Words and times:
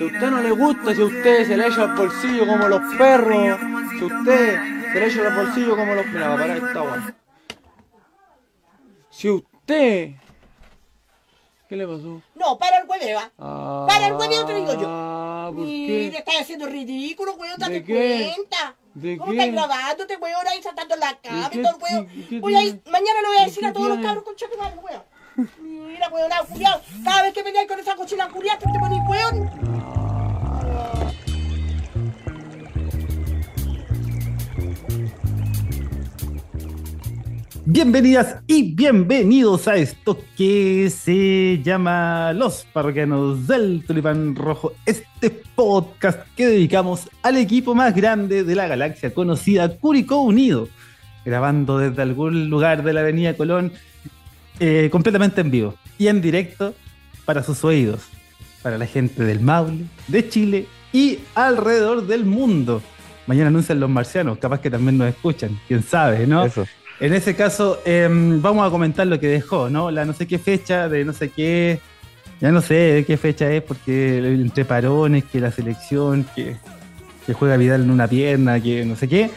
Si 0.00 0.04
a 0.04 0.06
usted 0.06 0.30
no 0.30 0.40
le 0.40 0.50
gusta, 0.52 0.94
si 0.94 1.02
a 1.02 1.04
usted 1.04 1.46
se 1.46 1.56
le 1.58 1.66
echa 1.66 1.82
al 1.82 1.94
bolsillo 1.94 2.46
como 2.46 2.68
los 2.68 2.80
perros, 2.96 3.60
si 3.98 4.00
a 4.00 4.06
usted 4.06 4.92
se 4.94 4.98
le 4.98 5.06
echa 5.06 5.26
al 5.28 5.36
bolsillo 5.36 5.76
como 5.76 5.94
los... 5.94 6.06
Mira, 6.06 6.28
va 6.28 6.34
a 6.34 6.38
parar 6.38 6.56
esta 6.56 6.82
weá. 6.82 7.14
Si 9.10 9.28
usted... 9.28 10.12
¿Qué 11.68 11.76
le 11.76 11.86
pasó? 11.86 12.22
No, 12.34 12.56
para 12.58 12.78
el 12.78 12.88
hueveo, 12.88 13.20
¿ah? 13.38 13.84
Para 13.86 14.06
el 14.06 14.14
hueveo 14.14 14.46
te 14.46 14.54
digo 14.54 14.72
yo. 14.72 15.52
¿por 15.54 15.66
Mira, 15.66 16.12
qué? 16.12 16.16
estás 16.16 16.40
haciendo 16.40 16.64
ridículo, 16.64 17.34
weón, 17.34 17.58
¿De 17.58 17.66
date 17.66 17.84
cuenta. 17.84 18.76
¿De 18.94 19.18
¿Cómo 19.18 19.32
qué? 19.32 19.38
estás 19.38 19.52
grabándote, 19.52 20.16
weón, 20.16 20.48
ahí 20.48 20.62
saltando 20.62 20.96
la 20.96 21.18
cama 21.18 21.50
y 21.52 21.58
todo 21.60 21.76
el 21.76 21.82
weón? 21.82 22.40
Voy 22.40 22.54
a 22.54 22.62
ir, 22.62 22.80
mañana 22.86 23.20
le 23.20 23.28
voy 23.28 23.36
a 23.36 23.42
¿Y 23.42 23.44
decir 23.44 23.66
a 23.66 23.72
todos 23.74 23.88
los 23.90 23.98
cabros 23.98 24.24
con 24.24 24.34
madre, 24.58 24.78
weón. 24.78 25.02
Mira, 25.40 26.10
ah, 26.68 26.80
cada 27.04 27.22
vez 27.22 27.32
que 27.32 27.42
peleáis 27.42 27.68
con 27.68 27.80
esa 27.80 27.96
cochina 27.96 28.28
te 28.28 28.66
weón. 29.08 29.50
Bienvenidas 37.64 38.36
y 38.46 38.74
bienvenidos 38.74 39.68
a 39.68 39.76
esto 39.76 40.18
que 40.36 40.90
se 40.90 41.62
llama 41.62 42.32
Los 42.32 42.66
Parroquianos 42.72 43.46
del 43.46 43.84
Tulipán 43.86 44.34
Rojo, 44.34 44.72
este 44.84 45.30
podcast 45.30 46.26
que 46.36 46.48
dedicamos 46.48 47.08
al 47.22 47.36
equipo 47.36 47.74
más 47.74 47.94
grande 47.94 48.44
de 48.44 48.54
la 48.54 48.66
galaxia 48.66 49.14
conocida, 49.14 49.78
Curicó 49.78 50.20
Unido, 50.20 50.68
grabando 51.24 51.78
desde 51.78 52.02
algún 52.02 52.50
lugar 52.50 52.82
de 52.82 52.92
la 52.92 53.00
Avenida 53.00 53.34
Colón, 53.34 53.72
eh, 54.60 54.88
completamente 54.92 55.40
en 55.40 55.50
vivo 55.50 55.74
y 55.98 56.08
en 56.08 56.20
directo 56.20 56.74
para 57.24 57.42
sus 57.42 57.64
oídos, 57.64 58.02
para 58.62 58.78
la 58.78 58.86
gente 58.86 59.24
del 59.24 59.40
Maule, 59.40 59.86
de 60.06 60.28
Chile 60.28 60.66
y 60.92 61.18
alrededor 61.34 62.06
del 62.06 62.24
mundo. 62.24 62.82
Mañana 63.26 63.48
anuncian 63.48 63.80
los 63.80 63.88
marcianos, 63.88 64.38
capaz 64.38 64.60
que 64.60 64.70
también 64.70 64.98
nos 64.98 65.08
escuchan, 65.08 65.58
quién 65.66 65.82
sabe, 65.82 66.26
¿no? 66.26 66.44
Eso. 66.44 66.66
En 67.00 67.14
ese 67.14 67.34
caso, 67.34 67.80
em, 67.86 68.42
vamos 68.42 68.66
a 68.66 68.70
comentar 68.70 69.06
lo 69.06 69.18
que 69.18 69.28
dejó, 69.28 69.70
¿no? 69.70 69.90
La 69.90 70.04
no 70.04 70.12
sé 70.12 70.26
qué 70.26 70.38
fecha 70.38 70.88
de 70.88 71.04
no 71.06 71.14
sé 71.14 71.30
qué. 71.30 71.80
Ya 72.42 72.52
no 72.52 72.60
sé 72.60 72.74
de 72.74 73.04
qué 73.06 73.16
fecha 73.16 73.50
es, 73.50 73.62
porque 73.62 74.18
entre 74.18 74.66
parones, 74.66 75.24
que 75.24 75.40
la 75.40 75.50
selección, 75.50 76.26
que, 76.34 76.56
que 77.26 77.32
juega 77.32 77.56
Vidal 77.56 77.82
en 77.82 77.90
una 77.90 78.06
pierna, 78.06 78.60
que 78.60 78.84
no 78.84 78.96
sé 78.96 79.08
qué. 79.08 79.30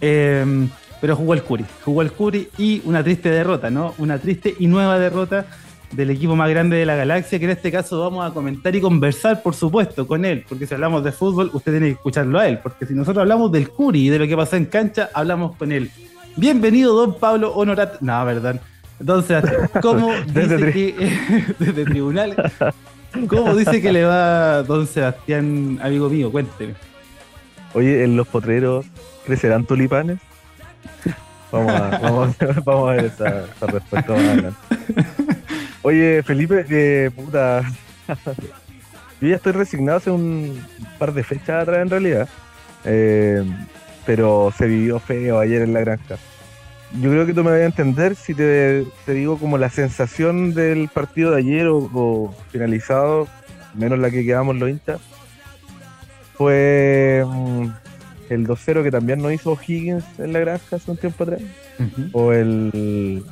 Em, 0.00 0.68
pero 1.02 1.16
jugó 1.16 1.34
el 1.34 1.42
Curi, 1.42 1.64
jugó 1.84 2.00
el 2.00 2.12
Curi 2.12 2.48
y 2.56 2.80
una 2.84 3.02
triste 3.02 3.28
derrota, 3.28 3.70
¿no? 3.70 3.92
Una 3.98 4.18
triste 4.18 4.54
y 4.56 4.68
nueva 4.68 5.00
derrota 5.00 5.46
del 5.90 6.10
equipo 6.10 6.36
más 6.36 6.48
grande 6.48 6.76
de 6.76 6.86
la 6.86 6.94
galaxia, 6.94 7.40
que 7.40 7.44
en 7.44 7.50
este 7.50 7.72
caso 7.72 7.98
vamos 7.98 8.24
a 8.24 8.32
comentar 8.32 8.74
y 8.76 8.80
conversar, 8.80 9.42
por 9.42 9.56
supuesto, 9.56 10.06
con 10.06 10.24
él, 10.24 10.44
porque 10.48 10.64
si 10.64 10.74
hablamos 10.74 11.02
de 11.02 11.10
fútbol, 11.10 11.50
usted 11.54 11.72
tiene 11.72 11.86
que 11.86 11.92
escucharlo 11.94 12.38
a 12.38 12.46
él, 12.46 12.60
porque 12.62 12.86
si 12.86 12.94
nosotros 12.94 13.20
hablamos 13.20 13.50
del 13.50 13.68
Curi 13.68 14.06
y 14.06 14.08
de 14.10 14.20
lo 14.20 14.28
que 14.28 14.36
pasó 14.36 14.54
en 14.54 14.66
cancha, 14.66 15.10
hablamos 15.12 15.56
con 15.56 15.72
él. 15.72 15.90
Bienvenido, 16.36 16.94
don 16.94 17.18
Pablo 17.18 17.52
Honorat. 17.52 18.00
No, 18.00 18.24
verdad. 18.24 18.60
Don 19.00 19.24
Sebastián, 19.24 19.70
¿cómo 19.82 20.12
Desde 20.28 20.56
dice 20.56 20.72
que, 20.72 21.54
desde 21.58 21.84
tribunal, 21.84 22.52
cómo 23.26 23.56
dice 23.56 23.82
que 23.82 23.90
le 23.90 24.04
va 24.04 24.62
don 24.62 24.86
Sebastián, 24.86 25.80
amigo 25.82 26.08
mío? 26.08 26.30
Cuénteme. 26.30 26.74
Oye, 27.74 28.04
en 28.04 28.16
los 28.16 28.28
potreros 28.28 28.86
crecerán 29.26 29.64
tulipanes. 29.66 30.20
Vamos 31.50 31.72
a, 31.72 31.98
vamos, 31.98 32.36
vamos 32.64 32.90
a 32.90 32.92
ver 32.94 33.04
esa, 33.04 33.44
respuesta. 33.66 34.14
Oye, 35.82 36.22
Felipe, 36.22 36.64
eh, 36.70 37.10
puta. 37.14 37.62
Yo 39.20 39.28
ya 39.28 39.36
estoy 39.36 39.52
resignado 39.52 39.98
hace 39.98 40.10
un 40.10 40.64
par 40.98 41.12
de 41.12 41.22
fechas 41.22 41.62
atrás 41.62 41.78
en 41.82 41.90
realidad. 41.90 42.28
Eh, 42.84 43.44
pero 44.06 44.52
se 44.56 44.66
vivió 44.66 44.98
feo 44.98 45.38
ayer 45.38 45.62
en 45.62 45.74
la 45.74 45.80
granja. 45.80 46.16
Yo 47.00 47.10
creo 47.10 47.26
que 47.26 47.32
tú 47.32 47.44
me 47.44 47.50
vas 47.52 47.60
a 47.60 47.64
entender 47.64 48.16
si 48.16 48.34
te, 48.34 48.84
te 49.06 49.12
digo 49.12 49.38
como 49.38 49.56
la 49.58 49.70
sensación 49.70 50.54
del 50.54 50.88
partido 50.88 51.30
de 51.30 51.38
ayer 51.38 51.66
o, 51.68 51.78
o 51.92 52.34
finalizado, 52.50 53.28
menos 53.74 53.98
la 53.98 54.10
que 54.10 54.24
quedamos 54.24 54.56
los 54.56 54.68
hinchas, 54.68 55.00
fue 56.34 57.24
mm, 57.26 57.68
el 58.28 58.46
2-0 58.46 58.82
que 58.82 58.90
también 58.90 59.20
nos 59.20 59.32
hizo 59.32 59.58
Higgins 59.66 60.04
en 60.18 60.32
la 60.32 60.40
granja 60.40 60.76
hace 60.76 60.90
un 60.90 60.96
tiempo 60.96 61.24
atrás, 61.24 61.40
o 62.12 62.32
el, 62.32 63.24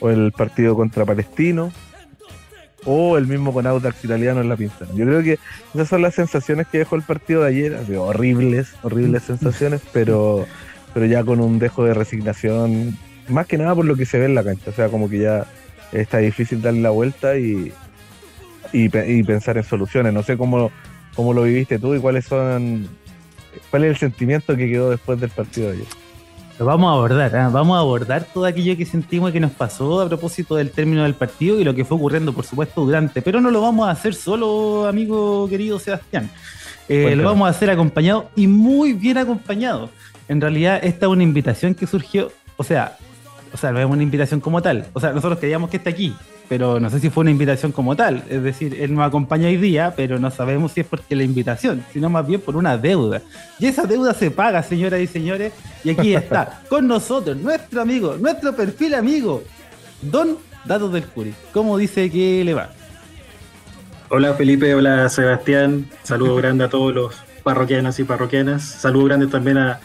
o 0.00 0.10
el 0.10 0.32
partido 0.32 0.74
contra 0.76 1.04
Palestino, 1.04 1.72
o 2.84 3.16
el 3.16 3.26
mismo 3.26 3.52
con 3.52 3.66
Audax 3.66 4.04
italiano 4.04 4.40
en 4.40 4.48
la 4.48 4.56
pinza. 4.56 4.86
Yo 4.94 5.04
creo 5.04 5.22
que 5.22 5.38
esas 5.74 5.88
son 5.88 6.02
las 6.02 6.14
sensaciones 6.14 6.66
que 6.66 6.78
dejó 6.78 6.96
el 6.96 7.02
partido 7.02 7.42
de 7.42 7.48
ayer, 7.48 7.74
así, 7.74 7.94
horribles, 7.94 8.74
horribles 8.82 9.22
sensaciones, 9.22 9.82
pero, 9.92 10.46
pero 10.92 11.06
ya 11.06 11.22
con 11.24 11.40
un 11.40 11.58
dejo 11.58 11.84
de 11.84 11.94
resignación, 11.94 12.96
más 13.28 13.46
que 13.46 13.58
nada 13.58 13.74
por 13.74 13.84
lo 13.84 13.96
que 13.96 14.06
se 14.06 14.18
ve 14.18 14.26
en 14.26 14.34
la 14.34 14.44
cancha, 14.44 14.70
o 14.70 14.72
sea, 14.72 14.88
como 14.88 15.08
que 15.08 15.18
ya 15.20 15.46
está 15.92 16.18
difícil 16.18 16.62
darle 16.62 16.80
la 16.80 16.90
vuelta 16.90 17.36
y, 17.36 17.72
y 18.72 19.22
pensar 19.22 19.58
en 19.58 19.64
soluciones. 19.64 20.12
No 20.12 20.22
sé 20.22 20.36
cómo, 20.36 20.70
cómo 21.14 21.34
lo 21.34 21.42
viviste 21.44 21.78
tú 21.78 21.94
y 21.94 22.00
cuáles 22.00 22.24
son, 22.24 22.88
cuál 23.70 23.84
es 23.84 23.90
el 23.90 23.96
sentimiento 23.96 24.56
que 24.56 24.68
quedó 24.68 24.90
después 24.90 25.20
del 25.20 25.30
partido 25.30 25.68
de 25.68 25.76
ayer. 25.76 25.86
Lo 26.58 26.66
vamos 26.66 26.90
a 26.90 26.92
abordar, 26.92 27.34
¿ah? 27.34 27.48
vamos 27.48 27.76
a 27.76 27.80
abordar 27.80 28.26
todo 28.32 28.44
aquello 28.44 28.76
que 28.76 28.84
sentimos 28.84 29.30
y 29.30 29.32
que 29.32 29.40
nos 29.40 29.52
pasó 29.52 30.00
a 30.00 30.08
propósito 30.08 30.54
del 30.54 30.70
término 30.70 31.02
del 31.02 31.14
partido 31.14 31.58
y 31.58 31.64
lo 31.64 31.74
que 31.74 31.84
fue 31.84 31.96
ocurriendo, 31.96 32.32
por 32.32 32.44
supuesto, 32.44 32.84
durante. 32.84 33.22
Pero 33.22 33.40
no 33.40 33.50
lo 33.50 33.60
vamos 33.60 33.88
a 33.88 33.90
hacer 33.90 34.14
solo, 34.14 34.86
amigo 34.86 35.48
querido 35.48 35.78
Sebastián. 35.78 36.30
Eh, 36.88 37.16
lo 37.16 37.24
vamos 37.24 37.46
a 37.46 37.50
hacer 37.50 37.70
acompañado 37.70 38.30
y 38.36 38.46
muy 38.46 38.92
bien 38.92 39.18
acompañado. 39.18 39.88
En 40.28 40.40
realidad, 40.40 40.78
esta 40.82 41.06
es 41.06 41.12
una 41.12 41.22
invitación 41.22 41.74
que 41.74 41.86
surgió, 41.86 42.30
o 42.56 42.64
sea, 42.64 42.96
o 43.52 43.56
sea, 43.56 43.72
no 43.72 43.80
es 43.80 43.86
una 43.86 44.02
invitación 44.02 44.40
como 44.40 44.62
tal. 44.62 44.86
O 44.92 45.00
sea, 45.00 45.12
nosotros 45.12 45.38
queríamos 45.38 45.70
que 45.70 45.78
esté 45.78 45.90
aquí, 45.90 46.14
pero 46.48 46.80
no 46.80 46.90
sé 46.90 47.00
si 47.00 47.10
fue 47.10 47.22
una 47.22 47.30
invitación 47.30 47.72
como 47.72 47.96
tal. 47.96 48.24
Es 48.28 48.42
decir, 48.42 48.76
él 48.80 48.94
nos 48.94 49.06
acompaña 49.06 49.48
hoy 49.48 49.56
día, 49.56 49.94
pero 49.96 50.18
no 50.18 50.30
sabemos 50.30 50.72
si 50.72 50.80
es 50.80 50.86
porque 50.86 51.16
la 51.16 51.22
invitación, 51.22 51.84
sino 51.92 52.10
más 52.10 52.26
bien 52.26 52.40
por 52.40 52.56
una 52.56 52.76
deuda. 52.76 53.22
Y 53.58 53.66
esa 53.66 53.84
deuda 53.84 54.14
se 54.14 54.30
paga, 54.30 54.62
señoras 54.62 55.00
y 55.00 55.06
señores. 55.06 55.52
Y 55.84 55.90
aquí 55.90 56.14
está, 56.14 56.62
con 56.68 56.86
nosotros, 56.86 57.36
nuestro 57.36 57.80
amigo, 57.80 58.16
nuestro 58.18 58.54
perfil 58.54 58.94
amigo, 58.94 59.42
Don 60.02 60.38
Datos 60.64 60.92
del 60.92 61.04
Curi. 61.04 61.34
¿Cómo 61.52 61.76
dice 61.78 62.10
que 62.10 62.44
le 62.44 62.54
va? 62.54 62.70
Hola 64.08 64.34
Felipe, 64.34 64.74
hola 64.74 65.08
Sebastián, 65.08 65.88
saludo 66.02 66.36
grande 66.36 66.64
a 66.64 66.68
todos 66.68 66.94
los 66.94 67.14
parroquianos 67.42 67.98
y 67.98 68.04
parroquianas, 68.04 68.62
saludo 68.62 69.06
grande 69.06 69.26
también 69.26 69.56
a, 69.56 69.80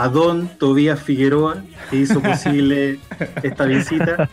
a 0.00 0.06
Don 0.08 0.46
Tobías 0.58 1.02
Figueroa, 1.02 1.64
que 1.90 1.96
hizo 1.96 2.20
posible 2.22 3.00
esta 3.42 3.64
visita. 3.64 4.28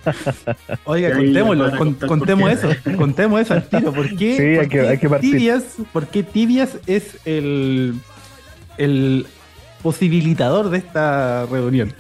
Oiga, 0.84 1.12
contémoslo, 1.16 1.76
con- 1.76 1.94
contemos 1.96 2.52
por 2.52 2.70
eso, 2.70 2.98
contemos 2.98 3.42
eso 3.42 3.54
al 3.56 3.68
tiro. 3.68 3.92
¿Por 3.92 4.08
qué, 4.16 4.38
Sí, 4.38 4.44
hay 4.44 4.56
por 4.58 4.68
que- 4.68 4.78
qué 4.82 4.88
hay 4.90 4.98
que 5.00 5.10
partir. 5.10 5.32
tibias, 5.32 5.64
por 5.92 6.06
qué 6.08 6.22
tibias 6.22 6.78
es 6.86 7.18
el, 7.26 7.96
el 8.78 9.26
posibilitador 9.82 10.70
de 10.70 10.78
esta 10.78 11.48
reunión? 11.48 11.94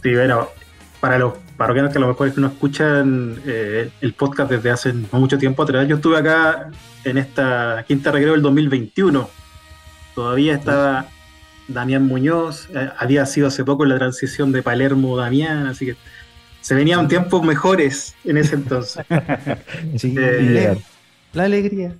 Sí, 0.00 0.14
bueno, 0.14 0.46
para 1.00 1.18
los 1.18 1.32
parroquianos 1.56 1.90
que 1.90 1.98
a 1.98 2.00
lo 2.02 2.06
mejor 2.08 2.32
no 2.38 2.46
escuchan 2.46 3.40
eh, 3.44 3.90
el 4.00 4.12
podcast 4.12 4.52
desde 4.52 4.70
hace 4.70 4.92
no 4.92 5.18
mucho 5.18 5.36
tiempo 5.36 5.64
atrás, 5.64 5.88
yo 5.88 5.96
estuve 5.96 6.16
acá 6.18 6.70
en 7.02 7.18
esta 7.18 7.84
quinta 7.88 8.12
recreo 8.12 8.34
del 8.34 8.42
2021. 8.42 9.28
Todavía 10.14 10.54
estaba 10.54 11.06
Damián 11.72 12.06
Muñoz, 12.06 12.68
eh, 12.74 12.88
había 12.98 13.26
sido 13.26 13.48
hace 13.48 13.64
poco 13.64 13.84
la 13.84 13.96
transición 13.98 14.52
de 14.52 14.62
Palermo 14.62 15.16
Damián, 15.16 15.66
así 15.66 15.86
que 15.86 15.96
se 16.60 16.74
venían 16.74 17.08
tiempos 17.08 17.42
mejores 17.42 18.14
en 18.24 18.36
ese 18.36 18.56
entonces. 18.56 19.04
Sí, 19.96 20.14
Eh, 20.16 20.76
la 21.32 21.44
alegría. 21.44 21.94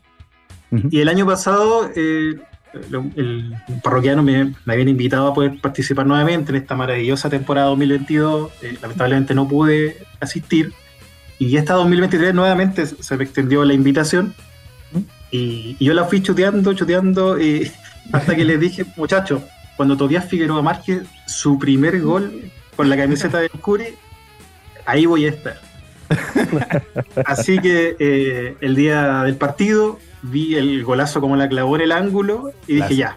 Y 0.91 1.01
el 1.01 1.09
año 1.09 1.27
pasado, 1.27 1.91
eh, 1.97 2.37
el 3.17 3.55
parroquiano 3.83 4.23
me, 4.23 4.55
me 4.65 4.73
habían 4.73 4.89
invitado 4.89 5.29
a 5.29 5.35
poder 5.35 5.61
participar 5.61 6.07
nuevamente 6.07 6.53
en 6.53 6.57
esta 6.57 6.77
maravillosa 6.77 7.29
temporada 7.29 7.69
2022. 7.69 8.51
Eh, 8.63 8.79
lamentablemente 8.81 9.35
no 9.35 9.49
pude 9.49 9.99
asistir. 10.21 10.73
Y 11.39 11.57
esta 11.57 11.75
2023 11.75 12.35
nuevamente 12.35 12.87
se 12.87 13.17
me 13.17 13.25
extendió 13.25 13.65
la 13.65 13.73
invitación. 13.73 14.35
Y, 15.31 15.77
y 15.79 15.85
yo 15.85 15.95
la 15.95 16.05
fui 16.05 16.23
chuteando, 16.23 16.75
chuteando, 16.75 17.37
hasta 18.13 18.37
que 18.37 18.45
les 18.45 18.61
dije, 18.61 18.85
muchachos, 18.97 19.43
cuando 19.81 19.97
Tobias 19.97 20.27
Figueroa 20.27 20.61
marque 20.61 21.01
su 21.27 21.59
primer 21.59 22.03
gol 22.03 22.51
con 22.77 22.91
la 22.91 22.99
camiseta 22.99 23.39
del 23.39 23.49
Curi, 23.49 23.87
ahí 24.85 25.07
voy 25.07 25.25
a 25.25 25.31
estar. 25.31 25.59
Así 27.25 27.59
que 27.61 27.97
eh, 27.99 28.57
el 28.61 28.75
día 28.75 29.23
del 29.23 29.37
partido 29.37 29.99
vi 30.21 30.57
el 30.57 30.85
golazo 30.85 31.23
como 31.23 31.35
la 31.35 31.49
clavó 31.49 31.77
en 31.77 31.81
el 31.81 31.93
ángulo 31.93 32.53
y 32.67 32.75
dije 32.75 32.95
ya, 32.95 33.17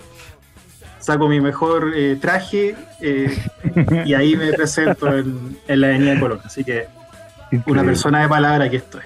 saco 0.99 1.27
mi 1.27 1.41
mejor 1.41 1.91
eh, 1.97 2.17
traje 2.21 2.77
eh, 3.01 3.37
y 4.05 4.13
ahí 4.13 4.37
me 4.37 4.53
presento 4.53 5.17
en, 5.17 5.57
en 5.67 5.81
la 5.81 5.87
Avenida 5.87 6.17
Colón. 6.17 6.39
Así 6.45 6.63
que 6.63 6.85
una 7.65 7.83
persona 7.83 8.21
de 8.21 8.29
palabra 8.29 8.69
que 8.69 8.77
estoy. 8.77 9.01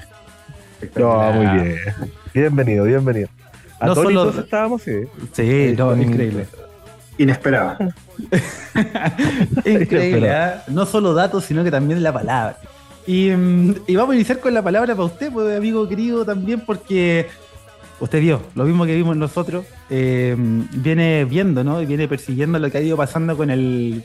No, 0.96 1.32
muy 1.32 1.48
bien. 1.48 1.80
Bienvenido, 2.36 2.86
bienvenido. 2.86 3.30
solo- 3.96 4.30
estábamos, 4.42 4.84
sí. 4.84 4.92
Sí, 5.34 5.74
no, 5.76 5.88
con- 5.90 6.04
increíble. 6.04 6.46
Inesperado. 7.18 7.78
Increíble, 9.66 10.32
¿ah? 10.32 10.64
No 10.68 10.86
solo 10.86 11.14
datos, 11.14 11.46
sino 11.46 11.64
que 11.64 11.72
también 11.72 12.04
la 12.04 12.14
palabra. 12.14 12.58
Y, 13.06 13.30
mm, 13.30 13.76
y 13.88 13.96
vamos 13.96 14.14
a 14.14 14.16
iniciar 14.16 14.40
con 14.40 14.54
la 14.54 14.62
palabra 14.62 14.94
para 14.96 15.06
usted, 15.06 15.32
pues, 15.32 15.58
amigo 15.58 15.88
querido, 15.88 16.26
también, 16.26 16.62
porque 16.66 17.28
usted 18.00 18.20
vio 18.20 18.42
lo 18.54 18.66
mismo 18.66 18.86
que 18.86 18.96
vimos 18.96 19.16
nosotros. 19.16 19.66
eh, 19.90 20.36
viene 20.38 21.26
viendo, 21.26 21.64
¿no? 21.64 21.82
Y 21.82 21.86
viene 21.86 22.08
persiguiendo 22.08 22.60
lo 22.60 22.70
que 22.70 22.78
ha 22.78 22.82
ido 22.82 22.98
pasando 22.98 23.38
con 23.38 23.50
el, 23.50 24.04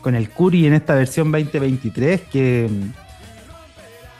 con 0.00 0.14
el 0.14 0.30
Curi 0.30 0.66
en 0.66 0.74
esta 0.74 0.94
versión 0.94 1.30
2023, 1.30 2.22
que, 2.22 2.68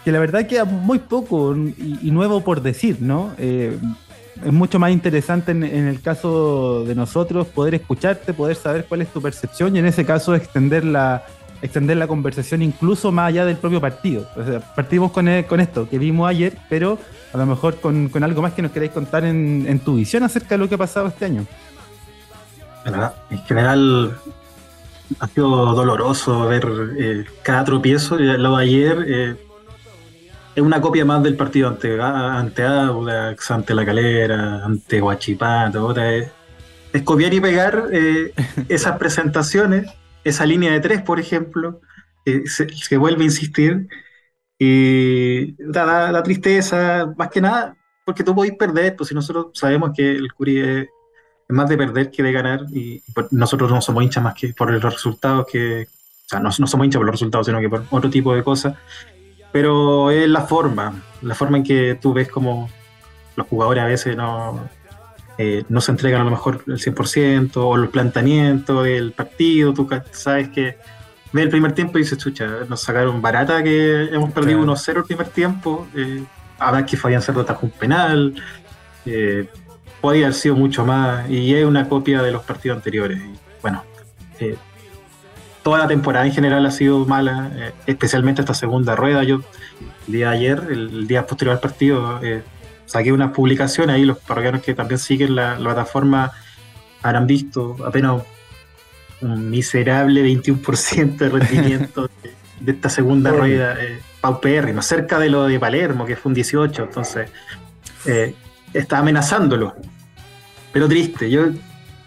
que 0.04 0.12
la 0.12 0.20
verdad 0.20 0.46
queda 0.46 0.64
muy 0.64 1.00
poco 1.00 1.56
y, 1.56 1.98
y 2.02 2.10
nuevo 2.10 2.42
por 2.42 2.62
decir, 2.62 2.98
¿no? 3.00 3.32
Eh, 3.38 3.76
es 4.44 4.52
mucho 4.52 4.78
más 4.78 4.90
interesante 4.90 5.52
en, 5.52 5.62
el 5.62 6.00
caso 6.00 6.84
de 6.84 6.94
nosotros 6.94 7.46
poder 7.48 7.74
escucharte, 7.74 8.32
poder 8.32 8.56
saber 8.56 8.86
cuál 8.88 9.02
es 9.02 9.08
tu 9.08 9.20
percepción 9.20 9.74
y 9.76 9.78
en 9.78 9.86
ese 9.86 10.04
caso 10.04 10.34
extender 10.34 10.84
la, 10.84 11.24
extender 11.62 11.96
la 11.96 12.06
conversación 12.06 12.62
incluso 12.62 13.12
más 13.12 13.28
allá 13.28 13.44
del 13.44 13.56
propio 13.56 13.80
partido. 13.80 14.26
Partimos 14.74 15.12
con, 15.12 15.28
e- 15.28 15.46
con 15.46 15.60
esto 15.60 15.88
que 15.88 15.98
vimos 15.98 16.28
ayer, 16.28 16.56
pero 16.68 16.98
a 17.32 17.36
lo 17.36 17.46
mejor 17.46 17.76
con, 17.80 18.08
con 18.08 18.24
algo 18.24 18.42
más 18.42 18.52
que 18.52 18.62
nos 18.62 18.72
queráis 18.72 18.92
contar 18.92 19.24
en, 19.24 19.80
tu 19.80 19.96
visión 19.96 20.22
acerca 20.22 20.50
de 20.50 20.58
lo 20.58 20.68
que 20.68 20.74
ha 20.74 20.78
pasado 20.78 21.08
este 21.08 21.24
año. 21.26 21.46
En 23.30 23.38
general 23.44 24.16
ha 25.18 25.26
sido 25.28 25.74
doloroso 25.74 26.46
ver 26.46 26.66
eh, 26.98 27.24
cada 27.42 27.64
tropiezo. 27.64 28.16
Lo 28.16 28.56
de 28.56 28.62
ayer 28.62 29.04
eh, 29.06 29.36
es 30.54 30.62
una 30.62 30.80
copia 30.80 31.04
más 31.04 31.22
del 31.22 31.36
partido 31.36 31.68
ante, 31.68 32.00
ante 32.00 32.62
Audax, 32.64 33.50
ante 33.50 33.74
La 33.74 33.84
Calera, 33.86 34.64
ante 34.64 35.00
Huachipato. 35.00 35.86
otra 35.86 36.12
Es, 36.14 36.28
es 36.92 37.02
copiar 37.02 37.32
y 37.34 37.40
pegar 37.40 37.84
eh, 37.92 38.32
esas 38.68 38.96
presentaciones, 38.98 39.90
esa 40.24 40.44
línea 40.46 40.72
de 40.72 40.80
tres, 40.80 41.02
por 41.02 41.20
ejemplo, 41.20 41.80
eh, 42.26 42.42
se, 42.46 42.68
se 42.68 42.96
vuelve 42.96 43.22
a 43.22 43.26
insistir. 43.26 43.88
Y 44.58 45.52
da, 45.58 45.86
da- 45.86 46.12
da 46.12 46.22
tristeza, 46.22 47.12
más 47.16 47.28
que 47.30 47.40
nada, 47.40 47.76
porque 48.04 48.22
tú 48.24 48.34
podéis 48.34 48.54
perder, 48.58 48.94
pues 48.96 49.08
si 49.08 49.14
nosotros 49.14 49.46
sabemos 49.54 49.92
que 49.96 50.10
el 50.12 50.32
Curi 50.34 50.58
es, 50.60 50.82
es 51.48 51.56
más 51.56 51.68
de 51.68 51.78
perder 51.78 52.10
que 52.10 52.22
de 52.22 52.32
ganar, 52.32 52.60
y, 52.70 52.96
y 52.96 53.02
nosotros 53.30 53.70
no 53.70 53.80
somos 53.80 54.02
hinchas 54.04 54.22
más 54.22 54.34
que 54.34 54.52
por 54.52 54.70
los 54.70 54.82
resultados 54.82 55.46
que, 55.50 55.84
o 55.84 56.28
sea, 56.28 56.40
no, 56.40 56.50
no 56.58 56.66
somos 56.66 56.84
hinchas 56.84 56.98
por 56.98 57.06
los 57.06 57.14
resultados, 57.14 57.46
sino 57.46 57.58
que 57.58 57.70
por 57.70 57.84
otro 57.90 58.10
tipo 58.10 58.34
de 58.34 58.42
cosas, 58.42 58.74
pero 59.52 60.10
es 60.10 60.28
la 60.28 60.42
forma, 60.42 61.02
la 61.22 61.34
forma 61.34 61.58
en 61.58 61.64
que 61.64 61.98
tú 62.00 62.12
ves 62.12 62.28
como 62.28 62.68
los 63.36 63.46
jugadores 63.46 63.82
a 63.82 63.86
veces 63.86 64.16
no, 64.16 64.68
eh, 65.38 65.64
no 65.68 65.80
se 65.80 65.92
entregan 65.92 66.20
a 66.20 66.24
lo 66.24 66.30
mejor 66.30 66.62
el 66.66 66.78
100%, 66.78 67.56
o 67.56 67.76
el 67.76 67.88
planteamiento 67.88 68.82
del 68.82 69.12
partido, 69.12 69.72
tú 69.72 69.88
sabes 70.12 70.48
que 70.50 70.76
ves 71.32 71.44
el 71.44 71.50
primer 71.50 71.72
tiempo 71.72 71.98
y 71.98 72.02
dices, 72.02 72.18
chucha, 72.18 72.46
nos 72.68 72.82
sacaron 72.82 73.22
barata 73.22 73.62
que 73.62 74.04
hemos 74.12 74.32
perdido 74.32 74.58
Claro. 74.58 74.74
1-0 74.74 74.96
el 74.98 75.04
primer 75.04 75.28
tiempo, 75.28 75.86
eh, 75.94 76.24
habrá 76.58 76.84
que 76.84 76.96
Fabián 76.96 77.22
Cerdo 77.22 77.40
atajó 77.40 77.66
un 77.66 77.72
penal, 77.72 78.34
eh, 79.06 79.48
podía 80.00 80.26
haber 80.26 80.34
sido 80.34 80.56
mucho 80.56 80.84
más, 80.84 81.28
y 81.30 81.54
es 81.54 81.64
una 81.64 81.88
copia 81.88 82.22
de 82.22 82.32
los 82.32 82.42
partidos 82.42 82.76
anteriores. 82.76 83.18
Y, 83.18 83.38
bueno, 83.62 83.82
eh, 84.40 84.56
toda 85.62 85.78
la 85.78 85.88
temporada 85.88 86.26
en 86.26 86.32
general 86.32 86.64
ha 86.66 86.70
sido 86.70 87.04
mala, 87.06 87.50
eh, 87.54 87.72
especialmente 87.86 88.42
esta 88.42 88.54
segunda 88.54 88.96
rueda. 88.96 89.22
Yo, 89.24 89.40
el 90.06 90.12
día 90.12 90.30
de 90.30 90.36
ayer, 90.36 90.66
el, 90.70 91.06
día 91.06 91.26
posterior 91.26 91.56
al 91.56 91.60
partido, 91.60 92.20
eh, 92.22 92.42
saqué 92.86 93.12
unas 93.12 93.32
publicaciones 93.32 93.96
ahí, 93.96 94.04
los 94.04 94.18
parroquianos 94.18 94.62
que 94.62 94.74
también 94.74 94.98
siguen 94.98 95.34
la, 95.34 95.58
la 95.58 95.74
plataforma 95.74 96.32
habrán 97.02 97.26
visto 97.26 97.76
apenas 97.84 98.22
un 99.22 99.50
miserable 99.50 100.22
21% 100.24 101.16
de 101.16 101.28
rendimiento 101.28 102.08
de, 102.22 102.34
de 102.60 102.72
esta 102.72 102.88
segunda 102.88 103.32
rueda, 103.32 103.76
eh, 103.80 104.00
paupérrimo, 104.20 104.82
cerca 104.82 105.18
de 105.18 105.30
lo 105.30 105.44
de 105.44 105.58
Palermo, 105.58 106.04
que 106.04 106.16
fue 106.16 106.30
un 106.30 106.34
18, 106.34 106.84
entonces 106.84 107.30
eh, 108.06 108.34
está 108.72 108.98
amenazándolo. 108.98 109.74
Pero 110.72 110.86
triste, 110.86 111.30
yo 111.30 111.46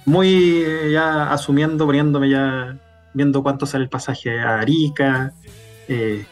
muy 0.06 0.64
eh, 0.66 0.92
ya 0.94 1.32
asumiendo, 1.32 1.86
poniéndome 1.86 2.30
ya, 2.30 2.78
viendo 3.14 3.44
cuánto 3.44 3.66
sale 3.66 3.84
el 3.86 3.90
pasaje 3.90 4.40
a 4.40 4.60
Arica, 4.60 5.32
eh, 5.88 6.26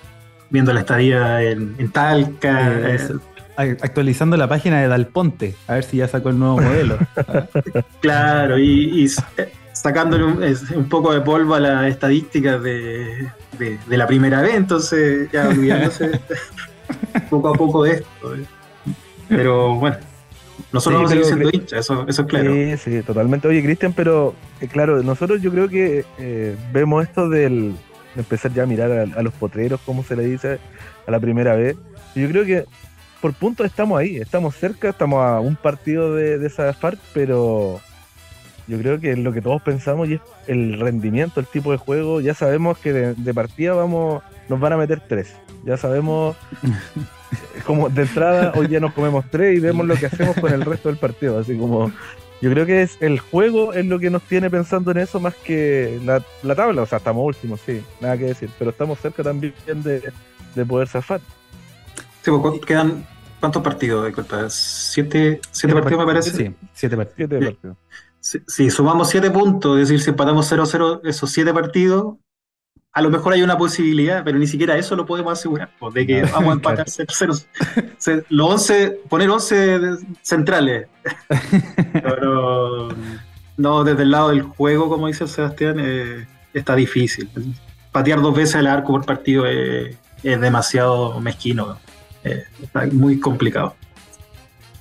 viendo 0.49 0.73
la 0.73 0.81
estadía 0.81 1.41
en, 1.43 1.75
en 1.77 1.91
Talca, 1.91 2.71
Eh, 2.93 2.99
eh, 3.57 3.77
actualizando 3.81 4.37
la 4.37 4.47
página 4.47 4.81
de 4.81 4.87
Dalponte, 4.87 5.55
a 5.67 5.75
ver 5.75 5.83
si 5.83 5.97
ya 5.97 6.07
sacó 6.07 6.29
el 6.29 6.39
nuevo 6.39 6.57
modelo. 6.61 6.97
Claro, 8.01 8.57
y, 8.57 9.03
y 9.03 9.05
eh, 9.37 9.51
sacándole 9.73 10.23
un, 10.23 10.43
un 10.75 10.89
poco 10.89 11.13
de 11.13 11.21
polvo 11.21 11.55
a 11.55 11.59
las 11.59 11.85
estadísticas 11.87 12.61
de, 12.63 13.27
de- 13.59 13.77
de 13.85 13.97
la 13.97 14.07
primera 14.07 14.41
vez, 14.41 14.55
entonces 14.55 15.29
ya 15.31 15.47
olvidándose 15.49 16.19
poco 17.29 17.49
a 17.49 17.53
poco 17.53 17.83
de 17.83 17.91
esto. 17.91 18.35
Pero 19.29 19.75
bueno, 19.75 19.97
nosotros 20.71 20.83
Sí, 20.83 20.93
vamos 20.93 21.11
a 21.11 21.13
seguir 21.13 21.23
pero 21.23 21.35
siendo 21.35 21.49
hinchas, 21.57 21.79
eso, 21.79 22.05
eso 22.07 22.21
es 22.21 22.27
claro. 22.27 22.53
Sí, 22.53 22.77
sí, 22.77 23.01
totalmente. 23.03 23.47
Oye, 23.47 23.63
Cristian, 23.63 23.93
pero 23.93 24.35
eh, 24.61 24.67
claro, 24.67 25.03
nosotros 25.03 25.41
yo 25.41 25.51
creo 25.51 25.69
que 25.69 26.05
eh, 26.17 26.55
vemos 26.71 27.03
esto 27.03 27.29
del 27.29 27.75
de 28.15 28.21
empezar 28.21 28.53
ya 28.53 28.63
a 28.63 28.65
mirar 28.65 28.91
a, 28.91 29.19
a 29.19 29.23
los 29.23 29.33
potreros, 29.33 29.79
como 29.85 30.03
se 30.03 30.15
le 30.15 30.23
dice, 30.23 30.59
a 31.07 31.11
la 31.11 31.19
primera 31.19 31.55
vez. 31.55 31.77
Yo 32.15 32.27
creo 32.27 32.45
que 32.45 32.65
por 33.21 33.33
puntos 33.33 33.65
estamos 33.65 33.99
ahí, 33.99 34.17
estamos 34.17 34.55
cerca, 34.55 34.89
estamos 34.89 35.23
a 35.23 35.39
un 35.39 35.55
partido 35.55 36.15
de, 36.15 36.37
de 36.37 36.47
esa 36.47 36.73
FARC, 36.73 36.99
pero 37.13 37.79
yo 38.67 38.77
creo 38.79 38.99
que 38.99 39.15
lo 39.15 39.31
que 39.31 39.41
todos 39.41 39.61
pensamos 39.61 40.09
y 40.09 40.15
es 40.15 40.21
el 40.47 40.79
rendimiento, 40.79 41.39
el 41.39 41.45
tipo 41.45 41.71
de 41.71 41.77
juego, 41.77 42.19
ya 42.21 42.33
sabemos 42.33 42.77
que 42.77 42.93
de, 42.93 43.13
de 43.13 43.33
partida 43.33 43.73
vamos, 43.73 44.23
nos 44.49 44.59
van 44.59 44.73
a 44.73 44.77
meter 44.77 45.01
tres. 45.07 45.35
Ya 45.63 45.77
sabemos, 45.77 46.35
como 47.65 47.89
de 47.89 48.03
entrada, 48.03 48.53
hoy 48.55 48.67
ya 48.67 48.79
nos 48.79 48.93
comemos 48.93 49.25
tres 49.29 49.57
y 49.57 49.59
vemos 49.59 49.85
lo 49.85 49.95
que 49.95 50.05
hacemos 50.07 50.35
con 50.37 50.51
el 50.53 50.61
resto 50.61 50.89
del 50.89 50.97
partido. 50.97 51.39
Así 51.39 51.57
como, 51.57 51.91
yo 52.41 52.49
creo 52.51 52.65
que 52.65 52.81
es 52.81 52.97
el 53.01 53.19
juego 53.19 53.73
es 53.73 53.85
lo 53.85 53.99
que 53.99 54.09
nos 54.09 54.21
tiene 54.23 54.49
pensando 54.49 54.91
en 54.91 54.97
eso 54.97 55.19
más 55.19 55.35
que 55.35 55.99
la, 56.05 56.23
la 56.43 56.55
tabla. 56.55 56.81
O 56.81 56.85
sea, 56.85 56.97
estamos 56.97 57.25
últimos, 57.25 57.59
sí, 57.65 57.81
nada 57.99 58.17
que 58.17 58.25
decir, 58.25 58.49
pero 58.57 58.71
estamos 58.71 58.99
cerca 58.99 59.23
también 59.23 59.53
de, 59.67 60.11
de 60.55 60.65
poder 60.65 60.87
zafar. 60.87 61.21
Sí, 62.23 62.29
pues, 62.31 62.41
¿cu- 62.41 62.61
quedan 62.61 63.05
cuántos 63.39 63.63
partidos? 63.63 64.05
Disculpa, 64.05 64.45
siete, 64.49 65.39
siete 65.51 65.73
partidos 65.75 65.99
me 65.99 66.05
parece. 66.05 66.31
Sí, 66.31 66.55
siete 66.73 66.97
partidos. 66.97 67.29
Siete 67.29 67.39
Sí. 67.39 67.45
partidos. 67.45 67.77
Si, 68.23 68.39
si 68.47 68.69
sumamos 68.69 69.09
siete 69.09 69.31
puntos, 69.31 69.79
es 69.79 69.89
decir, 69.89 70.03
si 70.03 70.11
empatamos 70.11 70.51
0-0 70.51 71.01
esos 71.05 71.31
siete 71.31 71.51
partidos, 71.53 72.17
a 72.93 73.01
lo 73.01 73.09
mejor 73.09 73.33
hay 73.33 73.41
una 73.41 73.57
posibilidad, 73.57 74.23
pero 74.23 74.37
ni 74.37 74.47
siquiera 74.47 74.77
eso 74.77 74.95
lo 74.95 75.05
podemos 75.05 75.31
asegurar, 75.33 75.69
pues, 75.79 75.93
de 75.93 76.05
que 76.07 76.21
No, 76.23 76.27
vamos 76.33 76.49
a 76.49 76.53
empatar 76.53 76.87
0-0. 76.89 77.45
Se- 77.97 78.23
Los 78.29 78.49
11, 78.51 78.99
poner 79.09 79.29
11 79.29 79.55
de- 79.79 79.97
centrales. 80.21 80.87
Pero 81.93 82.89
no, 83.57 83.83
desde 83.83 84.03
el 84.03 84.11
lado 84.11 84.29
del 84.29 84.41
juego, 84.43 84.89
como 84.89 85.07
dice 85.07 85.27
Sebastián, 85.27 85.77
eh, 85.79 86.27
está 86.53 86.75
difícil. 86.75 87.29
Patear 87.91 88.21
dos 88.21 88.35
veces 88.35 88.55
el 88.55 88.67
arco 88.67 88.93
por 88.93 89.05
partido 89.05 89.45
es, 89.45 89.95
es 90.23 90.41
demasiado 90.41 91.19
mezquino. 91.21 91.77
eh, 92.23 92.43
está 92.61 92.85
muy 92.91 93.19
complicado. 93.19 93.75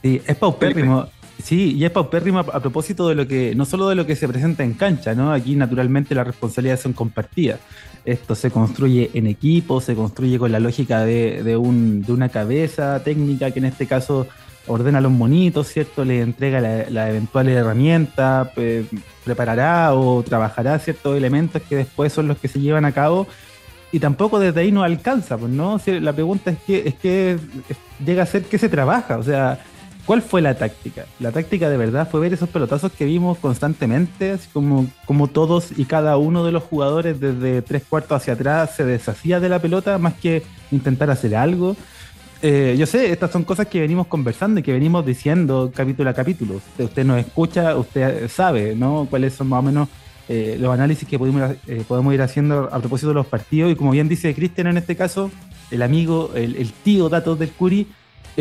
Sí, 0.03 0.21
es 0.27 0.37
paupérrimo. 0.37 1.09
Sí, 1.41 1.75
y 1.77 1.85
es 1.85 1.91
paupérrimo 1.91 2.41
a, 2.41 2.61
propósito 2.61 3.09
de 3.09 3.15
lo 3.15 3.27
que, 3.27 3.55
no 3.55 3.65
solo 3.65 3.89
de 3.89 3.95
lo 3.95 4.07
que 4.07 4.17
se 4.17 4.27
presenta 4.29 4.65
en 4.65 4.75
cancha, 4.75 5.15
¿no? 5.15 5.33
Aquí 5.33 5.55
naturalmente 5.57 6.15
las 6.15 6.27
responsabilidades 6.27 6.81
son 6.81 6.93
compartidas. 6.93 7.61
Esto 8.05 8.35
se 8.35 8.51
construye 8.51 9.11
en 9.15 9.27
equipo, 9.27 9.81
se 9.81 9.95
construye 9.95 10.39
con 10.39 10.51
la 10.53 10.59
lógica 10.61 11.05
de, 11.05 11.43
de 11.43 11.57
un- 11.57 12.03
de 12.03 12.13
una 12.13 12.29
cabeza 12.31 13.03
técnica 13.05 13.51
que 13.51 13.59
en 13.59 13.67
este 13.67 13.87
caso 13.87 14.27
ordena 14.67 15.01
los 15.01 15.13
monitos, 15.13 15.69
¿cierto? 15.69 16.05
Le 16.05 16.21
entrega 16.21 16.61
la, 16.61 16.89
la 16.91 17.11
eventual 17.11 17.49
herramienta, 17.49 18.53
pe- 18.55 18.85
preparará 19.25 19.95
o 19.95 20.23
trabajará 20.23 20.79
ciertos 20.79 21.17
elementos 21.17 21.61
que 21.69 21.77
después 21.77 22.13
son 22.13 22.29
los 22.29 22.39
que 22.39 22.49
se 22.49 22.61
llevan 22.61 22.85
a 22.85 22.93
cabo 22.93 23.27
y 23.93 23.99
tampoco 23.99 24.39
desde 24.39 24.61
ahí 24.61 24.71
no 24.73 24.83
alcanza, 24.85 25.37
pues, 25.37 25.51
¿no? 25.51 25.81
La 26.01 26.13
pregunta 26.13 26.51
es 26.53 26.59
que, 26.67 26.89
es 26.89 26.95
que 26.95 27.39
llega 28.05 28.23
a 28.23 28.27
ser 28.27 28.45
qué 28.45 28.57
se 28.59 28.69
trabaja, 28.69 29.19
o 29.19 29.23
sea, 29.23 29.59
¿cuál 30.11 30.23
fue 30.23 30.43
la 30.43 30.57
táctica? 30.57 31.07
La 31.21 31.31
táctica 31.31 31.71
de 31.71 31.77
verdad 31.77 32.09
fue 32.11 32.19
ver 32.19 32.33
esos 32.33 32.49
pelotazos 32.49 32.91
que 32.91 33.05
vimos 33.05 33.39
constantemente, 33.39 34.33
así 34.33 34.49
como, 34.53 34.89
como 35.05 35.29
todos 35.29 35.71
y 35.79 35.85
cada 35.85 36.17
uno 36.17 36.45
de 36.45 36.51
los 36.51 36.65
jugadores 36.65 37.21
desde 37.21 37.63
tres 37.63 37.85
cuartos 37.89 38.17
hacia 38.17 38.33
atrás 38.33 38.75
se 38.75 38.85
deshacía 38.85 39.39
de 39.39 39.49
la 39.49 39.61
pelota 39.61 39.99
más 39.99 40.15
que 40.15 40.43
intentar 40.73 41.13
hacer 41.13 41.37
algo. 41.37 41.77
Eh, 42.43 42.75
yo 42.77 42.87
sé, 42.87 43.13
estas 43.13 43.31
son 43.31 43.45
cosas 43.45 43.69
que 43.69 43.81
venimos 43.81 44.09
conversando 44.09 44.59
y 44.59 44.65
que 44.65 44.73
venimos 44.73 45.07
diciendo 45.07 45.71
capítulo 45.73 46.11
a 46.11 46.13
capítulo. 46.13 46.55
Usted, 46.57 46.85
usted 46.87 47.05
nos 47.05 47.21
escucha, 47.21 47.77
usted 47.77 48.29
sabe, 48.29 48.75
¿no? 48.75 49.07
Cuáles 49.09 49.35
son 49.35 49.47
más 49.47 49.61
o 49.61 49.63
menos 49.63 49.89
eh, 50.29 50.57
los 50.59 50.75
análisis 50.75 51.07
que 51.07 51.21
podemos, 51.21 51.53
eh, 51.69 51.85
podemos 51.87 52.13
ir 52.13 52.23
haciendo 52.23 52.69
a 52.73 52.81
propósito 52.81 53.11
de 53.11 53.15
los 53.15 53.27
partidos. 53.27 53.71
Y 53.71 53.77
como 53.77 53.93
bien 53.93 54.09
dice 54.09 54.35
Cristian 54.35 54.67
en 54.67 54.79
este 54.79 54.97
caso, 54.97 55.31
el 55.71 55.83
amigo, 55.83 56.33
el, 56.35 56.57
el 56.57 56.73
tío 56.73 57.09
Datos 57.09 57.39
del 57.39 57.51
Curi, 57.51 57.87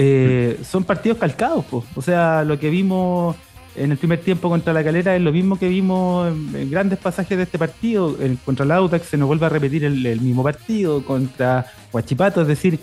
eh, 0.01 0.57
son 0.63 0.85
partidos 0.85 1.17
calcados, 1.17 1.65
pues. 1.69 1.83
o 1.93 2.01
sea, 2.01 2.45
lo 2.45 2.57
que 2.57 2.69
vimos 2.69 3.35
en 3.75 3.91
el 3.91 3.97
primer 3.97 4.21
tiempo 4.21 4.47
contra 4.47 4.71
la 4.71 4.81
Calera 4.81 5.13
es 5.13 5.21
lo 5.21 5.33
mismo 5.33 5.59
que 5.59 5.67
vimos 5.67 6.29
en, 6.29 6.71
grandes 6.71 6.99
pasajes 6.99 7.37
de 7.37 7.43
este 7.43 7.59
partido. 7.59 8.15
contra 8.45 8.63
el 8.63 8.71
Autax 8.71 9.07
se 9.07 9.17
nos 9.17 9.27
vuelve 9.27 9.45
a 9.45 9.49
repetir 9.49 9.83
el, 9.83 10.21
mismo 10.21 10.41
partido, 10.41 11.03
contra 11.03 11.65
Huachipato, 11.91 12.41
es 12.41 12.47
decir, 12.47 12.79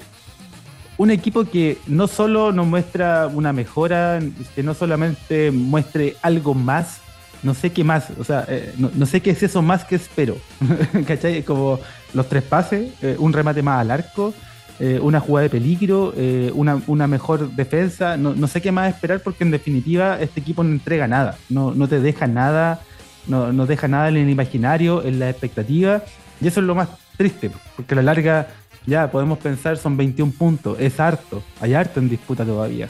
un 0.99 1.11
equipo 1.11 1.47
que 1.47 1.79
no 1.87 2.07
solo 2.07 2.53
nos 2.53 2.67
muestra 2.67 3.29
una 3.29 3.55
mejora, 3.55 4.21
que 4.55 4.63
no 4.63 4.75
solamente 4.75 5.51
muestre 5.51 6.17
algo 6.21 6.53
más, 6.53 7.01
no 7.43 7.55
sé 7.55 7.73
qué 7.73 7.83
más, 7.83 8.09
o 8.19 8.25
sea, 8.25 8.45
eh, 8.47 8.75
no, 8.77 9.07
sé 9.07 9.23
qué 9.23 9.31
es 9.31 9.43
eso 9.43 9.63
más 9.63 9.85
que 9.85 9.97
espero, 9.97 10.37
¿cachai? 11.07 11.43
Como 11.45 11.81
los 12.13 12.29
tres 12.29 12.43
pases, 12.43 12.93
eh, 13.01 13.17
un 13.19 13.33
remate 13.33 13.63
más 13.63 13.81
al 13.81 13.91
arco, 13.91 14.35
eh, 14.79 14.99
una 15.01 15.21
jugada 15.21 15.45
de 15.45 15.51
peligro, 15.51 16.13
eh, 16.17 16.53
una, 16.55 17.07
mejor 17.07 17.51
defensa. 17.53 18.17
No, 18.17 18.47
sé 18.47 18.61
qué 18.61 18.73
más 18.73 18.93
esperar 18.93 19.21
porque 19.21 19.45
en 19.45 19.51
definitiva 19.51 20.21
este 20.21 20.41
equipo 20.41 20.63
no 20.63 20.73
entrega 20.73 21.09
nada, 21.09 21.39
no, 21.49 21.89
te 21.89 22.01
deja 22.01 22.27
nada, 22.27 22.81
no, 23.27 23.53
no, 23.53 23.67
deja 23.67 23.89
nada 23.89 24.09
en 24.09 24.17
el 24.17 24.29
imaginario, 24.29 25.03
en 25.03 25.19
la 25.19 25.31
expectativa. 25.31 26.03
Y 26.41 26.49
eso 26.49 26.61
es 26.61 26.67
lo 26.67 26.75
más 26.75 26.89
triste, 27.17 27.51
porque 27.75 27.95
a 27.95 27.97
la 27.97 28.03
larga 28.03 28.49
ya 28.85 29.11
podemos 29.11 29.39
pensar 29.39 29.79
son 29.79 29.97
21 29.97 30.33
puntos, 30.33 30.79
es 30.79 31.01
harto, 31.01 31.43
hay 31.61 31.73
harto 31.73 31.99
en 31.99 32.11
disputa 32.11 32.45
todavía. 32.45 32.89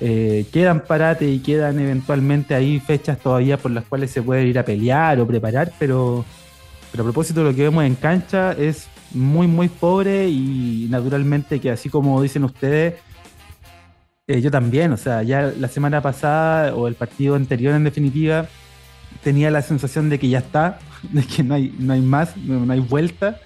Eh, 0.00 0.46
quedan 0.52 0.80
parate 0.80 1.26
y 1.26 1.38
quedan 1.38 1.78
eventualmente 1.78 2.54
ahí 2.54 2.80
fechas 2.80 3.18
todavía 3.18 3.56
por 3.56 3.70
las 3.70 3.84
cuales 3.84 4.10
se 4.10 4.22
puede 4.22 4.46
ir 4.46 4.58
a 4.58 4.64
pelear 4.64 5.20
o 5.20 5.26
preparar, 5.26 5.72
pero, 5.78 6.24
pero 6.90 7.02
a 7.02 7.06
propósito 7.06 7.42
lo 7.42 7.54
que 7.54 7.62
vemos 7.62 7.84
en 7.84 7.94
cancha 7.94 8.52
es 8.52 8.88
muy, 9.12 9.46
muy 9.46 9.68
pobre 9.68 10.28
y 10.28 10.86
naturalmente 10.90 11.60
que 11.60 11.70
así 11.70 11.88
como 11.88 12.20
dicen 12.22 12.44
ustedes, 12.44 12.94
eh, 14.28 14.40
yo 14.40 14.50
también, 14.50 14.92
o 14.92 14.96
sea, 14.96 15.22
ya 15.22 15.52
la 15.56 15.68
semana 15.68 16.02
pasada 16.02 16.74
o 16.74 16.88
el 16.88 16.94
partido 16.96 17.36
anterior 17.36 17.74
en 17.74 17.84
definitiva, 17.84 18.48
tenía 19.22 19.50
la 19.50 19.62
sensación 19.62 20.08
de 20.08 20.18
que 20.18 20.28
ya 20.28 20.38
está, 20.38 20.78
de 21.12 21.22
que 21.22 21.42
no 21.42 21.54
hay, 21.54 21.74
no 21.78 21.92
hay 21.92 22.00
más, 22.00 22.36
no, 22.36 22.72
hay 22.72 22.80
vuelta. 22.80 23.40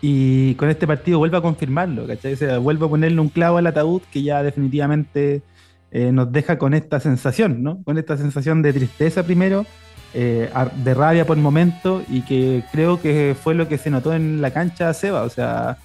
Y 0.00 0.54
con 0.54 0.68
este 0.70 0.86
partido 0.86 1.18
vuelve 1.18 1.38
a 1.38 1.40
confirmarlo, 1.40 2.06
¿cachai? 2.06 2.34
O 2.34 2.36
sea, 2.36 2.58
vuelve 2.58 2.86
a 2.86 2.88
ponerle 2.88 3.20
un 3.20 3.30
clavo 3.30 3.58
al 3.58 3.66
ataúd 3.66 4.02
que 4.12 4.22
ya 4.22 4.42
definitivamente 4.44 5.42
eh, 5.90 6.12
nos 6.12 6.30
deja 6.30 6.56
con 6.58 6.74
esta 6.74 7.00
sensación, 7.00 7.62
¿no? 7.62 7.82
Con 7.82 7.98
esta 7.98 8.16
sensación 8.16 8.62
de 8.62 8.72
tristeza 8.72 9.24
primero, 9.24 9.66
eh, 10.14 10.50
de 10.76 10.94
rabia 10.94 11.26
por 11.26 11.36
el 11.36 11.42
momento 11.42 12.02
y 12.08 12.22
que 12.22 12.64
creo 12.72 13.00
que 13.00 13.36
fue 13.40 13.54
lo 13.54 13.68
que 13.68 13.78
se 13.78 13.90
notó 13.90 14.14
en 14.14 14.40
la 14.40 14.50
cancha 14.50 14.92
Seba, 14.94 15.22
o 15.22 15.28
sea, 15.28 15.76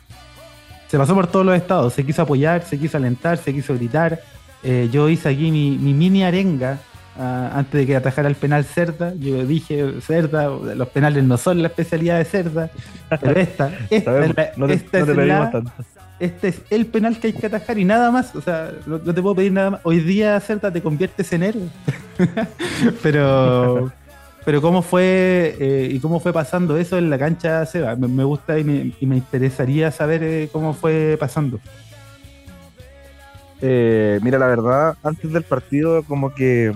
se 0.88 0.98
pasó 0.98 1.14
por 1.14 1.28
todos 1.28 1.46
los 1.46 1.56
estados, 1.56 1.94
se 1.94 2.06
quiso 2.06 2.22
apoyar, 2.22 2.64
se 2.64 2.78
quiso 2.78 2.98
alentar, 2.98 3.38
se 3.38 3.54
quiso 3.54 3.74
gritar. 3.74 4.22
Eh, 4.64 4.90
yo 4.92 5.10
hice 5.10 5.28
aquí 5.28 5.52
mi, 5.52 5.72
mini 5.72 6.24
arenga 6.24 6.78
ah, 7.18 7.52
antes 7.56 7.82
de 7.82 7.88
que 7.88 7.96
atajara 7.96 8.30
el 8.30 8.36
penal 8.36 8.64
Cerda. 8.64 9.14
Yo 9.16 9.46
dije, 9.46 9.96
Cerda, 10.02 10.48
los 10.48 10.88
penales 10.90 11.24
no 11.24 11.38
son 11.38 11.62
la 11.62 11.68
especialidad 11.68 12.20
de 12.20 12.26
Cerda, 12.26 12.70
pero 13.10 13.40
esta, 13.40 13.72
esta, 13.90 14.24
es, 14.24 14.84
este 16.20 16.48
es 16.50 16.62
el 16.70 16.86
penal 16.86 17.20
que 17.20 17.28
hay 17.28 17.34
que 17.34 17.48
atajar 17.48 17.78
y 17.80 17.86
nada 17.86 18.12
más. 18.12 18.36
O 18.36 18.42
sea, 18.42 18.72
no, 18.86 19.00
te 19.00 19.22
puedo 19.22 19.36
pedir 19.36 19.52
nada 19.52 19.72
más. 19.72 19.82
Hoy 19.84 20.00
día 20.00 20.40
Cerda 20.40 20.72
te 20.72 20.82
conviertes 20.82 21.34
en 21.34 21.44
héroe. 21.44 21.70
pero 23.02 23.92
pero 24.46 24.62
cómo 24.62 24.82
fue 24.82 25.56
eh, 25.60 25.88
y 25.92 26.00
cómo 26.00 26.20
fue 26.20 26.34
pasando 26.34 26.78
eso 26.78 26.98
en 26.98 27.10
la 27.10 27.18
cancha, 27.18 27.66
Seba. 27.66 27.96
Me, 27.96 28.24
gusta 28.24 28.60
y 28.60 28.64
me, 28.64 29.16
interesaría 29.16 29.92
saber 29.92 30.24
eh, 30.24 30.50
cómo 30.52 30.74
fue 30.74 31.18
pasando. 31.20 31.60
Eh, 33.62 34.20
mira, 34.22 34.38
la 34.38 34.48
verdad, 34.48 34.98
antes 35.04 35.32
del 35.32 35.44
partido 35.44 36.04
como 36.04 36.34
que 36.34 36.74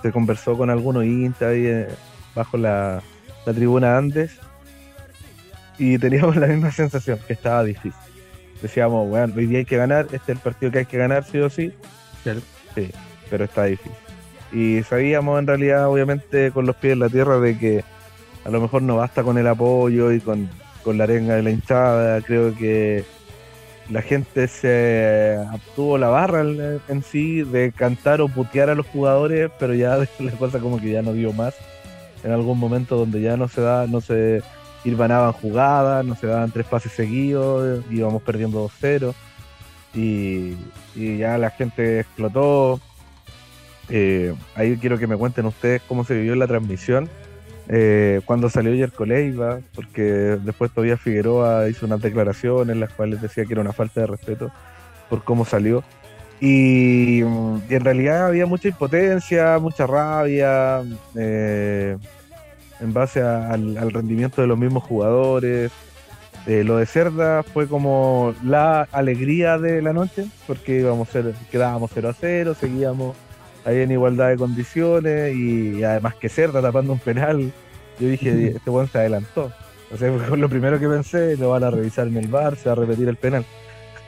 se 0.00 0.12
conversó 0.12 0.56
con 0.56 0.70
algunos 0.70 1.04
hinchas 1.04 1.42
ahí 1.42 1.86
bajo 2.34 2.56
la, 2.56 3.02
tribuna 3.44 3.98
Andes 3.98 4.38
y 5.78 5.98
teníamos 5.98 6.36
la 6.36 6.46
misma 6.46 6.70
sensación, 6.70 7.18
que 7.26 7.34
estaba 7.34 7.62
difícil. 7.64 7.92
Decíamos, 8.62 9.08
bueno, 9.08 9.34
hoy 9.36 9.46
día 9.46 9.58
hay 9.58 9.64
que 9.64 9.76
ganar, 9.76 10.06
este 10.06 10.16
es 10.16 10.28
el 10.28 10.38
partido 10.38 10.72
que 10.72 10.78
hay 10.78 10.86
que 10.86 10.96
ganar 10.96 11.24
sí 11.24 11.38
o 11.38 11.50
sí. 11.50 11.72
Sí, 12.74 12.90
pero 13.28 13.44
está 13.44 13.64
difícil. 13.64 14.11
Y 14.52 14.82
sabíamos 14.82 15.38
en 15.38 15.46
realidad, 15.46 15.88
obviamente, 15.88 16.50
con 16.50 16.66
los 16.66 16.76
pies 16.76 16.92
en 16.92 17.00
la 17.00 17.08
tierra, 17.08 17.40
de 17.40 17.58
que 17.58 17.84
a 18.44 18.50
lo 18.50 18.60
mejor 18.60 18.82
no 18.82 18.96
basta 18.96 19.22
con 19.22 19.38
el 19.38 19.46
apoyo 19.46 20.12
y 20.12 20.20
con, 20.20 20.48
la 20.84 21.04
arenga 21.04 21.36
de 21.36 21.42
la 21.42 21.50
hinchada. 21.50 22.20
Creo 22.20 22.54
que 22.54 23.04
la 23.88 24.02
gente 24.02 24.48
se 24.48 25.38
obtuvo 25.52 25.96
la 25.96 26.08
barra 26.08 26.42
en, 26.42 27.02
sí 27.02 27.42
de 27.42 27.72
cantar 27.72 28.20
o 28.20 28.28
putear 28.28 28.68
a 28.68 28.74
los 28.74 28.86
jugadores, 28.86 29.50
pero 29.58 29.74
ya 29.74 29.96
la 30.18 30.32
cosa 30.32 30.58
como 30.58 30.80
que 30.80 30.90
ya 30.90 31.02
no 31.02 31.12
dio 31.12 31.32
más. 31.32 31.54
En 32.24 32.30
algún 32.32 32.58
momento 32.58 32.96
donde 32.96 33.20
ya 33.20 33.36
no 33.36 33.48
se 33.48 33.62
da, 33.62 33.86
no 33.86 34.00
se 34.00 34.42
irvanaban 34.84 35.32
jugadas, 35.32 36.04
no 36.04 36.14
se 36.14 36.26
daban 36.26 36.50
tres 36.50 36.66
pases 36.66 36.92
seguidos, 36.92 37.84
íbamos 37.90 38.22
perdiendo 38.22 38.68
2-0 38.68 39.14
y, 39.94 40.56
y 40.94 41.18
ya 41.18 41.38
la 41.38 41.50
gente 41.50 42.00
explotó 42.00 42.80
eh, 43.94 44.34
ahí 44.54 44.78
quiero 44.78 44.98
que 44.98 45.06
me 45.06 45.18
cuenten 45.18 45.44
ustedes 45.44 45.82
cómo 45.86 46.02
se 46.04 46.14
vivió 46.14 46.34
la 46.34 46.46
transmisión. 46.46 47.10
Eh, 47.68 48.22
cuando 48.24 48.48
salió 48.48 48.74
Yerko 48.74 49.04
Leiva, 49.04 49.60
porque 49.74 50.02
después 50.02 50.72
todavía 50.72 50.96
Figueroa 50.96 51.68
hizo 51.68 51.84
unas 51.84 52.00
declaraciones 52.00 52.72
en 52.72 52.80
las 52.80 52.90
cuales 52.94 53.20
decía 53.20 53.44
que 53.44 53.52
era 53.52 53.60
una 53.60 53.74
falta 53.74 54.00
de 54.00 54.06
respeto 54.06 54.50
por 55.10 55.22
cómo 55.24 55.44
salió. 55.44 55.84
Y, 56.40 57.20
en 57.20 57.84
realidad 57.84 58.26
había 58.26 58.46
mucha 58.46 58.68
impotencia, 58.68 59.58
mucha 59.58 59.86
rabia 59.86 60.82
eh, 61.14 61.98
en 62.80 62.92
base 62.94 63.20
al, 63.20 63.92
rendimiento 63.92 64.40
de 64.40 64.48
los 64.48 64.58
mismos 64.58 64.84
jugadores. 64.84 65.70
lo 66.46 66.78
de 66.78 66.86
Cerda 66.86 67.42
fue 67.42 67.68
como 67.68 68.34
la 68.42 68.88
alegría 68.90 69.58
de 69.58 69.82
la 69.82 69.92
noche, 69.92 70.24
porque 70.46 70.80
íbamos 70.80 71.10
a 71.10 71.12
ser, 71.12 71.34
quedábamos 71.50 71.90
0 71.94 72.08
a 72.08 72.14
0, 72.14 72.56
seguíamos 72.58 73.14
ahí 73.64 73.80
en 73.80 73.90
igualdad 73.90 74.30
de 74.30 74.36
condiciones 74.36 75.34
y 75.34 75.82
además 75.84 76.14
que 76.16 76.28
Cerda 76.28 76.60
tapando 76.60 76.92
un 76.92 76.98
penal, 76.98 77.52
yo 77.98 78.08
dije, 78.08 78.48
este 78.56 78.70
buen 78.70 78.88
se 78.88 78.98
adelantó. 78.98 79.52
O 79.92 79.96
sea, 79.96 80.10
fue 80.12 80.38
lo 80.38 80.48
primero 80.48 80.80
que 80.80 80.88
pensé, 80.88 81.36
lo 81.36 81.50
van 81.50 81.64
a 81.64 81.70
revisar 81.70 82.06
en 82.08 82.16
el 82.16 82.28
bar, 82.28 82.56
se 82.56 82.68
va 82.68 82.72
a 82.72 82.76
repetir 82.76 83.08
el 83.08 83.16
penal. 83.16 83.44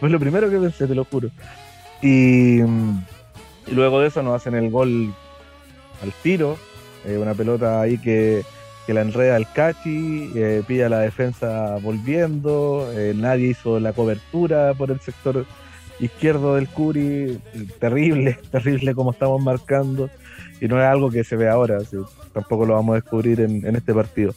Fue 0.00 0.08
lo 0.08 0.18
primero 0.18 0.50
que 0.50 0.58
pensé, 0.58 0.86
te 0.86 0.94
lo 0.94 1.04
juro. 1.04 1.28
Y, 2.02 2.60
luego 3.70 4.00
de 4.00 4.08
eso 4.08 4.22
nos 4.22 4.34
hacen 4.34 4.54
el 4.54 4.70
gol 4.70 5.12
al 6.02 6.12
tiro, 6.22 6.56
eh, 7.06 7.18
una 7.18 7.34
pelota 7.34 7.80
ahí 7.80 7.98
que, 7.98 8.44
la 8.88 9.00
enreda 9.00 9.38
el 9.38 9.46
Cachi, 9.50 10.30
eh, 10.34 10.62
pilla 10.66 10.90
la 10.90 10.98
defensa 10.98 11.78
volviendo, 11.80 12.90
eh, 12.92 13.14
nadie 13.16 13.48
hizo 13.48 13.80
la 13.80 13.94
cobertura 13.94 14.74
por 14.74 14.90
el 14.90 15.00
sector 15.00 15.46
izquierdo 16.00 16.56
del 16.56 16.68
Curi, 16.68 17.40
terrible, 17.78 18.38
terrible 18.50 18.94
como 18.94 19.12
estamos 19.12 19.42
marcando, 19.42 20.10
y 20.60 20.68
no 20.68 20.80
es 20.80 20.86
algo 20.86 21.10
que 21.10 21.24
se 21.24 21.36
ve 21.36 21.48
ahora, 21.48 21.78
tampoco 22.32 22.66
lo 22.66 22.74
vamos 22.74 22.92
a 22.94 22.96
descubrir 22.96 23.40
en, 23.40 23.76
este 23.76 23.92
partido. 23.94 24.34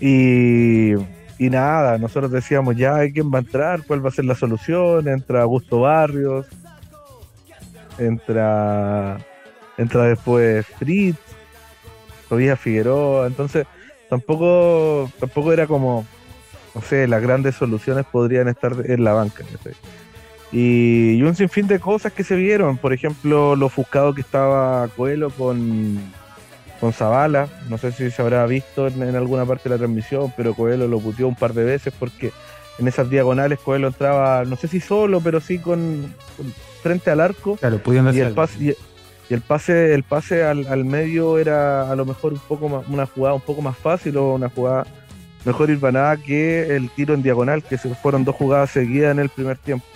Y, 0.00 0.94
nada, 1.38 1.98
nosotros 1.98 2.30
decíamos 2.30 2.76
ya, 2.76 2.98
¿quién 3.10 3.32
va 3.32 3.38
a 3.38 3.42
entrar? 3.42 3.82
¿Cuál 3.86 4.04
va 4.04 4.10
a 4.10 4.12
ser 4.12 4.24
la 4.26 4.34
solución? 4.34 5.08
Entra 5.08 5.42
Augusto 5.42 5.80
Barrios, 5.80 6.46
entra, 7.98 9.18
entra 9.78 10.04
después 10.04 10.66
Fritz, 10.78 11.18
todavía 12.28 12.56
Figueroa, 12.56 13.26
entonces 13.26 13.66
tampoco, 14.08 15.10
tampoco 15.18 15.52
era 15.52 15.66
como, 15.66 16.06
no 16.74 16.82
sé, 16.82 17.06
las 17.06 17.22
grandes 17.22 17.54
soluciones 17.54 18.04
podrían 18.06 18.48
estar 18.48 18.74
en 18.84 19.04
la 19.04 19.12
banca. 19.12 19.44
Y, 20.52 21.22
un 21.22 21.36
sinfín 21.36 21.66
de 21.66 21.78
cosas 21.78 22.12
que 22.12 22.24
se 22.24 22.34
vieron, 22.34 22.76
por 22.76 22.92
ejemplo, 22.92 23.54
lo 23.54 23.66
ofuscado 23.66 24.14
que 24.14 24.20
estaba 24.20 24.88
Coelho 24.88 25.30
con, 25.30 25.98
con 26.80 26.92
Zavala, 26.92 27.48
no 27.68 27.78
sé 27.78 27.92
si 27.92 28.10
se 28.10 28.22
habrá 28.22 28.44
visto 28.46 28.88
en, 28.88 29.14
alguna 29.14 29.46
parte 29.46 29.68
de 29.68 29.76
la 29.76 29.78
transmisión, 29.78 30.32
pero 30.36 30.54
Coelho 30.54 30.88
lo 30.88 30.98
puteó 30.98 31.28
un 31.28 31.36
par 31.36 31.54
de 31.54 31.64
veces 31.64 31.94
porque 31.96 32.32
en 32.78 32.88
esas 32.88 33.08
diagonales 33.10 33.60
Coelho 33.60 33.88
entraba, 33.88 34.44
no 34.44 34.56
sé 34.56 34.66
si 34.66 34.80
solo, 34.80 35.20
pero 35.20 35.40
sí 35.40 35.58
con, 35.58 36.12
frente 36.82 37.10
al 37.10 37.20
arco. 37.20 37.56
Claro, 37.56 37.78
pudiendo 37.78 38.12
y 38.12 38.20
el 38.20 38.32
pase, 38.32 38.64
y, 38.64 38.74
el 39.32 39.42
pase, 39.42 39.94
el 39.94 40.02
pase 40.02 40.42
al, 40.42 40.84
medio 40.84 41.38
era 41.38 41.90
a 41.90 41.94
lo 41.94 42.04
mejor 42.04 42.32
un 42.32 42.40
poco 42.40 42.68
más, 42.68 42.88
una 42.88 43.06
jugada 43.06 43.34
un 43.34 43.40
poco 43.40 43.62
más 43.62 43.76
fácil 43.76 44.16
o 44.16 44.34
una 44.34 44.48
jugada 44.48 44.84
mejor 45.44 45.70
ir 45.70 45.82
nada 45.82 46.16
que 46.16 46.74
el 46.76 46.90
tiro 46.90 47.14
en 47.14 47.22
diagonal, 47.22 47.62
que 47.62 47.78
se 47.78 47.94
fueron 47.94 48.24
dos 48.24 48.34
jugadas 48.34 48.70
seguidas 48.70 49.12
en 49.12 49.20
el 49.20 49.28
primer 49.28 49.56
tiempo. 49.58 49.86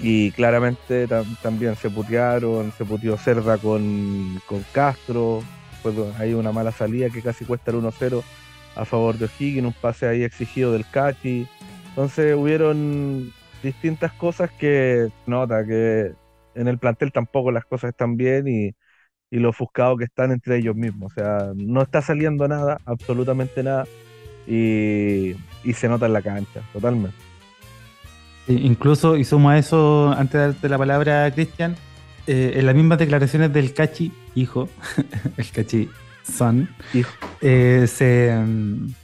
Y 0.00 0.32
claramente 0.32 1.06
también 1.42 1.76
se 1.76 1.90
putearon, 1.90 2.72
se 2.72 2.84
puteó 2.84 3.16
Cerda 3.16 3.58
con, 3.58 4.40
Castro, 4.72 5.42
pues 5.82 5.94
hay 6.18 6.34
una 6.34 6.52
mala 6.52 6.72
salida 6.72 7.10
que 7.10 7.22
casi 7.22 7.44
cuesta 7.44 7.70
el 7.70 7.78
1-0 7.78 8.22
a 8.74 8.84
favor 8.84 9.16
de 9.18 9.26
O'Higgins, 9.26 9.66
un 9.66 9.72
pase 9.72 10.06
ahí 10.06 10.22
exigido 10.24 10.72
del 10.72 10.88
Cachi. 10.90 11.46
Entonces 11.88 12.34
hubieron 12.34 13.32
distintas 13.62 14.12
cosas 14.12 14.50
que 14.52 15.08
nota 15.26 15.64
que, 15.66 16.12
en 16.54 16.68
el 16.68 16.78
plantel 16.78 17.12
tampoco 17.12 17.50
las 17.50 17.64
cosas 17.64 17.90
están 17.90 18.16
bien 18.16 18.48
y, 18.48 18.74
y 19.30 19.38
lo 19.38 19.50
ofuscados 19.50 19.98
que 19.98 20.04
están 20.04 20.32
entre 20.32 20.58
ellos 20.58 20.76
mismos. 20.76 21.12
O 21.12 21.14
sea, 21.14 21.52
no 21.54 21.82
está 21.82 22.02
saliendo 22.02 22.48
nada, 22.48 22.78
absolutamente 22.86 23.62
nada, 23.62 23.86
y, 24.46 25.34
y 25.64 25.72
se 25.74 25.88
nota 25.88 26.06
en 26.06 26.12
la 26.12 26.22
cancha, 26.22 26.62
totalmente. 26.72 27.31
Incluso, 28.48 29.16
y 29.16 29.24
sumo 29.24 29.50
a 29.50 29.58
eso, 29.58 30.12
antes 30.12 30.32
de 30.32 30.38
darte 30.38 30.68
la 30.68 30.78
palabra, 30.78 31.30
Cristian, 31.32 31.76
eh, 32.26 32.54
en 32.56 32.66
las 32.66 32.74
mismas 32.74 32.98
declaraciones 32.98 33.52
del 33.52 33.74
Cachi, 33.74 34.12
hijo, 34.34 34.68
el 35.36 35.50
Cachi 35.50 35.88
son, 36.22 36.68
eh, 37.40 37.86
se, 37.88 38.36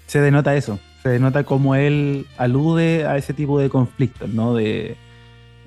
se 0.06 0.20
denota 0.20 0.54
eso, 0.54 0.78
se 1.02 1.08
denota 1.08 1.44
como 1.44 1.74
él 1.74 2.26
alude 2.36 3.06
a 3.06 3.16
ese 3.16 3.34
tipo 3.34 3.58
de 3.58 3.68
conflictos, 3.68 4.28
¿no? 4.28 4.54
De, 4.54 4.96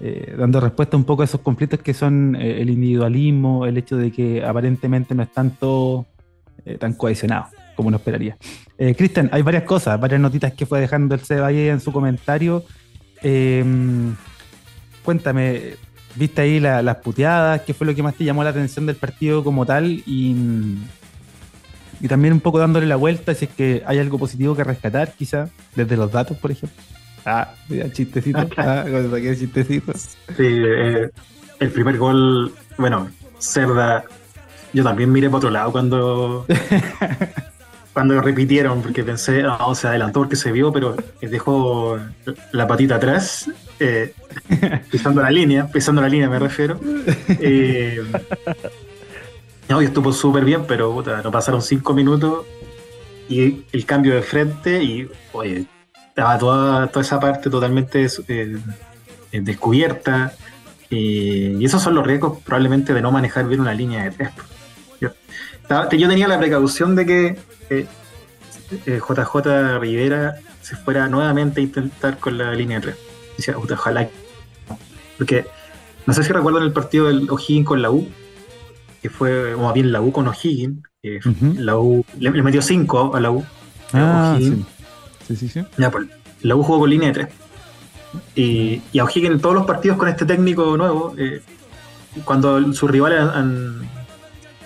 eh, 0.03 0.33
dando 0.35 0.59
respuesta 0.59 0.97
un 0.97 1.03
poco 1.03 1.21
a 1.21 1.25
esos 1.25 1.41
conflictos 1.41 1.79
que 1.81 1.93
son 1.93 2.35
eh, 2.35 2.59
el 2.59 2.71
individualismo, 2.71 3.67
el 3.67 3.77
hecho 3.77 3.97
de 3.97 4.11
que 4.11 4.43
aparentemente 4.43 5.13
no 5.13 5.21
están 5.21 5.51
todos 5.51 6.07
eh, 6.65 6.79
tan 6.79 6.93
cohesionados 6.93 7.49
como 7.75 7.89
uno 7.89 7.97
esperaría. 7.97 8.35
Cristian, 8.97 9.29
hay 9.31 9.43
varias 9.43 9.63
cosas, 9.63 9.99
varias 9.99 10.19
notitas 10.19 10.53
que 10.53 10.65
fue 10.65 10.81
dejando 10.81 11.13
el 11.13 11.21
Ceballe 11.21 11.69
en 11.69 11.79
su 11.79 11.91
comentario. 11.91 12.63
Cuéntame, 15.03 15.75
¿viste 16.15 16.41
ahí 16.41 16.59
las 16.59 16.95
puteadas? 16.97 17.61
¿Qué 17.61 17.73
fue 17.73 17.87
lo 17.87 17.95
que 17.95 18.03
más 18.03 18.15
te 18.15 18.23
llamó 18.23 18.43
la 18.43 18.49
atención 18.51 18.85
del 18.85 18.95
partido 18.95 19.43
como 19.43 19.65
tal? 19.65 20.03
Y, 20.05 20.35
y 21.99 22.07
también 22.07 22.33
un 22.33 22.39
poco 22.39 22.59
dándole 22.59 22.87
la 22.87 22.95
vuelta, 22.95 23.33
si 23.33 23.45
es 23.45 23.51
que 23.51 23.83
hay 23.85 23.99
algo 23.99 24.17
positivo 24.17 24.55
que 24.55 24.63
rescatar, 24.63 25.13
quizá, 25.13 25.49
desde 25.75 25.97
los 25.97 26.11
datos, 26.11 26.37
por 26.37 26.51
ejemplo. 26.51 26.81
Ah, 27.25 27.53
mira, 27.69 27.91
chistecito. 27.91 28.39
Ah, 28.57 28.85
cuando 28.89 29.11
saqué 29.11 29.37
chistecito. 29.37 29.93
Sí, 29.93 30.43
eh, 30.47 31.09
el 31.59 31.71
primer 31.71 31.97
gol, 31.97 32.53
bueno, 32.77 33.09
Cerda, 33.37 34.03
yo 34.73 34.83
también 34.83 35.11
miré 35.11 35.27
para 35.27 35.37
otro 35.37 35.49
lado 35.51 35.71
cuando, 35.71 36.45
cuando 37.93 38.21
repitieron, 38.21 38.81
porque 38.81 39.03
pensé, 39.03 39.43
no, 39.43 39.75
se 39.75 39.87
adelantó 39.87 40.21
porque 40.21 40.35
se 40.35 40.51
vio, 40.51 40.71
pero 40.71 40.95
dejó 41.21 41.99
la 42.51 42.67
patita 42.67 42.95
atrás, 42.95 43.49
eh, 43.79 44.13
pisando 44.91 45.21
la 45.21 45.29
línea, 45.29 45.67
pisando 45.67 46.01
la 46.01 46.07
línea 46.07 46.29
me 46.29 46.39
refiero. 46.39 46.79
Eh, 47.27 48.01
no, 49.69 49.81
y 49.81 49.85
estuvo 49.85 50.11
súper 50.13 50.45
bien, 50.45 50.65
pero 50.67 50.93
puta, 50.93 51.21
no 51.21 51.31
pasaron 51.31 51.61
cinco 51.61 51.93
minutos 51.93 52.45
y 53.29 53.63
el 53.71 53.85
cambio 53.85 54.15
de 54.15 54.21
frente 54.21 54.83
y, 54.83 55.09
oye, 55.31 55.65
estaba 56.09 56.37
toda, 56.37 56.91
esa 57.01 57.19
parte 57.19 57.49
totalmente 57.49 58.05
eh, 58.27 58.57
eh, 59.31 59.41
descubierta. 59.41 60.33
y 60.89 61.63
esos 61.63 61.81
son 61.81 61.95
los 61.95 62.05
riesgos 62.05 62.39
probablemente 62.43 62.93
de 62.93 63.01
no 63.01 63.11
manejar 63.11 63.47
bien 63.47 63.61
una 63.61 63.73
línea 63.73 64.03
de 64.03 64.11
tres. 64.11 64.29
Yo, 65.91 66.07
tenía 66.09 66.27
la 66.27 66.37
precaución 66.37 66.95
de 66.95 67.05
que 67.05 67.87
JJ 68.85 69.45
eh, 69.45 69.79
Rivera 69.79 70.35
se 70.61 70.75
fuera 70.75 71.07
nuevamente 71.07 71.61
a 71.61 71.63
intentar 71.63 72.17
con 72.17 72.37
la 72.37 72.53
línea 72.53 72.79
de 72.79 72.87
tres. 72.87 72.97
Decía, 73.37 73.57
ojalá. 73.57 74.09
Porque 75.17 75.45
no 76.05 76.13
sé 76.13 76.23
si 76.23 76.33
recuerdan 76.33 76.63
el 76.63 76.73
partido 76.73 77.07
del 77.07 77.29
O'Higgins 77.29 77.65
con 77.65 77.81
la 77.81 77.91
U, 77.91 78.07
que 79.01 79.09
fue, 79.09 79.53
o 79.53 79.59
más 79.59 79.73
bien 79.73 79.91
la 79.91 80.01
U 80.01 80.11
con 80.11 80.27
O'Higgins. 80.27 80.83
La 81.57 81.77
U 81.77 82.05
le, 82.19 82.31
metió 82.31 82.61
5 82.61 83.15
a 83.15 83.19
la 83.19 83.31
U. 83.31 83.43
Ah, 83.93 84.35
sí. 84.37 84.63
Sí, 85.27 85.35
sí, 85.35 85.47
sí. 85.49 85.65
Ya, 85.77 85.89
pues, 85.89 86.07
la 86.41 86.55
U 86.55 86.63
jugó 86.63 86.79
con 86.79 86.89
línea 86.89 87.09
de 87.09 87.13
3. 87.13 87.27
Y, 88.35 88.81
y 88.91 88.99
a 88.99 89.05
O'Higgins 89.05 89.35
en 89.35 89.41
todos 89.41 89.55
los 89.55 89.65
partidos 89.65 89.97
con 89.97 90.07
este 90.09 90.25
técnico 90.25 90.77
nuevo, 90.77 91.15
eh, 91.17 91.41
cuando 92.25 92.73
sus 92.73 92.89
rivales 92.89 93.21
han, 93.21 93.89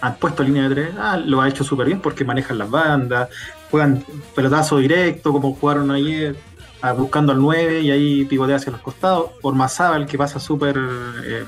han, 0.05 0.15
puesto 0.15 0.43
línea 0.43 0.67
de 0.69 0.75
3, 0.75 0.95
ah, 0.97 1.17
lo 1.17 1.41
ha 1.41 1.49
hecho 1.49 1.63
súper 1.63 1.87
bien 1.87 1.99
porque 1.99 2.23
manejan 2.23 2.57
las 2.57 2.69
bandas, 2.69 3.29
juegan 3.71 4.03
pelotazo 4.35 4.77
directo 4.77 5.31
como 5.31 5.53
jugaron 5.53 5.91
ayer, 5.91 6.35
ah, 6.81 6.93
buscando 6.93 7.31
al 7.31 7.39
9 7.39 7.81
y 7.81 7.91
ahí 7.91 8.25
pivotea 8.25 8.57
hacia 8.57 8.71
los 8.71 8.81
costados. 8.81 9.31
Por 9.41 9.55
Mazábal 9.55 10.05
que 10.05 10.17
pasa 10.17 10.39
súper 10.39 10.77
eh, 11.23 11.43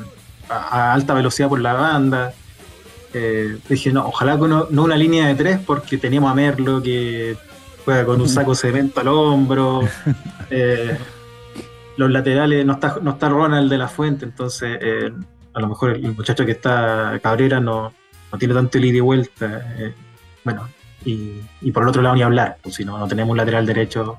a, 0.49 0.93
alta 0.93 1.13
velocidad 1.13 1.49
por 1.49 1.59
la 1.59 1.73
banda. 1.73 2.33
Eh, 3.13 3.57
dije, 3.69 3.91
no, 3.91 4.05
ojalá 4.07 4.35
no, 4.35 4.67
no, 4.69 4.83
una 4.83 4.97
línea 4.97 5.27
de 5.27 5.35
3 5.35 5.59
porque 5.65 5.97
teníamos 5.97 6.31
a 6.31 6.35
Merlo 6.35 6.81
que 6.81 7.37
juega 7.85 8.05
con 8.05 8.19
un 8.19 8.27
saco 8.27 8.51
de 8.51 8.57
cemento 8.57 8.99
al 8.99 9.07
hombro. 9.07 9.81
Eh, 10.49 10.97
los 11.97 12.09
laterales, 12.09 12.65
no 12.65 12.73
está, 12.73 12.99
no 13.01 13.11
está 13.11 13.27
Ronald 13.27 13.69
de 13.69 13.77
la 13.77 13.89
Fuente, 13.89 14.23
entonces 14.23 14.77
eh, 14.81 15.11
a 15.53 15.59
lo 15.59 15.67
mejor 15.67 15.91
el 15.91 16.13
muchacho 16.13 16.45
que 16.45 16.53
está 16.53 17.19
Cabrera 17.21 17.59
no, 17.59 17.91
no 18.31 18.37
tiene 18.37 18.53
tanto 18.53 18.77
el 18.77 18.85
ida 18.85 18.97
y 18.97 19.01
vuelta. 19.01 19.75
Eh, 19.77 19.93
bueno, 20.43 20.67
y, 21.05 21.71
por 21.71 21.83
el 21.83 21.89
otro 21.89 22.01
lado 22.01 22.15
ni 22.15 22.21
hablar, 22.21 22.57
pues 22.61 22.75
si 22.75 22.85
no, 22.85 22.97
no 22.97 23.07
tenemos 23.07 23.31
un 23.31 23.37
lateral 23.37 23.65
derecho 23.65 24.17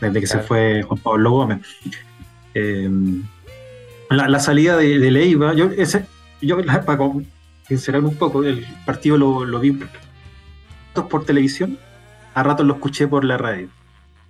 desde 0.00 0.20
que 0.20 0.26
se 0.26 0.38
fue 0.40 0.82
Juan 0.82 1.00
Pablo 1.00 1.30
Gómez. 1.30 1.60
La, 4.10 4.40
salida 4.40 4.76
de, 4.76 5.10
Leiva, 5.10 5.54
yo, 5.54 5.66
ese, 5.76 6.06
yo 6.40 6.56
para 6.84 6.98
sincerarme 7.66 8.08
un 8.08 8.16
poco, 8.16 8.42
el 8.42 8.66
partido 8.86 9.18
lo, 9.18 9.44
lo 9.44 9.60
vi 9.60 9.78
por 11.10 11.24
televisión 11.24 11.78
a 12.38 12.42
ratos 12.42 12.66
lo 12.66 12.74
escuché 12.74 13.08
por 13.08 13.24
la 13.24 13.36
radio. 13.36 13.68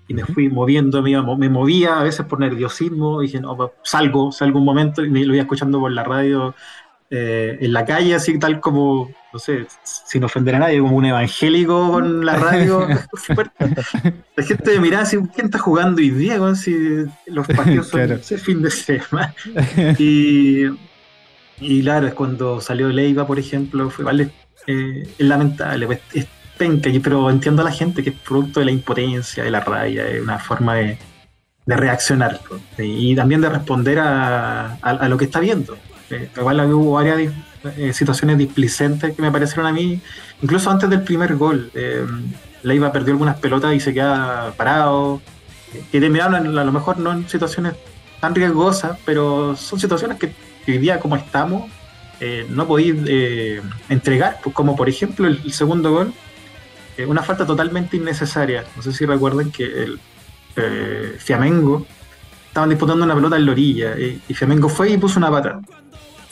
Y 0.08 0.14
me 0.14 0.24
fui 0.24 0.48
moviendo, 0.48 1.02
me, 1.02 1.20
me 1.36 1.48
movía 1.50 2.00
a 2.00 2.02
veces 2.02 2.24
por 2.24 2.40
nerviosismo, 2.40 3.22
y 3.22 3.26
dije, 3.26 3.40
no, 3.40 3.56
pues, 3.56 3.70
salgo, 3.82 4.32
salgo 4.32 4.58
un 4.58 4.64
momento 4.64 5.04
y 5.04 5.10
me 5.10 5.24
lo 5.24 5.34
iba 5.34 5.42
escuchando 5.42 5.78
por 5.78 5.92
la 5.92 6.04
radio 6.04 6.54
eh, 7.10 7.58
en 7.60 7.72
la 7.72 7.84
calle, 7.84 8.14
así 8.14 8.38
tal 8.38 8.60
como, 8.60 9.10
no 9.32 9.38
sé, 9.38 9.66
sin 9.82 10.24
ofender 10.24 10.56
a 10.56 10.58
nadie, 10.58 10.80
como 10.80 10.96
un 10.96 11.06
evangélico 11.06 11.92
con 11.92 12.24
la 12.24 12.36
radio. 12.36 12.86
la 14.36 14.42
gente 14.42 14.72
me 14.72 14.80
miraba 14.80 15.02
así, 15.04 15.16
¿quién 15.34 15.46
está 15.46 15.58
jugando 15.58 15.98
hoy 16.00 16.10
día? 16.10 16.54
Si 16.54 16.74
los 17.26 17.46
partidos 17.46 17.88
son 17.88 18.12
ese 18.12 18.38
fin 18.38 18.62
de 18.62 18.70
semana. 18.70 19.34
y, 19.98 20.64
y 21.60 21.82
claro, 21.82 22.06
es 22.06 22.14
cuando 22.14 22.60
salió 22.60 22.88
Leiva, 22.88 23.26
por 23.26 23.38
ejemplo, 23.38 23.90
fue, 23.90 24.04
vale, 24.04 24.30
eh, 24.66 25.08
es 25.18 25.26
lamentable, 25.26 25.86
pues, 25.86 26.00
pero 27.02 27.30
entiendo 27.30 27.62
a 27.62 27.64
la 27.64 27.72
gente 27.72 28.02
que 28.02 28.10
es 28.10 28.16
producto 28.16 28.60
de 28.60 28.66
la 28.66 28.72
impotencia, 28.72 29.44
de 29.44 29.50
la 29.50 29.60
rabia, 29.60 30.06
es 30.06 30.20
una 30.20 30.38
forma 30.38 30.74
de, 30.74 30.98
reaccionar 31.66 32.40
y 32.78 33.14
también 33.14 33.42
de 33.42 33.50
responder 33.50 33.98
a, 33.98 34.78
lo 35.08 35.18
que 35.18 35.26
está 35.26 35.38
viendo. 35.40 35.76
Eh, 36.10 36.30
igual 36.36 36.72
hubo 36.72 36.92
varias 36.92 37.32
eh, 37.76 37.92
situaciones 37.92 38.38
displicentes 38.38 39.14
que 39.14 39.22
me 39.22 39.30
parecieron 39.30 39.66
a 39.66 39.72
mí, 39.72 40.00
incluso 40.42 40.70
antes 40.70 40.88
del 40.88 41.02
primer 41.02 41.36
gol. 41.36 41.70
Eh, 41.74 42.06
Leiva 42.62 42.92
perdió 42.92 43.12
algunas 43.12 43.38
pelotas 43.38 43.74
y 43.74 43.80
se 43.80 43.94
queda 43.94 44.52
parado, 44.56 45.20
que 45.92 46.00
terminaron 46.00 46.58
a 46.58 46.64
lo 46.64 46.72
mejor 46.72 46.98
no 46.98 47.12
en 47.12 47.28
situaciones 47.28 47.74
tan 48.20 48.34
riesgosas, 48.34 48.98
pero 49.04 49.54
son 49.56 49.78
situaciones 49.78 50.18
que, 50.18 50.32
hoy 50.66 50.78
día 50.78 50.98
como 50.98 51.16
estamos, 51.16 51.70
no 52.48 52.66
podéis 52.66 52.96
entregar, 53.88 54.40
pues 54.42 54.54
como 54.54 54.74
por 54.74 54.88
ejemplo 54.88 55.28
el 55.28 55.52
segundo 55.52 55.92
gol, 55.92 56.12
una 57.06 57.22
falta 57.22 57.46
totalmente 57.46 57.96
innecesaria. 57.96 58.64
No 58.74 58.82
sé 58.82 58.92
si 58.92 59.06
recuerdan 59.06 59.52
que 59.52 59.64
el 59.64 60.00
eh, 60.58 61.16
Fiamengo 61.18 61.86
estaban 62.48 62.68
disputando 62.70 63.04
una 63.04 63.14
pelota 63.14 63.36
en 63.36 63.46
la 63.46 63.52
orilla 63.52 63.96
y, 63.96 64.20
Fiamengo 64.34 64.68
fue 64.68 64.90
y 64.90 64.98
puso 64.98 65.18
una 65.18 65.30
pata. 65.30 65.60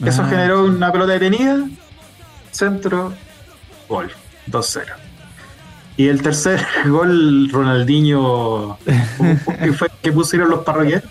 Eso 0.05 0.23
ah. 0.23 0.29
generó 0.29 0.65
una 0.65 0.93
pelota 0.93 1.13
detenida, 1.13 1.69
centro, 2.51 3.13
gol, 3.89 4.11
2-0. 4.49 4.85
Y 5.97 6.09
el 6.09 6.21
tercer 6.21 6.61
gol, 6.87 7.49
Ronaldinho, 7.51 8.79
que, 9.61 9.73
fue, 9.73 9.89
que 10.03 10.13
pusieron 10.13 10.51
los 10.51 10.65
parroquianos. 10.65 11.09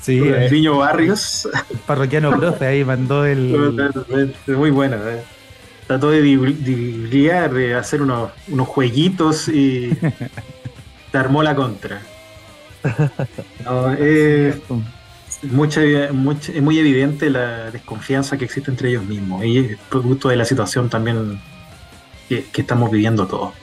Sí, 0.00 0.20
Ronaldinho 0.20 0.74
eh. 0.74 0.78
Barrios. 0.78 1.48
parroquiano 1.86 2.36
profe 2.36 2.66
ahí 2.66 2.84
mandó 2.84 3.24
el. 3.24 3.74
Muy 4.46 4.70
bueno, 4.70 4.96
eh 4.96 5.22
trató 5.88 6.10
de 6.10 6.20
divulgar, 6.20 7.52
de 7.52 7.74
hacer 7.74 8.02
unos, 8.02 8.30
unos 8.48 8.68
jueguitos 8.68 9.48
y 9.48 9.90
te 11.10 11.18
armó 11.18 11.42
la 11.42 11.56
contra. 11.56 12.02
Es 15.42 16.12
muy 16.62 16.78
evidente 16.78 17.30
la 17.30 17.70
desconfianza 17.70 18.36
que 18.36 18.44
existe 18.44 18.70
entre 18.70 18.90
ellos 18.90 19.04
mismos 19.04 19.44
y 19.44 19.58
es 19.58 19.78
producto 19.88 20.28
de 20.28 20.36
la 20.36 20.44
situación 20.44 20.88
también 20.88 21.40
que, 22.28 22.44
estamos 22.54 22.90
viviendo 22.90 23.26
todos. 23.26 23.54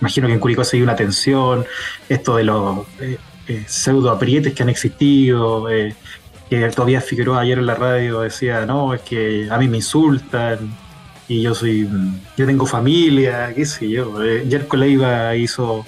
Imagino 0.00 0.26
que 0.26 0.34
en 0.34 0.40
Curicó 0.40 0.64
se 0.64 0.76
dio 0.76 0.84
una 0.84 0.96
tensión, 0.96 1.64
esto 2.08 2.36
de 2.36 2.44
los 2.44 2.86
eh, 3.00 3.18
eh, 3.48 3.64
pseudo 3.66 4.10
aprietes 4.10 4.52
que 4.52 4.62
han 4.62 4.68
existido, 4.68 5.70
eh, 5.70 5.94
que 6.50 6.68
todavía 6.70 7.00
Figueroa 7.00 7.40
ayer 7.40 7.58
en 7.58 7.66
la 7.66 7.74
radio 7.74 8.20
decía, 8.20 8.66
no, 8.66 8.94
es 8.94 9.00
que 9.02 9.48
a 9.50 9.58
mí 9.58 9.68
me 9.68 9.78
insultan, 9.78 10.74
y 11.28 11.42
yo 11.42 11.54
soy, 11.54 11.88
yo 12.36 12.46
tengo 12.46 12.66
familia, 12.66 13.52
qué 13.54 13.64
sé 13.64 13.88
yo. 13.88 14.22
Eh, 14.22 14.46
Jerko 14.48 14.76
Leiva 14.76 15.34
hizo, 15.36 15.86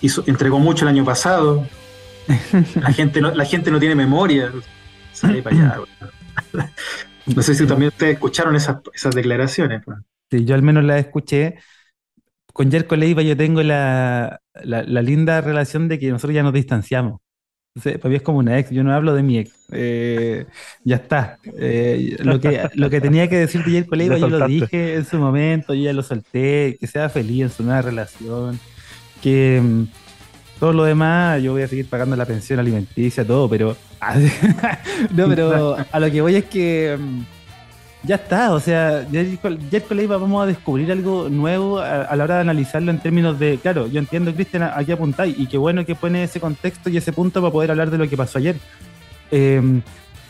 hizo, 0.00 0.24
entregó 0.26 0.58
mucho 0.58 0.84
el 0.84 0.88
año 0.88 1.04
pasado. 1.04 1.66
La 2.80 2.92
gente 2.92 3.20
no, 3.20 3.34
la 3.34 3.44
gente 3.44 3.70
no 3.70 3.78
tiene 3.78 3.94
memoria. 3.94 4.50
Sale 5.12 5.42
para 5.42 5.56
allá, 5.56 5.78
no 7.26 7.42
sé 7.42 7.54
si 7.54 7.66
también 7.66 7.88
ustedes 7.88 8.14
escucharon 8.14 8.54
esas, 8.56 8.78
esas 8.92 9.14
declaraciones. 9.14 9.82
Pues. 9.84 9.98
Sí, 10.30 10.44
yo 10.44 10.54
al 10.54 10.62
menos 10.62 10.84
las 10.84 11.00
escuché. 11.00 11.56
Con 12.52 12.70
Jerko 12.70 12.96
Leiva 12.96 13.22
yo 13.22 13.36
tengo 13.36 13.62
la, 13.62 14.40
la, 14.62 15.02
linda 15.02 15.40
relación 15.40 15.88
de 15.88 15.98
que 15.98 16.10
nosotros 16.10 16.34
ya 16.34 16.44
nos 16.44 16.52
distanciamos. 16.52 17.20
para 17.82 18.08
mí 18.08 18.14
es 18.14 18.22
como 18.22 18.38
una 18.38 18.58
ex, 18.58 18.70
yo 18.70 18.84
no 18.84 18.94
hablo 18.94 19.12
de 19.14 19.24
mi 19.24 19.38
ex. 19.38 19.52
Eh, 19.72 20.46
ya 20.84 20.96
está. 20.96 21.38
Eh, 21.58 22.16
lo, 22.20 22.40
que, 22.40 22.68
lo 22.74 22.90
que 22.90 23.00
tenía 23.00 23.28
que 23.28 23.38
decir 23.38 23.64
de 23.64 23.72
Jerko 23.72 23.96
Leiva 23.96 24.18
yo 24.18 24.28
lo 24.28 24.46
dije 24.46 24.94
en 24.94 25.04
su 25.04 25.18
momento, 25.18 25.74
yo 25.74 25.82
ya 25.82 25.92
lo 25.92 26.02
solté, 26.04 26.76
que 26.78 26.86
sea 26.86 27.08
feliz 27.08 27.42
en 27.42 27.50
su 27.50 27.64
nueva 27.64 27.82
relación, 27.82 28.60
que 29.20 29.60
mm, 29.60 29.84
todo 30.58 30.72
lo 30.72 30.84
demás, 30.84 31.42
yo 31.42 31.52
voy 31.52 31.62
a 31.62 31.68
seguir 31.68 31.88
pagando 31.88 32.16
la 32.16 32.26
pensión 32.26 32.58
alimenticia, 32.58 33.26
todo, 33.26 33.48
pero. 33.48 33.76
no, 35.10 35.28
pero 35.28 35.76
a 35.90 36.00
lo 36.00 36.10
que 36.10 36.20
voy 36.20 36.36
es 36.36 36.44
que. 36.44 36.96
Mm, 36.98 37.22
ya 38.06 38.16
está, 38.16 38.52
o 38.52 38.60
sea, 38.60 39.06
Jerko 39.10 39.94
Leiva 39.94 40.18
vamos 40.18 40.42
a 40.42 40.46
descubrir 40.46 40.92
algo 40.92 41.30
nuevo 41.30 41.78
a, 41.78 42.14
la 42.14 42.24
hora 42.24 42.34
de 42.34 42.40
analizarlo 42.42 42.90
en 42.90 42.98
términos 42.98 43.38
de. 43.38 43.58
Claro, 43.58 43.86
yo 43.86 43.98
entiendo, 43.98 44.34
Cristian, 44.34 44.62
aquí 44.62 44.92
apuntáis, 44.92 45.38
y 45.38 45.46
qué 45.46 45.56
bueno 45.56 45.86
que 45.86 45.94
pone 45.94 46.24
ese 46.24 46.38
contexto 46.38 46.90
y 46.90 46.98
ese 46.98 47.12
punto 47.12 47.40
para 47.40 47.52
poder 47.52 47.70
hablar 47.70 47.90
de 47.90 47.96
lo 47.96 48.08
que 48.08 48.16
pasó 48.16 48.38
ayer. 48.38 48.56
Eh, 49.30 49.80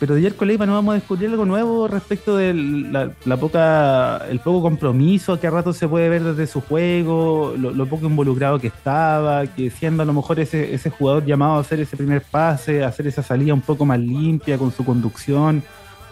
pero 0.05 0.17
de 0.17 0.21
Jerko 0.21 0.45
Leiva 0.45 0.67
no 0.67 0.75
vamos 0.75 0.93
a 0.93 0.97
descubrir 0.97 1.31
algo 1.31 1.47
nuevo 1.47 1.89
respecto 1.89 2.37
del 2.37 2.93
la, 2.93 3.37
poca, 3.39 4.19
el 4.29 4.39
poco 4.39 4.61
compromiso 4.61 5.41
que 5.41 5.47
a 5.47 5.51
rato 5.51 5.73
se 5.73 5.89
puede 5.89 6.11
ver 6.11 6.23
desde 6.23 6.47
su 6.47 6.61
juego, 6.61 7.55
lo, 7.57 7.87
poco 7.87 8.05
involucrado 8.05 8.59
que 8.59 8.67
estaba, 8.67 9.47
que 9.47 9.71
siendo 9.71 10.03
a 10.03 10.07
lo 10.07 10.13
mejor 10.13 10.41
ese, 10.41 10.75
ese 10.75 10.91
jugador 10.91 11.25
llamado 11.25 11.55
a 11.55 11.61
hacer 11.61 11.81
ese 11.81 11.97
primer 11.97 12.21
pase, 12.21 12.85
hacer 12.85 13.07
esa 13.07 13.23
salida 13.23 13.55
un 13.55 13.63
poco 13.63 13.87
más 13.87 13.99
limpia 13.99 14.59
con 14.59 14.73
su 14.73 14.85
conducción, 14.85 15.63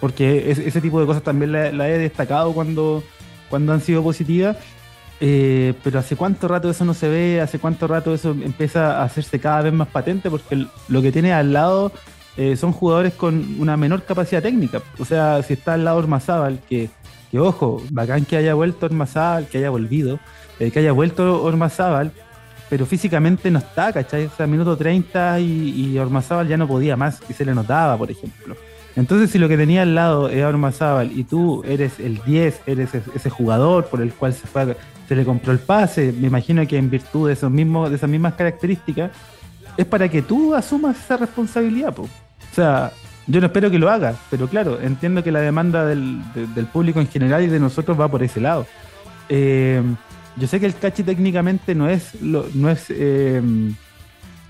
porque 0.00 0.50
ese 0.50 0.80
tipo 0.80 0.98
de 0.98 1.04
cosas 1.04 1.22
también 1.22 1.52
la, 1.52 1.88
he 1.90 1.98
destacado 1.98 2.54
cuando, 2.54 3.02
cuando 3.50 3.74
han 3.74 3.82
sido 3.82 4.02
positivas. 4.02 4.56
Eh, 5.24 5.74
pero 5.84 6.00
hace 6.00 6.16
cuánto 6.16 6.48
rato 6.48 6.68
eso 6.68 6.84
no 6.84 6.94
se 6.94 7.08
ve, 7.08 7.40
hace 7.42 7.60
cuánto 7.60 7.86
rato 7.86 8.12
eso 8.12 8.30
empieza 8.30 9.00
a 9.00 9.04
hacerse 9.04 9.38
cada 9.38 9.62
vez 9.62 9.72
más 9.72 9.86
patente, 9.86 10.30
porque 10.30 10.66
lo 10.88 11.02
que 11.02 11.12
tiene 11.12 11.32
al 11.32 11.52
lado 11.52 11.92
eh, 12.36 12.56
son 12.56 12.72
jugadores 12.72 13.14
con 13.14 13.60
una 13.60 13.76
menor 13.76 14.04
capacidad 14.04 14.42
técnica. 14.42 14.82
O 14.98 15.04
sea, 15.04 15.42
si 15.42 15.54
está 15.54 15.74
al 15.74 15.84
lado 15.84 15.98
Ormazábal, 15.98 16.60
que, 16.68 16.88
que 17.30 17.38
ojo, 17.38 17.82
bacán 17.90 18.24
que 18.24 18.36
haya 18.36 18.54
vuelto 18.54 18.86
Ormazábal, 18.86 19.46
que 19.46 19.58
haya 19.58 19.70
volvido, 19.70 20.18
eh, 20.58 20.70
que 20.70 20.78
haya 20.78 20.92
vuelto 20.92 21.42
Ormazábal, 21.42 22.12
pero 22.70 22.86
físicamente 22.86 23.50
no 23.50 23.58
está, 23.58 23.92
¿cachai? 23.92 24.26
O 24.26 24.30
sea, 24.30 24.46
minuto 24.46 24.76
30 24.76 25.40
y, 25.40 25.92
y 25.92 25.98
Ormazábal 25.98 26.48
ya 26.48 26.56
no 26.56 26.66
podía 26.66 26.96
más, 26.96 27.20
y 27.28 27.32
se 27.32 27.44
le 27.44 27.54
notaba, 27.54 27.98
por 27.98 28.10
ejemplo. 28.10 28.56
Entonces, 28.94 29.30
si 29.30 29.38
lo 29.38 29.48
que 29.48 29.56
tenía 29.56 29.82
al 29.82 29.94
lado 29.94 30.28
era 30.28 30.48
Ormazábal 30.48 31.12
y 31.18 31.24
tú 31.24 31.62
eres 31.66 31.98
el 31.98 32.22
10, 32.24 32.62
eres 32.66 32.90
ese 32.94 33.30
jugador 33.30 33.86
por 33.86 34.02
el 34.02 34.12
cual 34.12 34.34
se, 34.34 34.46
fue, 34.46 34.76
se 35.08 35.16
le 35.16 35.24
compró 35.24 35.52
el 35.52 35.58
pase, 35.58 36.12
me 36.12 36.26
imagino 36.26 36.66
que 36.66 36.76
en 36.76 36.90
virtud 36.90 37.28
de, 37.28 37.34
esos 37.34 37.50
mismos, 37.50 37.88
de 37.90 37.96
esas 37.96 38.10
mismas 38.10 38.34
características, 38.34 39.10
es 39.76 39.86
para 39.86 40.08
que 40.08 40.22
tú 40.22 40.54
asumas 40.54 40.98
esa 40.98 41.16
responsabilidad, 41.16 41.94
po. 41.94 42.02
O 42.02 42.54
sea, 42.54 42.92
yo 43.26 43.40
no 43.40 43.46
espero 43.46 43.70
que 43.70 43.78
lo 43.78 43.90
haga, 43.90 44.14
pero 44.30 44.48
claro, 44.48 44.80
entiendo 44.80 45.22
que 45.22 45.32
la 45.32 45.40
demanda 45.40 45.86
del, 45.86 46.20
público 46.72 47.00
en 47.00 47.08
general 47.08 47.44
y 47.44 47.48
de 47.48 47.60
nosotros 47.60 47.98
va 47.98 48.10
por 48.10 48.22
ese 48.22 48.40
lado. 48.40 48.66
Eh, 49.28 49.82
yo 50.36 50.46
sé 50.46 50.60
que 50.60 50.66
el 50.66 50.74
cachi 50.74 51.02
técnicamente 51.02 51.74
no 51.74 51.88
es, 51.88 52.20
no 52.20 52.70
es, 52.70 52.86
eh, 52.88 53.40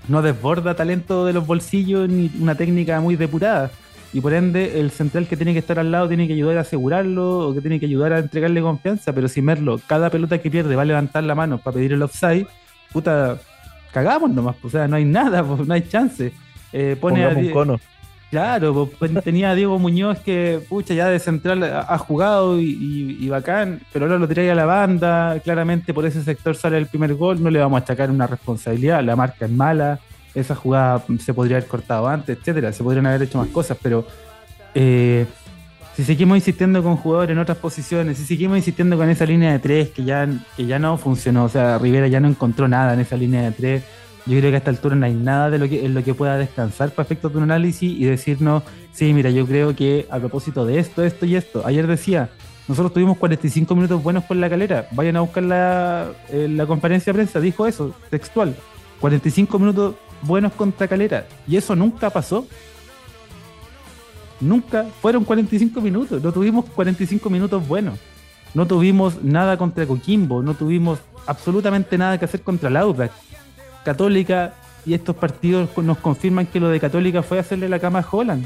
no 0.07 0.21
desborda 0.21 0.75
talento 0.75 1.25
de 1.25 1.33
los 1.33 1.45
bolsillos 1.45 2.09
ni 2.09 2.31
una 2.39 2.55
técnica 2.55 2.99
muy 2.99 3.15
depurada. 3.15 3.71
Y 4.11 4.21
por 4.21 4.33
ende, 4.33 4.79
el 4.79 4.91
central 4.91 5.27
que 5.27 5.35
tiene 5.35 5.53
que 5.53 5.59
estar 5.59 5.79
al 5.79 5.91
lado 5.91 6.07
tiene 6.07 6.27
que 6.27 6.33
ayudar 6.33 6.57
a 6.57 6.61
asegurarlo 6.61 7.49
o 7.49 7.53
que 7.53 7.61
tiene 7.61 7.79
que 7.79 7.87
ayudar 7.87 8.13
a 8.13 8.19
entregarle 8.19 8.61
confianza. 8.61 9.11
Pero 9.11 9.27
si 9.27 9.41
Merlo, 9.41 9.79
cada 9.87 10.11
pelota 10.11 10.37
que 10.37 10.51
pierde 10.51 10.75
va 10.75 10.83
a 10.83 10.85
levantar 10.85 11.23
la 11.23 11.33
mano 11.33 11.57
para 11.57 11.75
pedir 11.75 11.93
el 11.93 12.03
offside, 12.03 12.45
puta, 12.91 13.39
cagamos 13.93 14.31
nomás. 14.31 14.55
O 14.63 14.69
sea, 14.69 14.87
no 14.87 14.95
hay 14.95 15.05
nada, 15.05 15.41
no 15.65 15.73
hay 15.73 15.87
chance. 15.87 16.33
Eh, 16.73 16.97
pone 16.99 17.23
a, 17.23 17.53
cono. 17.53 17.79
Claro, 18.33 18.89
pues, 18.97 19.11
tenía 19.23 19.51
a 19.51 19.55
Diego 19.55 19.77
Muñoz 19.77 20.17
que, 20.21 20.59
pucha, 20.67 20.95
ya 20.95 21.07
de 21.07 21.19
central 21.19 21.63
ha, 21.63 21.97
jugado 21.99 22.59
y, 22.59 23.29
bacán, 23.29 23.79
pero 23.93 24.05
ahora 24.05 24.17
lo 24.17 24.27
trae 24.27 24.49
a 24.49 24.55
la 24.55 24.65
banda, 24.65 25.39
claramente 25.43 25.93
por 25.93 26.03
ese 26.07 26.23
sector 26.23 26.55
sale 26.55 26.79
el 26.79 26.87
primer 26.87 27.13
gol, 27.13 27.43
no 27.43 27.51
le 27.51 27.59
vamos 27.59 27.79
a 27.79 27.83
achacar 27.83 28.09
una 28.09 28.25
responsabilidad, 28.25 29.03
la 29.03 29.15
marca 29.15 29.45
es 29.45 29.51
mala, 29.51 29.99
esa 30.33 30.55
jugada 30.55 31.03
se 31.19 31.31
podría 31.31 31.57
haber 31.57 31.69
cortado 31.69 32.07
antes, 32.07 32.35
etcétera, 32.39 32.73
se 32.73 32.83
podrían 32.83 33.05
haber 33.05 33.21
hecho 33.21 33.37
más 33.37 33.49
cosas, 33.49 33.77
pero 33.79 34.07
eh, 34.73 35.27
si 35.95 36.03
seguimos 36.03 36.37
insistiendo 36.37 36.81
con 36.81 36.97
jugadores 36.97 37.33
en 37.33 37.39
otras 37.39 37.57
posiciones, 37.57 38.17
si 38.17 38.25
seguimos 38.25 38.57
insistiendo 38.57 38.97
con 38.97 39.09
esa 39.09 39.25
línea 39.25 39.51
de 39.51 39.59
tres 39.59 39.89
que 39.89 40.03
ya, 40.03 40.27
que 40.57 40.65
ya 40.65 40.79
no 40.79 40.97
funcionó, 40.97 41.45
o 41.45 41.49
sea, 41.49 41.77
Rivera 41.77 42.07
ya 42.07 42.19
no 42.19 42.27
encontró 42.27 42.67
nada 42.67 42.93
en 42.93 42.99
esa 42.99 43.15
línea 43.15 43.43
de 43.43 43.51
tres 43.51 43.83
yo 44.25 44.39
creo 44.39 44.51
que 44.51 44.55
a 44.55 44.57
esta 44.59 44.69
altura 44.69 44.95
no 44.95 45.05
hay 45.05 45.13
nada 45.13 45.49
de 45.49 45.57
lo 45.57 45.67
que, 45.67 45.85
en 45.85 45.93
lo 45.93 46.03
que 46.03 46.13
pueda 46.13 46.37
descansar 46.37 46.91
para 46.91 47.05
efectos 47.05 47.31
de 47.31 47.39
un 47.39 47.43
análisis 47.43 47.91
y 47.91 48.05
decirnos, 48.05 48.63
sí, 48.93 49.13
mira, 49.13 49.29
yo 49.29 49.45
creo 49.45 49.75
que 49.75 50.07
a 50.09 50.19
propósito 50.19 50.65
de 50.65 50.79
esto, 50.79 51.03
esto 51.03 51.25
y 51.25 51.35
esto. 51.35 51.63
Ayer 51.65 51.87
decía, 51.87 52.29
nosotros 52.67 52.93
tuvimos 52.93 53.17
45 53.17 53.75
minutos 53.75 54.01
buenos 54.01 54.23
con 54.23 54.39
la 54.39 54.49
calera. 54.49 54.87
Vayan 54.91 55.17
a 55.17 55.21
buscar 55.21 55.43
la, 55.43 56.11
eh, 56.29 56.47
la 56.49 56.65
conferencia 56.65 57.11
de 57.11 57.17
prensa, 57.17 57.41
dijo 57.41 57.67
eso, 57.67 57.93
textual. 58.09 58.55
45 59.01 59.59
minutos 59.59 59.95
buenos 60.21 60.53
contra 60.53 60.87
calera. 60.87 61.27
Y 61.45 61.57
eso 61.57 61.75
nunca 61.75 62.09
pasó. 62.09 62.47
Nunca 64.43 64.85
fueron 65.01 65.23
45 65.23 65.79
minutos. 65.81 66.21
No 66.21 66.31
tuvimos 66.31 66.65
45 66.65 67.29
minutos 67.29 67.67
buenos. 67.67 67.97
No 68.53 68.67
tuvimos 68.67 69.23
nada 69.23 69.57
contra 69.57 69.85
Coquimbo. 69.85 70.43
No 70.43 70.53
tuvimos 70.53 70.99
absolutamente 71.25 71.97
nada 71.97 72.17
que 72.17 72.25
hacer 72.25 72.41
contra 72.41 72.69
el 72.69 73.09
Católica 73.85 74.53
y 74.85 74.93
estos 74.93 75.15
partidos 75.15 75.69
nos 75.77 75.97
confirman 75.97 76.45
que 76.45 76.59
lo 76.59 76.69
de 76.69 76.79
Católica 76.79 77.23
fue 77.23 77.39
hacerle 77.39 77.69
la 77.69 77.79
cama 77.79 77.99
a 77.99 78.07
Holland. 78.09 78.45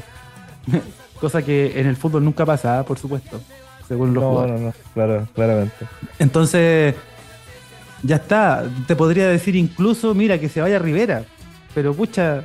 Cosa 1.20 1.42
que 1.42 1.80
en 1.80 1.86
el 1.86 1.96
fútbol 1.96 2.24
nunca 2.24 2.46
pasa, 2.46 2.84
por 2.84 2.96
supuesto, 2.98 3.40
según 3.88 4.14
los 4.14 4.22
no, 4.22 4.46
No, 4.46 4.58
no, 4.58 4.72
claro, 4.94 5.26
claramente. 5.34 5.74
Entonces, 6.20 6.94
ya 8.04 8.16
está. 8.16 8.64
Te 8.86 8.94
podría 8.94 9.26
decir 9.28 9.56
incluso, 9.56 10.14
mira, 10.14 10.38
que 10.38 10.48
se 10.48 10.60
vaya 10.60 10.78
Rivera. 10.78 11.24
Pero 11.74 11.92
pucha, 11.92 12.44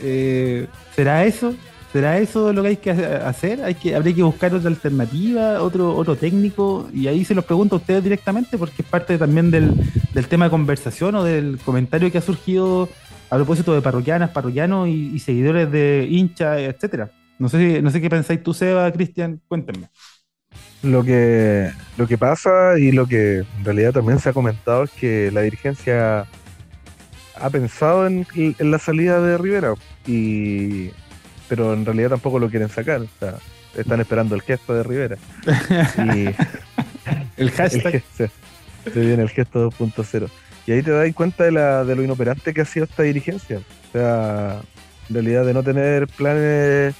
eh, 0.00 0.66
¿será 0.94 1.24
eso? 1.24 1.54
¿Será 1.92 2.18
eso 2.18 2.54
lo 2.54 2.62
que 2.62 2.68
hay 2.68 2.76
que 2.78 2.90
hacer? 2.90 3.62
Hay 3.62 3.74
que, 3.74 3.94
habría 3.94 4.14
que 4.14 4.22
buscar 4.22 4.54
otra 4.54 4.70
alternativa, 4.70 5.62
otro, 5.62 5.94
otro 5.94 6.16
técnico, 6.16 6.88
y 6.94 7.06
ahí 7.06 7.22
se 7.22 7.34
los 7.34 7.44
pregunto 7.44 7.76
a 7.76 7.78
ustedes 7.78 8.02
directamente, 8.02 8.56
porque 8.56 8.80
es 8.80 8.88
parte 8.88 9.18
también 9.18 9.50
del, 9.50 9.74
tema 10.30 10.46
de 10.46 10.50
conversación 10.50 11.14
o 11.16 11.22
del 11.22 11.58
comentario 11.62 12.10
que 12.10 12.16
ha 12.16 12.22
surgido 12.22 12.88
a 13.28 13.36
propósito 13.36 13.74
de 13.74 13.82
parroquianas, 13.82 14.30
parroquianos 14.30 14.88
y, 14.88 15.18
seguidores 15.18 15.70
de 15.70 16.06
hincha, 16.10 16.58
etcétera. 16.58 17.10
No 17.38 17.50
sé, 17.50 17.82
no 17.82 17.90
sé 17.90 18.00
qué 18.00 18.08
pensáis 18.08 18.42
tú, 18.42 18.54
Seba, 18.54 18.90
Cristian, 18.90 19.42
cuéntenme. 19.46 19.90
Lo 20.82 21.04
que, 21.04 21.70
lo 21.98 22.06
que 22.06 22.16
pasa 22.16 22.78
y 22.78 22.92
lo 22.92 23.06
que 23.06 23.38
en 23.58 23.64
realidad 23.64 23.92
también 23.92 24.18
se 24.18 24.30
ha 24.30 24.32
comentado 24.32 24.84
es 24.84 24.90
que 24.92 25.30
la 25.30 25.42
dirigencia 25.42 26.26
ha 27.34 27.50
pensado 27.50 28.06
en, 28.06 28.26
en 28.34 28.70
la 28.70 28.78
salida 28.78 29.20
de 29.20 29.36
Rivera 29.36 29.74
y 30.06 30.90
pero 31.52 31.74
en 31.74 31.84
realidad 31.84 32.08
tampoco 32.08 32.38
lo 32.38 32.48
quieren 32.48 32.70
sacar. 32.70 33.02
O 33.02 33.08
sea, 33.20 33.34
están 33.76 34.00
esperando 34.00 34.34
el 34.34 34.40
gesto 34.40 34.72
de 34.72 34.82
Rivera. 34.82 35.18
el 37.36 37.50
hashtag. 37.50 38.02
se, 38.14 38.30
viene 38.94 39.22
el 39.22 39.28
gesto 39.28 39.70
2.0. 39.70 40.30
Y 40.66 40.72
ahí 40.72 40.82
te 40.82 40.92
das 40.92 41.14
cuenta 41.14 41.44
de, 41.44 41.52
la, 41.52 41.84
de 41.84 41.94
lo 41.94 42.02
inoperante 42.02 42.54
que 42.54 42.62
ha 42.62 42.64
sido 42.64 42.86
esta 42.86 43.02
dirigencia. 43.02 43.58
O 43.58 43.92
sea, 43.92 44.62
en 45.10 45.14
realidad 45.14 45.44
de 45.44 45.52
no 45.52 45.62
tener 45.62 46.08
planes 46.08 46.94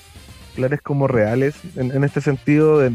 planes 0.54 0.82
como 0.82 1.08
reales 1.08 1.54
en, 1.76 2.04
este 2.04 2.20
sentido 2.20 2.78
de, 2.78 2.92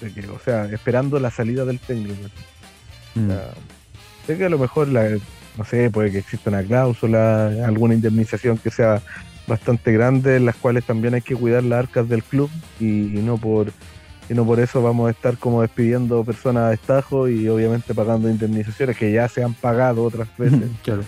que, 0.00 0.26
o 0.30 0.38
sea, 0.42 0.64
esperando 0.64 1.20
la 1.20 1.30
salida 1.30 1.66
del 1.66 1.78
técnico. 1.78 2.14
O 2.14 3.26
sea, 3.26 3.52
mm. 3.52 4.26
sé 4.26 4.38
que 4.38 4.46
a 4.46 4.48
lo 4.48 4.58
mejor 4.58 4.88
la, 4.88 5.10
no 5.58 5.64
sé, 5.66 5.90
puede 5.90 6.10
que 6.10 6.20
exista 6.20 6.48
una 6.48 6.62
cláusula, 6.62 7.48
alguna 7.66 7.92
indemnización 7.92 8.56
que 8.56 8.70
sea 8.70 9.02
bastante 9.50 9.92
grandes, 9.92 10.38
en 10.38 10.46
las 10.46 10.56
cuales 10.56 10.84
también 10.84 11.12
hay 11.12 11.20
que 11.20 11.34
cuidar 11.34 11.62
las 11.64 11.80
arcas 11.80 12.08
del 12.08 12.22
club 12.22 12.48
y, 12.78 12.84
no 12.84 13.36
por 13.36 13.72
y 14.30 14.34
no 14.34 14.46
por 14.46 14.60
eso 14.60 14.80
vamos 14.80 15.08
a 15.08 15.10
estar 15.10 15.36
como 15.36 15.60
despidiendo 15.60 16.24
personas 16.24 16.62
a 16.62 16.70
destajo 16.70 17.28
y 17.28 17.48
obviamente 17.48 17.94
pagando 17.94 18.30
indemnizaciones 18.30 18.96
que 18.96 19.12
ya 19.12 19.28
se 19.28 19.42
han 19.42 19.54
pagado 19.54 20.04
otras 20.04 20.28
veces. 20.38 20.70
claro. 20.82 21.02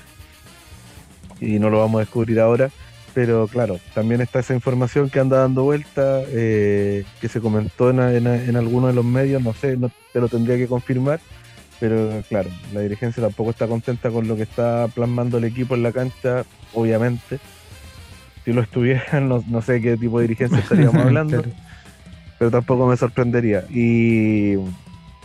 Y 1.41 1.59
no 1.59 1.71
lo 1.71 1.79
vamos 1.79 2.01
a 2.01 2.01
descubrir 2.01 2.41
ahora. 2.41 2.71
Pero 3.15 3.47
claro, 3.47 3.79
también 3.95 4.23
está 4.23 4.39
esa 4.39 4.55
información 4.55 5.11
que 5.11 5.21
anda 5.21 5.41
dando 5.41 5.65
vuelta, 5.65 6.23
eh, 6.29 7.05
que 7.21 7.29
se 7.29 7.43
comentó 7.43 7.91
en, 7.91 8.01
en, 8.27 8.57
algunos 8.57 8.89
de 8.89 8.95
los 8.95 9.05
medios, 9.05 9.43
no 9.43 9.53
sé, 9.53 9.77
no 9.77 9.91
te 10.15 10.19
lo 10.19 10.31
tendría 10.31 10.57
que 10.57 10.67
confirmar, 10.67 11.21
pero 11.79 12.23
claro, 12.31 12.49
la 12.73 12.81
dirigencia 12.81 13.23
tampoco 13.23 13.51
está 13.51 13.67
contenta 13.67 14.11
con 14.11 14.27
lo 14.27 14.35
que 14.35 14.45
está 14.45 14.89
plasmando 14.89 15.37
el 15.37 15.45
equipo 15.45 15.75
en 15.75 15.83
la 15.83 15.93
cancha, 15.93 16.47
obviamente 16.73 17.39
si 18.45 18.53
lo 18.53 18.63
estuvieran, 18.63 19.29
no, 19.29 19.63
sé 19.63 19.81
qué 19.81 19.97
tipo 19.97 20.19
de 20.19 20.29
dirigencia 20.29 20.59
estaríamos 20.59 20.97
hablando. 21.05 21.43
pero 22.39 22.51
tampoco 22.51 22.87
me 22.87 22.97
sorprendería. 22.97 23.65
Y, 23.71 24.55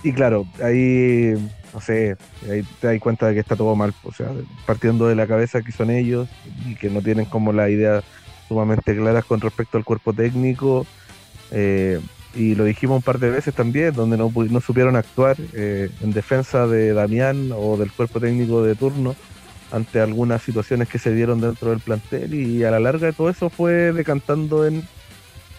y 0.04 0.14
claro, 0.14 0.46
ahí, 0.64 1.34
no 1.74 1.82
sé, 1.82 2.18
ahí 2.50 2.64
te 2.80 2.88
das 2.88 3.00
cuenta 3.00 3.28
de 3.28 3.34
que 3.34 3.40
está 3.40 3.56
todo 3.56 3.76
mal, 3.76 3.94
o 4.04 4.12
sea, 4.12 4.28
partiendo 4.66 5.08
de 5.08 5.16
la 5.16 5.28
cabeza 5.28 5.62
que 5.62 5.72
son 5.72 5.90
ellos 5.90 6.28
y 6.66 6.76
que 6.76 6.90
no 6.90 7.02
tienen 7.02 7.26
como 7.26 7.54
la 7.54 7.70
idea 7.70 8.04
sumamente 8.48 8.96
claras 8.96 9.26
con 9.26 9.42
respecto 9.42 9.78
al 9.78 9.84
cuerpo 9.84 10.14
técnico. 10.14 10.86
Eh, 11.52 12.00
y 12.36 12.54
lo 12.54 12.66
dijimos 12.66 12.98
un 12.98 13.02
par 13.02 13.18
de 13.18 13.32
veces 13.32 13.56
también, 13.56 13.94
donde 13.94 14.16
no, 14.16 14.32
no 14.32 14.62
supieron 14.62 14.96
actuar 14.96 15.38
eh, 15.54 15.90
en 16.02 16.12
defensa 16.12 16.68
de 16.68 16.94
Damián 16.94 17.52
o 17.56 17.78
del 17.78 17.92
cuerpo 17.92 18.20
técnico 18.20 18.62
de 18.62 18.76
turno 18.76 19.16
ante 19.72 20.00
algunas 20.00 20.42
situaciones 20.42 20.88
que 20.88 21.00
se 21.00 21.14
dieron 21.14 21.42
dentro 21.42 21.72
del 21.72 21.80
plantel 21.80 22.34
y 22.34 22.64
a 22.64 22.72
la 22.72 22.80
larga 22.80 23.12
todo 23.12 23.30
eso 23.30 23.50
fue 23.50 23.92
decantando 23.92 24.66
en 24.66 24.84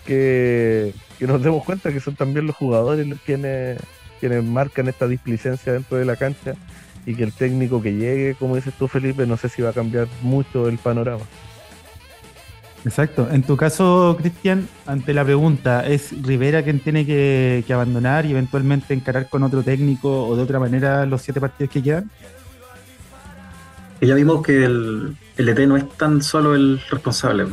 que, 0.06 0.94
nos 1.20 1.42
demos 1.42 1.64
cuenta 1.64 1.92
que 1.92 2.00
son 2.00 2.14
también 2.16 2.46
los 2.46 2.56
jugadores 2.56 3.06
quienes, 3.26 3.78
quienes 4.20 4.42
marcan 4.42 4.88
esta 4.88 5.06
displicencia 5.06 5.72
dentro 5.72 5.98
de 5.98 6.06
la 6.06 6.16
cancha 6.16 6.54
y 7.04 7.14
que 7.14 7.24
el 7.24 7.32
técnico 7.32 7.82
que 7.82 7.94
llegue, 7.94 8.34
como 8.34 8.56
dices 8.56 8.74
tú 8.78 8.88
Felipe, 8.88 9.26
no 9.26 9.36
sé 9.36 9.48
si 9.48 9.62
va 9.62 9.70
a 9.70 9.74
cambiar 9.74 10.08
mucho 10.22 10.68
el 10.68 10.78
panorama. 10.78 11.24
Exacto. 12.84 13.28
En 13.30 13.42
tu 13.42 13.56
caso, 13.56 14.16
Cristian, 14.18 14.68
ante 14.86 15.12
la 15.12 15.24
pregunta, 15.24 15.86
¿es 15.86 16.10
Rivera 16.22 16.62
quien 16.62 16.80
tiene 16.80 17.04
que, 17.04 17.64
que, 17.66 17.72
abandonar 17.72 18.24
y 18.24 18.30
eventualmente 18.30 18.94
encarar 18.94 19.28
con 19.28 19.42
otro 19.42 19.62
técnico 19.62 20.26
o 20.26 20.36
de 20.36 20.42
otra 20.42 20.58
manera 20.60 21.04
los 21.04 21.22
siete 21.22 21.40
partidos 21.40 21.72
que 21.72 21.82
quedan? 21.82 22.10
Ya 24.00 24.14
vimos 24.14 24.44
que 24.44 24.64
el, 24.64 25.16
el 25.36 25.48
ET 25.48 25.58
no 25.66 25.76
es 25.76 25.88
tan 25.96 26.22
solo 26.22 26.54
el 26.54 26.80
responsable. 26.90 27.46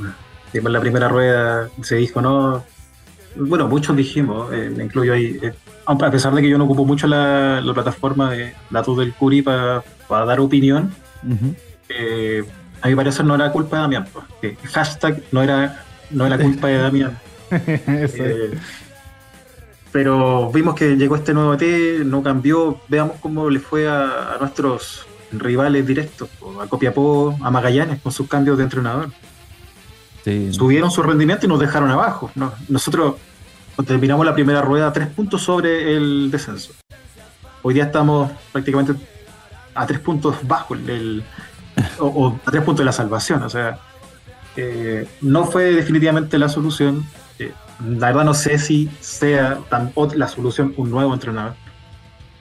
En 0.53 0.73
la 0.73 0.79
primera 0.79 1.07
rueda 1.07 1.69
se 1.81 1.95
dijo, 1.95 2.21
no. 2.21 2.63
Bueno, 3.35 3.67
muchos 3.67 3.95
dijimos, 3.95 4.53
eh, 4.53 4.71
me 4.75 4.85
incluyo 4.85 5.13
ahí, 5.13 5.37
eh, 5.41 5.53
a 5.85 6.11
pesar 6.11 6.33
de 6.33 6.41
que 6.41 6.49
yo 6.49 6.57
no 6.57 6.63
ocupo 6.63 6.85
mucho 6.85 7.05
la, 7.07 7.61
plataforma 7.73 8.31
de 8.31 8.53
datos 8.69 8.97
del 8.97 9.13
Curi 9.13 9.41
para 9.41 9.83
dar 10.07 10.39
opinión, 10.39 10.93
eh, 11.89 12.43
a 12.81 12.87
mí 12.87 12.95
parece 12.95 13.23
no 13.23 13.35
era 13.35 13.51
culpa 13.51 13.75
de 13.77 13.81
Damián. 13.81 14.07
Pues, 14.39 14.57
hashtag 14.71 15.21
no 15.31 15.43
era, 15.43 15.83
no 16.11 16.25
era 16.25 16.37
culpa 16.37 16.67
de 16.67 16.77
Damián. 16.77 17.17
pero 19.91 20.51
vimos 20.51 20.75
que 20.75 20.95
llegó 20.95 21.17
este 21.17 21.33
nuevo 21.33 21.55
ET, 21.55 22.05
no 22.05 22.23
cambió, 22.23 22.79
veamos 22.87 23.17
cómo 23.19 23.49
le 23.49 23.59
fue 23.59 23.89
a 23.89 24.37
nuestros 24.39 25.05
rivales 25.39 25.85
directos, 25.85 26.29
a 26.61 26.67
Copiapó, 26.67 27.37
a 27.41 27.51
Magallanes, 27.51 28.01
con 28.01 28.11
sus 28.11 28.27
cambios 28.27 28.57
de 28.57 28.63
entrenador. 28.63 29.09
Subieron 30.51 30.89
su 30.89 31.03
rendimiento 31.03 31.45
y 31.45 31.49
nos 31.49 31.59
dejaron 31.59 31.91
abajo. 31.91 32.31
Nosotros 32.67 33.15
terminamos 33.85 34.25
la 34.25 34.33
primera 34.33 34.61
rueda 34.61 34.87
a 34.87 34.93
tres 34.93 35.07
puntos 35.07 35.43
sobre 35.43 35.95
el 35.95 36.31
descenso. 36.31 36.73
Hoy 37.61 37.73
día 37.73 37.85
estamos 37.85 38.31
prácticamente 38.51 38.93
a 39.73 39.85
tres 39.85 39.99
puntos 39.99 40.37
bajo 40.43 40.73
el, 40.73 41.23
o, 41.99 42.39
a 42.45 42.51
tres 42.51 42.63
puntos 42.63 42.79
de 42.79 42.85
la 42.85 42.91
salvación. 42.91 43.43
O 43.43 43.49
sea, 43.49 43.79
eh, 44.55 45.07
no 45.21 45.45
fue 45.45 45.73
definitivamente 45.73 46.37
la 46.39 46.49
solución. 46.49 47.05
Eh, 47.37 47.51
la 47.87 48.07
verdad 48.07 48.23
no 48.23 48.33
sé 48.33 48.57
si 48.57 48.89
sea 48.99 49.59
tan, 49.69 49.91
la 50.15 50.27
solución 50.27 50.73
un 50.77 50.89
nuevo 50.89 51.13
entrenador. 51.13 51.53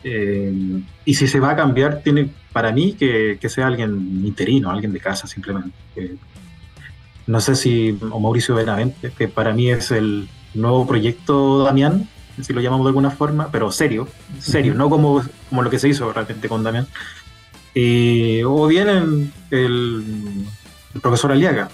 Eh, 0.04 0.82
y 1.04 1.14
si 1.14 1.26
se 1.26 1.40
va 1.40 1.50
a 1.50 1.56
cambiar, 1.56 2.00
tiene 2.02 2.30
para 2.54 2.70
mí 2.70 2.92
que, 2.92 3.36
sea 3.48 3.66
alguien 3.66 4.22
interino, 4.24 4.70
alguien 4.70 4.92
de 4.92 5.00
casa 5.00 5.26
simplemente. 5.26 5.74
no 7.26 7.40
sé 7.40 7.56
si, 7.56 7.98
o 8.12 8.20
Mauricio 8.20 8.54
Benavente, 8.54 9.10
que 9.10 9.26
para 9.26 9.52
mí 9.52 9.70
es 9.70 9.90
el 9.90 10.28
nuevo 10.54 10.86
proyecto 10.86 11.64
Damián, 11.64 12.08
si 12.40 12.52
lo 12.52 12.60
llamamos 12.60 12.86
de 12.86 12.90
alguna 12.90 13.10
forma, 13.10 13.48
pero 13.50 13.72
serio, 13.72 14.06
serio, 14.38 14.74
no 14.74 14.88
como, 14.88 15.20
como 15.48 15.62
lo 15.62 15.70
que 15.70 15.80
se 15.80 15.88
hizo 15.88 16.12
realmente 16.12 16.48
con 16.48 16.62
Damián. 16.62 16.86
o 17.74 18.66
bien 18.68 19.32
el, 19.50 20.46
profesor 21.02 21.32
Aliaga, 21.32 21.70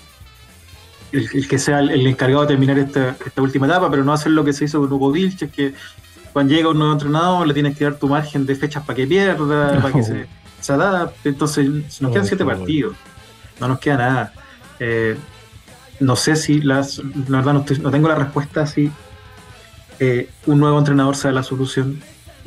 el, 1.13 1.47
que 1.47 1.59
sea 1.59 1.81
el, 1.81 2.07
encargado 2.07 2.41
de 2.41 2.49
terminar 2.49 2.79
esta, 2.79 3.17
última 3.37 3.67
etapa, 3.67 3.91
pero 3.91 4.03
no 4.03 4.15
hacer 4.15 4.33
lo 4.33 4.47
que 4.47 4.55
se 4.55 4.65
hizo 4.65 4.81
con 4.81 4.91
Hugo 4.91 5.13
Vilches, 5.13 5.53
que 5.53 5.75
cuando 6.33 6.55
llega 6.55 6.71
un 6.71 6.79
nuevo 6.79 6.95
entrenador 6.95 7.47
le 7.47 7.53
tienes 7.53 7.77
que 7.77 7.85
dar 7.85 7.97
tu 7.97 8.09
margen 8.09 8.47
de 8.47 8.55
fechas 8.55 8.83
para 8.83 8.97
que 8.97 9.07
pierda, 9.07 9.37
para 9.37 9.93
que 9.93 10.03
se, 10.03 10.40
adapte. 10.69 11.29
Entonces, 11.29 12.01
nos 12.01 12.13
quedan 12.13 12.27
siete 12.27 12.45
partidos, 12.45 12.97
no 13.61 13.69
nos 13.69 13.79
queda 13.79 13.97
nada. 13.97 14.33
Eh, 14.79 15.17
no 16.01 16.17
sé 16.17 16.37
si 16.37 16.61
las, 16.61 16.99
la 17.29 17.39
verdad 17.43 17.53
no, 17.53 17.91
tengo 17.91 18.09
la 18.09 18.15
respuesta 18.15 18.67
si 18.67 18.91
eh, 19.99 20.31
un 20.47 20.59
nuevo 20.59 20.79
entrenador 20.79 21.17
sea 21.17 21.33
la 21.33 21.43
solución, 21.43 22.01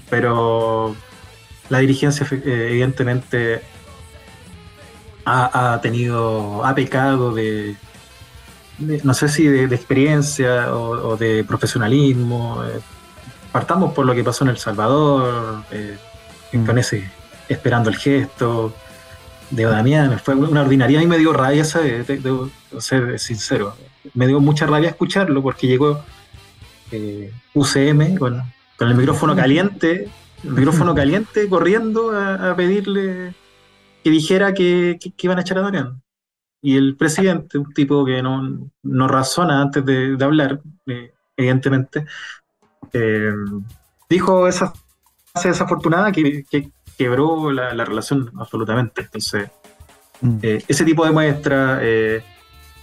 pero 0.10 0.96
la 1.70 1.80
dirigencia 1.80 2.26
eh, 2.32 2.68
evidentemente 2.72 3.62
ha, 5.26 5.80
tenido, 5.82 6.66
ha 6.66 6.76
pecado 6.76 7.34
de, 7.34 7.78
no 8.80 9.14
sé 9.14 9.30
si 9.30 9.48
de, 9.48 9.64
experiencia 9.74 10.76
o, 10.76 11.16
de 11.16 11.44
profesionalismo 11.44 12.62
partamos 13.54 13.94
por 13.94 14.06
lo 14.06 14.14
que 14.14 14.24
pasó 14.24 14.44
en 14.44 14.50
El 14.50 14.58
Salvador, 14.58 15.64
eh, 15.72 15.98
mm. 16.52 16.66
con 16.66 16.78
ese 16.78 17.10
esperando 17.54 17.90
el 17.90 17.96
gesto 17.96 18.74
de 19.50 19.64
Damián, 19.64 20.20
fue 20.20 20.36
una 20.36 20.62
ordinaria 20.62 21.02
y 21.02 21.08
me 21.08 21.18
dio 21.18 21.34
rabia, 21.34 21.64
debo 21.64 22.50
ser 22.80 23.20
sincero, 23.20 23.76
me 24.14 24.28
dio 24.28 24.40
mucha 24.40 24.66
rabia 24.66 24.90
escucharlo 24.90 25.42
porque 25.42 25.68
llegó 25.68 26.04
eh, 26.92 27.32
UCM 27.54 28.18
con, 28.18 28.42
el 28.80 28.96
micrófono 28.96 29.36
caliente, 29.36 30.10
el 30.44 30.52
micrófono 30.52 30.94
caliente 31.02 31.48
corriendo 31.48 32.12
a, 32.12 32.56
pedirle 32.56 33.34
que 34.04 34.10
dijera 34.10 34.54
que, 34.54 35.00
iban 35.20 35.38
a 35.38 35.42
echar 35.42 35.60
a 35.60 35.62
Damián. 35.62 36.02
Y 36.62 36.78
el 36.78 36.96
presidente, 36.96 37.58
un 37.58 37.74
tipo 37.74 38.06
que 38.06 38.22
no, 38.22 39.08
razona 39.08 39.62
antes 39.62 39.86
de, 39.86 40.18
hablar, 40.22 40.62
eh, 40.86 41.14
evidentemente, 41.36 42.06
eh, 42.94 43.34
dijo 44.10 44.48
esa 44.48 44.74
frase 45.32 45.50
desafortunada 45.50 46.12
que, 46.12 46.46
quebró 46.98 47.52
la, 47.52 47.86
relación 47.86 48.32
absolutamente. 48.40 49.02
Entonces, 49.02 49.50
mm. 50.22 50.38
eh, 50.42 50.64
ese 50.68 50.86
tipo 50.86 51.06
de 51.06 51.12
muestra, 51.12 51.80
eh, 51.82 52.24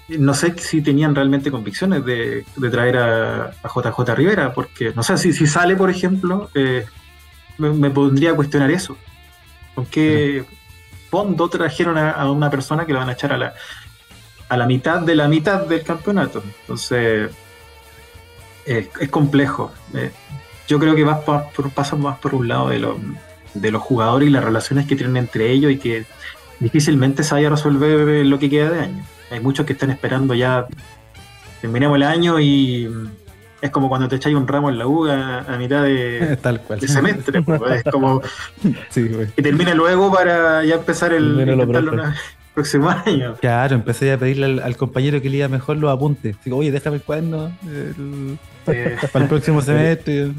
no 0.08 0.34
sé 0.34 0.56
si 0.58 0.82
tenían 0.82 1.14
realmente 1.14 1.50
convicciones 1.50 2.04
de, 2.04 2.44
traer 2.70 2.96
a, 2.98 3.52
JJ 3.62 4.14
Rivera, 4.14 4.52
porque 4.52 4.92
no 4.94 5.02
sé 5.02 5.16
si, 5.16 5.32
si 5.32 5.46
sale, 5.46 5.76
por 5.76 5.90
ejemplo, 5.90 6.50
me, 7.58 7.90
pondría 7.90 8.32
a 8.32 8.34
cuestionar 8.34 8.70
eso. 8.70 8.96
¿Con 9.74 9.86
qué 9.86 10.44
fondo 11.10 11.48
trajeron 11.48 11.96
a, 11.98 12.30
una 12.30 12.50
persona 12.50 12.86
que 12.86 12.92
lo 12.92 12.98
van 12.98 13.08
a 13.08 13.12
echar 13.12 13.32
a 13.32 13.38
la, 13.38 13.54
a 14.48 14.56
la 14.56 14.66
mitad 14.66 15.00
de 15.00 15.14
la 15.14 15.28
mitad 15.28 15.66
del 15.66 15.84
campeonato? 15.84 16.42
Entonces, 16.62 17.30
es 18.66 19.08
complejo. 19.10 19.72
Eh, 19.94 20.10
yo 20.68 20.78
creo 20.78 20.94
que 20.94 21.04
va 21.04 21.20
por, 21.20 21.70
pasa 21.72 21.96
más 21.96 22.18
por 22.18 22.34
un 22.34 22.48
lado 22.48 22.68
de, 22.68 22.78
de 23.54 23.70
los 23.70 23.82
jugadores 23.82 24.28
y 24.28 24.30
las 24.30 24.44
relaciones 24.44 24.86
que 24.86 24.96
tienen 24.96 25.16
entre 25.16 25.50
ellos 25.50 25.72
y 25.72 25.78
que 25.78 26.04
difícilmente 26.60 27.22
se 27.22 27.34
vaya 27.34 27.48
a 27.48 27.50
resolver 27.50 28.24
lo 28.26 28.38
que 28.38 28.50
queda 28.50 28.70
de 28.70 28.80
año. 28.80 29.04
Hay 29.30 29.40
muchos 29.40 29.66
que 29.66 29.72
están 29.72 29.90
esperando 29.90 30.34
ya, 30.34 30.66
terminemos 31.60 31.96
el 31.96 32.02
año 32.02 32.40
y 32.40 32.88
es 33.60 33.70
como 33.70 33.88
cuando 33.88 34.08
te 34.08 34.16
echáis 34.16 34.34
un 34.34 34.48
ramo 34.48 34.70
en 34.70 34.78
la 34.78 34.86
uga 34.86 35.40
a 35.40 35.56
mitad 35.56 35.82
de, 35.84 36.38
Tal 36.42 36.60
cual. 36.62 36.80
semestre. 36.80 37.44
es 37.74 37.84
como 37.84 38.22
que 38.94 39.42
termine 39.42 39.74
luego 39.74 40.12
para 40.12 40.64
ya 40.64 40.76
empezar 40.76 41.12
el, 41.12 42.08
próximo 42.54 42.90
año. 42.90 43.36
Claro, 43.40 43.76
empecé 43.76 44.12
a 44.12 44.18
pedirle 44.18 44.60
al, 44.60 44.76
compañero 44.76 45.22
que 45.22 45.30
le 45.30 45.46
mejor 45.48 45.76
los 45.76 45.90
apuntes. 45.90 46.36
Digo, 46.44 46.56
oye, 46.56 46.72
déjame 46.72 46.96
el 46.96 47.02
cuaderno 47.02 47.52
para 48.64 49.24
el 49.24 49.28
próximo 49.28 49.62
semestre. 49.62 50.32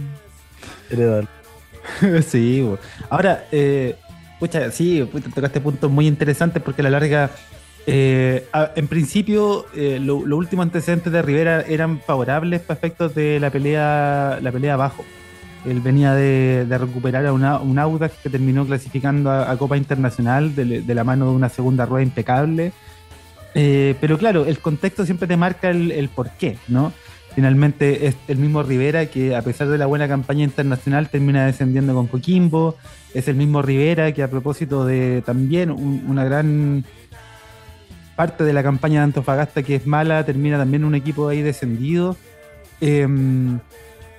sí, 2.27 2.67
ahora, 3.09 3.45
eh, 3.51 3.95
sí, 4.71 5.07
tocaste 5.33 5.61
puntos 5.61 5.91
muy 5.91 6.07
interesantes 6.07 6.61
porque 6.61 6.81
a 6.81 6.83
la 6.83 6.89
larga, 6.91 7.31
eh, 7.85 8.47
en 8.75 8.87
principio, 8.87 9.65
eh, 9.75 9.99
los 9.99 10.23
últimos 10.25 10.63
antecedentes 10.63 11.11
de 11.11 11.21
Rivera 11.21 11.61
eran 11.61 11.99
favorables 11.99 12.61
para 12.61 12.77
efectos 12.77 13.15
de 13.15 13.39
la 13.39 13.49
pelea, 13.49 14.39
la 14.41 14.51
pelea 14.51 14.75
abajo. 14.75 15.05
Él 15.65 15.79
venía 15.79 16.13
de, 16.15 16.65
recuperar 16.69 17.25
a 17.25 17.33
un 17.33 17.79
Audax 17.79 18.15
que 18.23 18.29
terminó 18.29 18.65
clasificando 18.65 19.29
a, 19.31 19.55
Copa 19.57 19.77
Internacional 19.77 20.55
de, 20.55 20.95
la 20.95 21.03
mano 21.03 21.29
de 21.29 21.35
una 21.35 21.49
segunda 21.49 21.85
rueda 21.85 22.03
impecable. 22.03 22.71
Eh, 23.53 23.95
pero 23.99 24.17
claro, 24.17 24.45
el 24.45 24.59
contexto 24.59 25.05
siempre 25.05 25.27
te 25.27 25.37
marca 25.37 25.69
el, 25.69 25.91
el 25.91 26.09
porqué, 26.09 26.57
¿no? 26.67 26.93
Finalmente 27.35 28.07
es 28.07 28.15
el 28.27 28.37
mismo 28.37 28.61
Rivera 28.61 29.05
que 29.05 29.35
a 29.35 29.41
pesar 29.41 29.69
de 29.69 29.77
la 29.77 29.85
buena 29.85 30.07
campaña 30.07 30.43
internacional 30.43 31.09
termina 31.09 31.45
descendiendo 31.45 31.93
con 31.93 32.07
Coquimbo. 32.07 32.75
Es 33.13 33.27
el 33.27 33.35
mismo 33.35 33.61
Rivera 33.61 34.11
que 34.11 34.23
a 34.23 34.29
propósito 34.29 34.85
de 34.85 35.21
también 35.25 35.71
una 35.71 36.25
gran 36.25 36.83
parte 38.15 38.43
de 38.43 38.53
la 38.53 38.63
campaña 38.63 38.99
de 38.99 39.05
Antofagasta 39.05 39.63
que 39.63 39.75
es 39.75 39.87
mala, 39.87 40.25
termina 40.25 40.57
también 40.57 40.83
un 40.83 40.93
equipo 40.93 41.27
ahí 41.29 41.41
descendido. 41.41 42.17
Em, 42.81 43.59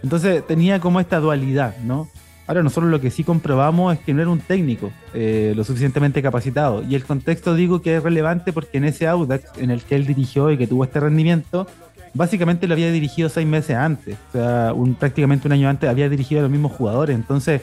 Entonces 0.02 0.44
tenía 0.46 0.80
como 0.80 0.98
esta 0.98 1.20
dualidad, 1.20 1.76
¿no? 1.78 2.08
Ahora 2.46 2.62
nosotros 2.62 2.90
lo 2.90 3.00
que 3.00 3.10
sí 3.10 3.22
comprobamos 3.22 3.94
es 3.94 4.00
que 4.00 4.12
no 4.12 4.20
era 4.20 4.30
un 4.30 4.40
técnico 4.40 4.90
eh, 5.14 5.52
lo 5.54 5.62
suficientemente 5.62 6.20
capacitado. 6.22 6.82
Y 6.82 6.96
el 6.96 7.04
contexto 7.04 7.54
digo 7.54 7.80
que 7.82 7.96
es 7.96 8.02
relevante 8.02 8.52
porque 8.52 8.78
en 8.78 8.84
ese 8.84 9.06
Audax 9.06 9.58
en 9.58 9.70
el 9.70 9.82
que 9.82 9.94
él 9.94 10.06
dirigió 10.06 10.50
y 10.50 10.58
que 10.58 10.66
tuvo 10.66 10.82
este 10.84 10.98
rendimiento, 10.98 11.68
básicamente 12.14 12.66
lo 12.66 12.74
había 12.74 12.90
dirigido 12.90 13.28
seis 13.28 13.46
meses 13.46 13.76
antes. 13.76 14.16
O 14.28 14.32
sea, 14.32 14.74
prácticamente 14.98 15.48
un 15.48 15.52
año 15.52 15.68
antes 15.68 15.88
había 15.88 16.08
dirigido 16.08 16.40
a 16.40 16.42
los 16.42 16.50
mismos 16.50 16.72
jugadores. 16.72 17.14
Entonces 17.14 17.62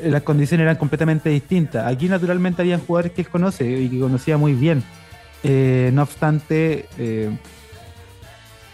eh, 0.00 0.10
las 0.10 0.22
condiciones 0.22 0.64
eran 0.64 0.76
completamente 0.76 1.30
distintas. 1.30 1.86
Aquí 1.86 2.08
naturalmente 2.08 2.62
había 2.62 2.78
jugadores 2.78 3.12
que 3.12 3.22
él 3.22 3.28
conoce 3.28 3.70
y 3.70 3.88
que 3.88 4.00
conocía 4.00 4.36
muy 4.36 4.52
bien. 4.54 4.82
Eh, 5.42 5.90
no 5.94 6.02
obstante, 6.02 6.86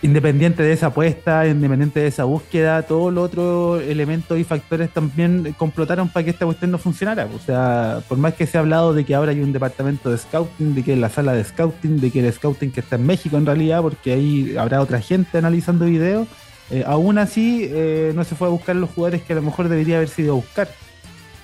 independiente 0.02 0.62
de 0.62 0.72
esa 0.72 0.88
apuesta, 0.88 1.46
independiente 1.46 2.00
de 2.00 2.08
esa 2.08 2.24
búsqueda, 2.24 2.82
todos 2.82 3.12
los 3.12 3.24
otros 3.24 3.82
elementos 3.82 4.38
y 4.38 4.44
factores 4.44 4.90
también 4.90 5.54
complotaron 5.56 6.08
para 6.08 6.24
que 6.24 6.30
esta 6.30 6.44
cuestión 6.44 6.70
no 6.70 6.78
funcionara. 6.78 7.26
O 7.34 7.38
sea, 7.38 8.02
por 8.08 8.18
más 8.18 8.34
que 8.34 8.46
se 8.46 8.58
ha 8.58 8.60
hablado 8.60 8.92
de 8.92 9.04
que 9.04 9.14
ahora 9.14 9.32
hay 9.32 9.40
un 9.40 9.52
departamento 9.52 10.10
de 10.10 10.18
scouting, 10.18 10.74
de 10.74 10.82
que 10.82 10.96
la 10.96 11.08
sala 11.08 11.32
de 11.32 11.44
scouting, 11.44 12.00
de 12.00 12.10
que 12.10 12.20
el 12.20 12.32
scouting 12.32 12.70
que 12.70 12.80
está 12.80 12.96
en 12.96 13.06
México 13.06 13.36
en 13.36 13.46
realidad, 13.46 13.82
porque 13.82 14.12
ahí 14.12 14.56
habrá 14.56 14.80
otra 14.80 15.00
gente 15.00 15.38
analizando 15.38 15.86
videos, 15.86 16.28
eh, 16.70 16.84
aún 16.86 17.16
así 17.18 17.68
eh, 17.70 18.12
no 18.14 18.24
se 18.24 18.34
fue 18.34 18.48
a 18.48 18.50
buscar 18.50 18.76
los 18.76 18.90
jugadores 18.90 19.22
que 19.22 19.32
a 19.32 19.36
lo 19.36 19.42
mejor 19.42 19.68
debería 19.68 19.96
haber 19.96 20.08
sido 20.08 20.32
a 20.32 20.36
buscar. 20.36 20.68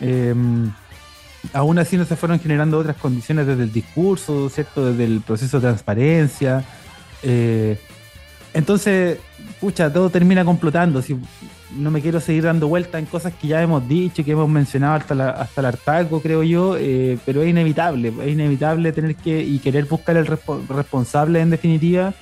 Em, 0.01 0.71
aún 1.53 1.79
así 1.79 1.97
no 1.97 2.05
se 2.05 2.17
fueron 2.17 2.41
generando 2.41 2.79
otras 2.79 2.97
condiciones 2.97 3.47
desde 3.47 3.63
el 3.65 3.73
discurso, 3.73 4.49
¿cierto? 4.49 4.87
Desde 4.87 5.05
el 5.05 5.21
proceso 5.21 5.59
de 5.59 5.69
transparencia. 5.69 6.65
Eh, 7.23 7.79
entonces, 8.55 9.19
pucha, 9.61 9.93
todo 9.93 10.11
termina 10.11 10.45
complotando. 10.45 11.03
Si 11.03 11.17
no 11.77 11.91
me 11.91 12.03
quiero 12.03 12.21
seguir 12.21 12.45
dando 12.45 12.69
vueltas 12.69 12.99
en 12.99 13.07
cosas 13.07 13.33
que 13.35 13.49
ya 13.49 13.63
hemos 13.63 13.87
dicho, 13.89 14.25
que 14.25 14.33
hemos 14.33 14.49
mencionado 14.49 14.95
hasta, 14.95 15.31
hasta 15.31 15.61
el 15.61 15.67
hartaco, 15.67 16.21
creo 16.21 16.43
yo, 16.43 16.77
eh, 16.79 17.19
pero 17.25 17.43
es 17.43 17.49
inevitable, 17.49 18.13
es 18.23 18.29
inevitable 18.29 18.93
tener 18.93 19.17
que 19.17 19.43
y 19.43 19.59
querer 19.59 19.87
buscar 19.87 20.17
el 20.17 20.27
responsable 20.27 21.41
en 21.41 21.51
definitiva. 21.51 22.13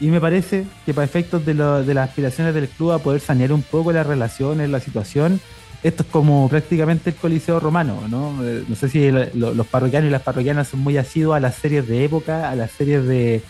Y 0.00 0.08
me 0.08 0.20
parece 0.20 0.64
que 0.86 0.94
para 0.94 1.04
efectos 1.04 1.44
de, 1.44 1.54
de 1.54 1.94
las 1.94 2.08
aspiraciones 2.08 2.54
del 2.54 2.68
club 2.68 2.92
a 2.92 2.98
poder 2.98 3.20
sanear 3.20 3.52
un 3.52 3.62
poco 3.62 3.92
las 3.92 4.06
relaciones, 4.06 4.70
la 4.70 4.78
situación, 4.78 5.40
esto 5.82 6.02
es 6.02 6.08
como 6.08 6.48
prácticamente 6.48 7.10
el 7.10 7.16
Coliseo 7.16 7.58
Romano, 7.60 8.02
¿no? 8.08 8.44
Eh, 8.44 8.64
no 8.68 8.74
sé 8.76 8.88
si 8.88 9.10
los 9.10 9.66
parroquianos 9.66 10.08
y 10.08 10.12
las 10.12 10.22
parroquianas 10.22 10.68
son 10.68 10.80
muy 10.80 10.96
asiduos 10.96 11.36
a 11.36 11.40
las 11.40 11.54
series 11.56 11.86
de 11.86 12.04
época, 12.04 12.50
a 12.50 12.56
las 12.56 12.70
series 12.72 13.04
de, 13.06 13.42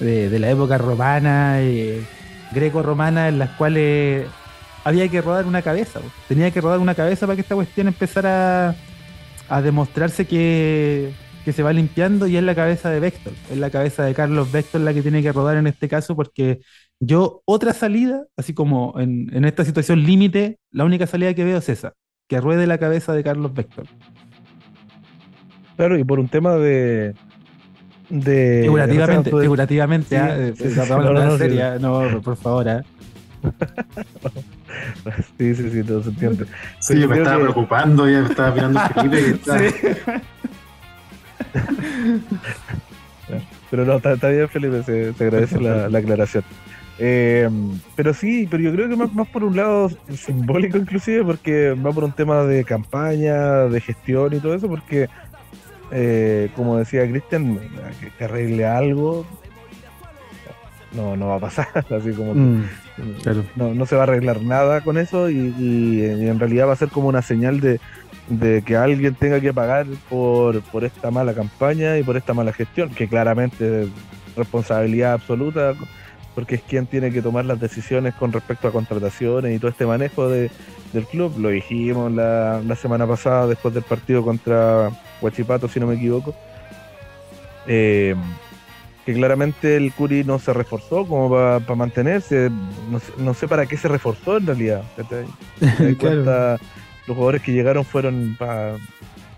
de, 0.00 0.38
la 0.38 0.50
época 0.50 0.78
romana, 0.78 1.60
eh, 1.60 2.02
greco-romana, 2.52 3.28
en 3.28 3.38
las 3.38 3.50
cuales 3.50 4.26
había 4.84 5.08
que 5.08 5.20
rodar 5.20 5.46
una 5.46 5.62
cabeza. 5.62 6.00
Tenía 6.28 6.50
que 6.50 6.60
rodar 6.60 6.78
una 6.78 6.94
cabeza 6.94 7.26
para 7.26 7.36
que 7.36 7.42
esta 7.42 7.54
cuestión 7.54 7.88
empezara 7.88 8.74
a, 9.48 9.62
demostrarse 9.62 10.26
que, 10.26 11.12
se 11.44 11.62
va 11.62 11.72
limpiando 11.72 12.26
y 12.26 12.36
es 12.36 12.42
la 12.42 12.54
cabeza 12.54 12.90
de 12.90 13.00
Vector, 13.00 13.32
es 13.50 13.58
la 13.58 13.70
cabeza 13.70 14.04
de 14.04 14.14
Carlos 14.14 14.50
Vector 14.50 14.80
la 14.80 14.94
que 14.94 15.02
tiene 15.02 15.22
que 15.22 15.30
rodar 15.30 15.58
en 15.58 15.66
este 15.66 15.88
caso 15.88 16.16
porque 16.16 16.60
yo 17.00 17.42
otra 17.44 17.74
salida, 17.74 18.24
así 18.36 18.54
como 18.54 18.94
en, 18.98 19.28
en 19.34 19.44
esta 19.44 19.62
situación 19.64 20.04
límite, 20.04 20.58
la 20.70 20.84
única 20.84 21.06
salida 21.06 21.34
que 21.34 21.44
veo 21.44 21.58
es 21.58 21.68
esa, 21.68 21.92
que 22.28 22.40
ruede 22.40 22.66
la 22.66 22.78
cabeza 22.78 23.12
de 23.12 23.22
Carlos 23.22 23.52
Vector. 23.52 23.86
Claro, 25.76 25.98
y 25.98 26.04
por 26.04 26.20
un 26.20 26.28
tema 26.28 26.54
de, 26.54 27.14
de 28.14 28.62
figurativamente, 28.62 29.30
figurativamente, 29.30 30.18
no, 31.80 32.20
por 32.22 32.36
favor, 32.36 32.68
¿eh? 32.68 32.82
sí, 35.38 35.54
sí, 35.54 35.70
sí, 35.70 35.82
todo 35.82 36.02
se 36.02 36.10
entiende. 36.10 36.46
Sí, 36.78 36.98
yo 37.00 37.08
me 37.08 37.18
estaba 37.18 37.40
preocupando, 37.40 38.08
ya 38.08 38.20
me 38.22 38.28
estaba 38.28 38.52
mirando 38.52 38.80
Felipe. 38.94 39.38
pero 43.70 43.84
no, 43.84 43.96
está, 43.96 44.28
bien, 44.28 44.48
Felipe, 44.48 44.82
se, 44.84 45.12
agradece 45.24 45.60
la, 45.60 45.98
aclaración. 45.98 46.44
Eh, 47.00 47.50
pero 47.96 48.14
sí, 48.14 48.46
pero 48.48 48.62
yo 48.62 48.72
creo 48.72 48.88
que 48.88 48.94
más, 48.94 49.12
más, 49.12 49.26
por 49.26 49.42
un 49.42 49.56
lado 49.56 49.90
simbólico 50.14 50.78
inclusive, 50.78 51.24
porque 51.24 51.72
va 51.72 51.90
por 51.90 52.04
un 52.04 52.12
tema 52.12 52.44
de 52.44 52.62
campaña, 52.64 53.64
de 53.64 53.80
gestión 53.80 54.32
y 54.32 54.38
todo 54.38 54.54
eso, 54.54 54.68
porque 54.68 55.08
eh, 55.90 56.50
como 56.56 56.76
decía 56.76 57.08
Cristian, 57.08 57.58
que, 58.18 58.24
arregle 58.24 58.66
algo, 58.66 59.26
no, 60.92 61.16
no 61.16 61.28
va 61.28 61.36
a 61.36 61.40
pasar, 61.40 61.68
así 61.90 62.12
como 62.12 62.34
mm, 62.34 62.64
no, 63.56 63.86
se 63.86 63.96
va 63.96 64.02
a 64.02 64.04
arreglar 64.04 64.42
nada 64.42 64.80
con 64.82 64.98
eso 64.98 65.28
y, 65.28 66.02
en 66.04 66.38
realidad 66.38 66.68
va 66.68 66.72
a 66.72 66.76
ser 66.76 66.88
como 66.88 67.08
una 67.08 67.22
señal 67.22 67.60
de, 67.60 67.80
que 68.62 68.76
alguien 68.76 69.14
tenga 69.14 69.40
que 69.40 69.52
pagar 69.52 69.86
por, 70.08 70.62
por 70.62 70.84
esta 70.84 71.10
mala 71.10 71.34
campaña 71.34 71.98
y 71.98 72.02
por 72.02 72.16
esta 72.16 72.34
mala 72.34 72.52
gestión, 72.52 72.90
que 72.90 73.08
claramente 73.08 73.82
es 73.82 73.88
responsabilidad 74.36 75.12
absoluta, 75.12 75.74
porque 76.34 76.56
es 76.56 76.62
quien 76.62 76.86
tiene 76.86 77.10
que 77.10 77.22
tomar 77.22 77.44
las 77.44 77.60
decisiones 77.60 78.14
con 78.14 78.32
respecto 78.32 78.68
a 78.68 78.72
contrataciones 78.72 79.54
y 79.54 79.58
todo 79.58 79.70
este 79.70 79.86
manejo 79.86 80.28
de, 80.28 80.50
del 80.92 81.06
club. 81.06 81.38
Lo 81.38 81.50
dijimos 81.50 82.12
la, 82.12 82.60
la 82.66 82.76
semana 82.76 83.06
pasada 83.06 83.46
después 83.46 83.74
del 83.74 83.84
partido 83.84 84.24
contra 84.24 84.90
Huachipato, 85.20 85.68
si 85.68 85.80
no 85.80 85.86
me 85.86 85.94
equivoco. 85.94 86.34
Eh, 87.66 88.14
que 89.04 89.12
claramente 89.12 89.76
el 89.76 89.92
Curi 89.92 90.24
no 90.24 90.38
se 90.38 90.52
reforzó 90.52 91.06
como 91.06 91.30
para 91.30 91.74
mantenerse. 91.74 92.50
No, 93.18 93.34
sé 93.34 93.48
para 93.48 93.66
qué 93.66 93.76
se 93.76 93.88
reforzó 93.88 94.38
en 94.38 94.46
realidad. 94.46 94.82
los 97.06 97.16
jugadores 97.16 97.42
que 97.42 97.52
llegaron 97.52 97.84
fueron 97.84 98.36
para. 98.38 98.76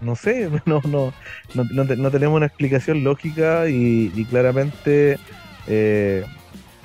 No 0.01 0.15
sé, 0.15 0.51
no, 0.67 0.81
no, 0.85 1.13
no, 1.55 2.11
tenemos 2.11 2.37
una 2.37 2.47
explicación 2.47 3.03
lógica 3.03 3.69
y, 3.69 4.27
claramente 4.31 5.19
eh, 5.67 6.25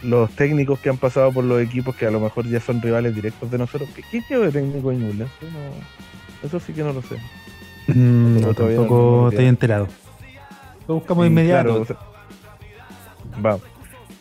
los 0.03 0.31
técnicos 0.31 0.79
que 0.79 0.89
han 0.89 0.97
pasado 0.97 1.31
por 1.31 1.43
los 1.43 1.61
equipos 1.61 1.95
que 1.95 2.05
a 2.05 2.11
lo 2.11 2.19
mejor 2.19 2.47
ya 2.47 2.59
son 2.59 2.81
rivales 2.81 3.13
directos 3.15 3.51
de 3.51 3.57
nosotros. 3.57 3.89
¿Qué, 3.95 4.23
qué 4.27 4.37
de 4.37 4.51
técnico 4.51 4.91
en 4.91 5.27
eso 6.43 6.59
sí 6.59 6.73
que 6.73 6.83
no 6.83 6.93
lo 6.93 7.01
sé. 7.01 7.17
Mm, 7.87 8.41
no, 8.41 8.53
tampoco 8.53 9.29
estoy 9.29 9.45
enterado. 9.45 9.87
Lo 10.87 10.95
buscamos 10.95 11.23
de 11.23 11.29
inmediato. 11.29 11.85
vamos. 13.37 13.61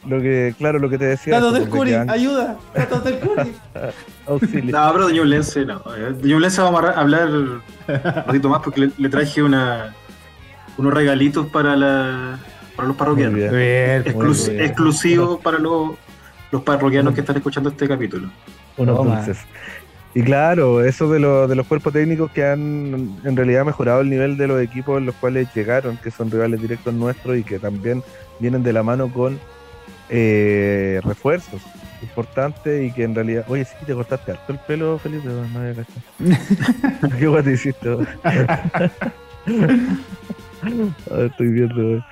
Lo 0.06 0.20
que, 0.20 0.54
claro, 0.56 0.78
lo 0.78 0.88
que 0.88 0.96
te 0.96 1.04
decía. 1.06 1.34
Datos 1.34 1.54
del 1.54 1.68
Curi, 1.68 1.92
ayuda. 1.92 2.56
Datos 2.74 3.04
del 3.04 3.18
Curi. 3.18 3.52
Auxilio. 4.26 4.72
No, 4.72 4.92
pero 4.92 5.08
de 5.08 5.24
Lense 5.26 5.64
no. 5.64 5.80
De 5.80 6.40
Lense 6.40 6.62
vamos 6.62 6.84
a 6.84 6.92
hablar 6.92 7.28
un 7.28 7.62
poquito 8.26 8.48
más 8.48 8.62
porque 8.62 8.90
le, 8.96 9.08
traje 9.10 9.42
una, 9.42 9.94
unos 10.78 10.94
regalitos 10.94 11.48
para, 11.48 11.76
la, 11.76 12.38
para 12.76 12.88
los 12.88 12.96
parroquianos. 12.96 13.34
Bien, 13.34 14.04
exclusivos 14.06 15.40
para 15.40 15.58
los, 15.58 15.92
los 16.50 16.62
parroquianos 16.62 17.14
que 17.14 17.20
están 17.20 17.36
escuchando 17.36 17.70
este 17.70 17.88
capítulo. 17.88 18.30
Unos 18.76 19.04
dulces. 19.04 19.38
Y 20.12 20.22
claro, 20.22 20.84
eso 20.84 21.08
de, 21.08 21.20
de 21.20 21.54
los 21.54 21.66
cuerpos 21.66 21.92
técnicos 21.92 22.32
que 22.32 22.44
han 22.44 23.16
en 23.24 23.36
realidad 23.36 23.64
mejorado 23.64 24.00
el 24.00 24.10
nivel 24.10 24.36
de 24.36 24.48
los 24.48 24.60
equipos 24.60 24.98
en 24.98 25.06
los 25.06 25.14
cuales 25.14 25.48
llegaron, 25.54 25.96
que 25.98 26.10
son 26.10 26.30
rivales 26.30 26.60
directos 26.60 26.92
nuestros 26.92 27.38
y 27.38 27.44
que 27.44 27.60
también 27.60 28.02
vienen 28.40 28.64
de 28.64 28.72
la 28.72 28.82
mano 28.82 29.12
con 29.12 29.38
eh, 30.08 31.00
refuerzos 31.04 31.62
importantes 32.02 32.88
y 32.88 32.92
que 32.92 33.04
en 33.04 33.14
realidad. 33.14 33.44
Oye, 33.48 33.64
sí, 33.64 33.74
te 33.86 33.94
cortaste 33.94 34.32
harto 34.32 34.52
el 34.52 34.58
pelo, 34.58 34.98
Felipe. 34.98 35.28
No 35.28 35.46
¿Qué 37.18 37.26
guay 37.28 37.42
te 37.44 37.52
hiciste? 37.52 37.88
estoy 41.26 41.48
viendo. 41.48 42.04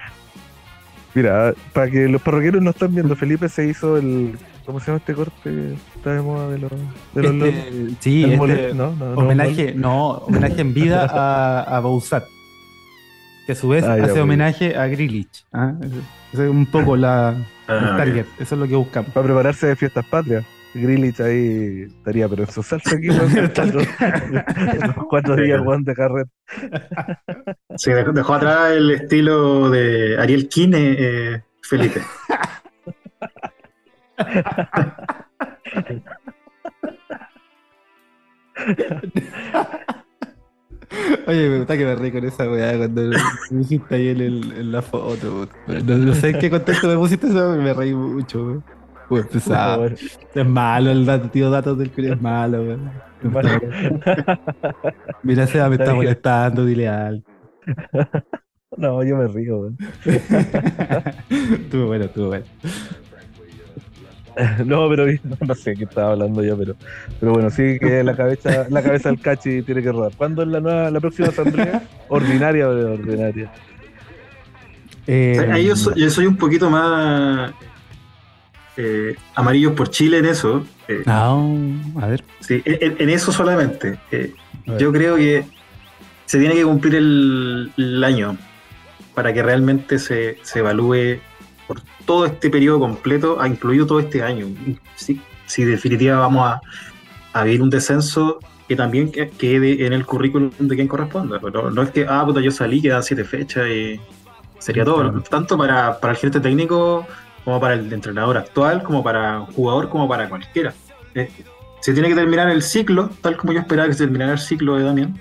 Mira, 1.15 1.55
para 1.73 1.91
que 1.91 2.09
los 2.09 2.23
parroqueros 2.23 2.63
no 2.63 2.71
están 2.71 2.95
viendo, 2.95 3.17
Felipe 3.17 3.49
se 3.49 3.67
hizo 3.67 3.97
el 3.97 4.39
¿Cómo 4.69 4.81
se 4.81 4.89
llama 4.89 4.99
este 4.99 5.15
corte? 5.15 5.77
Está 5.97 6.13
de 6.13 6.21
moda 6.21 6.51
de 6.51 6.59
los, 6.59 6.71
de 7.15 7.23
los 7.23 7.49
este, 7.49 7.95
Sí, 8.01 8.25
este, 8.25 8.75
¿no? 8.75 8.89
homenaje, 9.17 9.73
no, 9.75 10.11
homenaje 10.11 10.61
en 10.61 10.75
vida 10.75 11.07
a, 11.11 11.63
a 11.63 11.81
Bouzat, 11.81 12.25
que 13.47 13.53
a 13.53 13.55
su 13.55 13.71
vez 13.71 13.83
ah, 13.85 13.95
hace 13.95 14.21
homenaje 14.21 14.77
a 14.77 14.87
Grilich. 14.89 15.47
¿ah? 15.55 15.73
es 16.35 16.39
un 16.39 16.67
poco 16.67 16.97
la 16.97 17.35
ah, 17.67 17.95
target, 17.97 18.27
eso 18.39 18.57
es 18.57 18.61
lo 18.61 18.69
que 18.69 18.77
buscamos. 18.77 19.11
Para 19.13 19.25
prepararse 19.25 19.69
de 19.69 19.75
fiestas 19.75 20.05
patrias. 20.05 20.45
Grilich 20.79 21.21
ahí 21.21 21.83
estaría, 21.89 22.29
pero 22.29 22.45
en 22.45 22.51
su 22.51 22.63
salsa 22.63 22.97
aquí, 22.97 23.07
los 24.97 25.07
cuatro 25.09 25.37
días 25.37 25.61
Juan 25.63 25.85
de 25.85 25.95
carrera. 25.95 26.29
Sí, 27.77 27.91
dejó 27.93 28.35
atrás 28.35 28.73
el 28.73 28.91
estilo 28.91 29.71
de 29.71 30.19
Ariel 30.19 30.49
Kine, 30.49 30.97
eh, 30.99 31.43
Felipe. 31.63 32.03
Oye, 41.27 41.49
me 41.49 41.59
gusta 41.59 41.77
que 41.77 41.85
me 41.85 41.95
reí 41.95 42.11
con 42.11 42.25
esa 42.25 42.51
weá 42.51 42.77
cuando 42.77 43.03
me 43.51 43.67
ahí 43.91 44.09
en, 44.09 44.73
la 44.73 44.81
foto. 44.83 45.49
No, 45.67 46.15
sé 46.15 46.31
en 46.31 46.39
qué 46.39 46.51
contexto 46.51 46.89
me 46.89 46.97
pusiste 46.97 47.27
eso, 47.27 47.57
me 47.57 47.75
reí 47.75 47.95
mucho. 47.95 48.63
Pues 49.09 49.27
pesado. 49.27 49.87
Es 49.87 50.47
malo 50.47 50.91
el 50.91 51.07
dato, 51.07 51.31
tío 51.31 51.51
datos 51.51 51.79
del 51.79 51.91
culo, 51.91 52.13
es 52.13 52.21
malo. 52.21 52.79
Bueno, 53.23 53.51
Mira, 55.23 55.47
se 55.47 55.69
me 55.69 55.77
está 55.77 55.95
molestando, 55.95 56.65
dile 56.65 56.89
algo. 56.89 57.23
no, 58.77 59.03
yo 59.03 59.17
me 59.17 59.29
río, 59.29 59.59
weón. 59.59 59.79
Estuvo 61.29 61.87
bueno, 61.87 62.05
estuvo 62.05 62.27
bueno. 62.29 62.45
No, 64.65 64.89
pero 64.89 65.07
no, 65.07 65.37
no 65.41 65.55
sé 65.55 65.75
qué 65.75 65.83
estaba 65.83 66.13
hablando 66.13 66.45
yo, 66.45 66.57
pero, 66.57 66.77
pero 67.19 67.33
bueno, 67.33 67.51
sí 67.51 67.77
que 67.81 68.05
la 68.05 68.15
cabeza, 68.15 68.67
la 68.71 68.83
cabeza 68.83 69.09
del 69.09 69.21
cachi 69.21 69.63
tiene 69.63 69.83
que 69.83 69.91
rodar. 69.91 70.13
¿Cuándo 70.17 70.43
es 70.43 70.49
la 70.49 70.61
nueva, 70.61 70.91
la 70.93 71.01
próxima 71.01 71.29
asamblea? 71.29 71.83
Ordinaria 72.09 72.69
o 72.69 72.93
ordinaria. 72.93 73.51
Eh, 75.09 75.49
Ahí 75.51 75.67
yo, 75.67 75.75
soy, 75.75 76.01
yo 76.01 76.11
soy 76.11 76.27
un 76.27 76.37
poquito 76.37 76.71
más 76.71 77.53
eh, 78.81 79.17
amarillo 79.35 79.75
por 79.75 79.91
Chile 79.91 80.19
en 80.19 80.27
eso. 80.27 80.65
eh, 80.87 81.03
No, 81.05 81.59
a 82.01 82.07
ver. 82.07 82.25
sí, 82.41 82.63
en, 82.65 82.97
en 82.99 83.11
eso 83.11 83.33
solamente. 83.33 83.99
Eh, 84.13 84.33
yo 84.79 84.93
creo 84.93 85.17
que 85.17 85.45
se 86.27 86.39
tiene 86.39 86.55
que 86.55 86.63
cumplir 86.65 86.95
el, 86.95 87.73
el 87.77 88.05
año 88.05 88.37
para 89.15 89.33
que 89.35 89.43
realmente 89.43 89.99
se, 89.99 90.39
se 90.43 90.61
evalúe 90.61 91.19
por 91.67 91.81
todo 92.07 92.25
este 92.27 92.49
periodo 92.51 92.79
completo, 92.79 93.41
ha 93.41 93.49
incluido 93.49 93.85
todo 93.87 93.99
este 94.01 94.23
año. 94.23 94.47
Si, 94.95 95.21
si 95.47 95.65
definitiva 95.65 96.19
vamos 96.21 96.47
a, 96.47 96.61
a 97.33 97.45
vivir 97.45 97.63
un 97.63 97.71
descenso 97.71 98.39
que 98.69 98.77
también 98.77 99.11
que- 99.11 99.29
quede 99.31 99.87
en 99.87 99.93
el 99.93 100.05
currículum 100.07 100.51
de 100.59 100.77
quien 100.77 100.87
corresponda. 100.89 101.41
No, 101.41 101.71
no 101.71 101.83
es 101.83 101.91
que, 101.91 102.07
ah, 102.09 102.25
puta, 102.25 102.41
yo 102.41 102.51
salí, 102.51 102.81
quedan 102.81 103.03
siete 103.03 103.25
fechas 103.25 103.67
y 103.69 103.99
sería 104.59 104.85
todo. 104.85 105.01
Claro. 105.03 105.23
Tanto 105.29 105.57
para, 105.59 105.99
para 105.99 106.13
el 106.13 106.19
gerente 106.19 106.41
técnico 106.41 107.07
como 107.45 107.61
para 107.61 107.75
el 107.75 107.93
entrenador 107.93 108.37
actual, 108.37 108.83
como 108.83 109.03
para 109.03 109.41
un 109.41 109.47
jugador, 109.47 109.89
como 109.89 110.09
para 110.09 110.29
cualquiera. 110.29 110.75
Eh, 111.15 111.31
se 111.81 111.93
tiene 111.93 112.09
que 112.09 112.15
terminar 112.15 112.51
el 112.51 112.63
ciclo, 112.63 113.11
tal 113.21 113.37
como 113.37 113.53
yo 113.53 113.61
esperaba 113.61 113.89
que 113.89 113.95
se 113.95 114.05
terminara 114.05 114.33
el 114.33 114.39
ciclo 114.39 114.77
de 114.77 114.85
Damián. 114.85 115.21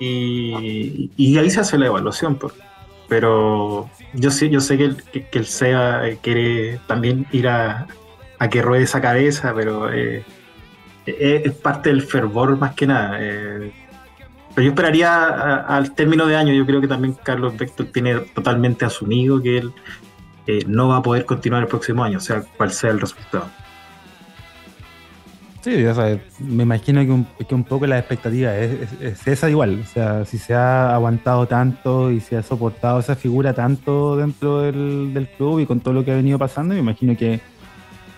Y, 0.00 1.10
y 1.16 1.38
ahí 1.38 1.50
se 1.50 1.60
hace 1.60 1.78
la 1.78 1.86
evaluación. 1.86 2.36
pues. 2.36 2.52
Pero 3.08 3.88
yo 4.12 4.30
sé, 4.30 4.50
yo 4.50 4.60
sé 4.60 4.76
que 4.76 4.84
el, 4.84 5.46
SEA 5.46 6.08
eh, 6.08 6.18
quiere 6.20 6.78
también 6.86 7.26
ir 7.32 7.48
a, 7.48 7.86
que 8.50 8.62
ruede 8.62 8.84
esa 8.84 9.00
cabeza, 9.00 9.54
pero 9.54 9.90
eh, 9.92 10.24
es 11.06 11.52
parte 11.54 11.88
del 11.88 12.02
fervor 12.02 12.58
más 12.58 12.74
que 12.74 12.86
nada. 12.86 13.18
pero 13.18 14.62
yo 14.62 14.68
esperaría 14.68 15.24
al 15.60 15.94
término 15.94 16.26
de 16.26 16.36
año, 16.36 16.52
yo 16.52 16.66
creo 16.66 16.80
que 16.80 16.88
también 16.88 17.14
Carlos 17.22 17.56
Vector 17.56 17.86
tiene 17.86 18.16
totalmente 18.34 18.84
asumido 18.84 19.40
que 19.40 19.58
él 19.58 19.72
no 20.66 20.88
va 20.88 20.98
a 20.98 21.02
poder 21.02 21.24
continuar 21.24 21.62
el 21.62 21.68
próximo 21.68 22.02
año, 22.04 22.20
sea 22.20 22.42
cual 22.56 22.70
sea 22.72 22.90
el 22.90 23.00
resultado. 23.00 23.46
Sí, 25.60 25.84
o 25.84 25.94
sea, 25.94 26.18
me 26.38 26.62
imagino 26.62 27.00
que 27.04 27.10
un, 27.10 27.26
que 27.46 27.54
un 27.54 27.64
poco 27.64 27.86
la 27.86 27.98
expectativa 27.98 28.56
es, 28.56 28.70
es- 28.92 29.00
es 29.00 29.26
esa 29.26 29.50
igual. 29.50 29.80
O 29.82 29.86
sea, 29.92 30.24
si 30.24 30.38
se 30.38 30.54
ha 30.54 30.94
aguantado 30.94 31.46
tanto 31.46 32.10
y 32.12 32.20
se 32.20 32.36
ha 32.36 32.42
soportado 32.42 33.00
esa 33.00 33.16
figura 33.16 33.52
tanto 33.52 34.16
dentro 34.16 34.60
del, 34.60 35.12
del 35.12 35.26
club 35.28 35.58
y 35.60 35.66
con 35.66 35.80
todo 35.80 35.94
lo 35.94 36.04
que 36.04 36.12
ha 36.12 36.16
venido 36.16 36.38
pasando, 36.38 36.74
me 36.74 36.80
imagino 36.80 37.16
que, 37.16 37.40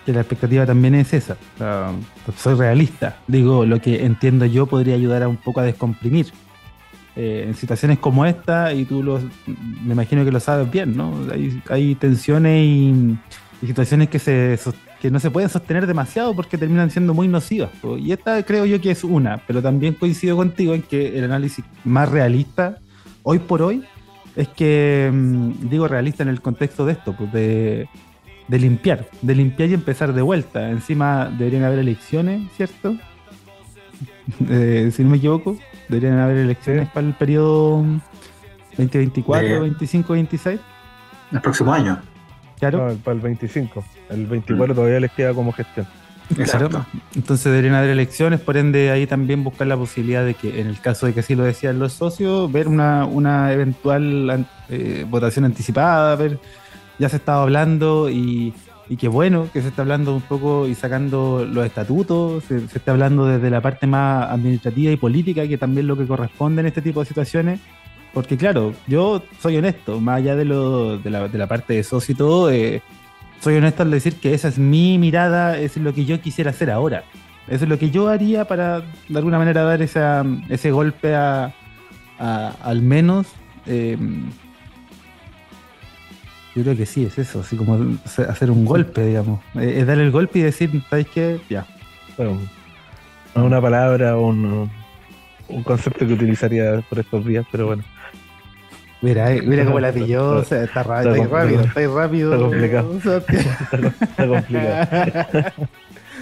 que 0.05 0.13
la 0.13 0.21
expectativa 0.21 0.65
también 0.67 0.93
es 0.95 1.13
esa. 1.13 1.35
O 1.59 2.31
soy 2.37 2.53
realista. 2.53 3.17
Digo, 3.27 3.65
lo 3.65 3.81
que 3.81 4.05
entiendo 4.05 4.45
yo 4.45 4.67
podría 4.67 4.93
ayudar 4.95 5.23
a 5.23 5.27
un 5.27 5.37
poco 5.37 5.59
a 5.61 5.63
descomprimir. 5.63 6.27
Eh, 7.15 7.43
en 7.47 7.55
situaciones 7.55 7.99
como 7.99 8.25
esta, 8.25 8.73
y 8.73 8.85
tú 8.85 9.03
lo, 9.03 9.19
me 9.83 9.93
imagino 9.93 10.23
que 10.23 10.31
lo 10.31 10.39
sabes 10.39 10.71
bien, 10.71 10.95
¿no? 10.95 11.13
Hay, 11.33 11.61
hay 11.69 11.95
tensiones 11.95 12.65
y, 12.65 13.17
situaciones 13.67 14.09
que, 14.09 14.17
se, 14.17 14.57
que 15.01 15.11
no 15.11 15.19
se 15.19 15.29
pueden 15.29 15.49
sostener 15.49 15.87
demasiado 15.87 16.33
porque 16.33 16.57
terminan 16.57 16.89
siendo 16.89 17.13
muy 17.13 17.27
nocivas. 17.27 17.69
Y 17.99 18.13
esta 18.13 18.41
creo 18.43 18.65
yo 18.65 18.79
que 18.79 18.91
es 18.91 19.03
una, 19.03 19.41
pero 19.45 19.61
también 19.61 19.93
coincido 19.93 20.37
contigo 20.37 20.73
en 20.73 20.83
que 20.83 21.17
el 21.17 21.25
análisis 21.25 21.65
más 21.83 22.09
realista, 22.09 22.77
hoy 23.23 23.39
por 23.39 23.61
hoy, 23.61 23.83
es 24.37 24.47
que, 24.47 25.11
mm, 25.13 25.69
digo 25.69 25.89
realista 25.89 26.23
en 26.23 26.29
el 26.29 26.41
contexto 26.41 26.85
de 26.85 26.93
esto, 26.93 27.13
pues 27.13 27.31
de, 27.33 27.89
de 28.47 28.59
limpiar, 28.59 29.05
de 29.21 29.35
limpiar 29.35 29.69
y 29.69 29.73
empezar 29.73 30.13
de 30.13 30.21
vuelta. 30.21 30.69
Encima 30.69 31.29
deberían 31.37 31.63
haber 31.63 31.79
elecciones, 31.79 32.49
¿cierto? 32.55 32.95
Eh, 34.49 34.91
si 34.93 35.03
no 35.03 35.09
me 35.09 35.17
equivoco, 35.17 35.57
deberían 35.91 36.19
haber 36.19 36.37
elecciones 36.37 36.89
para 36.89 37.05
el 37.05 37.13
periodo 37.13 37.83
2024, 38.77 39.47
De- 39.47 39.59
25, 39.59 40.13
26. 40.13 40.59
El 41.31 41.41
próximo 41.41 41.73
año. 41.73 41.99
Claro. 42.59 42.89
No, 42.89 42.95
para 42.95 43.15
el 43.15 43.21
25. 43.21 43.83
El 44.09 44.25
24 44.25 44.75
todavía 44.75 44.99
les 44.99 45.11
queda 45.11 45.33
como 45.33 45.51
gestión. 45.51 45.85
Exacto. 46.37 46.69
Claro. 46.69 46.85
Entonces 47.15 47.43
deberían 47.45 47.75
haber 47.75 47.89
elecciones, 47.89 48.39
por 48.39 48.55
ende 48.55 48.89
ahí 48.91 49.05
también 49.05 49.43
buscar 49.43 49.67
la 49.67 49.75
posibilidad 49.75 50.23
de 50.23 50.33
que 50.33 50.61
en 50.61 50.67
el 50.67 50.79
caso 50.79 51.05
de 51.05 51.13
que 51.13 51.19
así 51.19 51.35
lo 51.35 51.43
decían 51.43 51.77
los 51.79 51.93
socios, 51.93 52.49
ver 52.51 52.67
una, 52.69 53.05
una 53.05 53.51
eventual 53.51 54.45
eh, 54.69 55.05
votación 55.09 55.43
anticipada, 55.43 56.15
ver, 56.15 56.39
ya 56.99 57.09
se 57.09 57.17
estaba 57.17 57.41
hablando 57.43 58.09
y, 58.09 58.53
y 58.89 58.97
qué 58.97 59.07
bueno 59.07 59.47
que 59.53 59.61
se 59.61 59.69
está 59.69 59.83
hablando 59.83 60.13
un 60.15 60.21
poco 60.21 60.67
y 60.67 60.75
sacando 60.75 61.45
los 61.49 61.65
estatutos, 61.65 62.43
se, 62.45 62.57
está 62.57 62.91
hablando 62.91 63.25
desde 63.25 63.49
la 63.49 63.61
parte 63.61 63.87
más 63.87 64.29
administrativa 64.29 64.91
y 64.91 64.97
política, 64.97 65.47
que 65.47 65.57
también 65.57 65.87
lo 65.87 65.97
que 65.97 66.05
corresponde 66.07 66.59
en 66.61 66.67
este 66.67 66.81
tipo 66.81 66.99
de 66.99 67.05
situaciones. 67.05 67.59
Porque 68.13 68.35
claro, 68.35 68.73
yo 68.87 69.23
soy 69.39 69.55
honesto, 69.55 70.01
más 70.01 70.17
allá 70.17 70.35
de, 70.35 70.43
lo, 70.43 70.97
de, 70.97 71.09
la, 71.09 71.27
de 71.29 71.37
la 71.37 71.47
parte 71.47 71.73
de 71.75 71.83
socio 71.83 72.11
y 72.11 72.15
todo, 72.17 72.51
eh, 72.51 72.81
soy 73.39 73.55
honesto 73.55 73.83
al 73.83 73.91
decir 73.91 74.15
que 74.15 74.33
esa 74.33 74.49
es 74.49 74.59
mi 74.59 74.97
mirada, 74.97 75.57
es 75.57 75.77
lo 75.77 75.93
que 75.93 76.03
yo 76.03 76.19
quisiera 76.19 76.49
hacer 76.51 76.69
ahora. 76.69 77.05
Eso 77.47 77.63
es 77.63 77.69
lo 77.69 77.79
que 77.79 77.89
yo 77.89 78.09
haría 78.09 78.43
para 78.45 78.81
de 79.07 79.17
alguna 79.17 79.37
manera 79.37 79.63
dar 79.63 79.81
esa, 79.81 80.25
ese 80.49 80.71
golpe 80.71 81.15
a, 81.15 81.53
a- 82.19 82.53
al 82.61 82.81
menos. 82.81 83.27
eh, 83.65 83.97
yo 86.55 86.63
creo 86.63 86.75
que 86.75 86.85
sí, 86.85 87.05
es 87.05 87.17
eso, 87.17 87.39
así 87.41 87.55
como 87.55 87.77
hacer- 88.05 88.51
un 88.51 88.65
golpe, 88.65 89.05
digamos. 89.05 89.39
Eh, 89.55 89.75
Es 89.79 89.87
dar 89.87 89.99
el 89.99 90.11
golpe 90.11 90.39
y 90.39 90.41
decir, 90.41 90.69
¿sabes 90.89 91.07
qué? 91.13 91.39
Ya. 91.49 91.65
Bueno, 92.17 92.39
no 93.35 93.41
es 93.41 93.47
una 93.47 93.61
palabra 93.61 94.17
o 94.17 94.27
un, 94.27 94.69
un 95.47 95.63
concepto 95.63 96.05
que 96.05 96.13
utilizaría 96.13 96.81
por 96.89 96.99
estos 96.99 97.25
días, 97.25 97.45
pero 97.51 97.67
bueno. 97.67 97.83
Mira, 99.01 99.31
eh, 99.31 99.41
mira 99.41 99.65
cómo 99.65 99.79
la 99.79 99.91
pilló, 99.91 100.29
o 100.29 100.43
sea, 100.43 100.63
está, 100.63 100.83
ra- 100.83 101.01
Está 101.01 101.25
rápido, 101.27 101.61
está 101.61 101.87
rápido. 101.87 102.33
Está 102.35 102.43
complicado. 102.43 102.99
Está 103.99 104.27
complicado. 104.27 105.51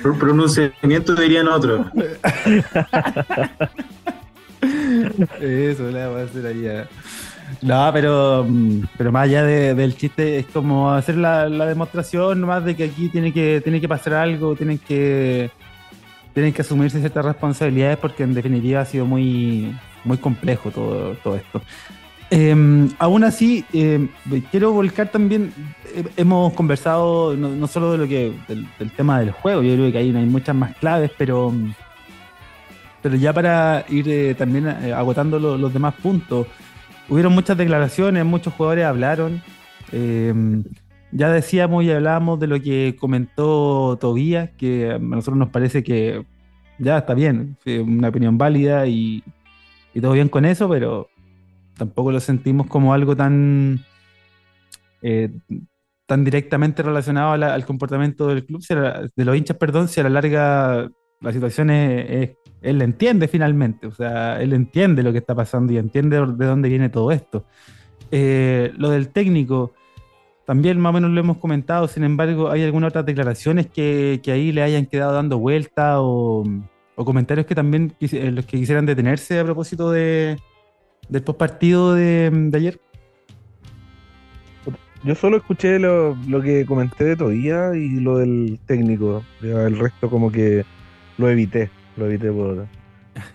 Pro- 0.01 0.17
pronunciamiento 0.17 1.13
dirían 1.15 1.47
otros. 1.49 1.87
Eso, 5.41 5.89
la 5.91 6.09
voy 6.09 6.21
a 6.21 6.23
hacer 6.25 6.45
ahí. 6.45 6.67
No, 7.61 7.89
pero, 7.91 8.45
mm, 8.47 8.83
pero 8.97 9.11
más 9.11 9.23
allá 9.25 9.43
de- 9.43 9.75
del 9.75 9.95
chiste, 9.97 10.39
es 10.39 10.45
como 10.47 10.91
hacer 10.91 11.17
la, 11.17 11.49
la 11.49 11.65
demostración 11.65 12.41
más 12.41 12.63
de 12.63 12.75
que 12.75 12.85
aquí 12.85 13.09
tiene 13.09 13.33
que, 13.33 13.59
tiene 13.61 13.81
que 13.81 13.87
pasar 13.89 14.13
algo, 14.13 14.55
tienen 14.55 14.77
que, 14.77 15.51
tienen 16.33 16.53
que 16.53 16.61
asumirse 16.61 16.99
ciertas 16.99 17.25
responsabilidades 17.25 17.97
porque 17.97 18.23
en 18.23 18.33
definitiva 18.33 18.81
ha 18.81 18.85
sido 18.85 19.05
muy, 19.05 19.75
muy 20.05 20.17
complejo 20.17 20.71
todo, 20.71 21.15
todo 21.15 21.35
esto. 21.35 21.61
Eh, 22.31 22.55
aún 22.99 23.23
así, 23.25 23.65
eh, 23.73 24.07
quiero 24.51 24.71
volcar 24.71 25.09
también, 25.11 25.51
eh, 25.95 26.03
hemos 26.15 26.53
conversado 26.53 27.35
no, 27.35 27.67
solo 27.67 27.91
de 27.91 27.97
lo 27.97 28.07
que, 28.07 28.31
del, 28.47 28.67
del 28.79 28.91
tema 28.91 29.19
del 29.19 29.31
juego, 29.31 29.63
yo 29.63 29.73
creo 29.75 29.91
que 29.91 29.97
hay, 29.97 30.15
hay 30.15 30.25
muchas 30.25 30.55
más 30.55 30.75
claves, 30.77 31.11
pero, 31.17 31.51
pero 33.01 33.15
ya 33.15 33.33
para 33.33 33.85
ir 33.89 34.07
eh, 34.09 34.35
también 34.35 34.67
eh, 34.67 34.93
agotando 34.93 35.39
lo- 35.39 35.57
los 35.57 35.73
demás 35.73 35.93
puntos, 35.95 36.47
hubieron 37.09 37.33
muchas 37.33 37.57
declaraciones, 37.57 38.25
muchos 38.25 38.53
jugadores 38.53 38.85
hablaron. 38.85 39.41
eh, 39.91 40.33
ya 41.11 41.31
decíamos 41.31 41.83
y 41.83 41.91
hablábamos 41.91 42.39
de 42.39 42.45
lo 42.45 42.61
que 42.61 42.95
comentó 42.99 43.97
Tobías, 43.99 44.51
que 44.57 44.91
a 44.91 44.99
nosotros 44.99 45.37
nos 45.37 45.49
parece 45.49 45.83
que 45.83 46.23
ya 46.77 46.99
está 46.99 47.15
bien, 47.15 47.57
una 47.65 48.09
opinión 48.09 48.37
válida 48.37 48.85
y, 48.85 49.23
todo 49.99 50.11
bien 50.13 50.29
con 50.29 50.45
eso, 50.45 50.69
pero 50.69 51.09
tampoco 51.75 52.11
lo 52.11 52.19
sentimos 52.19 52.67
como 52.67 52.93
algo 52.93 53.15
tan 53.15 53.79
eh, 55.01 55.29
tan 56.05 56.23
directamente 56.23 56.83
relacionado 56.83 57.31
al 57.31 57.65
comportamiento 57.65 58.27
del 58.27 58.45
club, 58.45 58.61
la- 58.69 59.09
de 59.15 59.25
los 59.25 59.35
hinchas, 59.35 59.57
perdón, 59.57 59.87
si 59.87 59.99
a 59.99 60.03
la 60.03 60.09
larga 60.09 60.89
la 61.21 61.33
situación 61.33 61.69
es- 61.71 62.31
él 62.61 62.81
entiende 62.81 63.27
finalmente, 63.27 63.87
o 63.87 63.91
sea, 63.91 64.41
él 64.41 64.53
entiende 64.53 65.03
lo 65.03 65.11
que 65.11 65.19
está 65.19 65.35
pasando 65.35 65.71
y 65.71 65.77
entiende 65.77 66.17
de 66.17 66.45
dónde 66.45 66.69
viene 66.69 66.89
todo 66.89 67.11
esto. 67.11 67.45
Eh, 68.11 68.73
lo 68.77 68.89
del 68.89 69.09
técnico, 69.09 69.73
también 70.45 70.79
más 70.79 70.89
o 70.89 70.93
menos 70.93 71.11
lo 71.11 71.19
hemos 71.19 71.37
comentado, 71.37 71.87
sin 71.87 72.03
embargo, 72.03 72.49
hay 72.49 72.63
algunas 72.63 72.89
otras 72.89 73.05
declaraciones 73.05 73.67
que, 73.67 74.21
ahí 74.27 74.51
le 74.51 74.63
hayan 74.63 74.85
quedado 74.87 75.13
dando 75.13 75.39
vuelta 75.39 76.01
o, 76.01 76.43
comentarios 76.95 77.45
que 77.45 77.55
también 77.55 77.93
eh, 78.01 78.29
los 78.31 78.45
que 78.45 78.57
quisieran 78.57 78.85
detenerse 78.85 79.39
a 79.39 79.45
propósito 79.45 79.89
de, 79.89 80.37
del 81.07 81.23
postpartido 81.23 81.93
de, 81.93 82.29
de 82.29 82.57
ayer. 82.57 82.79
yo 85.05 85.15
solo 85.15 85.37
escuché 85.37 85.79
lo, 85.79 86.17
lo 86.27 86.41
que 86.41 86.65
comenté 86.65 87.05
de 87.05 87.15
Todía 87.15 87.73
y 87.73 88.01
lo 88.01 88.17
del 88.17 88.59
técnico. 88.65 89.23
El 89.41 89.79
resto 89.79 90.09
como 90.09 90.29
que 90.29 90.65
lo 91.17 91.29
evité, 91.29 91.69
lo 91.99 92.05
evité 92.07 92.31
por, 92.31 92.65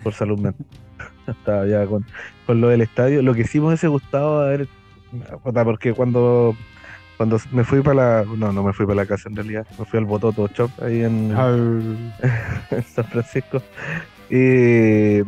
por 0.03 0.13
salud 0.15 0.39
mental. 0.41 0.67
Estaba 1.27 1.67
ya 1.67 1.87
con, 1.87 2.05
con 2.47 2.61
lo 2.61 2.69
del 2.69 2.81
estadio. 2.83 3.23
Lo 3.23 3.35
que 3.35 3.45
sí 3.45 3.61
me 3.61 3.67
hubiese 3.69 3.89
gustado 3.89 4.45
porque 5.65 5.93
cuando 5.93 6.57
cuando 7.17 7.39
me 7.53 7.63
fui 7.65 7.81
para 7.83 7.95
la. 7.95 8.25
No, 8.37 8.53
no 8.53 8.63
me 8.65 8.73
fui 8.73 8.87
para 8.87 8.97
la 8.97 9.07
casa 9.07 9.29
en 9.29 9.37
realidad. 9.37 9.67
Me 9.79 9.85
fui 9.85 9.99
al 9.99 10.05
Bototo 10.05 10.49
Shop 10.49 10.71
ahí 10.83 11.03
en, 11.03 11.31
en 12.71 12.83
San 12.83 13.05
Francisco. 13.05 13.63
Y, 14.31 15.23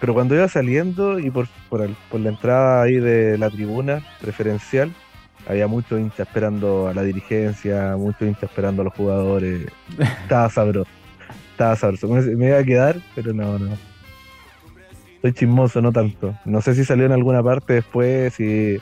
pero 0.00 0.12
cuando 0.12 0.34
iba 0.34 0.46
saliendo 0.48 1.18
y 1.18 1.30
por, 1.30 1.46
por, 1.70 1.80
el- 1.82 1.96
por 2.10 2.20
la 2.20 2.28
entrada 2.30 2.82
ahí 2.82 2.96
de 2.96 3.38
la 3.38 3.48
tribuna 3.48 4.02
preferencial, 4.20 4.92
había 5.48 5.66
muchos 5.66 5.98
hinchas 5.98 6.20
esperando 6.28 6.88
a 6.88 6.94
la 6.94 7.02
dirigencia, 7.02 7.96
muchos 7.96 8.28
hinchas 8.28 8.44
esperando 8.44 8.82
a 8.82 8.84
los 8.86 8.94
jugadores. 8.94 9.66
Estaba 10.22 10.50
sabroso. 10.50 10.90
Estaba 11.54 11.76
sabroso. 11.76 12.08
Me, 12.08 12.20
me 12.20 12.48
iba 12.48 12.58
a 12.58 12.64
quedar, 12.64 12.96
pero 13.14 13.32
no, 13.32 13.60
no. 13.60 13.76
Soy 15.22 15.32
chismoso, 15.32 15.80
no 15.80 15.92
tanto. 15.92 16.34
No 16.44 16.60
sé 16.60 16.74
si 16.74 16.84
salió 16.84 17.06
en 17.06 17.12
alguna 17.12 17.44
parte 17.44 17.74
después, 17.74 18.34
si, 18.34 18.78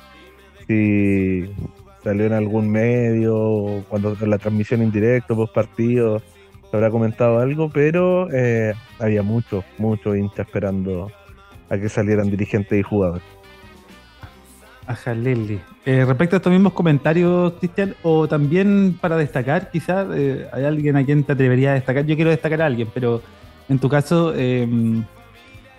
salió 2.03 2.25
en 2.25 2.33
algún 2.33 2.71
medio, 2.71 3.85
cuando 3.91 4.17
en 4.19 4.31
la 4.31 4.39
transmisión 4.39 4.81
en 4.81 4.91
directo, 4.91 5.37
post 5.37 5.55
partido, 5.55 6.23
se 6.71 6.77
habrá 6.77 6.91
comentado 6.91 7.41
algo, 7.41 7.69
pero 7.69 8.33
eh, 8.33 8.73
había 8.99 9.23
muchos, 9.23 9.65
muchos 9.77 10.17
hinchas 10.17 10.47
esperando 10.47 11.13
a 11.69 11.77
que 11.77 11.91
salieran 11.91 12.31
dirigentes 12.31 12.81
y 12.81 12.83
jugadores. 12.83 13.32
Ajá, 14.93 15.15
Leli. 15.15 15.59
Eh, 15.87 16.05
respecto 16.05 16.37
a 16.37 16.39
estos 16.39 16.53
mismos 16.53 16.75
comentarios, 16.75 17.55
Cristian, 17.55 17.95
o 18.03 18.29
también 18.29 18.99
para 19.01 19.17
destacar, 19.17 19.71
quizás, 19.71 20.07
eh, 20.15 20.47
hay 20.53 20.65
alguien 20.65 20.97
a 20.97 21.05
quien 21.05 21.25
te 21.25 21.33
atrevería 21.33 21.71
a 21.71 21.75
destacar. 21.75 22.05
Yo 22.05 22.15
quiero 22.15 22.31
destacar 22.31 22.61
a 22.61 22.67
alguien, 22.67 22.89
pero 22.93 23.23
en 23.71 23.79
tu 23.79 23.89
caso, 23.89 24.35
eh, 24.37 24.69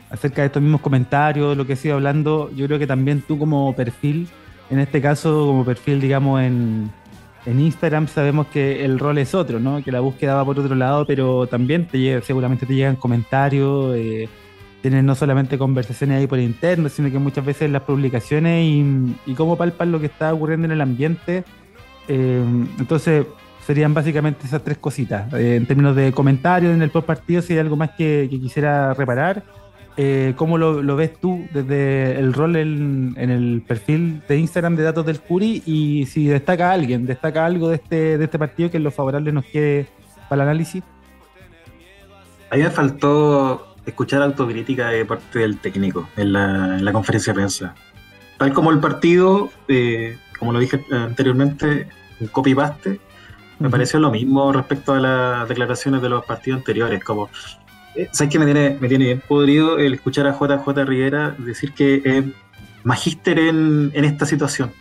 acerca 0.09 0.41
de 0.41 0.47
estos 0.47 0.63
mismos 0.63 0.81
comentarios, 0.81 1.55
lo 1.55 1.67
que 1.67 1.73
he 1.73 1.75
sido 1.75 1.95
hablando, 1.95 2.49
yo 2.55 2.65
creo 2.65 2.79
que 2.79 2.87
también 2.87 3.21
tú 3.21 3.37
como 3.37 3.75
perfil, 3.75 4.27
en 4.71 4.79
este 4.79 4.99
caso 4.99 5.45
como 5.45 5.63
perfil, 5.63 6.01
digamos, 6.01 6.41
en, 6.41 6.89
en 7.45 7.59
Instagram, 7.59 8.07
sabemos 8.07 8.47
que 8.47 8.83
el 8.83 8.97
rol 8.97 9.19
es 9.19 9.35
otro, 9.35 9.59
¿no? 9.59 9.83
Que 9.83 9.91
la 9.91 9.99
búsqueda 9.99 10.35
va 10.35 10.45
por 10.45 10.57
otro 10.59 10.73
lado, 10.75 11.05
pero 11.05 11.45
también 11.45 11.85
te 11.87 11.99
llega- 11.99 12.21
seguramente 12.21 12.65
te 12.65 12.73
llegan 12.73 12.95
comentarios. 12.95 13.95
eh, 13.95 14.27
tienen 14.83 15.05
no 15.05 15.15
solamente 15.15 15.57
conversaciones 15.57 16.19
ahí 16.19 16.27
por 16.27 16.39
interno, 16.39 16.89
sino 16.89 17.09
que 17.09 17.17
muchas 17.17 17.45
veces 17.45 17.71
las 17.71 17.83
publicaciones 17.83 18.65
y, 18.65 19.33
cómo 19.33 19.57
palpan 19.57 19.93
lo 19.93 19.99
que 20.01 20.07
está 20.07 20.33
ocurriendo 20.33 20.65
en 20.65 20.73
el 20.73 20.81
ambiente. 20.81 21.45
Eh, 22.09 22.43
entonces, 22.77 23.25
serían 23.65 23.93
básicamente 23.93 24.45
esas 24.45 24.61
tres 24.61 24.77
cositas. 24.77 25.33
Eh, 25.35 25.55
en 25.55 25.65
términos 25.67 25.95
de 25.95 26.11
comentarios 26.11 26.75
en 26.75 26.81
el 26.81 26.89
post 26.89 27.07
partido, 27.07 27.41
si 27.41 27.53
hay 27.53 27.59
algo 27.59 27.77
más 27.77 27.91
que, 27.91 28.27
quisiera 28.29 28.93
reparar. 28.93 29.43
Eh, 29.95 30.33
¿Cómo 30.35 30.57
lo, 30.57 30.95
ves 30.97 31.17
tú 31.17 31.47
desde 31.53 32.19
el 32.19 32.33
rol 32.33 32.57
en, 32.57 33.15
el 33.15 33.63
perfil 33.65 34.21
de 34.27 34.37
Instagram 34.37 34.75
de 34.75 34.83
datos 34.83 35.05
del 35.05 35.21
Curi? 35.21 35.63
Y 35.65 36.07
si 36.07 36.27
destaca 36.27 36.73
alguien, 36.73 37.05
destaca 37.05 37.45
algo 37.45 37.69
de 37.69 37.75
este, 37.75 38.17
de 38.17 38.25
este 38.25 38.37
partido 38.37 38.69
que 38.69 38.77
en 38.77 38.83
lo 38.83 38.91
favorable 38.91 39.31
nos 39.31 39.45
quede 39.45 39.87
para 40.27 40.43
el 40.43 40.49
análisis. 40.49 40.83
A 42.51 42.57
mí 42.57 42.63
faltó 42.63 43.72
escuchar 43.85 44.21
autocrítica 44.21 44.89
de 44.89 45.05
parte 45.05 45.39
del 45.39 45.57
técnico 45.57 46.09
en 46.15 46.33
la, 46.33 46.77
en 46.77 46.85
la 46.85 46.93
conferencia 46.93 47.33
de 47.33 47.35
prensa. 47.35 47.75
Tal 48.37 48.53
como 48.53 48.71
el 48.71 48.79
partido, 48.79 49.51
eh, 49.67 50.17
como 50.39 50.53
lo 50.53 50.59
dije 50.59 50.83
anteriormente, 50.91 51.87
un 52.19 52.27
copy-paste, 52.27 52.99
me 53.59 53.69
pareció 53.69 53.99
lo 53.99 54.11
mismo 54.11 54.51
respecto 54.51 54.93
a 54.93 54.99
las 54.99 55.49
declaraciones 55.49 56.01
de 56.01 56.09
los 56.09 56.25
partidos 56.25 56.59
anteriores. 56.59 57.03
Como, 57.03 57.29
eh, 57.95 58.09
¿Sabes 58.11 58.31
qué 58.31 58.39
me 58.39 58.45
tiene, 58.45 58.77
me 58.79 58.87
tiene 58.87 59.05
bien 59.05 59.23
podrido 59.25 59.77
el 59.77 59.93
escuchar 59.93 60.27
a 60.27 60.33
JJ 60.33 60.85
Rivera 60.85 61.35
decir 61.37 61.73
que 61.73 62.01
es 62.03 62.25
magíster 62.83 63.39
en, 63.39 63.91
en 63.93 64.05
esta 64.05 64.25
situación? 64.25 64.71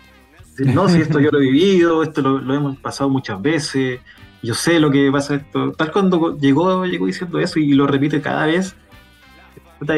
No, 0.59 0.89
si 0.89 1.01
esto 1.01 1.21
yo 1.21 1.31
lo 1.31 1.39
he 1.39 1.43
vivido, 1.51 2.03
esto 2.03 2.23
lo, 2.23 2.39
lo 2.39 2.55
hemos 2.55 2.77
pasado 2.79 3.09
muchas 3.11 3.41
veces, 3.41 4.01
yo 4.43 4.55
sé 4.55 4.81
lo 4.81 4.91
que 4.91 5.11
pasa 5.13 5.37
esto. 5.37 5.73
Tal 5.73 5.93
cuando 5.93 6.37
llegó, 6.37 6.85
llegó 6.85 7.07
diciendo 7.07 7.39
eso 7.39 7.59
y 7.59 7.73
lo 7.73 7.87
repite 7.87 8.21
cada 8.21 8.47
vez, 8.47 8.75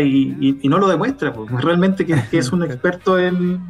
y, 0.01 0.37
y- 0.41 0.59
y 0.63 0.69
no 0.69 0.79
lo 0.79 0.89
demuestra, 0.89 1.33
pues, 1.33 1.51
realmente 1.63 2.05
que, 2.07 2.17
que 2.31 2.39
es 2.39 2.53
un 2.53 2.63
experto 2.69 3.19
en, 3.19 3.61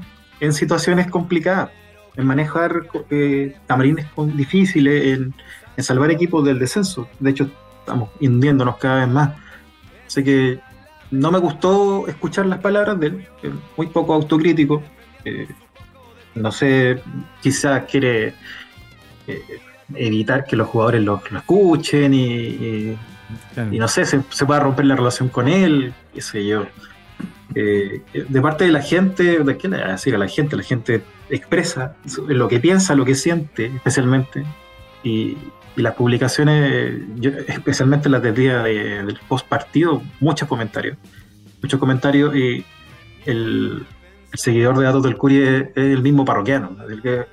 en 0.41 0.53
situaciones 0.53 1.11
complicadas, 1.11 1.71
en 2.17 2.27
manejar 2.27 2.83
eh, 3.11 3.55
difíciles, 4.37 5.19
en, 5.19 5.35
en 5.77 5.85
salvar 5.85 6.11
equipos 6.11 6.45
del 6.45 6.59
descenso. 6.59 7.09
De 7.21 7.31
hecho, 7.31 7.51
estamos 7.81 8.11
hundiéndonos 8.21 8.77
cada 8.77 9.05
vez 9.05 9.09
más. 9.09 9.31
Así 10.07 10.23
que 10.23 10.61
no 11.11 11.31
me 11.31 11.39
gustó 11.39 12.07
escuchar 12.09 12.47
las 12.47 12.59
palabras 12.61 12.99
de 13.01 13.07
él, 13.09 13.27
muy 13.77 13.87
poco 13.89 14.15
autocrítico. 14.15 14.83
eh, 15.25 15.49
no 16.35 16.51
sé, 16.51 17.01
quizás 17.41 17.85
quiere 17.85 18.35
eh, 19.29 19.43
evitar 19.95 20.45
que 20.45 20.57
los 20.57 20.67
jugadores 20.69 21.03
lo, 21.03 21.23
lo 21.31 21.39
escuchen 21.39 22.13
y, 22.15 22.25
y- 22.27 22.99
y 23.71 23.79
no 23.79 23.89
sé, 23.89 24.05
se, 24.05 24.21
se 24.31 24.47
pueda 24.47 24.61
romper 24.61 24.87
la 24.87 24.97
relación 24.97 25.29
con 25.29 25.49
él, 25.49 25.93
qué 26.13 26.21
sé 26.21 26.47
yo. 26.47 26.67
Eh, 27.55 28.03
de 28.13 28.41
parte 28.41 28.65
de 28.65 28.73
la 28.73 28.83
gente, 28.83 29.39
¿de 29.45 29.57
qué 29.57 29.69
le 29.69 29.83
a 29.83 29.93
decir 29.93 30.15
a 30.15 30.19
la 30.19 30.27
gente? 30.29 30.57
La 30.57 30.63
gente 30.63 31.03
expresa 31.31 31.97
lo 32.27 32.49
que 32.49 32.59
piensa, 32.59 32.95
lo 32.95 33.05
que 33.05 33.15
siente, 33.15 33.67
especialmente. 33.67 34.45
Y, 35.03 35.37
las 35.77 35.95
publicaciones, 35.97 37.03
especialmente 37.49 38.09
las 38.09 38.23
del 38.23 38.35
día 38.37 38.63
de- 38.63 39.03
del 39.03 39.19
post 39.27 39.49
partido, 39.49 40.03
muchos 40.21 40.49
comentarios. 40.49 40.97
Muchos 41.61 41.81
comentarios 41.81 42.37
y 42.37 42.65
el, 43.27 43.85
seguidor 44.35 44.79
de 44.79 44.85
datos 44.85 45.03
del 45.03 45.17
Curi 45.17 45.43
es, 45.43 45.65
el 45.75 46.03
mismo 46.03 46.25
parroquiano, 46.25 46.77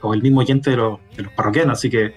o 0.01 0.13
el 0.13 0.21
mismo 0.21 0.39
oyente 0.39 0.71
de 0.71 0.77
los, 0.77 0.99
de 1.15 1.23
parroquianos, 1.35 1.77
así 1.77 1.89
que 1.89 2.15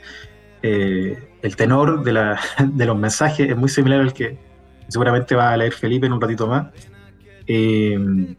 eh, 0.63 1.29
el 1.45 1.57
tenor 1.57 2.03
de, 2.03 2.13
la, 2.13 2.41
de 2.59 2.87
los 2.87 2.97
mensajes 2.97 3.51
es 3.51 3.57
muy 3.57 3.69
similar 3.69 4.01
al 4.01 4.15
que 4.15 4.39
seguramente 4.89 5.35
va 5.35 5.53
a 5.53 5.57
leer 5.57 5.73
Felipe 5.75 6.07
en 6.07 6.15
un 6.15 6.21
ratito 6.21 6.47
más. 6.47 6.69
Eh, 7.47 8.35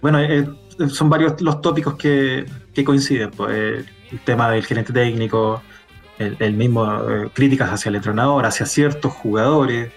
bueno, 0.00 0.18
eh, 0.18 0.48
son 0.88 1.10
varios 1.10 1.38
los 1.42 1.60
tópicos 1.60 1.94
que, 1.96 2.46
que 2.72 2.84
coinciden. 2.84 3.30
Pues, 3.32 3.50
eh, 3.52 3.84
el 4.10 4.20
tema 4.20 4.50
del 4.50 4.64
gerente 4.64 4.94
técnico, 4.94 5.62
el, 6.18 6.36
el 6.40 6.54
mismo 6.54 6.86
eh, 6.86 7.30
críticas 7.34 7.70
hacia 7.70 7.90
el 7.90 7.96
entrenador, 7.96 8.46
hacia 8.46 8.64
ciertos 8.64 9.12
jugadores. 9.12 9.92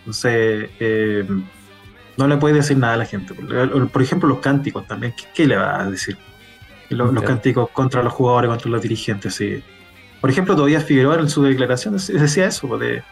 Entonces, 0.00 0.68
eh, 0.78 1.26
no 2.18 2.28
le 2.28 2.36
puede 2.36 2.56
decir 2.56 2.76
nada 2.76 2.94
a 2.94 2.96
la 2.98 3.06
gente. 3.06 3.32
Por, 3.32 3.88
por 3.88 4.02
ejemplo, 4.02 4.28
los 4.28 4.40
cánticos 4.40 4.86
también. 4.86 5.14
¿Qué, 5.16 5.24
qué 5.34 5.46
le 5.46 5.56
va 5.56 5.80
a 5.80 5.90
decir? 5.90 6.18
Los, 6.90 7.22
cánticos 7.22 7.70
contra 7.70 8.02
los 8.02 8.12
jugadores, 8.12 8.50
contra 8.50 8.70
los 8.70 8.82
dirigentes. 8.82 9.34
Sí. 9.34 9.62
Por 10.20 10.30
ejemplo, 10.30 10.54
todavía 10.54 10.80
Figueroa 10.80 11.16
en 11.20 11.28
su 11.28 11.42
declaración 11.42 11.94
decía 11.96 12.46
eso, 12.46 12.76
de, 12.78 13.02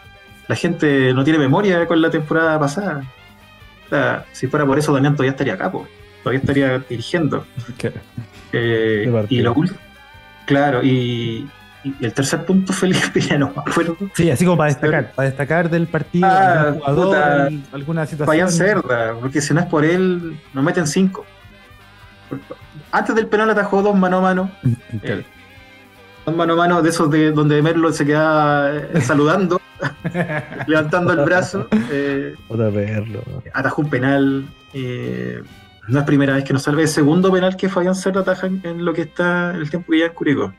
la 0.47 0.55
gente 0.55 1.13
no 1.13 1.23
tiene 1.23 1.39
memoria 1.39 1.85
con 1.87 2.01
la 2.01 2.09
temporada 2.09 2.59
pasada. 2.59 3.03
O 3.85 3.89
sea, 3.89 4.25
si 4.31 4.47
fuera 4.47 4.65
por 4.65 4.77
eso, 4.77 4.93
Damián 4.93 5.13
todavía 5.15 5.31
estaría 5.31 5.53
acá, 5.55 5.71
pues. 5.71 5.87
todavía 6.23 6.39
estaría 6.39 6.79
dirigiendo. 6.79 7.45
Eh, 8.51 9.25
y 9.29 9.41
lo 9.41 9.55
claro, 10.45 10.83
y, 10.83 11.47
y 11.83 11.93
el 12.05 12.13
tercer 12.13 12.45
punto, 12.45 12.73
Felipe, 12.81 13.21
ya 13.21 13.37
no 13.37 13.53
me 13.55 13.61
acuerdo. 13.61 13.95
Sí, 14.13 14.29
así 14.29 14.45
como 14.45 14.57
para 14.57 14.69
destacar, 14.71 15.11
para 15.13 15.29
destacar 15.29 15.69
del 15.69 15.87
partido, 15.87 16.27
Ah, 16.27 16.73
jugador, 16.73 17.05
puta. 17.07 17.49
alguna 17.71 18.05
situación. 18.05 18.27
Fabián 18.27 18.51
Cerda, 18.51 19.13
porque 19.19 19.41
si 19.41 19.53
no 19.53 19.59
es 19.61 19.65
por 19.67 19.85
él, 19.85 20.39
nos 20.53 20.63
meten 20.63 20.87
cinco. 20.87 21.25
Antes 22.91 23.15
del 23.15 23.27
penal 23.27 23.49
atajó 23.49 23.81
dos 23.81 23.95
mano 23.95 24.17
a 24.17 24.21
mano. 24.21 24.51
Eh, 25.03 25.23
mano 26.31 26.53
a 26.53 26.55
mano 26.57 26.81
de 26.81 26.89
esos 26.89 27.09
de 27.09 27.31
donde 27.31 27.61
Merlo 27.61 27.91
se 27.91 28.05
queda 28.05 28.75
eh, 28.75 29.01
saludando, 29.01 29.59
levantando 30.67 31.13
el 31.13 31.19
brazo. 31.25 31.67
eh, 31.91 32.35
Otra 32.47 32.69
verlo. 32.69 33.21
atajó 33.53 33.81
un 33.81 33.89
penal. 33.89 34.45
eh, 34.73 35.41
no 35.87 35.99
es 35.99 36.05
primera 36.05 36.35
vez 36.35 36.43
que 36.43 36.53
nos 36.53 36.61
salve. 36.63 36.83
Es 36.83 36.91
segundo 36.91 37.31
penal 37.31 37.57
que 37.57 37.67
Fabián 37.69 37.95
Cerda 37.95 38.21
ataja 38.21 38.45
en, 38.47 38.61
en 38.63 38.85
lo 38.85 38.93
que 38.93 39.01
está 39.01 39.51
el 39.55 39.69
tiempo 39.71 39.91
que 39.91 39.99
ya 39.99 40.05
en 40.05 40.13
Curicó. 40.13 40.53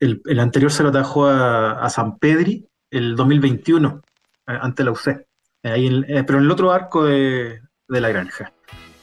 El, 0.00 0.20
el 0.26 0.38
anterior 0.40 0.70
se 0.70 0.82
lo 0.82 0.90
atajó 0.90 1.26
a, 1.26 1.72
a 1.82 1.88
San 1.90 2.18
Pedri 2.18 2.66
el 2.90 3.16
2021, 3.16 4.02
eh, 4.46 4.58
ante 4.60 4.84
la 4.84 4.90
UC. 4.92 5.24
Ahí 5.64 5.86
en- 5.86 6.04
eh, 6.08 6.24
pero 6.24 6.38
en 6.38 6.44
el 6.44 6.50
otro 6.50 6.70
arco 6.72 7.04
de, 7.04 7.60
de 7.88 8.00
la 8.00 8.08
granja. 8.10 8.52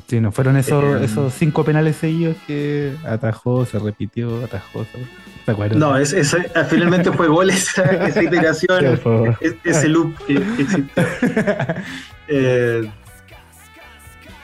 Sí, 0.08 0.20
no 0.22 0.32
fueron 0.32 0.56
esos, 0.58 1.01
Eh, 1.01 1.06
esos 1.06 1.34
cinco 1.34 1.64
penales 1.64 1.95
seguidos 1.95 2.38
que 2.45 2.93
atajó, 3.06 3.66
se 3.66 3.80
repitió, 3.80 4.43
atajó. 4.43 4.86
se- 4.86 5.26
¿Te 5.45 5.51
acuerdas? 5.51 5.78
No, 5.78 5.95
es, 5.97 6.12
es- 6.14 6.34
eh, 6.34 6.47
finalmente 6.70 7.12
fue 7.12 7.28
gol 7.28 7.49
esa, 7.49 7.82
esa 8.08 8.24
iteración, 8.24 8.99
es- 9.41 9.56
ese 9.64 9.88
loop 9.88 10.16
que, 10.26 10.36
que 10.36 10.62
existe. 10.62 11.01
Eh, 12.28 12.89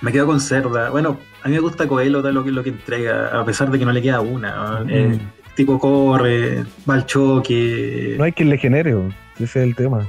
Me 0.02 0.12
quedo 0.12 0.28
con 0.28 0.40
Cerda. 0.40 0.90
Bueno, 0.92 1.20
a 1.44 1.48
mí 1.48 1.56
me 1.56 1.60
gusta 1.60 1.88
Coelho 1.88 2.22
lo 2.22 2.44
que, 2.44 2.52
lo 2.52 2.64
que 2.64 2.70
entrega, 2.70 3.40
a 3.40 3.44
pesar 3.46 3.70
de 3.72 3.78
que 3.80 3.86
no 3.86 3.92
le 3.92 4.02
queda 4.02 4.22
una. 4.22 4.80
¿no? 4.80 4.86
Mm. 4.86 4.90
Eh, 4.90 5.20
tipo 5.56 5.78
corre, 5.80 6.64
va 6.90 6.96
al 6.96 7.06
choque. 7.08 8.16
No 8.18 8.24
hay 8.24 8.32
quien 8.32 8.50
le 8.50 8.58
genere, 8.58 8.96
ese 9.36 9.44
es 9.44 9.56
el 9.58 9.76
tema. 9.76 10.08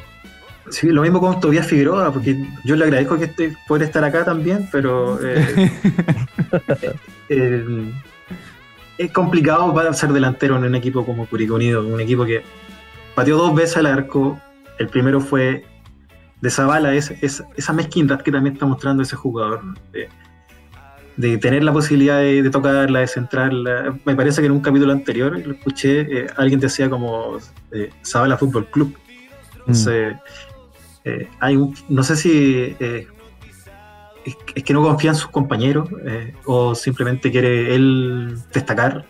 Sí, 0.70 0.88
lo 0.88 1.02
mismo 1.02 1.20
con 1.20 1.40
Tobias 1.40 1.66
Figueroa, 1.66 2.12
porque 2.12 2.36
yo 2.64 2.76
le 2.76 2.84
agradezco 2.84 3.18
que 3.18 3.24
esté, 3.24 3.56
poder 3.66 3.82
estar 3.84 4.04
acá 4.04 4.24
también, 4.24 4.68
pero 4.70 5.18
eh, 5.22 5.70
eh, 7.28 7.64
es 8.98 9.12
complicado 9.12 9.74
para 9.74 9.92
ser 9.92 10.12
delantero 10.12 10.56
en 10.56 10.64
un 10.64 10.74
equipo 10.74 11.04
como 11.04 11.26
Curicó 11.26 11.54
Unido, 11.56 11.86
un 11.86 12.00
equipo 12.00 12.24
que 12.24 12.42
pateó 13.14 13.36
dos 13.36 13.54
veces 13.54 13.76
al 13.78 13.86
arco. 13.86 14.40
El 14.78 14.88
primero 14.88 15.20
fue 15.20 15.64
de 16.40 16.50
Zavala, 16.50 16.94
es, 16.94 17.10
es- 17.22 17.44
esa 17.56 17.72
mezquindad 17.72 18.20
que 18.22 18.32
también 18.32 18.54
está 18.54 18.66
mostrando 18.66 19.02
ese 19.02 19.16
jugador. 19.16 19.62
De, 19.92 20.08
de 21.16 21.36
tener 21.36 21.62
la 21.62 21.72
posibilidad 21.72 22.18
de, 22.18 22.42
de 22.42 22.50
tocarla, 22.50 23.00
de 23.00 23.06
centrarla. 23.06 23.94
Me 24.04 24.14
parece 24.16 24.40
que 24.40 24.46
en 24.46 24.52
un 24.52 24.60
capítulo 24.60 24.92
anterior 24.92 25.38
lo 25.44 25.52
escuché, 25.54 26.00
eh, 26.00 26.26
alguien 26.36 26.58
decía 26.60 26.88
como 26.88 27.36
eh, 27.72 27.90
Zavala 28.04 28.38
Fútbol 28.38 28.66
Club. 28.66 28.96
Entonces, 29.58 30.14
eh, 31.04 31.28
hay 31.40 31.56
un, 31.56 31.74
no 31.88 32.02
sé 32.02 32.16
si 32.16 32.76
eh, 32.78 33.06
es, 34.24 34.36
es 34.54 34.62
que 34.62 34.72
no 34.72 34.82
confía 34.82 35.10
en 35.10 35.16
sus 35.16 35.30
compañeros 35.30 35.88
eh, 36.04 36.34
o 36.44 36.74
simplemente 36.74 37.30
quiere 37.30 37.74
él 37.74 38.36
destacar 38.52 39.04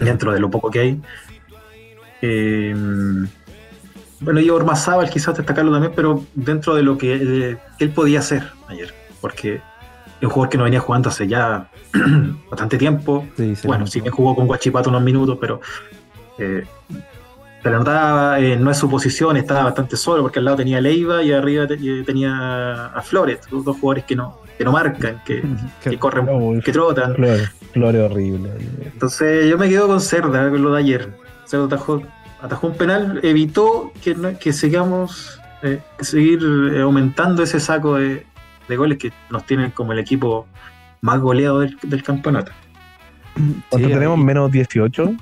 dentro 0.00 0.32
de 0.32 0.40
lo 0.40 0.50
poco 0.50 0.70
que 0.70 0.80
hay. 0.80 1.00
Bueno, 4.20 4.40
y 4.40 4.50
Ormazábal 4.50 5.08
quizás 5.10 5.36
destacarlo 5.36 5.70
también, 5.70 5.92
pero 5.94 6.24
dentro 6.34 6.74
de 6.74 6.82
lo 6.82 6.98
que, 6.98 7.56
él 7.78 7.90
podía 7.90 8.18
hacer 8.18 8.50
ayer, 8.66 8.92
porque 9.20 9.54
es 9.54 10.22
un 10.22 10.30
jugador 10.30 10.50
que 10.50 10.58
no 10.58 10.64
venía 10.64 10.80
jugando 10.80 11.08
hace 11.08 11.28
ya 11.28 11.70
bastante 12.50 12.76
tiempo. 12.78 13.24
Sí, 13.36 13.54
Bueno, 13.64 13.86
sí 13.86 14.00
que 14.00 14.10
jugó 14.10 14.34
con 14.34 14.48
Guachipato 14.48 14.90
unos 14.90 15.02
minutos, 15.02 15.38
pero 15.40 15.60
se 17.68 17.72
le 17.72 17.78
notaba, 17.78 18.40
eh, 18.40 18.56
no 18.56 18.70
es 18.70 18.78
su 18.78 18.88
posición, 18.88 19.36
estaba 19.36 19.64
bastante 19.64 19.96
solo, 19.96 20.22
porque 20.22 20.38
al 20.38 20.44
lado 20.46 20.56
tenía 20.58 20.78
a 20.78 20.80
Leiva 20.80 21.22
y 21.22 21.32
arriba 21.32 21.66
te- 21.66 21.74
y 21.80 22.02
tenía 22.04 22.86
a 22.86 23.02
Flores, 23.02 23.40
dos 23.50 23.64
dos 23.64 23.76
jugadores 23.78 24.04
que 24.04 24.16
no, 24.16 24.38
que 24.56 24.64
no 24.64 24.72
marcan, 24.72 25.22
que, 25.24 25.42
que 25.82 25.98
corren, 25.98 26.26
No, 26.26 26.60
que 26.62 26.72
trotan. 26.72 27.14
Flores, 27.14 27.50
Flores 27.72 28.10
horrible. 28.10 28.50
Entonces 28.84 29.48
yo 29.48 29.58
me 29.58 29.68
quedo 29.68 29.86
con 29.86 30.00
Cerda, 30.00 30.50
con 30.50 30.62
lo 30.62 30.72
de 30.72 30.78
ayer. 30.80 31.10
Cerda 31.44 31.66
atajó, 31.66 32.02
atajó 32.40 32.66
un 32.68 32.76
penal, 32.76 33.20
evitó 33.22 33.92
que, 34.02 34.16
que 34.40 34.52
sigamos, 34.52 35.40
eh, 35.62 35.80
que 35.98 36.04
seguir 36.04 36.40
eh, 36.74 36.80
aumentando 36.80 37.42
ese 37.42 37.60
saco 37.60 37.96
de, 37.96 38.24
de 38.68 38.76
goles 38.76 38.98
que 38.98 39.12
nos 39.30 39.44
tienen 39.46 39.70
como 39.72 39.92
el 39.92 39.98
equipo 39.98 40.46
más 41.00 41.20
goleado 41.20 41.60
del, 41.60 41.76
del 41.82 42.02
campeonato. 42.02 42.52
¿Cuánto 43.70 43.88
Sí, 43.88 43.94
tenemos? 43.94 44.18
ahí- 44.18 44.24
Menos 44.24 44.50
18. 44.50 45.12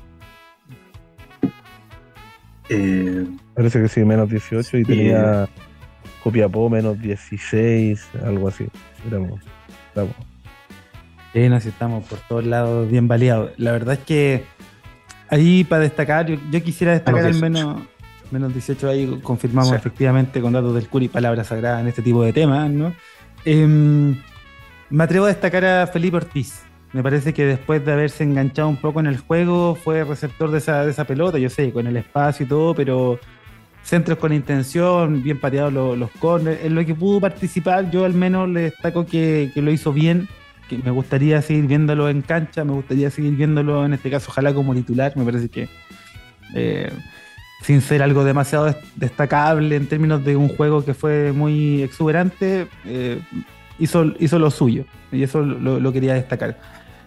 Eh, 2.68 3.26
Parece 3.54 3.80
que 3.80 3.88
sí, 3.88 4.04
menos 4.04 4.28
18. 4.28 4.78
Y 4.78 4.84
Sí. 4.84 4.86
tenía 4.90 5.48
Copiapó 6.22 6.68
menos 6.68 7.00
16, 7.00 8.06
algo 8.24 8.48
así. 8.48 8.66
Éramos, 9.06 9.40
éramos. 9.94 10.14
Sí, 11.32 11.48
nos 11.48 11.64
estamos 11.66 12.04
por 12.06 12.18
todos 12.20 12.44
lados 12.44 12.90
bien 12.90 13.06
baleados. 13.08 13.52
La 13.58 13.72
verdad 13.72 13.94
es 13.94 14.00
que 14.00 14.44
ahí 15.28 15.64
para 15.64 15.82
destacar, 15.82 16.26
yo, 16.26 16.36
yo 16.50 16.62
quisiera 16.62 16.92
destacar 16.92 17.24
al 17.26 17.34
Menos 17.34 17.64
menos, 17.64 17.82
menos 18.30 18.52
18 18.52 18.88
ahí, 18.88 19.20
confirmamos 19.22 19.70
Sí. 19.70 19.76
efectivamente 19.76 20.40
con 20.40 20.52
datos 20.52 20.74
del 20.74 20.88
Curi, 20.88 21.08
palabras 21.08 21.46
sagradas 21.48 21.80
en 21.82 21.88
este 21.88 22.02
tipo 22.02 22.22
de 22.24 22.32
temas, 22.32 22.70
¿no? 22.70 22.92
Em, 23.44 24.16
me 24.90 25.04
atrevo 25.04 25.26
a 25.26 25.28
destacar 25.28 25.64
a 25.64 25.86
Felipe 25.86 26.16
Ortiz. 26.16 26.62
Me 26.92 27.02
parece 27.02 27.34
que 27.34 27.44
después 27.44 27.84
de 27.84 27.92
haberse 27.92 28.24
enganchado 28.24 28.68
un 28.68 28.76
poco 28.76 29.00
en 29.00 29.06
el 29.06 29.18
juego, 29.18 29.74
fue 29.74 30.04
receptor 30.04 30.50
de 30.50 30.58
esa, 30.58 30.84
de 30.84 30.90
esa 30.92 31.04
pelota, 31.04 31.38
yo 31.38 31.50
sé, 31.50 31.72
con 31.72 31.86
el 31.86 31.96
espacio 31.96 32.46
y 32.46 32.48
todo, 32.48 32.74
pero 32.74 33.18
centros 33.82 34.18
con 34.18 34.32
intención, 34.32 35.22
bien 35.22 35.38
pateados 35.38 35.72
los, 35.72 35.98
los 35.98 36.10
corners, 36.12 36.58
en 36.64 36.74
lo 36.74 36.84
que 36.86 36.94
pudo 36.94 37.20
participar, 37.20 37.90
yo 37.90 38.04
al 38.04 38.14
menos 38.14 38.48
le 38.48 38.62
destaco 38.62 39.04
que, 39.06 39.50
que 39.52 39.62
lo 39.62 39.70
hizo 39.70 39.92
bien, 39.92 40.26
que 40.68 40.78
me 40.78 40.90
gustaría 40.90 41.40
seguir 41.42 41.66
viéndolo 41.66 42.08
en 42.08 42.22
cancha, 42.22 42.64
me 42.64 42.72
gustaría 42.72 43.10
seguir 43.10 43.34
viéndolo 43.36 43.84
en 43.84 43.92
este 43.92 44.10
caso, 44.10 44.26
ojalá 44.30 44.54
como 44.54 44.74
titular, 44.74 45.12
me 45.16 45.24
parece 45.24 45.48
que 45.48 45.68
eh, 46.54 46.90
sin 47.62 47.80
ser 47.80 48.02
algo 48.02 48.24
demasiado 48.24 48.64
des- 48.66 48.76
destacable 48.96 49.76
en 49.76 49.86
términos 49.86 50.24
de 50.24 50.36
un 50.36 50.48
juego 50.48 50.84
que 50.84 50.94
fue 50.94 51.32
muy 51.32 51.82
exuberante, 51.82 52.66
eh, 52.86 53.20
hizo, 53.78 54.12
hizo 54.18 54.38
lo 54.38 54.50
suyo 54.50 54.84
y 55.12 55.22
eso 55.22 55.40
lo, 55.42 55.80
lo 55.80 55.92
quería 55.92 56.14
destacar. 56.14 56.58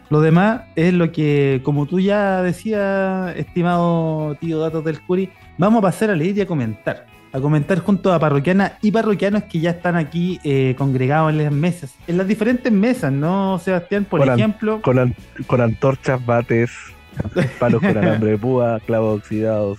Lo 0.10 0.22
demás 0.22 0.62
es 0.76 0.94
lo 0.94 1.12
que, 1.12 1.62
como 1.64 1.86
tú 1.86 2.00
ya 2.00 2.42
decías, 2.42 3.36
estimado 3.38 4.36
tío 4.40 4.60
Datos 4.60 4.84
del 4.84 5.00
Curi, 5.02 5.30
vamos 5.58 5.80
a 5.80 5.82
pasar 5.84 6.10
a 6.10 6.16
leer 6.16 6.38
y 6.38 6.42
a 6.42 6.48
comentar. 6.48 7.06
A 7.32 7.40
comentar 7.40 7.78
junto 7.82 8.12
a 8.12 8.18
parroquianas 8.18 8.72
y 8.82 8.92
parroquianos 8.92 9.44
que 9.44 9.60
ya 9.60 9.70
están 9.70 9.96
aquí 9.96 10.40
eh, 10.44 10.74
congregados 10.80 11.30
en 11.32 11.44
las 11.44 11.52
mesas, 11.52 11.94
en 12.08 12.18
las 12.18 12.28
diferentes 12.28 12.72
mesas, 12.72 13.12
¿no, 13.12 13.60
Sebastián? 13.64 14.06
Por 14.06 14.22
Con 14.22 14.30
an- 14.32 14.40
ejemplo, 14.40 14.82
Con, 14.82 14.98
an- 14.98 15.16
con 15.46 15.62
antorchas, 15.62 16.26
bates, 16.26 16.72
palos 17.60 17.80
con 17.82 17.96
alambre 17.96 18.32
de 18.32 18.38
púa, 18.40 18.80
clavos 18.84 19.20
oxidados. 19.20 19.78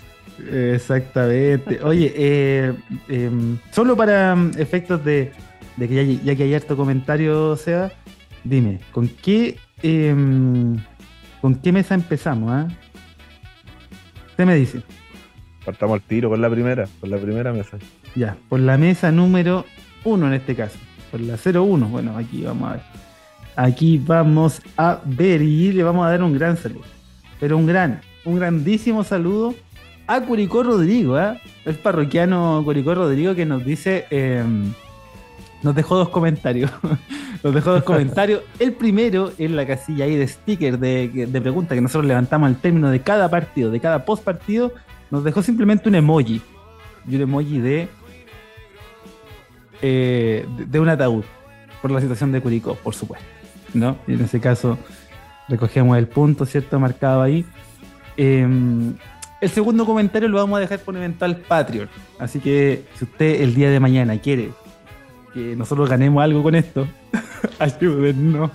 Exactamente. 0.75 1.81
Oye, 1.83 2.13
eh, 2.17 2.73
em, 3.09 3.59
solo 3.73 3.97
para 3.97 4.35
mm, 4.37 4.53
efectos 4.59 5.05
de, 5.05 5.33
de 5.81 5.89
que 5.89 5.95
ya, 5.95 6.23
ya 6.23 6.37
que 6.37 6.43
hay 6.43 6.55
harto 6.55 6.77
comentario, 6.77 7.57
Seba, 7.57 7.91
dime, 8.45 8.81
¿con 8.93 9.09
qué 9.09 9.57
em, 9.83 10.77
con 11.41 11.55
qué 11.55 11.73
mesa 11.73 11.95
empezamos? 11.95 12.51
ah? 12.53 12.69
Usted 14.29 14.45
me 14.45 14.55
dice, 14.57 14.83
Partamos 15.65 15.95
al 15.95 16.03
tiro 16.03 16.29
con 16.29 16.41
la 16.41 16.51
primera, 16.51 16.87
con 17.01 17.11
la 17.11 17.17
primera 17.17 17.53
mesa. 17.53 17.79
ya, 18.15 18.37
por 18.51 18.61
la 18.61 18.77
mesa 18.77 19.11
número 19.11 19.65
uno 20.05 20.27
en 20.27 20.35
este 20.35 20.55
caso, 20.55 20.79
por 21.11 21.21
la 21.21 21.37
01, 21.37 21.89
bueno, 21.89 22.17
aquí 22.17 22.43
vamos 22.43 22.69
a 22.69 22.73
ver. 22.75 22.83
Aquí 23.57 23.99
vamos 23.99 24.61
a 24.77 25.01
ver 25.05 25.41
y 25.41 25.73
le 25.73 25.83
vamos 25.83 26.07
a 26.07 26.11
dar 26.11 26.23
un 26.23 26.35
gran 26.35 26.59
saludo, 26.59 26.85
pero 27.41 27.57
un 27.57 27.67
gran, 27.67 28.03
un 28.27 28.37
grandísimo 28.37 29.03
saludo 29.03 29.55
a 30.07 30.21
Curicó 30.21 30.63
Rodrigo, 30.63 31.17
¿ah? 31.17 31.39
el 31.65 31.77
parroquiano 31.77 32.61
Curicó 32.65 32.95
Rodrigo 32.95 33.35
que 33.35 33.47
nos 33.47 33.65
dice, 33.65 34.07
eh, 34.11 34.45
nos 35.63 35.75
dejó 35.75 35.97
dos 35.97 36.09
comentarios. 36.09 36.71
nos 37.43 37.55
dejó 37.55 37.73
dos 37.73 37.83
comentarios. 37.83 38.43
El 38.59 38.73
primero 38.73 39.33
en 39.39 39.57
la 39.57 39.67
casilla 39.67 40.05
ahí 40.05 40.17
de 40.17 40.27
sticker 40.27 40.79
de, 40.79 41.27
de 41.29 41.41
pregunta 41.41 41.75
que 41.75 41.81
nosotros 41.81 42.07
levantamos 42.07 42.49
al 42.49 42.57
término 42.57 42.91
de 42.91 43.01
cada 43.01 43.29
partido, 43.29 43.71
de 43.71 43.81
cada 43.81 44.05
post 44.05 44.25
partido, 44.25 44.73
nos 45.11 45.25
dejó 45.25 45.43
simplemente 45.43 45.89
un 45.89 45.95
emoji. 45.95 46.41
Y 47.09 47.17
un 47.17 47.23
emoji 47.23 47.59
de, 47.59 47.89
eh, 49.83 50.47
de, 50.57 50.65
de 50.67 50.81
un 50.81 50.89
ataúd, 50.89 51.25
por 51.81 51.91
la 51.91 52.01
situación 52.01 52.33
de 52.33 52.41
Curicó, 52.41 52.75
por 52.75 52.95
supuesto. 52.95 53.27
¿no? 53.75 53.97
Y 54.07 54.15
en 54.15 54.23
ese 54.23 54.41
caso 54.41 54.79
recogemos 55.49 55.97
el 55.99 56.09
punto, 56.09 56.47
¿cierto? 56.47 56.79
Marcado 56.79 57.23
ahí. 57.23 57.45
Eh, 58.17 58.47
el 59.41 59.49
segundo 59.49 59.87
comentario 59.87 60.29
lo 60.29 60.37
vamos 60.37 60.59
a 60.59 60.61
dejar 60.61 60.81
por 60.81 60.97
eventual 60.97 61.37
Patreon. 61.37 61.89
Así 62.19 62.41
que 62.41 62.85
si 62.95 63.05
usted 63.05 63.41
el 63.41 63.55
día 63.55 63.71
de 63.71 63.81
mañana 63.81 64.19
quiere 64.19 64.51
que 65.33 65.55
nosotros 65.57 65.89
ganemos 65.89 66.23
algo 66.23 66.43
con 66.43 66.55
esto, 66.55 66.87
ayúdennos. 67.59 68.51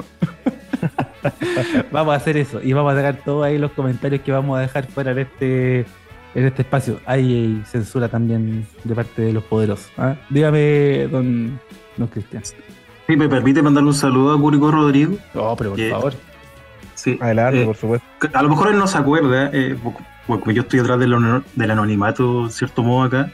vamos 1.92 2.14
a 2.14 2.18
hacer 2.18 2.38
eso 2.38 2.62
y 2.62 2.74
vamos 2.74 2.94
a 2.94 2.96
dejar 2.96 3.18
todos 3.24 3.46
ahí 3.46 3.58
los 3.58 3.72
comentarios 3.72 4.22
que 4.22 4.32
vamos 4.32 4.58
a 4.58 4.62
dejar 4.62 4.86
fuera 4.88 5.14
de 5.14 5.24
este, 5.24 5.80
en 6.36 6.46
este 6.46 6.62
espacio. 6.62 7.00
Hay 7.06 7.62
censura 7.66 8.08
también 8.10 8.68
de 8.84 8.96
parte 8.96 9.22
de 9.22 9.34
los 9.34 9.44
poderosos. 9.44 9.92
¿ah? 9.98 10.16
Dígame, 10.30 11.08
don, 11.08 11.60
don 11.98 12.08
Cristian. 12.08 12.44
Sí, 13.08 13.16
me 13.16 13.30
permite 13.30 13.62
mandarle 13.62 13.90
un 13.90 13.96
saludo 13.96 14.34
a 14.34 14.40
Curicó 14.40 14.72
Rodrigo. 14.72 15.18
No, 15.34 15.56
pero 15.56 15.72
por 15.72 15.80
Yeah. 15.80 15.92
favor. 15.96 16.14
Sí. 16.96 17.18
Adelante, 17.22 17.62
Eh, 17.62 17.66
por 17.66 17.76
supuesto. 17.76 18.08
a 18.34 18.42
lo 18.42 18.50
mejor 18.50 18.70
él 18.70 18.78
no 18.80 18.88
se 18.88 18.98
acuerda, 18.98 19.50
eh, 19.54 19.78
porque 20.28 20.54
yo 20.54 20.62
estoy 20.64 20.80
atrás 20.80 20.98
del, 21.00 21.14
honor- 21.14 21.44
del 21.56 21.72
anonimato, 21.72 22.46
en 22.46 22.52
cierto 22.52 22.84
modo, 22.84 23.04
acá. 23.04 23.32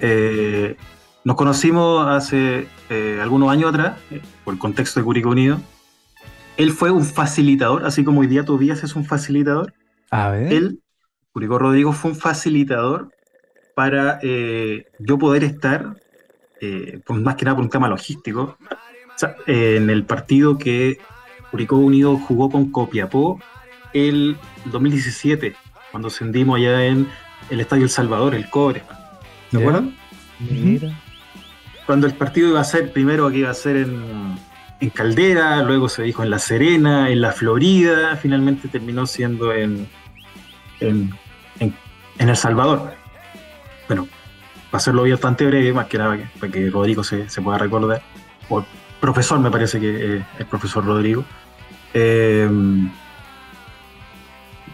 Eh, 0.00 0.76
nos 1.24 1.36
conocimos 1.36 2.06
hace 2.06 2.66
eh, 2.88 3.18
algunos 3.22 3.50
años 3.50 3.70
atrás, 3.70 3.98
eh, 4.10 4.20
por 4.44 4.54
el 4.54 4.60
contexto 4.60 5.00
de 5.00 5.04
Curicó 5.04 5.30
Unido. 5.30 5.60
Él 6.56 6.70
fue 6.72 6.90
un 6.90 7.04
facilitador, 7.04 7.84
así 7.86 8.04
como 8.04 8.20
hoy 8.20 8.26
día 8.26 8.44
Tobías 8.44 8.82
es 8.84 8.94
un 8.96 9.04
facilitador. 9.04 9.72
A 10.10 10.30
ver. 10.30 10.52
Él, 10.52 10.80
Curicó 11.32 11.58
Rodrigo, 11.58 11.92
fue 11.92 12.10
un 12.12 12.16
facilitador 12.16 13.10
para 13.74 14.18
eh, 14.22 14.86
yo 14.98 15.18
poder 15.18 15.44
estar, 15.44 15.94
eh, 16.60 17.00
por- 17.06 17.20
más 17.20 17.36
que 17.36 17.44
nada 17.44 17.54
por 17.56 17.64
un 17.64 17.70
tema 17.70 17.88
logístico, 17.88 18.58
o 18.60 19.18
sea, 19.18 19.36
eh, 19.46 19.76
en 19.76 19.90
el 19.90 20.04
partido 20.04 20.58
que 20.58 20.98
Curicó 21.50 21.76
Unido 21.76 22.16
jugó 22.16 22.50
con 22.50 22.70
Copiapó 22.72 23.38
el 23.92 24.36
2017, 24.66 25.54
cuando 25.90 26.08
ascendimos 26.08 26.56
allá 26.58 26.84
en 26.86 27.08
el 27.50 27.60
Estadio 27.60 27.84
El 27.84 27.90
Salvador, 27.90 28.34
el 28.34 28.48
Cobre. 28.50 28.82
¿Se 29.50 29.56
Ya. 29.56 29.60
acuerdan? 29.60 29.96
Mira. 30.38 30.98
Cuando 31.86 32.06
el 32.06 32.14
partido 32.14 32.50
iba 32.50 32.60
a 32.60 32.64
ser, 32.64 32.92
primero 32.92 33.30
que 33.30 33.38
iba 33.38 33.50
a 33.50 33.54
ser 33.54 33.76
en, 33.76 34.38
Caldera, 34.94 35.62
luego 35.62 35.90
se 35.90 36.02
dijo 36.02 36.22
en 36.22 36.30
La 36.30 36.38
Serena, 36.38 37.10
en 37.10 37.20
La 37.20 37.32
Florida, 37.32 38.16
finalmente 38.16 38.68
terminó 38.68 39.04
siendo 39.06 39.52
en, 39.52 39.86
El 40.80 42.36
Salvador. 42.36 42.94
Bueno, 43.88 44.08
para 44.70 44.78
hacerlo 44.78 45.02
bastante 45.02 45.44
breve, 45.44 45.72
más 45.74 45.86
que 45.86 45.98
nada 45.98 46.18
para 46.38 46.50
que 46.50 46.70
Rodrigo 46.70 47.04
se, 47.04 47.26
pueda 47.42 47.58
recordar, 47.58 48.00
o 48.48 48.64
profesor 49.00 49.38
me 49.38 49.50
parece 49.50 49.78
que 49.78 50.16
es 50.16 50.22
el 50.38 50.46
profesor 50.46 50.84
Rodrigo. 50.84 51.24
Eh, 51.92 52.48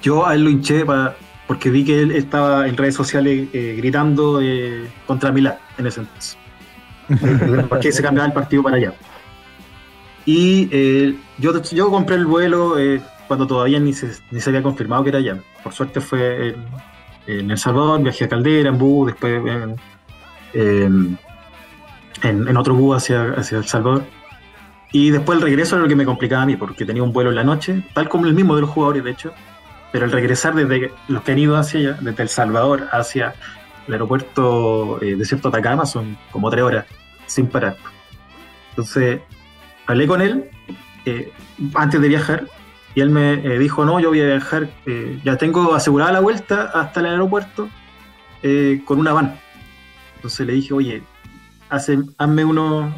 yo 0.02 0.26
a 0.26 0.34
él 0.34 0.44
lo 0.44 0.50
hinché 0.50 0.84
para, 0.84 1.16
porque 1.46 1.70
vi 1.70 1.84
que 1.84 2.02
él 2.02 2.12
estaba 2.12 2.68
en 2.68 2.76
redes 2.76 2.94
sociales 2.94 3.48
eh, 3.52 3.74
gritando 3.76 4.40
eh, 4.40 4.88
contra 5.06 5.32
Milán 5.32 5.56
en 5.78 5.86
ese 5.86 6.00
entonces. 6.00 6.38
porque 7.68 7.92
se 7.92 8.02
cambiaba 8.02 8.26
el 8.26 8.32
partido 8.32 8.62
para 8.62 8.76
allá. 8.76 8.92
Y 10.24 10.68
eh, 10.72 11.16
yo, 11.38 11.62
yo 11.62 11.90
compré 11.90 12.16
el 12.16 12.26
vuelo 12.26 12.78
eh, 12.78 13.00
cuando 13.28 13.46
todavía 13.46 13.78
ni 13.78 13.92
se, 13.92 14.10
ni 14.30 14.40
se 14.40 14.50
había 14.50 14.62
confirmado 14.62 15.04
que 15.04 15.10
era 15.10 15.18
allá. 15.18 15.38
Por 15.62 15.72
suerte 15.72 16.00
fue 16.00 16.48
en, 16.48 16.56
en 17.26 17.50
El 17.50 17.58
Salvador, 17.58 18.02
viajé 18.02 18.24
a 18.24 18.28
Caldera, 18.28 18.68
en 18.70 18.78
bus, 18.78 19.08
después 19.08 19.42
en, 20.52 21.18
en, 22.22 22.56
otro 22.56 22.74
bus 22.74 22.96
hacia, 22.96 23.32
hacia 23.32 23.58
El 23.58 23.66
Salvador. 23.66 24.04
Y 24.92 25.10
después 25.10 25.38
el 25.38 25.44
regreso 25.44 25.76
era 25.76 25.82
lo 25.82 25.88
que 25.88 25.96
me 25.96 26.04
complicaba 26.04 26.42
a 26.42 26.46
mí, 26.46 26.56
porque 26.56 26.84
tenía 26.84 27.02
un 27.02 27.12
vuelo 27.12 27.30
en 27.30 27.36
la 27.36 27.44
noche, 27.44 27.84
tal 27.92 28.08
como 28.08 28.26
el 28.26 28.34
mismo 28.34 28.54
de 28.54 28.62
los 28.62 28.70
jugadores, 28.70 29.04
de 29.04 29.10
hecho. 29.10 29.32
Pero 29.92 30.06
el 30.06 30.12
regresar 30.12 30.54
desde 30.54 30.92
los 31.08 31.22
que 31.22 31.32
han 31.32 31.38
ido 31.38 31.56
hacia 31.56 31.80
allá, 31.80 31.98
desde 32.00 32.22
El 32.22 32.28
Salvador 32.28 32.88
hacia 32.92 33.34
el 33.86 33.92
aeropuerto 33.92 35.00
eh, 35.02 35.16
de 35.16 35.24
cierto 35.24 35.48
Atacama, 35.48 35.86
son 35.86 36.16
como 36.30 36.50
tres 36.50 36.64
horas, 36.64 36.86
sin 37.26 37.46
parar. 37.46 37.76
Entonces, 38.70 39.20
hablé 39.86 40.06
con 40.06 40.20
él 40.20 40.50
eh, 41.06 41.32
antes 41.74 42.00
de 42.00 42.08
viajar 42.08 42.46
y 42.94 43.00
él 43.00 43.10
me 43.10 43.34
eh, 43.34 43.58
dijo, 43.58 43.84
no, 43.84 44.00
yo 44.00 44.08
voy 44.08 44.20
a 44.20 44.26
viajar, 44.26 44.68
eh, 44.86 45.20
ya 45.24 45.36
tengo 45.36 45.74
asegurada 45.74 46.12
la 46.12 46.20
vuelta 46.20 46.70
hasta 46.74 47.00
el 47.00 47.06
aeropuerto 47.06 47.68
con 48.84 49.00
una 49.00 49.12
van. 49.12 49.40
Entonces 50.14 50.46
le 50.46 50.52
dije, 50.52 50.72
oye, 50.72 51.02
hace, 51.68 51.98
hazme 52.16 52.44
uno, 52.44 52.94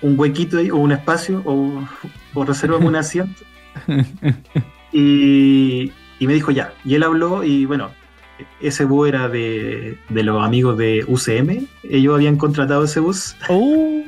un 0.00 0.18
huequito 0.18 0.56
ahí 0.56 0.70
o 0.70 0.76
un 0.76 0.92
espacio 0.92 1.42
o, 1.44 1.86
o 2.32 2.44
reservame 2.44 2.86
un 2.86 2.96
asiento. 2.96 3.42
y, 4.92 5.92
y, 6.18 6.26
me 6.26 6.32
dijo 6.32 6.50
ya. 6.50 6.72
Y 6.82 6.94
él 6.94 7.02
habló 7.02 7.44
y 7.44 7.66
bueno, 7.66 7.90
ese 8.60 8.84
bus 8.84 9.08
era 9.08 9.28
de, 9.28 9.98
de 10.08 10.22
los 10.22 10.44
amigos 10.44 10.76
de 10.78 11.04
UCM. 11.06 11.66
Ellos 11.84 12.14
habían 12.14 12.36
contratado 12.36 12.84
ese 12.84 13.00
bus. 13.00 13.36
Oh. 13.48 14.02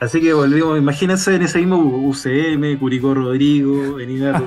Así 0.00 0.20
que 0.20 0.32
volvimos, 0.34 0.78
imagínense 0.78 1.34
en 1.34 1.42
ese 1.42 1.58
mismo 1.58 1.76
UCM, 1.78 2.78
Curicó 2.78 3.14
Rodrigo, 3.14 3.94
venía 3.96 4.42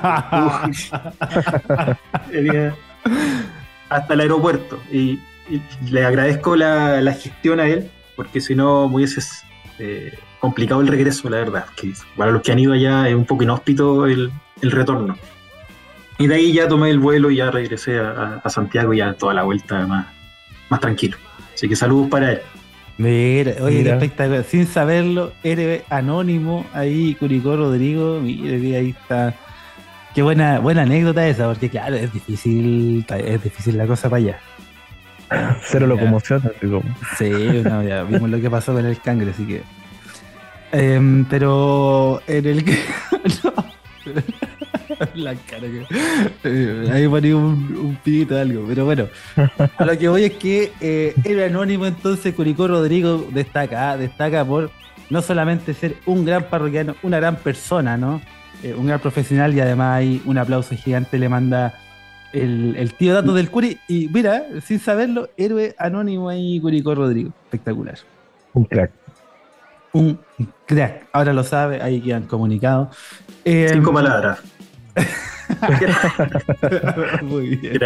hasta 3.88 4.14
el 4.14 4.20
aeropuerto. 4.20 4.78
Y, 4.92 5.18
le 5.90 6.04
agradezco 6.04 6.54
la, 6.56 7.12
gestión 7.14 7.58
a 7.58 7.66
él, 7.66 7.90
porque 8.16 8.40
si 8.40 8.54
no 8.54 8.86
me 8.88 8.96
hubiese 8.96 9.22
eh, 9.78 10.12
complicado 10.40 10.82
el 10.82 10.88
regreso, 10.88 11.30
la 11.30 11.38
verdad. 11.38 11.64
Que 11.74 11.94
para 12.16 12.30
los 12.30 12.42
que 12.42 12.52
han 12.52 12.58
ido 12.58 12.74
allá 12.74 13.08
es 13.08 13.14
un 13.14 13.24
poco 13.24 13.44
inhóspito 13.44 14.06
el, 14.06 14.30
retorno. 14.60 15.16
Y 16.18 16.26
de 16.26 16.34
ahí 16.34 16.52
ya 16.52 16.66
tomé 16.66 16.90
el 16.90 16.98
vuelo 16.98 17.30
y 17.30 17.36
ya 17.36 17.50
regresé 17.50 17.98
a, 18.00 18.42
Santiago 18.48 18.92
y 18.92 18.98
ya 18.98 19.14
toda 19.14 19.34
la 19.34 19.44
vuelta 19.44 19.86
más, 19.86 20.06
más 20.68 20.80
tranquilo. 20.80 21.16
Así 21.54 21.68
que 21.68 21.76
saludos 21.76 22.08
para 22.08 22.32
él. 22.32 22.40
Mira, 22.98 23.52
oye, 23.60 23.84
qué 23.84 23.90
espectacular. 23.90 24.44
Sin 24.44 24.66
saberlo, 24.66 25.32
eres 25.44 25.84
anónimo 25.88 26.66
ahí, 26.74 27.14
Curicó 27.14 27.56
Rodrigo. 27.56 28.20
Mire, 28.20 28.76
ahí 28.76 28.90
está. 28.90 29.34
Qué 30.12 30.22
buena, 30.22 30.58
buena 30.58 30.82
anécdota 30.82 31.26
esa, 31.28 31.46
porque 31.46 31.70
claro, 31.70 31.94
es 31.94 32.12
difícil, 32.12 33.06
es 33.08 33.44
difícil 33.44 33.78
la 33.78 33.86
cosa 33.86 34.10
para 34.10 34.22
allá. 34.22 34.40
Cero 35.62 35.86
locomoción, 35.86 36.42
así 36.44 36.66
como. 36.66 36.82
Sí, 37.16 37.30
no, 37.62 37.84
ya 37.84 38.02
vimos 38.02 38.28
lo 38.28 38.40
que 38.40 38.50
pasó 38.50 38.72
con 38.72 38.84
el 38.84 39.00
cangre, 39.00 39.30
así 39.30 39.46
que. 39.46 39.62
Em, 40.72 41.24
pero 41.26 42.20
en 42.26 42.46
el 42.46 42.64
que. 42.64 42.78
la 45.14 45.34
cara 45.34 45.62
que. 45.62 45.86
Eh, 46.44 46.90
ahí 46.92 47.08
ponía 47.08 47.36
un, 47.36 47.76
un 47.76 47.98
pidito 48.02 48.34
de 48.34 48.40
algo. 48.40 48.64
Pero 48.66 48.84
bueno, 48.84 49.08
a 49.76 49.84
lo 49.84 49.98
que 49.98 50.08
voy 50.08 50.24
es 50.24 50.32
que 50.34 50.72
eh, 50.80 51.14
era 51.24 51.46
anónimo, 51.46 51.86
entonces 51.86 52.34
Curicó 52.34 52.68
Rodrigo 52.68 53.26
destaca, 53.32 53.90
ah, 53.90 53.96
destaca 53.96 54.44
por 54.44 54.70
no 55.10 55.22
solamente 55.22 55.74
ser 55.74 55.96
un 56.06 56.24
gran 56.24 56.44
parroquiano, 56.44 56.94
una 57.02 57.18
gran 57.18 57.36
persona, 57.36 57.96
¿no? 57.96 58.20
Eh, 58.62 58.74
un 58.74 58.86
gran 58.86 59.00
profesional 59.00 59.54
y 59.54 59.60
además 59.60 59.98
hay 59.98 60.22
un 60.24 60.36
aplauso 60.36 60.74
gigante 60.74 61.16
le 61.18 61.28
manda 61.28 61.78
el, 62.32 62.92
tío 62.98 63.14
Dato 63.14 63.32
del 63.32 63.50
Curi. 63.50 63.78
Y 63.88 64.08
mira, 64.08 64.44
sin 64.64 64.80
saberlo, 64.80 65.30
héroe 65.36 65.74
anónimo 65.78 66.28
ahí, 66.28 66.60
Curicó 66.60 66.94
Rodrigo. 66.94 67.30
Espectacular. 67.44 67.98
Un 68.52 68.64
crack. 68.64 68.90
Un 69.92 70.18
crack. 70.66 71.06
Ahora 71.12 71.32
lo 71.32 71.44
sabe, 71.44 71.80
ahí 71.80 72.00
quedan 72.00 72.24
comunicados. 72.24 72.96
Cinco 73.44 73.92
palabras. 73.92 74.40
Muy 77.22 77.56
bien. 77.56 77.80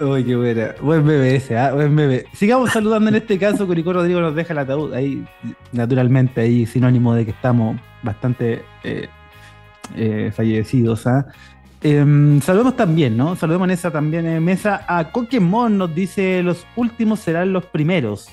Uy, 0.00 0.24
qué 0.24 0.36
buena. 0.36 0.74
Buen 0.80 1.06
bebé 1.06 1.36
ese, 1.36 1.56
¿ah? 1.56 1.72
Buen 1.72 1.94
bebé. 1.94 2.26
Sigamos 2.32 2.70
saludando 2.70 3.08
en 3.08 3.16
este 3.16 3.38
caso. 3.38 3.66
Curicó 3.66 3.92
Rodrigo 3.92 4.20
nos 4.20 4.34
deja 4.34 4.52
el 4.52 4.58
ataúd. 4.58 4.92
Ahí, 4.92 5.24
naturalmente, 5.72 6.40
ahí 6.40 6.66
sinónimo 6.66 7.14
de 7.14 7.24
que 7.24 7.30
estamos 7.30 7.80
bastante 8.02 8.62
eh, 8.82 9.08
eh, 9.96 10.32
fallecidos. 10.34 11.06
¿ah? 11.06 11.26
Em, 11.82 12.40
saludemos 12.40 12.76
también, 12.76 13.16
¿no? 13.16 13.36
Saludemos 13.36 13.66
en 13.68 13.72
esa 13.72 13.90
también 13.90 14.26
en 14.26 14.44
mesa 14.44 14.84
a 14.88 15.12
Pokémon. 15.12 15.76
Nos 15.76 15.94
dice: 15.94 16.42
Los 16.42 16.66
últimos 16.76 17.20
serán 17.20 17.52
los 17.52 17.64
primeros 17.66 18.28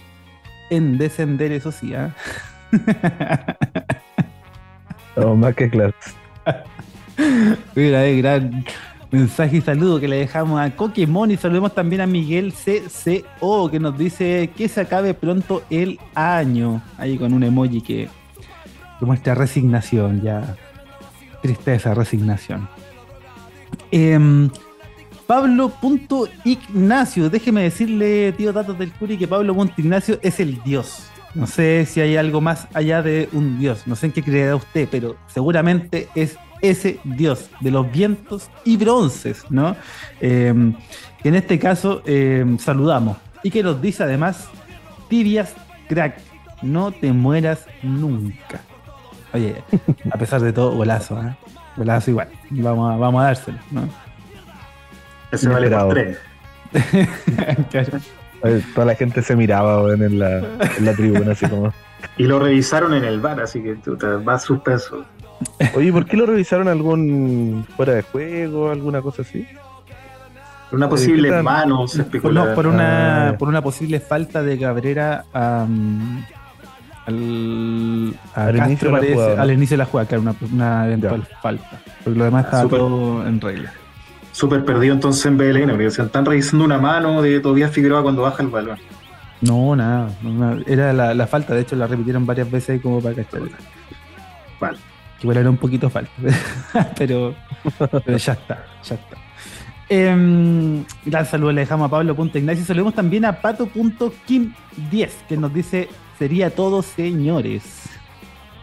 en 0.71 0.97
descender, 0.97 1.51
eso 1.51 1.71
sí. 1.71 1.93
¿ah? 1.93 2.13
no, 5.15 5.35
más 5.35 5.55
que 5.55 5.69
claro. 5.69 5.93
Mira, 7.75 8.05
eh, 8.05 8.17
gran 8.17 8.65
mensaje 9.11 9.57
y 9.57 9.61
saludo 9.61 9.99
que 9.99 10.07
le 10.07 10.17
dejamos 10.17 10.59
a 10.59 10.69
Pokémon 10.69 11.29
y 11.29 11.37
saludemos 11.37 11.75
también 11.75 12.01
a 12.01 12.07
Miguel 12.07 12.53
CCO 12.53 13.69
que 13.69 13.79
nos 13.79 13.97
dice 13.97 14.49
que 14.55 14.67
se 14.67 14.81
acabe 14.81 15.13
pronto 15.13 15.63
el 15.69 15.99
año. 16.15 16.81
Ahí 16.97 17.17
con 17.17 17.33
un 17.33 17.43
emoji 17.43 17.81
que, 17.81 18.09
muestra 19.01 19.35
resignación, 19.35 20.21
ya. 20.21 20.55
Tristeza, 21.41 21.93
resignación. 21.93 22.69
Eh, 23.91 24.49
Pablo.ignacio, 25.31 27.29
déjeme 27.29 27.63
decirle, 27.63 28.33
tío 28.33 28.51
Datos 28.51 28.77
del 28.77 28.91
Curi, 28.91 29.17
que 29.17 29.29
Pablo.ignacio 29.29 30.19
es 30.21 30.41
el 30.41 30.61
dios. 30.61 31.03
No 31.33 31.47
sé 31.47 31.85
si 31.85 32.01
hay 32.01 32.17
algo 32.17 32.41
más 32.41 32.67
allá 32.73 33.01
de 33.01 33.29
un 33.31 33.57
dios, 33.57 33.87
no 33.87 33.95
sé 33.95 34.07
en 34.07 34.11
qué 34.11 34.21
creerá 34.23 34.57
usted, 34.57 34.89
pero 34.91 35.15
seguramente 35.27 36.09
es 36.15 36.37
ese 36.61 36.99
dios 37.03 37.49
de 37.59 37.71
los 37.71 37.91
vientos 37.91 38.49
y 38.63 38.77
bronces, 38.77 39.43
¿no? 39.49 39.75
Eh, 40.19 40.53
en 41.23 41.35
este 41.35 41.59
caso 41.59 42.01
eh, 42.05 42.45
saludamos 42.59 43.17
y 43.43 43.51
que 43.51 43.63
nos 43.63 43.81
dice 43.81 44.03
además, 44.03 44.47
tibias 45.09 45.55
crack, 45.87 46.19
no 46.61 46.91
te 46.91 47.11
mueras 47.11 47.65
nunca. 47.81 48.61
Oye, 49.33 49.63
a 50.11 50.17
pesar 50.17 50.41
de 50.41 50.53
todo, 50.53 50.75
golazo, 50.75 51.21
¿eh? 51.21 51.35
Golazo 51.77 52.11
igual, 52.11 52.29
vamos 52.49 52.93
a, 52.93 52.97
vamos 52.97 53.21
a 53.21 53.25
dárselo, 53.25 53.57
¿no? 53.71 53.87
Ese 55.31 55.47
vale 55.47 55.69
por 55.69 55.93
tres. 55.93 56.17
Toda 58.73 58.87
la 58.87 58.95
gente 58.95 59.21
se 59.21 59.35
miraba 59.35 59.93
en, 59.93 60.19
la, 60.19 60.39
en 60.39 60.85
la 60.85 60.93
tribuna, 60.93 61.31
así 61.31 61.47
como. 61.47 61.73
Y 62.17 62.23
lo 62.23 62.39
revisaron 62.39 62.93
en 62.93 63.03
el 63.03 63.21
bar, 63.21 63.39
así 63.39 63.61
que 63.61 63.75
tú 63.75 63.95
te 63.95 64.07
vas 64.07 64.43
suspenso. 64.43 65.05
Oye, 65.75 65.91
¿por 65.91 66.05
qué 66.05 66.17
lo 66.17 66.25
revisaron 66.25 66.67
algún 66.67 67.65
fuera 67.75 67.93
de 67.93 68.01
juego, 68.01 68.69
alguna 68.69 69.01
cosa 69.01 69.21
así? 69.21 69.47
Una 70.71 70.87
posible 70.87 71.41
mano, 71.41 71.87
se 71.87 72.05
No, 72.31 72.53
por 72.53 72.67
una, 72.67 73.29
ah. 73.29 73.37
por 73.37 73.49
una 73.49 73.61
posible 73.61 73.99
falta 73.99 74.41
de 74.41 74.57
Cabrera 74.57 75.25
al, 75.33 75.67
al, 78.35 78.55
inicio 78.55 78.95
al, 78.95 79.51
inicio 79.51 79.73
de 79.73 79.77
la 79.79 79.85
jugada, 79.85 80.07
claro, 80.07 80.21
una, 80.21 80.35
una 80.51 80.87
eventual 80.87 81.27
falta. 81.41 81.81
Porque 82.03 82.17
lo 82.17 82.25
demás 82.25 82.45
estaba 82.45 82.69
todo 82.69 83.27
en 83.27 83.41
regla. 83.41 83.73
Súper 84.31 84.63
perdido 84.63 84.93
entonces 84.93 85.25
en 85.25 85.37
BLN, 85.37 85.71
porque 85.71 85.91
se 85.91 86.03
están 86.03 86.25
revisando 86.25 86.63
una 86.63 86.77
mano 86.77 87.21
de 87.21 87.41
Tobias 87.41 87.71
Figueroa 87.71 88.01
cuando 88.01 88.21
baja 88.21 88.41
el 88.41 88.49
balón. 88.49 88.77
No, 89.41 89.75
nada, 89.75 90.09
era 90.67 90.93
la, 90.93 91.13
la, 91.13 91.27
falta, 91.27 91.53
de 91.53 91.61
hecho 91.61 91.75
la 91.75 91.87
repitieron 91.87 92.25
varias 92.25 92.49
veces 92.49 92.81
como 92.81 93.01
para 93.01 93.15
cachar. 93.15 93.41
Vale. 94.59 94.77
Igual 95.21 95.37
era 95.37 95.49
un 95.49 95.57
poquito 95.57 95.91
pero, 96.97 97.35
pero 98.05 98.17
ya 98.17 98.33
está, 98.33 98.65
ya 98.83 98.95
está. 98.95 99.17
Eh, 99.93 100.83
gran 101.05 101.25
saludo 101.25 101.51
le 101.51 101.61
dejamos 101.61 101.87
a 101.87 101.91
Pablo.ignacio. 101.91 102.63
Saludemos 102.63 102.95
también 102.95 103.25
a 103.25 103.41
Pato.kim10, 103.41 105.09
que 105.27 105.37
nos 105.37 105.53
dice: 105.53 105.89
Sería 106.17 106.49
todo, 106.49 106.81
señores. 106.81 107.89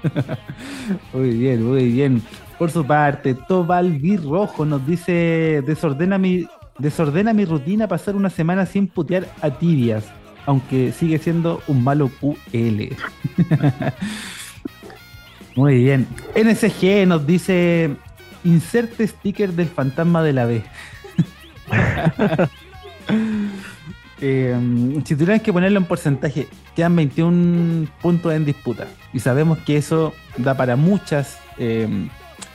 muy 1.12 1.30
bien, 1.30 1.64
muy 1.64 1.92
bien. 1.92 2.22
Por 2.58 2.70
su 2.70 2.84
parte, 2.84 3.34
Tobal 3.34 4.00
Rojo 4.24 4.64
nos 4.64 4.84
dice: 4.86 5.62
desordena 5.66 6.18
mi, 6.18 6.46
desordena 6.78 7.32
mi 7.32 7.44
rutina 7.44 7.86
pasar 7.86 8.16
una 8.16 8.30
semana 8.30 8.66
sin 8.66 8.88
putear 8.88 9.28
a 9.42 9.50
tibias, 9.50 10.06
aunque 10.46 10.92
sigue 10.92 11.18
siendo 11.18 11.60
un 11.68 11.84
malo 11.84 12.10
QL. 12.20 12.96
muy 15.58 15.82
bien. 15.82 16.06
NSG 16.36 17.06
nos 17.06 17.26
dice: 17.26 17.90
inserte 18.44 19.06
sticker 19.06 19.52
del 19.52 19.68
fantasma 19.68 20.22
de 20.22 20.32
la 20.32 20.46
B. 20.46 20.62
Eh, 24.20 24.52
si 25.04 25.14
tuvieran 25.14 25.38
que 25.38 25.52
ponerlo 25.52 25.78
en 25.78 25.84
porcentaje, 25.84 26.48
quedan 26.74 26.96
21 26.96 27.86
puntos 28.02 28.32
en 28.32 28.44
disputa. 28.44 28.88
Y 29.12 29.20
sabemos 29.20 29.58
que 29.58 29.76
eso 29.76 30.12
da 30.36 30.56
para 30.56 30.74
muchas 30.74 31.38
eh, 31.56 31.86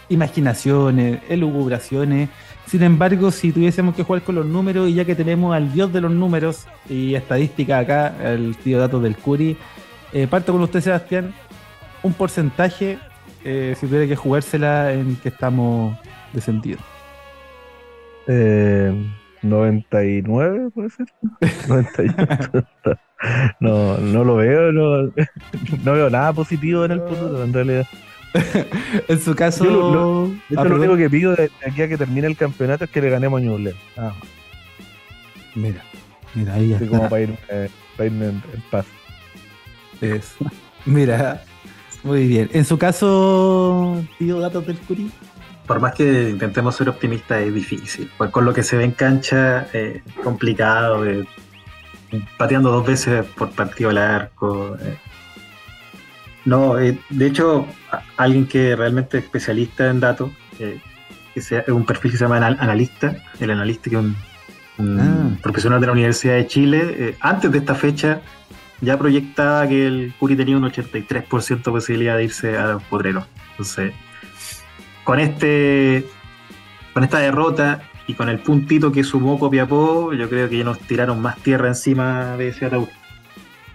imaginaciones, 0.10 1.22
elucubraciones. 1.30 2.28
Sin 2.68 2.84
embargo, 2.84 3.32
si 3.32 3.54
tuviésemos 3.54 3.95
que 3.95 4.04
jugar 4.04 4.24
con 4.24 4.36
los 4.36 4.45
números, 4.45 4.89
y 4.89 4.95
ya 4.95 5.06
que 5.06 5.16
tenemos 5.16 5.56
al 5.56 5.72
dios 5.72 5.93
de 5.93 6.01
los 6.01 6.12
números 6.12 6.68
y 6.89 7.16
estadística 7.16 7.80
acá, 7.80 8.14
el 8.34 8.58
tío 8.58 8.78
datos 8.78 9.01
del 9.01 9.16
Curi, 9.16 9.56
eh, 10.12 10.28
parto 10.28 10.51
con 10.51 10.62
usted, 10.62 10.82
Sebastián, 10.82 11.34
un 12.04 12.14
porcentaje, 12.14 12.99
si 13.43 13.88
tuviera 13.88 14.08
que 14.08 14.16
jugársela 14.16 14.93
en 14.93 15.16
que 15.18 15.30
estamos 15.30 15.97
descendidos. 16.34 16.82
Eh. 18.28 18.93
99, 19.43 20.70
puede 20.74 20.89
ser. 20.89 21.08
98. 21.68 22.68
no, 23.60 23.97
no 23.97 24.24
lo 24.24 24.36
veo, 24.38 24.72
no, 24.72 25.04
no, 25.84 25.93
veo 25.93 26.10
nada 26.10 26.34
positivo 26.34 26.86
en 26.86 26.91
el 26.91 27.01
futuro, 27.01 27.43
en 27.43 27.54
realidad. 27.54 27.88
en 29.08 29.20
su 29.20 29.36
caso. 29.36 29.66
lo, 29.66 30.28
de 30.28 30.56
hecho, 30.56 30.64
lo 30.66 30.76
único 30.76 30.97
que 30.97 31.10
pido 31.10 31.36
de 31.36 31.51
aquí 31.66 31.82
a 31.84 31.88
que 31.88 31.97
termine 31.97 32.26
el 32.26 32.36
campeonato 32.36 32.86
es 32.86 32.89
que 32.89 33.01
le 33.01 33.10
ganemos 33.10 33.39
a 33.39 33.43
Ñuble. 33.43 33.76
Ah. 33.95 34.14
Mira, 35.54 35.84
mira, 36.34 36.56
ahí 36.56 36.70
ya 36.70 36.78
Así 36.78 36.88
como 36.88 37.08
para, 37.10 37.22
ir, 37.22 37.38
eh, 37.49 37.70
para 37.95 38.08
irme 38.08 38.26
en, 38.26 38.43
en 38.54 38.62
paz. 38.72 38.88
Eso. 40.01 40.45
Mira, 40.86 41.43
muy 42.04 42.28
bien. 42.28 42.49
En 42.54 42.66
su 42.66 42.78
caso, 42.78 44.04
pido 44.18 44.39
datos 44.39 44.66
del 44.68 44.78
Curi 44.78 45.12
por 45.66 45.80
más 45.80 45.93
que 45.93 46.30
intentemos 46.30 46.76
ser 46.76 46.89
optimistas, 46.89 47.41
es 47.41 47.54
difícil. 47.54 48.12
Pues 48.18 48.30
con 48.32 48.45
lo 48.45 48.54
que 48.54 48.64
se 48.64 48.78
ve 48.78 48.84
en 48.84 48.91
cancha, 48.91 49.68
eh, 49.74 50.01
complicado, 50.24 51.06
eh, 51.06 51.26
pateando 52.38 52.72
dos 52.72 52.86
veces 52.86 53.26
por 53.38 53.51
partido 53.51 53.89
al 53.89 53.97
arco. 53.97 54.76
Eh. 54.82 54.97
No, 56.45 56.78
eh, 56.78 56.99
de 57.10 57.26
hecho, 57.26 57.66
alguien 58.18 58.45
que 58.47 58.76
realmente 58.76 59.18
es 59.18 59.24
especialista 59.24 59.89
en 59.89 59.99
datos, 60.01 60.32
que 60.58 61.41
sea 61.41 61.64
un 61.68 61.86
perfil 61.86 62.12
que 62.12 62.18
se 62.18 62.26
llama 62.26 62.45
analista, 62.45 63.16
el 63.39 63.49
analista 63.49 63.89
que 63.89 63.95
es 63.95 64.01
un, 64.01 64.16
ah. 64.99 65.30
profesional 65.41 65.80
de 65.80 65.88
la 65.88 65.93
Universidad 65.93 66.36
de 66.36 66.47
Chile, 66.47 67.16
antes 67.22 67.49
de 67.51 67.58
esta 67.60 67.74
fecha 67.74 68.22
ya 68.82 68.98
proyectaba 68.98 69.68
que 69.68 69.88
el 69.88 70.14
Curi 70.20 70.36
tenía 70.36 70.58
un 70.58 70.64
83% 70.64 71.64
de 71.64 71.72
posibilidad 71.72 72.18
de 72.18 72.26
irse 72.26 72.58
a 72.58 72.74
los 72.74 72.84
podreros. 72.84 73.26
Entonces, 73.52 73.94
con 75.04 75.20
este 75.20 76.06
con 76.94 77.04
esta 77.04 77.20
derrota 77.20 77.82
y 78.06 78.14
con 78.14 78.30
el 78.30 78.40
puntito 78.40 78.92
que 78.92 79.04
sumó 79.04 79.40
Copiapó, 79.40 80.14
yo 80.14 80.30
creo 80.30 80.50
que 80.50 80.58
ya 80.58 80.64
nos 80.64 80.80
tiraron 80.80 81.22
más 81.22 81.38
tierra 81.38 81.70
encima 81.70 82.38
de 82.38 82.50
ese 82.50 82.66
ataúd. 82.66 82.90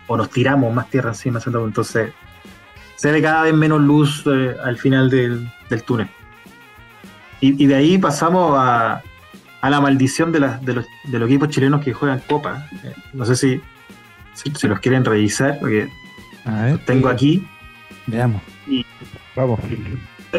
O 0.06 0.16
nos 0.16 0.30
tiramos 0.30 0.72
más 0.72 0.88
tierra 0.90 1.10
encima 1.10 1.34
de 1.34 1.40
ese 1.40 1.50
ataúd. 1.50 1.66
Entonces, 1.66 2.12
se 2.96 3.10
ve 3.10 3.22
cada 3.22 3.42
vez 3.44 3.54
menos 3.54 3.80
luz 3.80 4.24
eh, 4.26 4.56
al 4.62 4.76
final 4.76 5.10
del, 5.10 5.50
túnel. 5.84 6.08
Y, 7.40 7.66
de 7.66 7.74
ahí 7.74 7.98
pasamos 7.98 8.54
a, 8.56 9.02
la 9.62 9.80
maldición 9.80 10.32
de, 10.32 10.40
de, 10.40 10.74
los, 10.74 10.86
de, 11.04 11.18
los, 11.18 11.28
equipos 11.28 11.48
chilenos 11.48 11.84
que 11.84 11.92
juegan 11.92 12.20
Copa. 12.28 12.66
Eh, 12.84 12.92
no 13.12 13.24
sé 13.24 13.36
si, 13.36 13.60
si, 14.38 14.68
los 14.68 14.80
quieren 14.80 15.04
revisar, 15.04 15.58
porque 15.58 15.88
tengo 16.86 17.08
aquí. 17.08 17.46
Veamos. 18.06 18.42
Y, 18.66 18.84
Vamos. 19.34 19.60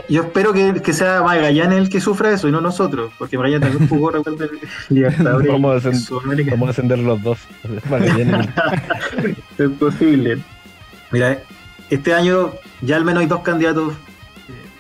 Yo 0.07 0.23
espero 0.23 0.53
que, 0.53 0.81
que, 0.81 0.93
sea 0.93 1.23
Magallanes 1.23 1.79
el 1.79 1.89
que 1.89 1.99
sufra 1.99 2.31
eso 2.31 2.47
y 2.47 2.51
no 2.51 2.61
nosotros, 2.61 3.11
porque 3.17 3.37
Magallanes 3.37 3.69
también 3.69 3.89
jugó 3.89 4.11
recuerda 4.11 4.45
Libertadores. 4.89 5.51
vamos, 5.51 5.85
a 5.85 5.89
ascender, 5.89 6.49
vamos 6.51 6.67
a 6.67 6.71
ascender 6.71 6.99
los 6.99 7.23
dos. 7.23 7.39
es 9.57 9.69
posible. 9.79 10.37
Mira, 11.11 11.41
este 11.89 12.13
año 12.13 12.51
ya 12.81 12.97
al 12.97 13.05
menos 13.05 13.21
hay 13.21 13.27
dos 13.27 13.41
candidatos, 13.41 13.93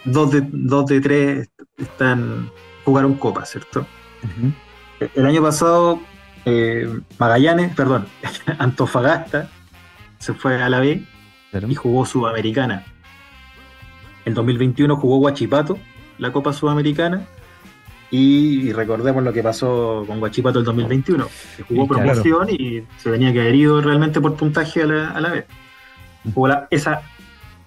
dos 0.05 0.31
de, 0.31 0.43
dos 0.51 0.85
de 0.85 1.01
tres 1.01 1.49
están 1.77 2.51
jugaron 2.85 3.15
Copa, 3.15 3.45
¿cierto? 3.45 3.87
El 5.15 5.25
año 5.25 5.41
pasado 5.41 6.01
eh, 6.49 6.99
Magallanes, 7.17 7.75
perdón, 7.75 8.05
Antofagasta 8.57 9.49
se 10.17 10.33
fue 10.33 10.61
a 10.61 10.69
la 10.69 10.79
B 10.79 11.03
y 11.67 11.75
jugó 11.75 12.05
Sudamericana. 12.05 12.83
En 14.25 14.33
2021 14.33 14.95
jugó 14.97 15.17
Guachipato, 15.17 15.77
la 16.17 16.31
Copa 16.31 16.53
Sudamericana, 16.53 17.25
y, 18.11 18.73
recordemos 18.73 19.23
lo 19.23 19.31
que 19.31 19.43
pasó 19.43 20.03
con 20.07 20.19
Guachipato 20.19 20.59
el 20.59 20.65
2021, 20.65 21.27
que 21.57 21.63
jugó 21.63 21.87
promoción 21.87 22.49
y 22.49 22.83
se 22.97 23.11
tenía 23.11 23.31
que 23.31 23.41
haber 23.41 23.55
ido 23.55 23.81
realmente 23.81 24.19
por 24.19 24.35
puntaje 24.35 24.81
a 24.81 24.85
la, 24.85 25.29
vez. 25.29 25.45
Jugó 26.33 26.49
esa, 26.71 27.03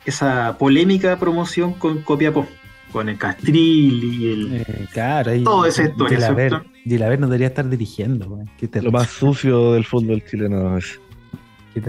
esa 0.05 0.59
polémica 0.59 1.17
promoción 1.17 1.75
con 1.75 2.03
Copiapó, 2.03 2.47
con 2.91 3.09
el 3.09 3.19
Castril 3.19 4.05
y 4.05 4.33
el... 4.33 4.57
Eh, 4.57 4.89
claro, 4.93 5.33
y, 5.35 5.45
todo 5.45 5.65
esa 5.65 5.85
historia. 5.85 6.65
Gilaver 6.85 7.21
no 7.21 7.27
debería 7.27 7.49
estar 7.49 7.69
dirigiendo. 7.69 8.39
Lo 8.83 8.93
más 8.93 9.09
sucio 9.09 9.73
del 9.73 9.85
fútbol 9.85 10.23
chileno 10.25 10.77
es 10.77 11.01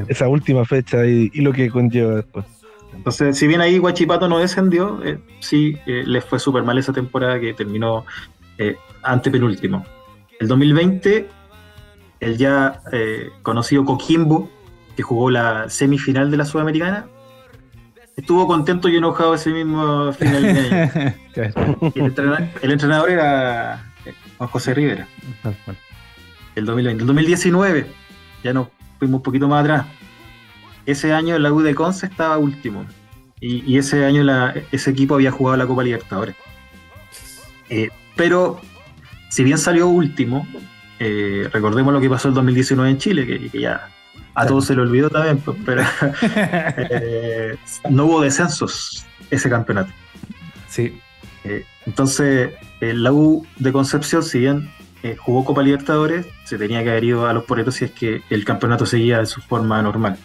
esa 0.07 0.27
última 0.27 0.65
fecha 0.65 1.05
y 1.05 1.29
lo 1.41 1.51
que 1.51 1.69
conlleva 1.69 2.15
después. 2.15 2.45
Entonces, 2.95 3.37
si 3.37 3.47
bien 3.47 3.61
ahí 3.61 3.77
Guachipato 3.77 4.27
no 4.27 4.39
descendió, 4.39 5.03
eh, 5.03 5.19
sí 5.39 5.77
eh, 5.85 6.03
les 6.05 6.23
fue 6.23 6.39
súper 6.39 6.63
mal 6.63 6.77
esa 6.77 6.93
temporada 6.93 7.39
que 7.39 7.53
terminó 7.53 8.05
eh, 8.57 8.75
antepenúltimo. 9.01 9.83
El 10.39 10.47
2020, 10.47 11.27
el 12.19 12.37
ya 12.37 12.81
eh, 12.91 13.29
conocido 13.41 13.85
Coquimbo, 13.85 14.49
que 14.95 15.03
jugó 15.03 15.29
la 15.29 15.69
semifinal 15.69 16.29
de 16.29 16.37
la 16.37 16.45
Sudamericana, 16.45 17.07
estuvo 18.15 18.45
contento 18.47 18.89
y 18.89 18.97
enojado 18.97 19.33
ese 19.33 19.49
mismo 19.49 20.13
final 20.13 20.43
de 20.43 21.13
el, 22.61 22.71
entrenador, 22.71 23.09
era 23.09 23.92
Juan 24.43 24.51
José 24.51 24.73
Rivera. 24.73 25.07
El 26.55 26.65
2020. 26.65 27.01
El 27.01 27.07
2019, 27.07 27.87
ya 28.43 28.53
nos 28.53 28.67
fuimos 28.99 29.19
un 29.19 29.23
poquito 29.23 29.47
más 29.47 29.63
atrás 29.63 29.85
ese 30.85 31.13
año 31.13 31.37
la 31.39 31.51
U 31.51 31.61
de 31.61 31.75
Conce 31.75 32.07
estaba 32.07 32.37
último. 32.37 32.85
Y, 33.39 33.77
ese 33.77 34.05
año 34.05 34.23
ese 34.71 34.91
equipo 34.91 35.15
había 35.15 35.29
jugado 35.29 35.57
la 35.57 35.67
Copa 35.67 35.83
Libertadores. 35.83 36.33
Eh, 37.69 37.89
pero, 38.15 38.61
si 39.29 39.43
bien 39.43 39.57
salió 39.57 39.89
último, 39.89 40.47
eh, 40.99 41.49
recordemos 41.51 41.93
lo 41.93 41.99
que 41.99 42.09
pasó 42.09 42.29
el 42.29 42.35
2019 42.35 42.89
en 42.89 42.97
Chile, 42.99 43.27
que, 43.27 43.59
ya 43.59 43.89
a 44.33 44.45
todos 44.45 44.67
se 44.67 44.75
le 44.75 44.81
olvidó 44.81 45.09
también, 45.09 45.39
pues, 45.39 45.57
pero 45.65 45.81
eh, 46.77 47.57
no 47.89 48.05
hubo 48.05 48.21
descensos 48.21 49.05
ese 49.29 49.49
campeonato. 49.49 49.91
Sí. 50.69 50.97
Entonces, 51.85 52.51
la 52.79 53.11
U 53.11 53.45
de 53.57 53.71
Concepción, 53.71 54.23
si 54.23 54.39
bien 54.39 54.69
jugó 55.17 55.43
Copa 55.43 55.61
Libertadores, 55.61 56.25
se 56.45 56.57
tenía 56.57 56.83
que 56.83 56.89
haber 56.89 57.03
ido 57.03 57.27
a 57.27 57.33
los 57.33 57.43
poretos 57.43 57.75
si 57.75 57.85
es 57.85 57.91
que 57.91 58.21
el 58.29 58.45
campeonato 58.45 58.85
seguía 58.85 59.19
de 59.19 59.25
su 59.25 59.41
forma 59.41 59.81
normal. 59.81 60.17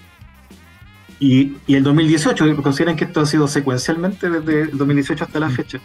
Y, 1.20 1.56
el 1.66 1.82
2018, 1.82 2.62
consideran 2.62 2.96
que 2.96 3.04
esto 3.04 3.20
ha 3.20 3.26
sido 3.26 3.48
secuencialmente 3.48 4.30
desde 4.30 4.62
el 4.62 4.78
2018 4.78 5.24
hasta 5.24 5.40
la 5.40 5.48
mm. 5.48 5.52
fecha. 5.52 5.80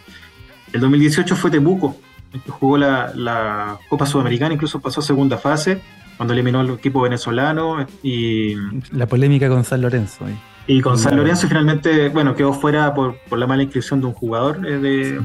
El 0.71 0.81
2018 0.81 1.35
fue 1.35 1.49
Temuco, 1.49 1.97
que 2.31 2.51
jugó 2.51 2.77
la, 2.77 3.77
Copa 3.89 4.05
Sudamericana, 4.05 4.53
incluso 4.53 4.79
pasó 4.79 4.99
a 4.99 5.03
segunda 5.03 5.37
fase, 5.37 5.81
cuando 6.17 6.33
eliminó 6.33 6.59
al 6.59 6.69
equipo 6.69 7.01
venezolano 7.01 7.85
y... 8.01 8.55
La 8.91 9.07
polémica 9.07 9.49
con 9.49 9.63
San 9.63 9.81
Lorenzo. 9.81 10.25
Y 10.67 10.81
con 10.81 10.97
San 10.97 11.17
Lorenzo 11.17 11.47
finalmente, 11.47 12.09
bueno, 12.09 12.35
quedó 12.35 12.53
fuera 12.53 12.93
por, 12.93 13.15
la 13.31 13.47
mala 13.47 13.63
inscripción 13.63 13.99
de 13.99 14.07
un 14.07 14.13
jugador 14.13 14.65
eh, 14.65 14.77
de, 14.77 15.21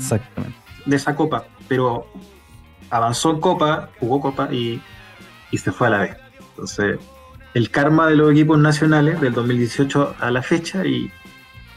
de 0.86 0.97
esa 0.97 1.14
Copa, 1.14 1.45
pero 1.68 2.07
avanzó 2.91 3.30
en 3.30 3.41
Copa, 3.41 3.91
jugó 4.01 4.20
Copa 4.20 4.49
y, 4.53 4.80
y 5.51 5.59
se 5.59 5.72
fue 5.72 5.86
a 5.89 5.91
la 5.91 5.99
vez. 5.99 6.16
Entonces, 6.51 6.99
el 7.55 7.70
karma 7.70 8.07
de 8.07 8.16
los 8.16 8.30
equipos 8.32 8.59
nacionales 8.59 9.20
del 9.20 9.32
2018 9.32 10.16
a 10.18 10.30
la 10.30 10.43
fecha 10.43 10.84
y, 10.84 11.11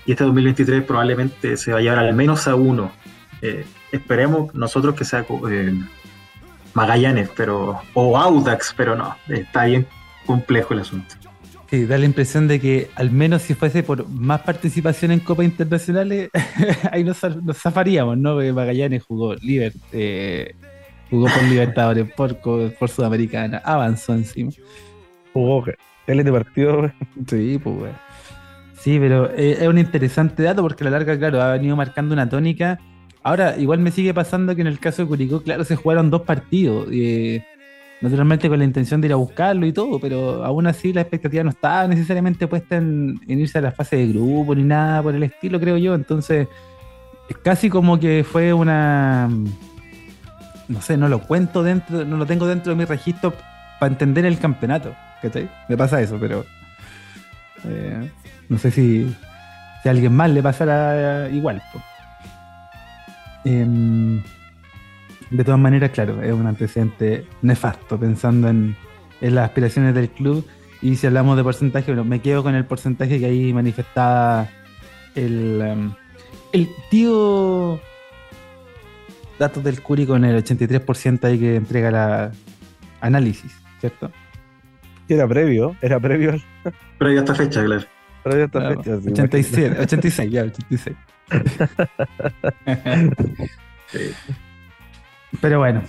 este 0.08 0.24
2023 0.24 0.84
probablemente 0.84 1.56
se 1.56 1.72
va 1.72 1.78
a 1.78 1.82
llevar 1.82 2.00
al 2.00 2.14
menos 2.14 2.48
a 2.48 2.56
uno. 2.56 2.92
Eh, 3.42 3.66
esperemos 3.92 4.54
nosotros 4.54 4.96
que 4.96 5.06
sea 5.06 5.26
eh, 5.50 5.74
Magallanes 6.74 7.30
pero 7.36 7.80
o 7.94 8.18
Audax, 8.18 8.74
pero 8.76 8.96
no, 8.96 9.16
está 9.28 9.66
bien 9.66 9.88
complejo 10.26 10.74
el 10.74 10.82
asunto. 10.82 11.16
Sí, 11.70 11.86
da 11.86 11.98
la 11.98 12.06
impresión 12.06 12.50
de 12.50 12.60
que 12.60 12.90
al 12.96 13.12
menos 13.12 13.44
si 13.44 13.54
fuese 13.54 13.82
por 13.82 14.08
más 14.10 14.42
participación 14.42 15.12
en 15.12 15.22
Copas 15.22 15.46
Internacionales, 15.46 16.30
ahí 16.92 17.04
nos, 17.04 17.24
nos 17.42 17.58
zafaríamos, 17.58 18.18
¿no? 18.18 18.34
Porque 18.34 18.52
Magallanes 18.52 19.04
jugó 19.04 19.36
Liber, 19.36 19.72
eh, 19.94 20.54
jugó 21.10 21.28
por 21.28 21.44
Libertadores, 21.44 22.12
por, 22.16 22.38
por 22.38 22.90
Sudamericana, 22.90 23.62
avanzó 23.64 24.14
encima. 24.14 24.52
Jugó 25.32 25.64
él 26.08 26.24
de 26.24 26.32
partido. 26.32 26.92
Sí, 27.28 27.60
pues, 27.64 27.76
güey. 27.78 27.92
Sí, 28.82 28.98
pero 29.00 29.30
eh, 29.32 29.58
es 29.62 29.68
un 29.68 29.78
interesante 29.78 30.44
dato 30.44 30.64
porque 30.64 30.84
a 30.84 30.90
la 30.90 30.98
larga, 30.98 31.18
claro, 31.18 31.42
ha 31.42 31.54
venido 31.54 31.76
marcando 31.76 32.14
una 32.14 32.28
tónica. 32.28 32.80
Ahora, 33.24 33.56
igual 33.58 33.80
me 33.80 33.92
sigue 33.92 34.14
pasando 34.14 34.56
que 34.56 34.62
en 34.62 34.68
el 34.68 34.80
caso 34.80 35.04
de 35.04 35.08
Curicó, 35.08 35.42
claro, 35.42 35.64
se 35.64 35.76
jugaron 35.76 36.10
dos 36.10 36.24
partidos. 36.24 36.88
Eh, 36.92 37.44
naturalmente 38.02 38.50
con 38.50 38.58
la 38.58 38.66
intención 38.66 39.00
de 39.00 39.08
ir 39.08 39.14
a 39.14 39.18
buscarlo 39.18 39.66
y 39.66 39.74
todo, 39.74 40.00
pero 40.00 40.44
aún 40.44 40.66
así 40.66 40.92
la 40.92 41.02
expectativa 41.02 41.44
no 41.44 41.52
estaba 41.52 41.88
necesariamente 41.88 42.48
puesta 42.48 42.78
en, 42.78 43.22
irse 43.28 43.60
a 43.60 43.62
la 43.62 43.72
fase 43.72 43.98
de 43.98 44.08
grupo 44.08 44.56
ni 44.56 44.64
nada 44.64 45.04
por 45.04 45.14
el 45.14 45.24
estilo, 45.24 45.60
creo 45.60 45.78
yo. 45.78 45.94
Entonces, 45.94 46.48
es 47.30 47.38
casi 47.38 47.70
como 47.70 48.00
que 48.00 48.26
fue 48.30 48.54
una. 48.54 49.30
No 50.68 50.82
sé, 50.82 50.98
no 50.98 51.08
lo 51.08 51.20
cuento 51.20 51.64
dentro, 51.64 52.06
no 52.06 52.18
lo 52.18 52.26
tengo 52.26 52.48
dentro 52.48 52.72
de 52.72 52.78
mi 52.78 52.86
registro 52.86 53.34
para 53.80 53.92
entender 53.92 54.26
el 54.26 54.40
campeonato. 54.40 54.96
¿Cachai? 55.22 55.50
Me 55.70 55.78
pasa 55.78 56.02
eso, 56.02 56.18
pero. 56.20 56.44
Eh, 57.66 58.10
no 58.50 58.58
sé 58.58 58.72
si, 58.72 59.16
si 59.84 59.90
a 59.90 59.92
alguien 59.92 60.14
más 60.14 60.32
le 60.32 60.42
pasará 60.42 61.30
igual. 61.30 61.62
Em, 63.46 64.22
de 65.30 65.44
todas 65.44 65.60
maneras, 65.60 65.92
claro, 65.92 66.22
es 66.22 66.34
un 66.34 66.46
antecedente 66.46 67.26
nefasto 67.42 68.00
pensando 68.00 68.50
en, 68.50 68.76
las 69.22 69.46
aspiraciones 69.46 69.94
del 69.94 70.10
club. 70.10 70.46
Y 70.82 70.96
si 70.96 71.08
hablamos 71.08 71.38
de 71.38 71.44
porcentaje, 71.44 71.92
bueno, 71.92 72.04
me 72.04 72.22
quedo 72.22 72.44
con 72.44 72.56
el 72.56 72.66
porcentaje 72.66 73.20
que 73.20 73.26
ahí 73.26 73.54
manifestaba 73.54 74.50
el, 75.16 75.62
em, 75.62 75.94
el 76.54 76.70
tío 76.90 77.80
datos 79.42 79.64
del 79.64 79.82
Curi 79.82 80.06
con 80.06 80.24
el 80.24 80.44
83% 80.44 81.24
ahí 81.24 81.40
que 81.40 81.56
entrega 81.56 81.92
la 81.92 82.32
análisis, 83.02 83.52
¿cierto? 83.80 84.12
Era 85.08 85.28
previo, 85.28 85.76
era 85.82 86.00
previo. 86.00 86.40
Previo 86.98 87.20
a 87.20 87.24
esta 87.24 87.36
fecha, 87.36 87.66
claro. 87.66 87.84
Previo 88.24 88.44
a 88.44 88.46
esta 88.46 88.70
fecha. 88.70 88.96
86, 88.96 89.72
86, 89.80 90.32
ya, 90.32 90.44
86. 90.44 90.96
Pero 95.40 95.60
bueno, 95.60 95.82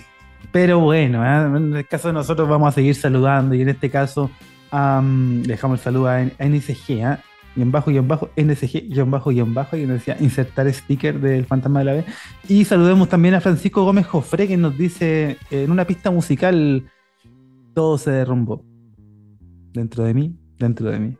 pero 0.51 0.79
bueno, 0.79 1.25
¿eh? 1.25 1.57
en 1.57 1.75
el 1.75 1.87
caso 1.87 2.09
de 2.09 2.13
nosotros 2.13 2.47
vamos 2.47 2.69
a 2.69 2.71
seguir 2.71 2.95
saludando 2.95 3.55
y 3.55 3.61
en 3.61 3.69
este 3.69 3.89
caso 3.89 4.29
dejamos 4.71 5.79
el 5.79 5.83
saludo 5.83 6.07
a, 6.07 6.21
NSG, 6.21 6.91
¿eh? 6.91 7.17
y 7.55 7.61
en 7.61 7.71
bajo, 7.71 7.91
y 7.91 7.97
en 7.97 8.07
bajo, 8.07 8.29
NSG, 8.35 8.83
y 8.89 8.99
en 8.99 9.11
bajo, 9.11 9.31
y 9.31 9.39
en 9.39 9.53
bajo, 9.53 9.77
y 9.77 9.85
nos 9.85 9.99
decía 9.99 10.17
insertar 10.19 10.71
sticker 10.71 11.19
del 11.19 11.45
Fantasma 11.45 11.79
de 11.79 11.85
la 11.85 11.93
B. 11.93 12.05
Y 12.47 12.65
saludemos 12.65 13.09
también 13.09 13.35
a 13.35 13.41
Francisco 13.41 13.83
Gómez 13.83 14.07
Jofre, 14.07 14.47
que 14.47 14.57
nos 14.57 14.77
dice 14.77 15.37
en 15.51 15.71
una 15.71 15.85
pista 15.85 16.09
musical, 16.09 16.83
todo 17.73 17.97
se 17.97 18.11
derrumbó. 18.11 18.63
Dentro 19.73 20.03
de 20.03 20.13
mí, 20.13 20.35
dentro 20.59 20.89
de 20.89 20.99
mí. 20.99 21.17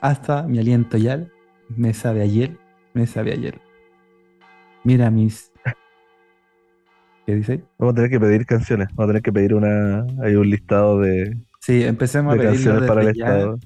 Hasta 0.00 0.42
mi 0.42 0.58
aliento 0.58 0.96
ya, 0.96 1.26
me 1.68 1.94
sabe 1.94 2.22
ayer, 2.22 2.58
me 2.94 3.06
sabe 3.06 3.32
ayer. 3.32 3.60
Mira 4.84 5.10
mis 5.10 5.50
¿Qué 7.26 7.36
dice? 7.36 7.62
Vamos 7.78 7.92
a 7.92 7.94
tener 7.96 8.10
que 8.10 8.20
pedir 8.20 8.46
canciones. 8.46 8.88
Vamos 8.94 9.04
a 9.04 9.06
tener 9.08 9.22
que 9.22 9.32
pedir 9.32 9.54
una. 9.54 10.04
Hay 10.22 10.34
un 10.34 10.48
listado 10.50 11.00
de. 11.00 11.36
Sí, 11.60 11.82
empecemos 11.84 12.34
a 12.34 12.36
pedir 12.36 12.50
canciones 12.50 12.88
para 12.88 13.02
el 13.02 13.08
Estado. 13.08 13.58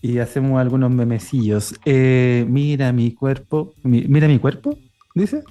Y 0.00 0.18
hacemos 0.18 0.60
algunos 0.60 0.90
memecillos. 0.90 1.78
Eh, 1.84 2.44
mira 2.48 2.92
mi 2.92 3.14
cuerpo. 3.14 3.74
mira 3.84 4.26
mi 4.26 4.38
cuerpo, 4.38 4.76
dice. 5.14 5.44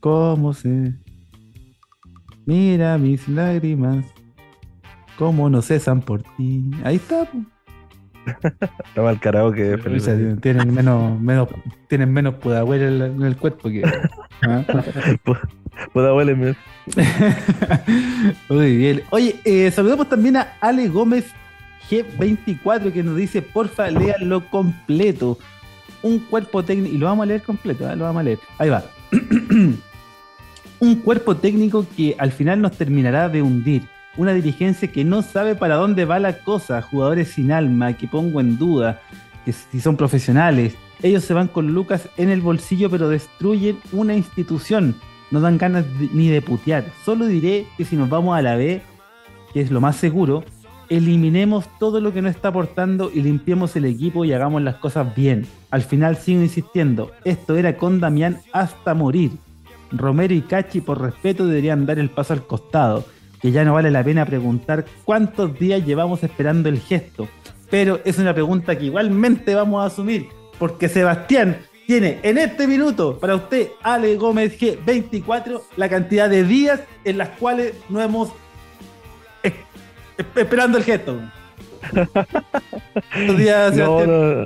¿Cómo 0.00 0.52
se? 0.52 0.94
Mira 2.44 2.98
mis 2.98 3.26
lágrimas. 3.28 4.04
¿Cómo 5.16 5.48
no 5.48 5.62
cesan 5.62 6.02
por 6.02 6.22
ti? 6.36 6.70
Ahí 6.84 6.96
está. 6.96 7.28
Estaba 8.86 9.10
el 9.10 9.20
karaoke. 9.20 9.78
Tienen 10.40 10.74
menos, 10.74 11.20
menos, 11.20 11.48
tienen 11.88 12.12
menos 12.12 12.34
pudahuel 12.34 13.02
en, 13.02 13.22
el 13.22 13.36
cuerpo 13.36 13.68
que. 13.68 13.82
¿ah? 14.42 14.64
Pudahuel 15.92 16.56
Muy 18.48 18.76
bien. 18.76 19.02
Oye, 19.10 19.36
eh, 19.44 19.70
saludamos 19.70 20.08
también 20.08 20.36
a 20.36 20.54
Ale 20.60 20.88
Gómez 20.88 21.26
G24 21.90 22.92
que 22.92 23.02
nos 23.02 23.16
dice: 23.16 23.42
porfa, 23.42 23.90
léanlo 23.90 24.48
completo. 24.50 25.38
Un 26.02 26.18
cuerpo 26.20 26.64
técnico. 26.64 26.94
Y 26.94 26.98
lo 26.98 27.06
vamos 27.06 27.24
a 27.24 27.26
leer 27.26 27.42
completo, 27.42 27.90
¿eh? 27.90 27.96
lo 27.96 28.04
vamos 28.04 28.20
a 28.20 28.24
leer. 28.24 28.38
Ahí 28.58 28.68
va. 28.68 28.84
Un 30.80 30.94
cuerpo 31.00 31.36
técnico 31.36 31.84
que 31.96 32.14
al 32.18 32.30
final 32.30 32.60
nos 32.60 32.76
terminará 32.76 33.28
de 33.28 33.42
hundir 33.42 33.82
una 34.18 34.34
dirigencia 34.34 34.92
que 34.92 35.04
no 35.04 35.22
sabe 35.22 35.54
para 35.54 35.76
dónde 35.76 36.04
va 36.04 36.18
la 36.18 36.40
cosa, 36.40 36.82
jugadores 36.82 37.28
sin 37.28 37.52
alma, 37.52 37.94
que 37.94 38.08
pongo 38.08 38.40
en 38.40 38.58
duda, 38.58 39.00
que 39.44 39.52
si 39.52 39.80
son 39.80 39.96
profesionales, 39.96 40.74
ellos 41.02 41.24
se 41.24 41.32
van 41.34 41.46
con 41.46 41.72
Lucas 41.72 42.08
en 42.16 42.28
el 42.28 42.40
bolsillo 42.40 42.90
pero 42.90 43.08
destruyen 43.08 43.78
una 43.92 44.14
institución, 44.14 44.96
no 45.30 45.40
dan 45.40 45.56
ganas 45.56 45.86
ni 46.12 46.28
de 46.28 46.42
putear, 46.42 46.84
solo 47.04 47.26
diré 47.26 47.66
que 47.76 47.84
si 47.84 47.96
nos 47.96 48.10
vamos 48.10 48.36
a 48.36 48.42
la 48.42 48.56
B, 48.56 48.82
que 49.54 49.60
es 49.60 49.70
lo 49.70 49.80
más 49.80 49.94
seguro, 49.94 50.44
eliminemos 50.88 51.66
todo 51.78 52.00
lo 52.00 52.12
que 52.12 52.20
no 52.20 52.28
está 52.28 52.48
aportando 52.48 53.12
y 53.14 53.20
limpiemos 53.20 53.76
el 53.76 53.84
equipo 53.84 54.24
y 54.24 54.32
hagamos 54.32 54.62
las 54.62 54.76
cosas 54.76 55.14
bien. 55.14 55.46
Al 55.70 55.82
final 55.82 56.16
sigo 56.16 56.42
insistiendo, 56.42 57.12
esto 57.24 57.56
era 57.56 57.76
con 57.76 58.00
Damián 58.00 58.40
hasta 58.52 58.94
morir. 58.94 59.30
Romero 59.92 60.34
y 60.34 60.40
Cachi 60.40 60.80
por 60.80 61.00
respeto 61.00 61.46
deberían 61.46 61.86
dar 61.86 61.98
el 61.98 62.10
paso 62.10 62.32
al 62.32 62.46
costado 62.46 63.04
que 63.40 63.50
ya 63.52 63.64
no 63.64 63.74
vale 63.74 63.90
la 63.90 64.02
pena 64.02 64.24
preguntar 64.24 64.84
cuántos 65.04 65.58
días 65.58 65.84
llevamos 65.84 66.22
esperando 66.24 66.68
el 66.68 66.80
gesto. 66.80 67.28
Pero 67.70 68.00
es 68.04 68.18
una 68.18 68.34
pregunta 68.34 68.76
que 68.76 68.86
igualmente 68.86 69.54
vamos 69.54 69.82
a 69.82 69.86
asumir, 69.86 70.28
porque 70.58 70.88
Sebastián 70.88 71.58
tiene 71.86 72.18
en 72.22 72.38
este 72.38 72.66
minuto 72.66 73.18
para 73.18 73.34
usted, 73.34 73.68
Ale 73.82 74.16
Gómez 74.16 74.58
G, 74.58 74.78
24, 74.84 75.62
la 75.76 75.88
cantidad 75.88 76.28
de 76.28 76.44
días 76.44 76.80
en 77.04 77.18
las 77.18 77.30
cuales 77.30 77.74
no 77.88 78.00
hemos 78.00 78.30
esperando 80.36 80.78
el 80.78 80.84
gesto. 80.84 81.20
días, 83.36 83.76
no, 83.76 84.04
no, 84.04 84.44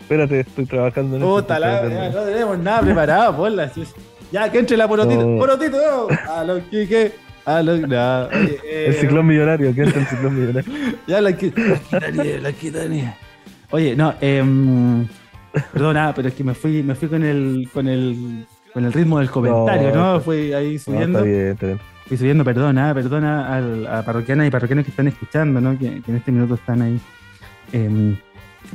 Espérate, 0.00 0.40
estoy 0.40 0.66
trabajando 0.66 1.16
en 1.16 1.22
Puta, 1.22 1.58
no 1.58 2.22
tenemos 2.24 2.58
nada 2.58 2.80
preparado, 2.80 3.36
porla. 3.36 3.70
Ya, 4.32 4.50
que 4.50 4.58
entre 4.58 4.76
la 4.76 4.88
porotito. 4.88 5.22
Porotito, 5.38 6.08
A 6.30 6.44
lo 6.44 6.60
que 6.70 7.12
Ah, 7.50 7.62
no, 7.62 7.72
el 7.72 7.88
eh, 8.62 8.96
ciclón 9.00 9.26
millonario, 9.26 9.74
¿qué 9.74 9.84
es 9.84 9.96
el 9.96 10.06
ciclón 10.06 10.38
millonario? 10.38 10.70
ya 11.06 11.22
la 11.22 11.32
quitaría, 11.32 12.40
la 12.42 12.52
quitaría. 12.52 13.16
Oye, 13.70 13.96
no, 13.96 14.12
eh, 14.20 14.44
perdona, 15.72 16.12
pero 16.14 16.28
es 16.28 16.34
que 16.34 16.44
me 16.44 16.52
fui, 16.52 16.82
me 16.82 16.94
fui 16.94 17.08
con 17.08 17.22
el, 17.24 17.66
con 17.72 17.88
el, 17.88 18.44
con 18.74 18.84
el 18.84 18.92
ritmo 18.92 19.18
del 19.18 19.30
comentario, 19.30 19.94
¿no? 19.94 20.20
Fui 20.20 20.52
ahí 20.52 20.78
subiendo. 20.78 21.20
está 21.20 21.30
bien, 21.30 21.46
está 21.52 21.66
bien. 21.68 21.80
Fui 22.06 22.18
subiendo, 22.18 22.44
perdona, 22.44 22.92
perdona 22.92 23.96
a, 23.96 24.02
parroquianas 24.02 24.46
y 24.46 24.50
parroquianos 24.50 24.84
que 24.84 24.90
están 24.90 25.08
escuchando, 25.08 25.58
¿no? 25.58 25.78
Que, 25.78 26.02
en 26.06 26.16
este 26.16 26.30
minuto 26.30 26.56
están 26.56 26.82
ahí. 26.82 27.00
Eh, 27.72 28.14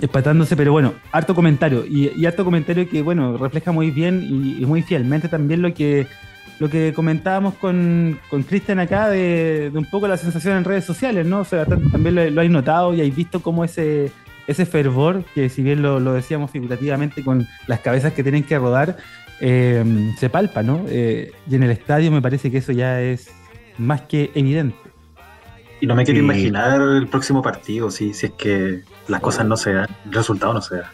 espatándose, 0.02 0.56
pero 0.56 0.72
bueno, 0.72 0.96
harto 1.12 1.36
comentario 1.36 1.86
y, 1.86 2.26
harto 2.26 2.44
comentario 2.44 2.90
que, 2.90 3.04
bueno, 3.04 3.38
refleja 3.38 3.72
muy 3.72 3.92
bien 3.92 4.24
y 4.60 4.66
muy 4.66 4.82
fielmente 4.82 5.28
también 5.28 5.62
lo 5.62 5.72
que 5.76 6.08
lo 6.64 6.70
que 6.70 6.94
comentábamos 6.94 7.56
con 7.56 8.18
Cristian 8.48 8.80
acá 8.80 9.10
de, 9.10 9.70
un 9.76 9.84
poco 9.84 10.08
la 10.08 10.16
sensación 10.16 10.56
en 10.56 10.64
redes 10.64 10.86
sociales, 10.86 11.26
¿no? 11.26 11.42
O 11.42 11.44
sea, 11.44 11.66
también 11.66 12.16
lo, 12.16 12.30
lo 12.30 12.40
hay 12.40 12.48
notado 12.48 12.94
y 12.94 13.02
hay 13.02 13.12
visto 13.12 13.42
cómo 13.42 13.66
ese, 13.66 14.14
ese 14.48 14.66
fervor, 14.66 15.26
que 15.36 15.50
si 15.50 15.62
bien 15.62 15.82
lo, 15.82 16.00
decíamos 16.14 16.52
figurativamente 16.52 17.22
con 17.22 17.46
las 17.68 17.82
cabezas 17.82 18.14
que 18.14 18.24
tienen 18.24 18.46
que 18.46 18.58
rodar, 18.58 18.96
eh, 19.42 19.84
se 20.18 20.30
palpa, 20.30 20.64
¿no? 20.64 20.86
Eh, 20.88 21.34
y 21.52 21.56
en 21.56 21.64
el 21.64 21.72
estadio 21.72 22.14
me 22.14 22.22
parece 22.22 22.50
que 22.50 22.60
eso 22.60 22.72
ya 22.72 23.02
es 23.02 23.30
más 23.78 24.04
que 24.04 24.32
evidente. 24.34 24.78
Y 25.82 25.86
no 25.86 25.96
me 25.96 26.06
quiero 26.06 26.22
imaginar 26.22 26.80
el 26.80 27.10
próximo 27.10 27.42
partido, 27.42 27.92
si, 27.92 28.14
si 28.14 28.28
es 28.28 28.32
que 28.32 28.84
las 29.10 29.20
cosas 29.20 29.46
no 29.46 29.58
se 29.58 29.74
dan, 29.74 29.90
el 30.06 30.14
resultado 30.14 30.54
no 30.54 30.62
se 30.62 30.78
da. 30.78 30.94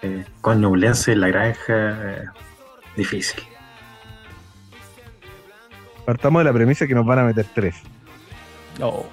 Eh, 0.00 0.24
con 0.40 0.62
Nublense 0.62 1.12
en 1.12 1.20
la 1.20 1.28
granja, 1.28 2.32
difícil. 2.96 3.44
Partamos 6.08 6.40
de 6.40 6.44
la 6.44 6.54
premisa 6.54 6.86
que 6.86 6.94
nos 6.94 7.04
van 7.04 7.18
a 7.18 7.24
meter 7.24 7.44
tres. 7.54 7.74
Oh. 8.80 9.06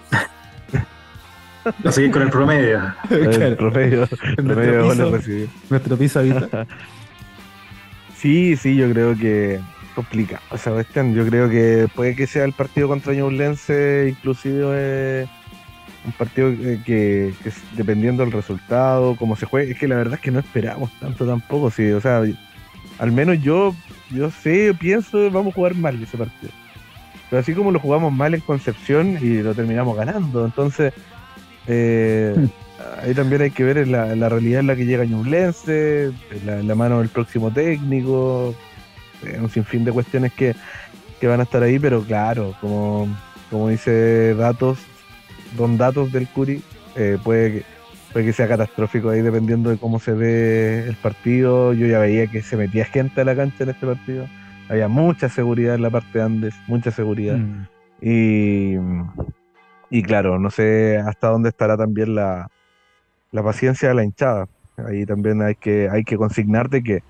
A 1.84 1.92
seguir 1.92 2.10
con 2.10 2.22
el 2.22 2.30
promedio. 2.30 2.80
El 3.10 3.58
promedio, 3.58 4.08
nuestro, 4.42 5.20
piso, 5.20 5.52
nuestro 5.70 5.98
piso 5.98 6.20
habita. 6.20 6.66
sí, 8.16 8.56
sí, 8.56 8.78
yo 8.78 8.90
creo 8.94 9.14
que 9.18 9.60
complica. 9.94 10.40
O 10.52 10.58
sea, 10.58 10.72
yo 10.74 11.26
creo 11.28 11.50
que 11.50 11.90
puede 11.94 12.16
que 12.16 12.28
sea 12.28 12.46
el 12.46 12.54
partido 12.54 12.88
contra 12.88 13.14
Ñublense, 13.14 14.08
inclusive 14.12 15.28
un 16.06 16.14
partido 16.14 16.52
que, 16.52 16.80
que, 16.86 17.52
dependiendo 17.74 18.24
del 18.24 18.32
resultado, 18.32 19.18
cómo 19.18 19.36
se 19.36 19.46
juegue, 19.46 19.74
es 19.74 19.78
que 19.78 19.90
la 19.90 19.98
verdad 19.98 20.14
es 20.14 20.22
que 20.22 20.32
no 20.32 20.40
esperamos 20.40 20.98
tanto 21.02 21.26
tampoco, 21.28 21.70
sí, 21.72 21.92
o 21.92 22.00
sea, 22.00 22.24
al 23.00 23.12
menos 23.12 23.42
yo, 23.42 23.76
yo 24.12 24.32
sé, 24.32 24.74
pienso, 24.80 25.30
vamos 25.30 25.52
a 25.52 25.56
jugar 25.56 25.76
mal 25.76 26.02
ese 26.02 26.18
partido. 26.18 26.54
Pero 27.36 27.42
así 27.42 27.54
como 27.54 27.72
lo 27.72 27.82
jugamos 27.82 28.14
mal 28.14 28.34
en 28.34 28.40
Concepción 28.40 29.18
y 29.22 29.42
lo 29.42 29.54
terminamos 29.54 29.98
ganando, 29.98 30.46
entonces 30.46 30.94
eh, 31.68 32.34
ahí 33.04 33.14
también 33.14 33.42
hay 33.42 33.52
que 33.52 33.66
ver 33.66 33.86
la, 33.90 34.16
la 34.16 34.30
realidad 34.30 34.62
en 34.62 34.68
la 34.68 34.76
que 34.78 34.86
llega 34.86 35.04
Ñublense, 35.04 36.14
la, 36.46 36.64
la 36.64 36.76
mano 36.76 37.00
del 37.00 37.10
próximo 37.10 37.52
técnico, 37.52 38.56
un 39.38 39.50
sinfín 39.50 39.84
de 39.84 39.92
cuestiones 39.92 40.32
que, 40.32 40.56
que 41.20 41.28
van 41.28 41.42
a 41.42 41.44
estar 41.44 41.62
ahí, 41.62 41.78
pero 41.78 42.04
claro, 42.04 42.56
como, 42.62 43.14
como 43.52 43.68
dice 43.68 44.34
Datos, 44.36 44.80
Don 45.58 45.78
Datos 45.78 46.14
del 46.14 46.30
Curi, 46.30 46.62
eh, 46.96 47.18
puede, 47.22 47.52
que, 47.52 47.66
puede 48.14 48.28
que 48.28 48.32
sea 48.32 48.48
catastrófico 48.48 49.10
ahí 49.10 49.22
dependiendo 49.22 49.72
de 49.72 49.78
cómo 49.78 50.00
se 50.00 50.14
ve 50.14 50.88
el 50.88 50.96
partido. 50.96 51.74
Yo 51.74 51.86
ya 51.86 52.00
veía 52.00 52.28
que 52.28 52.42
se 52.42 52.56
metía 52.56 52.86
gente 52.86 53.20
a 53.20 53.26
la 53.26 53.36
cancha 53.36 53.66
en 53.66 53.72
este 53.72 53.86
partido. 53.86 54.26
Había 54.70 54.88
mucha 54.88 55.30
seguridad 55.30 55.76
en 55.76 55.82
la 55.82 55.90
parte 55.90 56.18
de 56.18 56.24
Andes, 56.24 56.56
mucha 56.68 56.92
seguridad. 56.92 57.38
Mm. 57.38 57.68
Y, 58.02 58.76
y 59.90 60.04
claro, 60.04 60.40
no 60.40 60.50
sé 60.50 60.98
hasta 60.98 61.30
dónde 61.30 61.50
estará 61.50 61.78
también 61.78 62.16
la, 62.16 62.50
la 63.32 63.44
paciencia 63.44 63.90
de 63.90 63.96
la 63.96 64.04
hinchada. 64.04 64.48
Ahí 64.78 65.06
también 65.06 65.42
hay 65.42 65.56
que, 65.56 65.90
hay 65.90 66.04
que 66.04 66.18
consignarte 66.18 66.84
que 66.84 67.04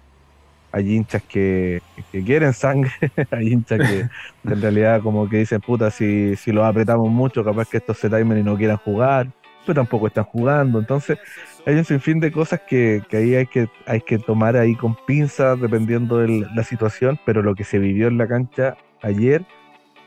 hay 0.75 0.93
hinchas 0.93 1.23
que, 1.23 1.81
quieren 2.11 2.53
sangre, 2.53 2.91
hay 3.31 3.53
hinchas 3.53 3.79
que 3.79 3.99
en 4.51 4.61
realidad 4.61 5.01
como 5.01 5.29
que 5.29 5.37
dicen, 5.37 5.61
puta, 5.61 5.89
si, 5.89 6.35
si 6.35 6.51
los 6.51 6.65
apretamos 6.65 7.09
mucho, 7.09 7.45
capaz 7.45 7.69
que 7.69 7.77
estos 7.77 7.97
se 7.97 8.09
timen 8.09 8.39
y 8.39 8.43
no 8.43 8.57
quieran 8.57 8.77
jugar, 8.77 9.31
pero 9.65 9.75
tampoco 9.75 10.07
están 10.07 10.25
jugando. 10.25 10.79
Entonces, 10.79 11.17
hay 11.65 11.75
un 11.75 11.85
sinfín 11.85 12.19
de 12.19 12.31
cosas 12.31 12.61
que, 12.67 13.01
ahí 13.11 13.35
hay 13.35 13.47
que, 13.47 13.67
hay 13.87 14.01
que 14.01 14.19
tomar 14.19 14.55
ahí 14.55 14.75
con 14.75 14.95
pinzas 15.07 15.59
dependiendo 15.59 16.19
de 16.19 16.45
la 16.55 16.63
situación, 16.63 17.19
pero 17.25 17.41
lo 17.41 17.55
que 17.55 17.63
se 17.63 17.79
vivió 17.79 18.07
en 18.07 18.17
la 18.17 18.27
cancha 18.27 18.77
ayer 19.01 19.43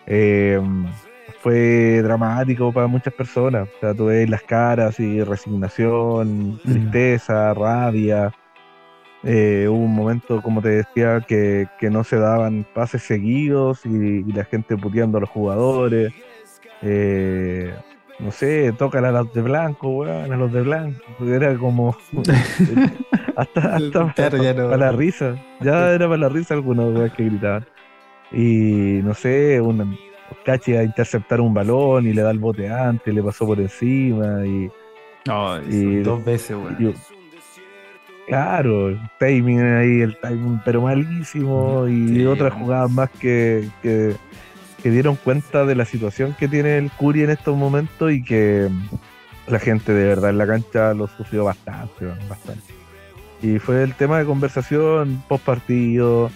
eh, 0.07 0.61
fue 1.41 2.01
dramático 2.03 2.73
para 2.73 2.87
muchas 2.87 3.13
personas. 3.13 3.69
O 3.77 3.81
sea, 3.81 3.95
tú 3.95 4.07
ves 4.07 4.31
las 4.31 4.43
caras 4.43 5.01
y 5.01 5.23
resignación, 5.23 6.55
mm. 6.55 6.59
tristeza, 6.59 7.53
rabia. 7.55 8.33
Eh, 9.25 9.67
hubo 9.69 9.79
un 9.79 9.95
momento, 9.95 10.41
como 10.41 10.63
te 10.63 10.69
decía, 10.69 11.21
que, 11.27 11.69
no 11.91 12.05
se 12.05 12.17
daban 12.17 12.65
pases 12.73 13.03
seguidos 13.03 13.85
y, 13.85 14.23
la 14.33 14.45
gente 14.45 14.77
puteando 14.77 15.19
a 15.19 15.21
los 15.23 15.31
jugadores. 15.31 16.13
Eh, 16.83 17.75
no 18.19 18.33
sé, 18.33 18.73
tocan 18.73 19.05
a 19.05 19.13
los 19.13 19.33
de 19.33 19.43
blanco, 19.43 19.89
weón, 19.89 20.33
a 20.33 20.37
los 20.37 20.53
de 20.53 20.63
blanco. 20.63 21.01
Era 21.25 21.57
como. 21.57 21.97
hasta 23.37 23.77
hasta 23.77 24.15
para, 24.15 24.77
la 24.77 24.93
risa. 24.93 25.37
Ya 25.61 25.93
era 25.93 26.07
para 26.09 26.23
la 26.23 26.29
risa 26.29 26.55
algunos 26.55 26.95
weón 26.95 27.11
que 27.11 27.25
gritaban. 27.25 27.67
Y 28.33 29.01
no 29.05 29.15
sé, 29.15 29.61
un 29.61 29.97
Cachi 30.45 30.77
a 30.77 30.83
interceptar 30.83 31.41
un 31.41 31.55
balón 31.55 32.07
y 32.07 32.13
le 32.13 32.23
da 32.23 32.31
el 32.31 32.39
bote 32.39 32.69
antes, 32.69 33.15
le 33.15 33.23
pasó 33.23 33.47
por 33.47 33.61
encima 33.61 34.45
y. 34.45 34.71
No, 35.27 35.61
y, 35.63 35.97
dos 35.97 36.25
veces, 36.25 36.57
weón. 36.57 36.95
Claro, 38.27 38.91
el 38.91 39.01
timing 39.19 39.61
ahí, 39.61 40.01
el 40.03 40.19
timing, 40.21 40.61
pero 40.65 40.83
malísimo. 40.83 41.89
Y 41.89 42.27
otras 42.27 42.53
jugadas 42.53 42.91
más 42.91 43.09
que, 43.11 43.67
que, 43.81 44.17
dieron 44.85 45.17
cuenta 45.17 45.65
de 45.65 45.75
la 45.75 45.85
situación 45.85 46.35
que 46.39 46.49
tiene 46.49 46.79
el 46.79 46.91
Curi 46.91 47.23
en 47.23 47.31
estos 47.31 47.57
momentos 47.57 48.13
y 48.13 48.23
que 48.23 48.69
la 49.47 49.59
gente 49.59 49.93
de 49.93 50.05
verdad 50.07 50.31
en 50.31 50.39
la 50.39 50.47
cancha 50.47 50.95
lo 50.95 51.09
sufrió 51.09 51.45
bastante, 51.45 52.07
bastante. 52.29 52.63
Y 53.43 53.59
fue 53.59 53.83
el 53.83 53.95
tema 53.95 54.19
de 54.19 54.25
conversación 54.25 55.23
post 55.29 55.45
partido, 55.45 56.31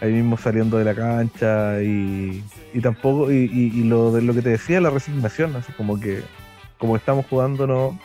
ahí 0.00 0.12
mismo 0.12 0.36
saliendo 0.36 0.78
de 0.78 0.84
la 0.84 0.94
cancha 0.94 1.82
y, 1.82 2.42
y 2.74 2.80
tampoco, 2.80 3.30
y, 3.30 3.48
y, 3.52 3.84
lo 3.84 4.12
de 4.12 4.22
lo 4.22 4.34
que 4.34 4.42
te 4.42 4.50
decía, 4.50 4.80
la 4.80 4.90
resignación, 4.90 5.54
así 5.56 5.72
como 5.72 5.98
que 5.98 6.22
como 6.78 6.96
estamos 6.96 7.26
jugando 7.26 7.66
no, 7.66 7.98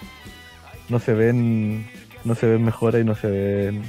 no 0.90 1.00
se 1.00 1.14
ven 1.14 1.88
no 2.24 2.36
se 2.36 2.46
ven 2.48 2.64
mejoras 2.64 3.02
y 3.02 3.06
no 3.06 3.16
se 3.16 3.28
ven 3.28 3.84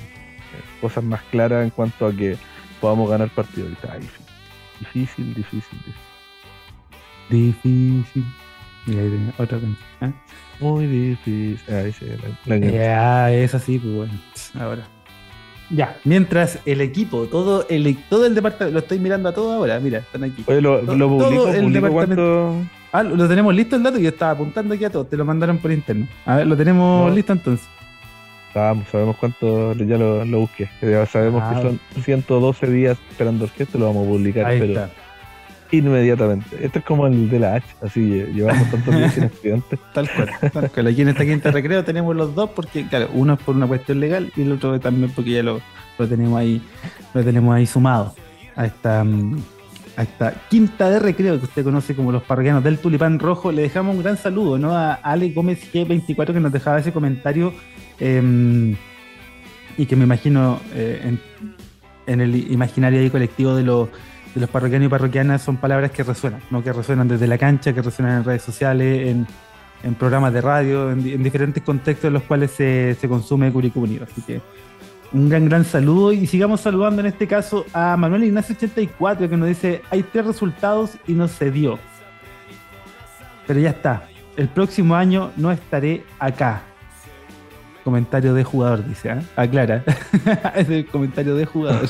cosas 0.80 1.04
más 1.04 1.22
claras 1.30 1.64
en 1.64 1.70
cuanto 1.70 2.06
a 2.06 2.12
que 2.12 2.36
podamos 2.80 3.10
ganar 3.10 3.28
partidos. 3.30 3.70
difícil, 3.70 4.27
difícil, 4.80 5.34
difícil. 5.34 5.78
Difícil. 7.30 8.24
Y 8.86 8.96
ahí 8.96 9.32
otra 9.38 9.58
canción. 9.58 9.76
¿eh? 10.00 10.12
Muy 10.60 10.86
difícil. 10.86 11.60
Ahí 11.68 11.92
la, 12.46 13.32
es 13.32 13.54
así, 13.54 13.78
pues 13.78 13.94
bueno. 13.94 14.12
Ahora. 14.58 14.86
Ya, 15.70 15.98
mientras 16.04 16.60
el 16.64 16.80
equipo, 16.80 17.26
todo 17.26 17.66
el, 17.68 17.96
todo 18.08 18.24
el 18.24 18.34
departamento, 18.34 18.72
lo 18.72 18.78
estoy 18.78 18.98
mirando 18.98 19.28
a 19.28 19.34
todo 19.34 19.52
ahora, 19.52 19.78
mira, 19.80 19.98
están 19.98 20.24
aquí. 20.24 20.42
Oye, 20.46 20.62
lo, 20.62 20.80
lo 20.80 21.08
publico, 21.08 21.48
el 21.48 21.72
departamento. 21.72 22.54
Ah, 22.90 23.02
lo 23.02 23.28
tenemos 23.28 23.54
listo 23.54 23.76
el 23.76 23.82
dato, 23.82 23.98
yo 23.98 24.08
estaba 24.08 24.32
apuntando 24.32 24.72
aquí 24.72 24.86
a 24.86 24.90
todos, 24.90 25.10
te 25.10 25.16
lo 25.18 25.26
mandaron 25.26 25.58
por 25.58 25.70
interno. 25.70 26.08
A 26.24 26.36
ver, 26.36 26.46
lo 26.46 26.56
tenemos 26.56 27.14
listo 27.14 27.34
entonces. 27.34 27.68
Sabemos, 28.52 29.16
cuánto, 29.18 29.74
ya 29.74 29.98
lo, 29.98 30.24
lo 30.24 30.40
busqué. 30.40 30.68
Ya 30.82 31.06
sabemos 31.06 31.42
que 31.48 31.58
ah. 31.58 31.62
son 31.62 31.80
112 32.02 32.66
días 32.68 32.98
esperando 33.10 33.44
el 33.44 33.50
gesto, 33.50 33.78
lo 33.78 33.86
vamos 33.86 34.06
a 34.06 34.10
publicar, 34.10 34.46
pero 34.58 34.88
inmediatamente. 35.70 36.64
Esto 36.64 36.78
es 36.78 36.84
como 36.84 37.06
el 37.06 37.28
de 37.28 37.38
la 37.38 37.54
H, 37.56 37.66
así 37.82 38.00
llevamos 38.34 38.70
tantos 38.70 38.94
días 38.94 39.14
sin 39.14 39.24
estudiantes. 39.24 39.78
Tal 39.92 40.08
cual, 40.10 40.30
tal 40.52 40.70
cual. 40.70 40.86
Aquí 40.86 41.02
en 41.02 41.08
esta 41.08 41.24
quinta 41.24 41.50
recreo 41.50 41.84
tenemos 41.84 42.16
los 42.16 42.34
dos, 42.34 42.50
porque, 42.50 42.86
claro, 42.86 43.10
uno 43.12 43.34
es 43.34 43.40
por 43.40 43.54
una 43.56 43.66
cuestión 43.66 44.00
legal 44.00 44.32
y 44.36 44.42
el 44.42 44.52
otro 44.52 44.78
también 44.80 45.10
porque 45.10 45.30
ya 45.30 45.42
lo, 45.42 45.60
lo 45.98 46.08
tenemos 46.08 46.38
ahí, 46.38 46.62
lo 47.14 47.24
tenemos 47.24 47.54
ahí 47.54 47.66
sumado 47.66 48.14
a 48.56 48.66
esta, 48.66 49.04
a 49.96 50.02
esta 50.02 50.34
quinta 50.48 50.90
de 50.90 50.98
recreo 50.98 51.38
que 51.38 51.44
usted 51.44 51.64
conoce 51.64 51.94
como 51.94 52.12
los 52.12 52.22
parroquianos 52.22 52.64
del 52.64 52.78
Tulipán 52.78 53.18
Rojo. 53.18 53.52
Le 53.52 53.62
dejamos 53.62 53.96
un 53.96 54.02
gran 54.02 54.16
saludo 54.16 54.58
¿no? 54.58 54.76
a 54.76 54.94
Ale 54.94 55.30
Gómez 55.30 55.72
G24 55.72 56.32
que 56.32 56.40
nos 56.40 56.52
dejaba 56.52 56.78
ese 56.78 56.92
comentario 56.92 57.52
Em, 58.00 58.76
y 59.76 59.86
que 59.86 59.96
me 59.96 60.04
imagino 60.04 60.60
eh, 60.74 61.16
en, 62.06 62.20
el 62.20 62.52
imaginario 62.52 63.00
ahí 63.00 63.10
colectivo 63.10 63.54
de, 63.54 63.62
los, 63.62 63.88
parroquianos 64.50 64.86
y 64.86 64.88
parroquianas 64.88 65.42
son 65.42 65.56
palabras 65.56 65.90
que 65.90 66.02
resuenan, 66.02 66.40
¿no? 66.50 66.62
que 66.62 66.72
resuenan 66.72 67.06
desde 67.08 67.26
la 67.26 67.38
cancha, 67.38 67.72
que 67.72 67.82
resuenan 67.82 68.18
en 68.18 68.24
redes 68.24 68.42
sociales, 68.42 69.08
en, 69.08 69.26
en 69.82 69.94
programas 69.94 70.32
de 70.32 70.40
radio, 70.40 70.90
en, 70.90 71.22
diferentes 71.22 71.62
contextos 71.62 72.08
en 72.08 72.14
los 72.14 72.22
cuales 72.24 72.50
se, 72.50 72.96
se 73.00 73.08
consume 73.08 73.52
Curicú 73.52 73.80
Unido. 73.80 74.06
Así 74.10 74.22
que 74.22 74.40
un 75.12 75.28
gran, 75.28 75.48
gran 75.48 75.64
saludo 75.64 76.12
y 76.12 76.26
sigamos 76.26 76.60
saludando 76.60 77.00
en 77.00 77.06
este 77.06 77.26
caso 77.26 77.64
a 77.72 77.96
Manuel 77.96 78.24
Ignacio 78.24 78.54
84 78.56 79.28
que 79.28 79.36
nos 79.36 79.48
dice, 79.48 79.82
hay 79.90 80.02
tres 80.02 80.26
resultados 80.26 80.92
y 81.06 81.12
no 81.12 81.28
se 81.28 81.50
dio. 81.50 81.78
Pero 83.46 83.60
ya 83.60 83.70
está, 83.70 84.02
el 84.36 84.48
próximo 84.48 84.94
año 84.94 85.30
no 85.36 85.50
estaré 85.50 86.04
acá. 86.18 86.62
Comentario 87.88 88.34
de 88.34 88.44
jugador, 88.44 88.86
dice, 88.86 89.08
¿eh? 89.08 89.18
aclara. 89.34 89.82
es 90.56 90.68
el 90.68 90.84
comentario 90.84 91.34
de 91.34 91.46
jugador. 91.46 91.88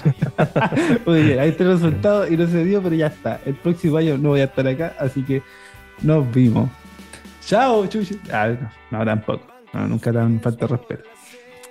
Bien, 1.06 1.40
ahí 1.40 1.48
está 1.48 1.64
el 1.64 1.72
resultado 1.72 2.28
y 2.28 2.36
no 2.36 2.46
se 2.46 2.62
dio, 2.62 2.80
pero 2.80 2.94
ya 2.94 3.08
está. 3.08 3.40
El 3.44 3.56
próximo 3.56 3.96
año 3.96 4.16
no 4.16 4.28
voy 4.28 4.42
a 4.42 4.44
estar 4.44 4.64
acá, 4.68 4.94
así 5.00 5.24
que 5.24 5.42
nos 6.02 6.32
vimos. 6.32 6.70
Chao, 7.44 7.84
chuchi. 7.88 8.16
Ah, 8.32 8.54
no, 8.92 9.04
tampoco. 9.04 9.44
nunca 9.72 10.12
tan 10.12 10.38
falta 10.38 10.68
respeto. 10.68 11.02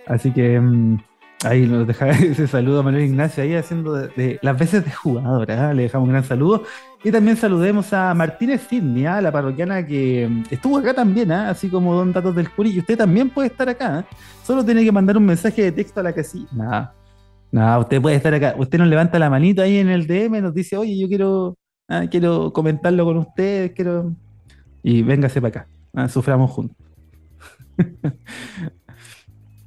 Así 0.07 0.29
que 0.31 0.59
mm, 0.59 0.97
ahí 1.43 1.68
nos 1.68 1.88
deja 1.88 2.09
ese 2.09 2.47
saludo 2.47 2.80
a 2.80 2.84
Manuel 2.84 3.05
Ignacio 3.05 3.43
ahí 3.43 3.53
haciendo 3.53 3.93
de, 3.93 4.39
las 4.41 4.57
veces 4.57 4.85
de 4.85 4.91
jugador. 4.91 5.49
¿eh? 5.49 5.73
Le 5.73 5.84
dejamos 5.84 6.07
un 6.07 6.14
gran 6.14 6.23
saludo. 6.23 6.64
Y 7.03 7.11
también 7.11 7.38
saludemos 7.38 7.93
a 7.93 8.14
Martínez 8.14 8.65
Sidney, 8.68 9.05
¿ah? 9.05 9.22
la 9.22 9.31
parroquiana 9.31 9.85
que 9.85 10.30
estuvo 10.49 10.77
acá 10.77 10.93
también, 10.93 11.31
¿ah? 11.31 11.49
así 11.49 11.69
como 11.69 11.93
Don 11.93 12.11
Datos 12.11 12.35
del 12.35 12.49
Curi. 12.49 12.72
Y 12.72 12.80
usted 12.80 12.97
también 12.97 13.30
puede 13.30 13.49
estar 13.49 13.69
acá. 13.69 13.99
¿ah? 13.99 14.05
Solo 14.43 14.65
tiene 14.65 14.84
que 14.84 14.91
mandar 14.91 15.18
un 15.18 15.26
mensaje 15.26 15.64
de 15.64 15.72
texto 15.72 15.99
a 15.99 16.03
la 16.03 16.14
casilla. 16.14 16.47
Nada, 16.51 16.93
nada, 17.51 17.80
usted 17.80 18.01
puede 18.01 18.15
estar 18.15 18.34
acá. 18.34 18.55
Usted 18.57 18.80
nos 18.80 18.88
levanta 18.88 19.19
la 19.19 19.30
manito 19.30 19.61
ahí 19.61 19.77
en 19.77 19.89
el 19.89 20.07
DM, 20.07 20.41
nos 20.41 20.53
dice, 20.53 20.76
oye, 20.76 20.97
yo 20.97 21.07
quiero, 21.07 21.57
quiero 22.09 22.51
comentarlo 22.51 23.05
con 23.05 23.18
ustedes, 23.18 23.72
quiero. 23.73 24.14
Y 24.81 25.03
véngase 25.03 25.41
para 25.41 25.65
acá. 25.93 26.09
Suframos 26.09 26.51
juntos. 26.51 26.77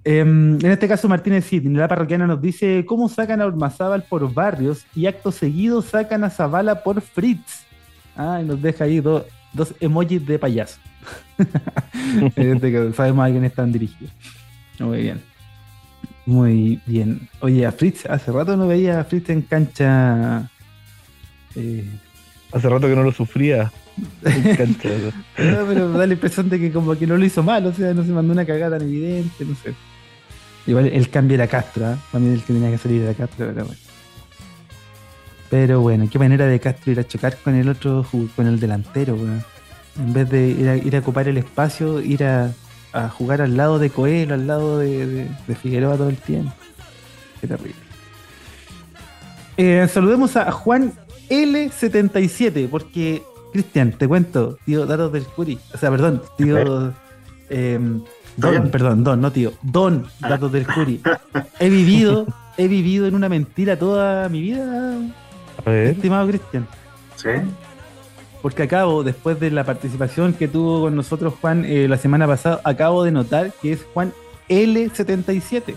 Em, 0.02 0.54
en 0.64 0.70
este 0.70 0.88
caso, 0.88 1.08
Martínez 1.08 1.44
Sidney, 1.44 1.74
la 1.74 1.88
parroquiana, 1.88 2.26
nos 2.26 2.40
dice 2.40 2.84
cómo 2.86 3.08
sacan 3.08 3.40
a 3.40 3.46
Ormazábal 3.46 4.04
por 4.04 4.32
barrios 4.32 4.86
y 4.94 5.06
acto 5.06 5.30
seguido 5.30 5.82
sacan 5.82 6.24
a 6.24 6.30
Zavala 6.30 6.82
por 6.82 7.00
Fritz. 7.00 7.64
Ah, 8.16 8.40
y 8.42 8.46
nos 8.46 8.60
deja 8.60 8.84
ahí 8.84 9.00
dos 9.00 9.24
emojis 9.78 10.24
de 10.26 10.38
payaso. 10.38 10.78
en 12.36 12.54
este 12.54 12.72
caso, 12.72 12.92
sabemos 12.94 13.26
a 13.26 13.30
quién 13.30 13.44
están 13.44 13.72
dirigidos. 13.72 14.12
Muy 14.78 15.02
bien. 15.02 15.20
Muy 16.26 16.80
bien. 16.86 17.28
Oye, 17.40 17.66
a 17.66 17.72
Fritz, 17.72 18.06
hace 18.06 18.32
rato 18.32 18.56
no 18.56 18.66
veía 18.66 19.00
a 19.00 19.04
Fritz 19.04 19.28
en 19.30 19.42
cancha. 19.42 20.50
Eh, 21.54 21.84
Hace 22.52 22.68
rato 22.68 22.88
que 22.88 22.96
no 22.96 23.02
lo 23.02 23.12
sufría. 23.12 23.70
Me. 24.22 24.32
No, 25.38 25.66
pero 25.66 25.92
da 25.92 26.06
la 26.06 26.12
impresión 26.12 26.48
de 26.48 26.58
que 26.58 26.72
como 26.72 26.96
que 26.96 27.06
no 27.06 27.16
lo 27.16 27.24
hizo 27.24 27.42
mal, 27.42 27.66
o 27.66 27.72
sea, 27.72 27.94
no 27.94 28.04
se 28.04 28.10
mandó 28.12 28.32
una 28.32 28.44
cagada 28.44 28.78
tan 28.78 28.88
evidente, 28.88 29.44
no 29.44 29.54
sé. 29.54 29.74
Igual 30.66 30.86
el 30.86 31.08
cambio 31.10 31.34
era 31.36 31.46
Castro, 31.46 31.86
¿ah? 31.86 31.98
También 32.12 32.34
el 32.34 32.42
que 32.42 32.52
tenía 32.52 32.70
que 32.70 32.78
salir 32.78 33.02
era 33.02 33.14
Castro, 33.14 33.46
pero 33.52 33.64
bueno. 33.66 33.80
Pero 35.48 35.80
bueno, 35.80 36.08
qué 36.10 36.18
manera 36.18 36.46
de 36.46 36.60
Castro 36.60 36.92
ir 36.92 37.00
a 37.00 37.06
chocar 37.08 37.36
con 37.38 37.54
el 37.56 37.68
otro, 37.68 38.06
con 38.36 38.46
el 38.46 38.60
delantero. 38.60 39.16
En 39.96 40.12
vez 40.12 40.28
de 40.30 40.48
ir 40.48 40.68
a, 40.68 40.76
ir 40.76 40.94
a 40.94 41.00
ocupar 41.00 41.26
el 41.28 41.38
espacio, 41.38 42.00
ir 42.00 42.22
a, 42.24 42.52
a 42.92 43.08
jugar 43.08 43.42
al 43.42 43.56
lado 43.56 43.78
de 43.80 43.90
Coelho, 43.90 44.34
al 44.34 44.46
lado 44.46 44.78
de, 44.78 45.06
de- 45.06 45.28
de 45.48 45.54
Figueroa 45.56 45.96
todo 45.96 46.08
el 46.08 46.16
tiempo. 46.18 46.52
Qué 47.40 47.48
terrible. 47.48 47.74
Eh, 49.56 49.88
saludemos 49.92 50.36
a 50.36 50.50
Juan 50.52 50.92
L77, 51.28 52.68
porque, 52.68 53.22
Cristian, 53.52 53.92
te 53.92 54.06
cuento, 54.06 54.56
tío 54.64 54.86
Datos 54.86 55.12
del 55.12 55.24
Curi. 55.24 55.58
O 55.74 55.78
sea, 55.78 55.90
perdón, 55.90 56.22
tío. 56.38 56.92
eh, 57.50 57.80
Don, 58.36 58.70
perdón, 58.70 59.04
Don, 59.04 59.20
no 59.20 59.32
tío. 59.32 59.52
Don 59.62 60.06
Datos 60.20 60.52
del 60.52 60.66
Curi. 60.66 61.00
He 61.60 61.68
vivido, 61.68 62.26
he 62.56 62.68
vivido 62.68 63.06
en 63.06 63.14
una 63.14 63.28
mentira 63.28 63.78
toda 63.78 64.28
mi 64.28 64.40
vida, 64.40 64.96
A 65.64 65.70
ver, 65.70 65.88
estimado 65.88 66.26
Cristian. 66.28 66.66
Sí. 67.16 67.30
Porque 68.42 68.62
acabo, 68.62 69.02
después 69.02 69.38
de 69.38 69.50
la 69.50 69.64
participación 69.64 70.32
que 70.32 70.48
tuvo 70.48 70.82
con 70.82 70.96
nosotros 70.96 71.34
Juan 71.40 71.64
eh, 71.66 71.86
la 71.88 71.98
semana 71.98 72.26
pasada, 72.26 72.60
acabo 72.64 73.04
de 73.04 73.12
notar 73.12 73.52
que 73.60 73.72
es 73.72 73.84
Juan 73.92 74.12
L77. 74.48 75.74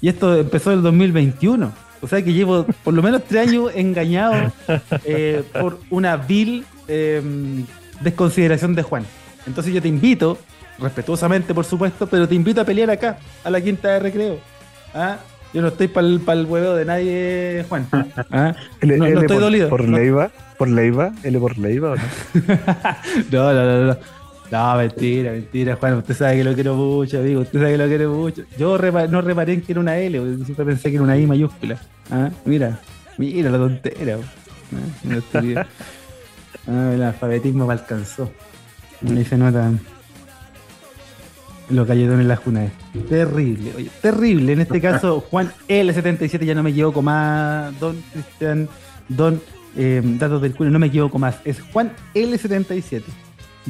Y 0.00 0.08
esto 0.08 0.36
empezó 0.36 0.70
en 0.70 0.78
el 0.78 0.82
2021. 0.84 1.72
O 2.00 2.06
sea 2.06 2.22
que 2.22 2.32
llevo 2.32 2.64
por 2.84 2.94
lo 2.94 3.02
menos 3.02 3.22
tres 3.24 3.48
años 3.48 3.72
engañado 3.74 4.52
eh, 5.04 5.42
por 5.60 5.80
una 5.90 6.16
vil 6.16 6.64
eh, 6.86 7.20
desconsideración 8.00 8.74
de 8.74 8.82
Juan. 8.82 9.04
Entonces 9.48 9.72
yo 9.74 9.82
te 9.82 9.88
invito, 9.88 10.38
respetuosamente 10.78 11.54
por 11.54 11.64
supuesto, 11.64 12.06
pero 12.06 12.28
te 12.28 12.34
invito 12.34 12.60
a 12.60 12.64
pelear 12.64 12.90
acá, 12.90 13.18
a 13.42 13.50
la 13.50 13.60
quinta 13.60 13.88
de 13.88 13.98
recreo. 13.98 14.38
¿Ah? 14.94 15.18
Yo 15.52 15.62
no 15.62 15.68
estoy 15.68 15.88
para 15.88 16.06
el, 16.06 16.46
huevo 16.46 16.74
de 16.74 16.84
nadie, 16.84 17.64
Juan. 17.68 17.88
¿Ah? 18.30 18.54
L, 18.80 18.96
no, 18.98 19.06
estoy 19.06 19.26
por, 19.28 19.40
dolido. 19.40 19.68
por 19.70 19.84
No. 19.84 19.96
Leiva, 19.96 20.30
por 20.58 20.68
Leiva, 20.68 21.12
L 21.24 21.38
por 21.40 21.58
Leiva, 21.58 21.92
¿o 21.92 21.96
no? 21.96 22.02
No, 23.32 23.52
no, 23.52 23.64
no, 23.64 23.84
no. 23.94 23.96
No, 24.50 24.76
mentira, 24.76 25.32
mentira, 25.32 25.76
Juan. 25.76 25.94
Usted 25.94 26.14
sabe 26.14 26.36
que 26.38 26.44
lo 26.44 26.54
quiero 26.54 26.74
mucho, 26.74 27.18
amigo. 27.18 27.42
Usted 27.42 27.58
sabe 27.58 27.72
que 27.72 27.78
lo 27.78 27.86
quiero 27.86 28.12
mucho. 28.12 28.42
Yo 28.58 28.78
repa- 28.78 29.08
no 29.08 29.20
reparé 29.20 29.54
en 29.54 29.62
que 29.62 29.72
era 29.72 29.80
una 29.80 29.98
L, 29.98 30.20
porque 30.20 30.44
siempre 30.44 30.64
pensé 30.64 30.88
que 30.90 30.96
era 30.96 31.04
una 31.04 31.18
I 31.18 31.26
mayúscula. 31.26 31.78
Ah, 32.10 32.30
mira, 32.44 32.78
mira 33.18 33.50
la 33.50 33.58
tontera. 33.58 34.18
Ah. 34.74 35.64
Ah, 36.70 36.90
el 36.92 37.02
alfabetismo 37.02 37.66
me 37.66 37.72
alcanzó. 37.72 38.30
Ahí 39.06 39.24
se 39.24 39.36
nota 39.36 39.72
los 41.70 41.86
galletones 41.86 42.20
en 42.20 42.28
las 42.28 42.40
cunas. 42.40 42.72
Terrible, 43.08 43.72
oye, 43.76 43.90
terrible. 44.00 44.52
En 44.52 44.60
este 44.60 44.80
caso, 44.80 45.20
Juan 45.20 45.52
L77, 45.68 46.44
ya 46.44 46.54
no 46.54 46.62
me 46.62 46.70
equivoco 46.70 47.02
más. 47.02 47.78
Don 47.78 48.02
Cristian, 48.12 48.68
Don 49.08 49.40
eh, 49.76 50.02
Datos 50.04 50.42
del 50.42 50.54
Culo, 50.54 50.70
no 50.70 50.78
me 50.78 50.86
equivoco 50.86 51.18
más. 51.18 51.36
Es 51.44 51.60
Juan 51.60 51.92
L77. 52.14 53.02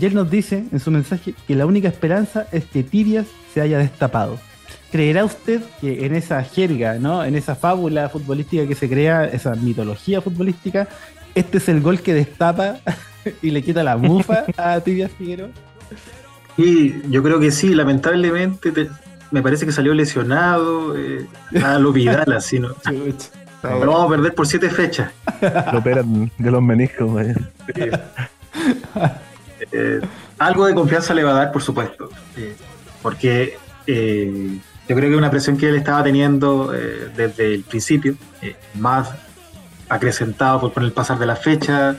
Y 0.01 0.07
él 0.07 0.15
nos 0.15 0.31
dice 0.31 0.65
en 0.71 0.79
su 0.79 0.91
mensaje 0.91 1.35
que 1.47 1.57
la 1.57 1.67
única 1.67 1.89
esperanza 1.89 2.47
es 2.53 2.65
que 2.65 2.83
Tibias 2.83 3.27
se 3.53 3.61
haya 3.61 3.79
destapado. 3.79 4.39
¿Creerá 4.93 5.25
usted 5.25 5.61
que 5.81 6.07
en 6.07 6.15
esa 6.15 6.43
jerga, 6.45 6.95
¿no? 6.95 7.25
en 7.25 7.35
esa 7.35 7.55
fábula 7.55 8.09
futbolística 8.09 8.67
que 8.67 8.75
se 8.75 8.89
crea, 8.89 9.25
esa 9.25 9.55
mitología 9.55 10.23
futbolística, 10.23 10.89
este 11.39 11.59
es 11.59 11.69
el 11.69 11.81
gol 11.81 12.01
que 12.01 12.15
destapa 12.15 12.77
y 13.43 13.51
le 13.51 13.63
quita 13.63 13.83
la 13.83 13.97
mufa 13.97 14.45
a 14.57 14.81
Tibias 14.81 15.11
Figueroa? 15.13 15.49
Y 16.57 17.09
yo 17.11 17.23
creo 17.23 17.39
que 17.39 17.51
sí, 17.51 17.75
lamentablemente 17.75 18.73
te- 18.73 18.89
me 19.31 19.43
parece 19.43 19.65
que 19.67 19.73
salió 19.73 19.95
lesionado 19.95 20.97
eh, 20.97 21.27
a 21.63 21.79
lo 21.79 21.93
Vidal, 21.93 22.33
así, 22.33 22.59
¿no? 22.59 22.75
Pero 23.63 23.79
vamos 23.93 24.07
a 24.07 24.09
perder 24.09 24.35
por 24.35 24.47
siete 24.47 24.71
fechas. 24.71 25.11
Lo 25.73 25.81
operan 25.81 26.31
de 26.39 26.51
los 26.51 26.63
meniscos, 26.63 27.11
güey. 27.11 27.35
Eh, 29.73 30.01
algo 30.39 30.67
de 30.67 30.75
confianza 30.75 31.15
le 31.15 31.25
va 31.25 31.31
a 31.33 31.35
dar, 31.35 31.53
por 31.53 31.63
supuesto. 31.63 32.09
eh, 32.37 32.55
porque 33.03 33.57
eh, 33.87 34.59
yo 34.89 34.97
creo 34.97 35.11
que 35.11 35.17
una 35.17 35.31
presión 35.31 35.57
que 35.57 35.69
él 35.69 35.77
estaba 35.77 36.03
teniendo 36.03 36.73
eh, 36.75 37.09
desde 37.17 37.55
el 37.55 37.63
principio, 37.63 38.15
eh, 38.43 38.57
más 38.75 39.11
acrecentado 39.89 40.61
por, 40.61 40.73
por 40.73 40.83
el 40.83 40.93
pasar 40.93 41.19
de 41.19 41.27
la 41.27 41.37
fecha. 41.37 41.97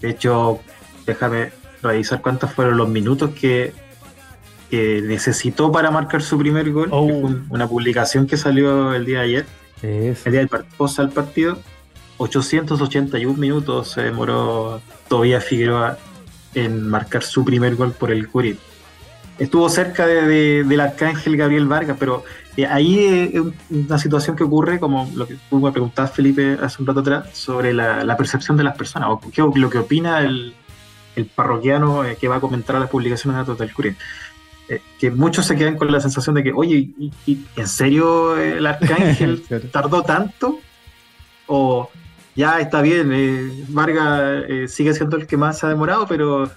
De 0.00 0.10
hecho, 0.10 0.60
déjame 1.06 1.52
revisar 1.82 2.20
cuántos 2.22 2.52
fueron 2.52 2.76
los 2.76 2.88
minutos 2.88 3.30
que, 3.38 3.72
que 4.70 5.00
necesitó 5.02 5.70
para 5.72 5.90
marcar 5.90 6.22
su 6.22 6.38
primer 6.38 6.70
gol. 6.72 6.88
Oh. 6.92 7.02
un- 7.02 7.46
una 7.50 7.66
publicación 7.68 8.26
que 8.26 8.36
salió 8.36 8.94
el 8.94 9.04
día 9.04 9.18
de 9.20 9.24
ayer, 9.24 9.46
Es. 9.82 10.24
el 10.26 10.32
día 10.32 10.40
del 10.46 10.48
post 10.76 10.98
al 11.00 11.10
partido. 11.10 11.58
881 12.18 13.36
minutos 13.36 13.90
se 13.92 14.02
demoró 14.02 14.80
Tobías 15.08 15.44
Figueroa 15.44 15.98
en 16.54 16.88
marcar 16.88 17.22
su 17.22 17.44
primer 17.44 17.74
gol 17.74 17.92
por 17.92 18.12
el 18.12 18.28
Curit. 18.28 18.58
Estuvo 19.38 19.68
cerca 19.68 20.06
de- 20.06 20.22
de- 20.26 20.64
del 20.64 20.80
arcángel 20.80 21.36
Gabriel 21.36 21.66
Vargas, 21.66 21.96
pero 21.98 22.24
eh, 22.56 22.66
ahí 22.66 22.98
eh, 22.98 23.30
es 23.34 23.40
un- 23.40 23.54
una 23.70 23.98
situación 23.98 24.36
que 24.36 24.44
ocurre, 24.44 24.78
como 24.78 25.10
lo 25.14 25.26
que 25.26 25.36
tú 25.48 25.58
me 25.58 25.72
preguntabas, 25.72 26.12
Felipe, 26.12 26.58
hace 26.62 26.80
un 26.82 26.86
rato 26.86 27.00
atrás, 27.00 27.28
sobre 27.32 27.72
la, 27.72 28.04
la 28.04 28.16
percepción 28.16 28.56
de 28.56 28.64
las 28.64 28.76
personas, 28.76 29.08
o 29.10 29.20
qué, 29.30 29.42
lo 29.58 29.70
que 29.70 29.78
opina 29.78 30.20
el, 30.20 30.54
el 31.16 31.26
parroquiano 31.26 32.04
eh, 32.04 32.16
que 32.20 32.28
va 32.28 32.36
a 32.36 32.40
comentar 32.40 32.76
las 32.78 32.90
publicaciones 32.90 33.36
de 33.36 33.40
datos 33.42 33.58
del 33.58 33.72
Curit. 33.72 33.96
Eh, 34.68 34.80
que 35.00 35.10
muchos 35.10 35.44
se 35.46 35.56
quedan 35.56 35.76
con 35.76 35.90
la 35.90 36.00
sensación 36.00 36.34
de 36.36 36.42
que, 36.44 36.52
oye, 36.52 36.76
¿y- 36.98 37.12
y- 37.26 37.44
¿en 37.56 37.66
serio 37.68 38.36
el 38.36 38.66
arcángel 38.66 39.42
tardó 39.72 40.02
tanto? 40.02 40.58
O 41.46 41.90
ya 42.36 42.60
está 42.60 42.80
bien, 42.80 43.64
Vargas 43.68 44.44
sigue 44.68 44.94
siendo 44.94 45.16
el 45.16 45.26
que 45.26 45.36
más 45.36 45.58
se 45.58 45.66
ha 45.66 45.68
demorado, 45.68 46.06
pero 46.06 46.50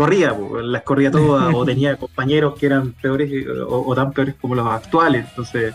corría, 0.00 0.34
po, 0.34 0.62
las 0.62 0.82
corría 0.82 1.10
todas, 1.10 1.54
o 1.54 1.62
tenía 1.66 1.94
compañeros 1.96 2.58
que 2.58 2.64
eran 2.64 2.92
peores 2.92 3.30
o, 3.68 3.84
o 3.86 3.94
tan 3.94 4.12
peores 4.12 4.34
como 4.40 4.54
los 4.54 4.66
actuales. 4.66 5.26
Entonces, 5.28 5.74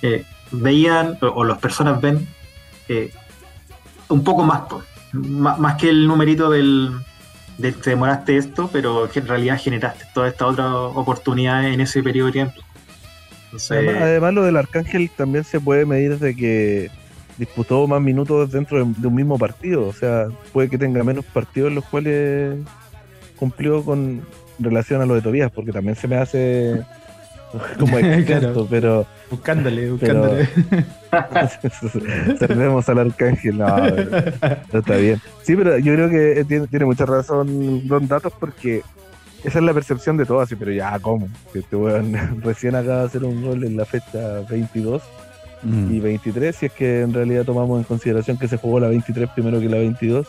eh, 0.00 0.24
veían, 0.52 1.18
o, 1.20 1.26
o 1.26 1.44
las 1.44 1.58
personas 1.58 2.00
ven, 2.00 2.26
eh, 2.88 3.12
un 4.08 4.24
poco 4.24 4.42
más, 4.42 4.60
po, 4.60 4.82
más, 5.12 5.58
más 5.58 5.74
que 5.76 5.90
el 5.90 6.06
numerito 6.06 6.48
del, 6.48 6.92
del 7.58 7.74
te 7.74 7.90
demoraste 7.90 8.38
esto, 8.38 8.70
pero 8.72 9.10
que 9.12 9.18
en 9.18 9.26
realidad 9.26 9.60
generaste 9.60 10.06
toda 10.14 10.28
esta 10.28 10.46
otra 10.46 10.74
oportunidad 10.74 11.68
en 11.68 11.82
ese 11.82 12.02
periodo 12.02 12.28
de 12.28 12.32
tiempo. 12.32 12.62
Entonces, 13.44 13.70
Además, 13.70 14.02
además, 14.02 14.32
lo 14.32 14.44
del 14.44 14.56
Arcángel 14.56 15.10
también 15.10 15.44
se 15.44 15.60
puede 15.60 15.84
medir 15.84 16.16
desde 16.16 16.34
que 16.34 16.90
disputó 17.36 17.86
más 17.86 18.00
minutos 18.00 18.50
dentro 18.50 18.82
de, 18.82 18.94
de 18.96 19.06
un 19.06 19.14
mismo 19.14 19.38
partido. 19.38 19.86
O 19.86 19.92
sea, 19.92 20.28
puede 20.54 20.70
que 20.70 20.78
tenga 20.78 21.04
menos 21.04 21.26
partidos 21.26 21.68
en 21.68 21.74
los 21.74 21.84
cuales 21.84 22.56
cumplió 23.38 23.82
con 23.84 24.22
relación 24.58 25.00
a 25.02 25.06
lo 25.06 25.14
de 25.14 25.22
Tobías, 25.22 25.50
porque 25.50 25.72
también 25.72 25.94
se 25.96 26.08
me 26.08 26.16
hace 26.16 26.82
como 27.78 27.98
extenso, 27.98 28.40
Claro. 28.40 28.66
pero 28.68 29.06
Buscándole, 29.30 29.90
buscándole. 29.90 30.48
Perdemos 32.38 32.88
al 32.88 32.98
Arcángel, 32.98 33.58
no, 33.58 33.66
pero- 33.76 34.10
pero 34.40 34.78
está 34.80 34.96
bien. 34.96 35.20
Sí, 35.42 35.54
pero 35.56 35.78
yo 35.78 35.94
creo 35.94 36.08
que 36.10 36.44
tiene, 36.46 36.66
tiene 36.66 36.84
mucha 36.84 37.06
razón 37.06 37.86
Don 37.88 38.08
Datos 38.08 38.32
porque 38.38 38.82
esa 39.44 39.58
es 39.58 39.64
la 39.64 39.72
percepción 39.74 40.16
de 40.16 40.24
todos, 40.26 40.42
así, 40.44 40.56
pero 40.56 40.72
ya, 40.72 40.98
¿cómo? 40.98 41.28
Que 41.52 41.60
este 41.60 41.76
weón 41.76 42.12
recién 42.42 42.74
acaba 42.74 43.00
de 43.00 43.06
hacer 43.06 43.24
un 43.24 43.42
gol 43.44 43.64
en 43.64 43.76
la 43.76 43.84
fecha 43.84 44.40
22 44.50 45.02
Mm. 45.60 45.92
y 45.92 45.98
23, 45.98 46.54
si 46.54 46.66
es 46.66 46.72
que 46.72 47.00
en 47.00 47.12
realidad 47.12 47.42
tomamos 47.44 47.78
en 47.78 47.82
consideración 47.84 48.38
que 48.38 48.46
se 48.46 48.56
jugó 48.58 48.78
la 48.78 48.86
23 48.90 49.28
primero 49.30 49.58
que 49.58 49.68
la 49.68 49.78
22. 49.78 50.28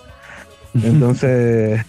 Entonces, 0.84 1.82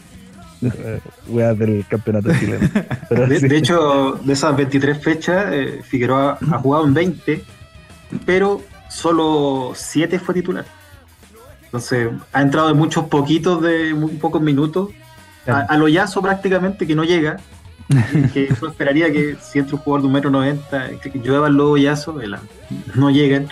weas 1.29 1.59
del 1.59 1.85
campeonato 1.89 2.31
chileno. 2.39 2.69
Pero 3.09 3.27
De, 3.27 3.41
sí. 3.41 3.49
de 3.49 3.57
hecho, 3.57 4.19
de 4.23 4.33
esas 4.33 4.57
23 4.57 5.03
fechas, 5.03 5.47
eh, 5.51 5.81
Figueroa 5.83 6.39
ha 6.53 6.59
jugado 6.59 6.85
en 6.87 6.95
20, 6.95 7.45
pero 8.27 8.61
solo 8.89 9.73
7 9.75 10.19
fue 10.19 10.35
titular. 10.35 10.65
Entonces, 11.65 12.09
ha 12.33 12.43
entrado 12.43 12.69
de 12.69 12.75
muchos 12.75 13.05
poquitos, 13.07 13.63
de 13.63 13.95
muy 13.95 14.13
pocos 14.13 14.43
minutos, 14.43 14.91
a, 15.47 15.61
a 15.61 15.77
lo 15.79 15.89
yazo 15.89 16.21
prácticamente 16.21 16.87
que 16.87 16.95
no 16.95 17.05
llega. 17.05 17.37
que 18.33 18.49
uno 18.61 18.71
esperaría 18.71 19.11
que 19.13 19.37
si 19.43 19.59
entra 19.59 19.75
un 19.77 19.83
jugador 19.83 20.03
de 20.03 20.07
un 20.09 20.13
metro 20.13 20.31
90, 20.31 20.89
que 21.03 21.11
llueva 21.19 21.49
el 21.49 21.55
lobo 21.55 21.77
yazo, 21.77 22.21
el- 22.21 22.37
no 22.95 23.11
llegan. 23.11 23.49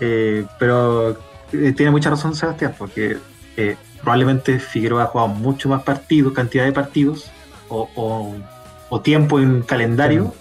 Eh, 0.00 0.44
pero 0.58 1.18
eh, 1.52 1.72
tiene 1.76 1.90
mucha 1.90 2.08
razón 2.10 2.34
Sebastián, 2.34 2.74
porque 2.78 3.18
eh, 3.56 3.76
probablemente 4.00 4.58
Figueroa 4.58 5.04
ha 5.04 5.06
jugado 5.06 5.28
mucho 5.28 5.68
más 5.68 5.82
partidos, 5.82 6.32
cantidad 6.32 6.64
de 6.64 6.72
partidos, 6.72 7.30
o, 7.68 7.88
o- 7.94 8.34
o 8.90 9.00
tiempo 9.00 9.38
en 9.40 9.62
calendario, 9.62 10.34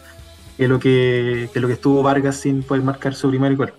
que 0.58 0.68
lo 0.68 0.80
que, 0.80 1.50
que 1.54 1.60
lo 1.60 1.68
que 1.68 1.74
estuvo 1.74 2.02
Vargas 2.02 2.38
sin 2.38 2.64
poder 2.64 2.84
marcar 2.84 3.14
su 3.14 3.30
primer 3.30 3.56
gol. 3.56 3.74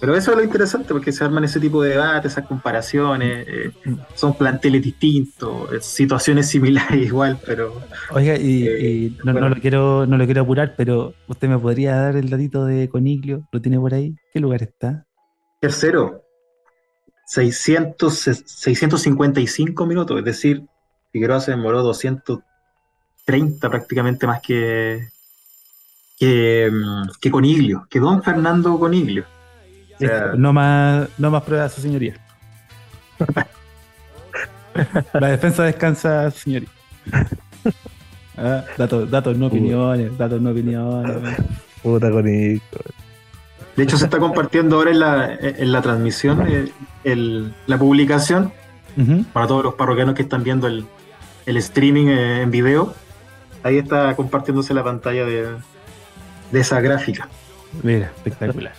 Pero 0.00 0.14
eso 0.16 0.32
es 0.32 0.36
lo 0.36 0.44
interesante, 0.44 0.92
porque 0.92 1.12
se 1.12 1.24
arman 1.24 1.44
ese 1.44 1.58
tipo 1.58 1.82
de 1.82 1.90
debates, 1.90 2.32
esas 2.32 2.46
comparaciones, 2.46 3.46
eh, 3.48 3.70
son 4.14 4.34
planteles 4.36 4.82
distintos, 4.82 5.72
eh, 5.72 5.78
situaciones 5.80 6.46
similares 6.50 7.06
igual, 7.06 7.38
pero... 7.46 7.80
Oiga, 8.10 8.36
y, 8.36 8.66
Eh, 8.68 8.88
y 8.90 9.18
no, 9.24 9.32
lo 9.48 9.56
quiero, 9.56 10.04
no 10.04 10.18
lo 10.18 10.26
quiero 10.26 10.42
apurar, 10.42 10.74
pero 10.76 11.14
¿usted 11.26 11.48
me 11.48 11.58
podría 11.58 11.96
dar 11.96 12.16
el 12.16 12.28
datito 12.28 12.66
de 12.66 12.88
Coniglio? 12.90 13.44
¿Lo 13.50 13.62
tiene 13.62 13.78
por 13.80 13.94
ahí? 13.94 14.14
¿Qué 14.32 14.40
lugar 14.40 14.62
está? 14.62 15.06
Tercero, 15.60 16.23
600, 17.26 18.14
655 18.14 19.86
minutos, 19.86 20.18
es 20.18 20.24
decir, 20.24 20.64
Figueroa 21.12 21.40
se 21.40 21.52
demoró 21.52 21.82
230 21.82 23.70
prácticamente 23.70 24.26
más 24.26 24.40
que, 24.40 25.08
que, 26.18 26.70
mm, 26.72 27.10
que 27.20 27.30
Coniglio, 27.30 27.86
que 27.88 28.00
don 28.00 28.22
Fernando 28.22 28.78
Coniglio. 28.78 29.24
O 29.94 29.98
sea, 29.98 30.32
no 30.36 30.52
más, 30.52 31.08
no 31.18 31.30
más 31.30 31.42
pruebas, 31.44 31.72
su 31.72 31.80
señoría. 31.80 32.20
La 35.12 35.28
defensa 35.28 35.62
descansa, 35.62 36.30
señoría. 36.32 36.68
Ah, 38.36 38.64
datos, 38.76 39.08
datos, 39.08 39.38
no 39.38 39.46
opiniones, 39.46 40.18
datos, 40.18 40.40
no 40.40 40.50
opiniones. 40.50 41.36
Puta 41.82 42.10
con 42.10 42.24
Nico. 42.24 42.80
De 43.76 43.82
hecho, 43.82 43.96
se 43.96 44.04
está 44.04 44.18
compartiendo 44.18 44.76
ahora 44.76 44.90
en 44.92 45.00
la, 45.00 45.34
en 45.40 45.72
la 45.72 45.82
transmisión, 45.82 46.46
eh, 46.48 46.72
el- 47.04 47.52
la 47.66 47.76
publicación, 47.78 48.52
para 49.32 49.46
todos 49.48 49.64
los 49.64 49.74
parroquianos 49.74 50.14
que 50.14 50.22
están 50.22 50.44
viendo 50.44 50.68
el, 50.68 50.86
el 51.46 51.56
streaming 51.56 52.06
eh, 52.06 52.42
en 52.42 52.50
video. 52.52 52.94
Ahí 53.64 53.78
está 53.78 54.14
compartiéndose 54.14 54.72
la 54.74 54.84
pantalla 54.84 55.24
de, 55.24 55.48
de 56.52 56.60
esa 56.60 56.80
gráfica. 56.80 57.28
Mira, 57.82 58.12
espectacular. 58.16 58.72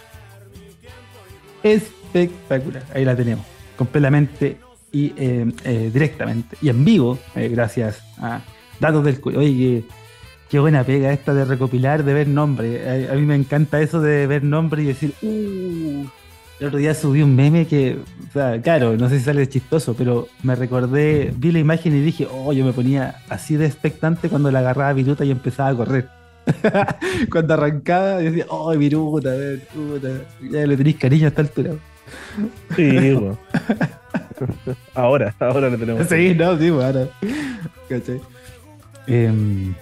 Espectacular. 1.63 2.83
Ahí 2.93 3.03
la 3.05 3.15
tenemos. 3.15 3.45
Completamente 3.77 4.57
y 4.91 5.13
eh, 5.17 5.51
eh, 5.65 5.89
directamente. 5.93 6.55
Y 6.61 6.69
en 6.69 6.85
vivo, 6.85 7.19
eh, 7.35 7.49
gracias 7.49 8.01
a 8.19 8.41
Datos 8.79 9.03
del 9.03 9.19
Oye, 9.23 9.49
qué, 9.57 9.83
qué 10.49 10.59
buena 10.59 10.83
pega 10.83 11.11
esta 11.11 11.33
de 11.33 11.45
recopilar, 11.45 12.03
de 12.03 12.13
ver 12.13 12.27
nombres. 12.27 13.09
A, 13.09 13.13
a 13.13 13.15
mí 13.15 13.21
me 13.21 13.35
encanta 13.35 13.81
eso 13.81 14.01
de 14.01 14.27
ver 14.27 14.43
nombres 14.43 14.83
y 14.83 14.87
decir, 14.87 15.13
uh. 15.21 16.05
El 16.59 16.67
otro 16.67 16.79
día 16.79 16.93
subí 16.93 17.21
un 17.21 17.35
meme 17.35 17.67
que, 17.67 17.97
o 18.29 18.31
sea, 18.31 18.61
claro, 18.61 18.95
no 18.95 19.09
sé 19.09 19.19
si 19.19 19.25
sale 19.25 19.47
chistoso, 19.47 19.93
pero 19.93 20.29
me 20.41 20.55
recordé, 20.55 21.33
vi 21.35 21.51
la 21.51 21.59
imagen 21.59 21.93
y 21.93 21.99
dije, 21.99 22.29
oh, 22.31 22.53
yo 22.53 22.63
me 22.63 22.71
ponía 22.71 23.17
así 23.27 23.57
de 23.57 23.65
expectante 23.65 24.29
cuando 24.29 24.49
la 24.51 24.59
agarraba 24.59 24.93
Viruta 24.93 25.25
y 25.25 25.31
empezaba 25.31 25.69
a 25.69 25.75
correr. 25.75 26.07
cuando 27.29 27.55
arrancaba, 27.55 28.21
yo 28.21 28.29
decía, 28.29 28.45
oh, 28.47 28.71
Viruta, 28.77 29.31
a 29.31 29.35
ver, 29.35 29.67
puta, 29.67 30.07
ya 30.49 30.65
le 30.65 30.77
tenéis 30.77 30.95
cariño 30.95 31.25
a 31.25 31.27
esta 31.27 31.41
altura. 31.41 31.71
Sí, 32.77 32.89
weón. 32.89 33.37
ahora, 34.93 35.35
ahora 35.39 35.69
lo 35.69 35.77
tenemos. 35.77 36.07
Sí, 36.07 36.35
no, 36.35 36.57
sí, 36.57 36.69
bueno. 36.69 37.09
¿Cachai? 37.89 38.21
Em, 39.07 39.75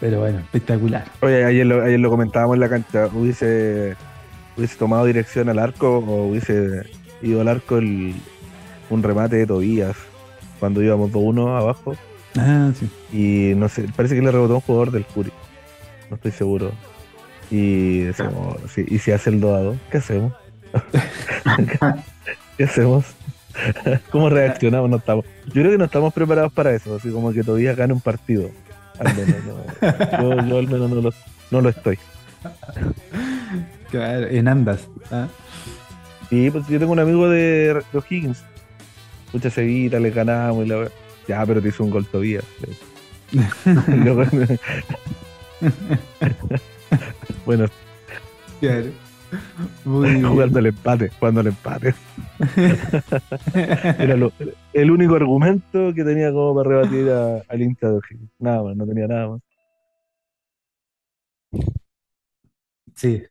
pero 0.00 0.20
bueno, 0.20 0.38
espectacular. 0.38 1.04
Oye, 1.20 1.44
ayer 1.44 1.66
lo, 1.66 1.82
ayer 1.82 2.00
lo 2.00 2.10
comentábamos 2.10 2.54
en 2.54 2.60
la 2.60 2.68
cancha. 2.68 3.06
Hubiese, 3.12 3.96
hubiese 4.56 4.76
tomado 4.76 5.04
dirección 5.06 5.48
al 5.48 5.58
arco 5.58 5.98
o 5.98 6.28
hubiese 6.28 6.84
ido 7.22 7.40
al 7.40 7.48
arco 7.48 7.78
el, 7.78 8.14
un 8.90 9.02
remate 9.02 9.36
de 9.36 9.46
Tobías 9.46 9.96
cuando 10.60 10.82
íbamos 10.82 11.10
2-1 11.10 11.56
abajo. 11.56 11.96
Ah, 12.36 12.70
sí. 12.78 12.90
Y 13.12 13.54
no 13.56 13.68
sé, 13.68 13.86
parece 13.96 14.14
que 14.14 14.22
le 14.22 14.30
rebotó 14.30 14.56
un 14.56 14.60
jugador 14.60 14.90
del 14.92 15.04
Curi. 15.04 15.32
No 16.10 16.16
estoy 16.16 16.32
seguro. 16.32 16.72
Y 17.50 18.00
decíamos, 18.00 18.56
sí, 18.72 18.84
¿y 18.86 18.98
si 18.98 19.10
hace 19.10 19.30
el 19.30 19.40
2 19.40 19.56
a 19.56 19.60
2? 19.62 19.76
¿Qué 19.90 19.96
hacemos? 19.98 20.32
¿Qué 22.56 22.64
hacemos? 22.64 23.04
¿Cómo 24.10 24.28
reaccionamos? 24.28 24.90
No 24.90 24.96
estamos. 24.98 25.24
Yo 25.46 25.54
creo 25.54 25.70
que 25.72 25.78
no 25.78 25.86
estamos 25.86 26.12
preparados 26.12 26.52
para 26.52 26.74
eso, 26.74 26.96
así 26.96 27.10
como 27.10 27.32
que 27.32 27.42
todavía 27.42 27.74
gane 27.74 27.92
un 27.92 28.00
partido. 28.00 28.50
Al 28.98 29.16
menos, 29.16 29.44
no. 29.44 29.64
yo, 30.20 30.46
yo 30.46 30.58
al 30.58 30.68
menos 30.68 30.90
no 30.90 31.00
lo, 31.00 31.12
no 31.50 31.60
lo 31.60 31.68
estoy. 31.68 31.98
Claro, 33.90 34.26
en 34.28 34.48
andas. 34.48 34.88
¿ah? 35.10 35.28
Y 36.30 36.50
pues 36.50 36.66
yo 36.68 36.78
tengo 36.78 36.92
un 36.92 36.98
amigo 36.98 37.28
de, 37.28 37.82
de 37.92 37.98
O'Higgins. 37.98 38.42
Mucha 39.32 39.50
seguida, 39.50 39.98
le 40.00 40.10
ganamos 40.10 40.64
y 40.64 40.68
la. 40.68 40.88
Ya, 41.26 41.44
pero 41.44 41.60
te 41.60 41.68
hizo 41.68 41.84
un 41.84 41.90
gol 41.90 42.06
todavía. 42.06 42.40
Bueno, 47.44 47.66
Claro. 48.60 48.90
Muy 49.84 50.22
jugando 50.22 50.58
el 50.58 50.66
empate, 50.66 51.10
jugando 51.18 51.40
el 51.40 51.46
empate. 51.48 51.94
Era 53.98 54.16
lo- 54.16 54.32
el 54.72 54.90
único 54.90 55.14
argumento 55.16 55.92
que 55.94 56.04
tenía 56.04 56.32
como 56.32 56.54
para 56.54 56.68
rebatir 56.70 57.10
a- 57.10 57.42
al 57.48 57.62
Inter 57.62 57.90
de 57.90 57.96
O'Higgins. 57.96 58.30
Nada 58.38 58.62
más, 58.62 58.76
no 58.76 58.86
tenía 58.86 59.06
nada 59.06 59.28
más. 59.28 59.40
Sí. 62.94 63.22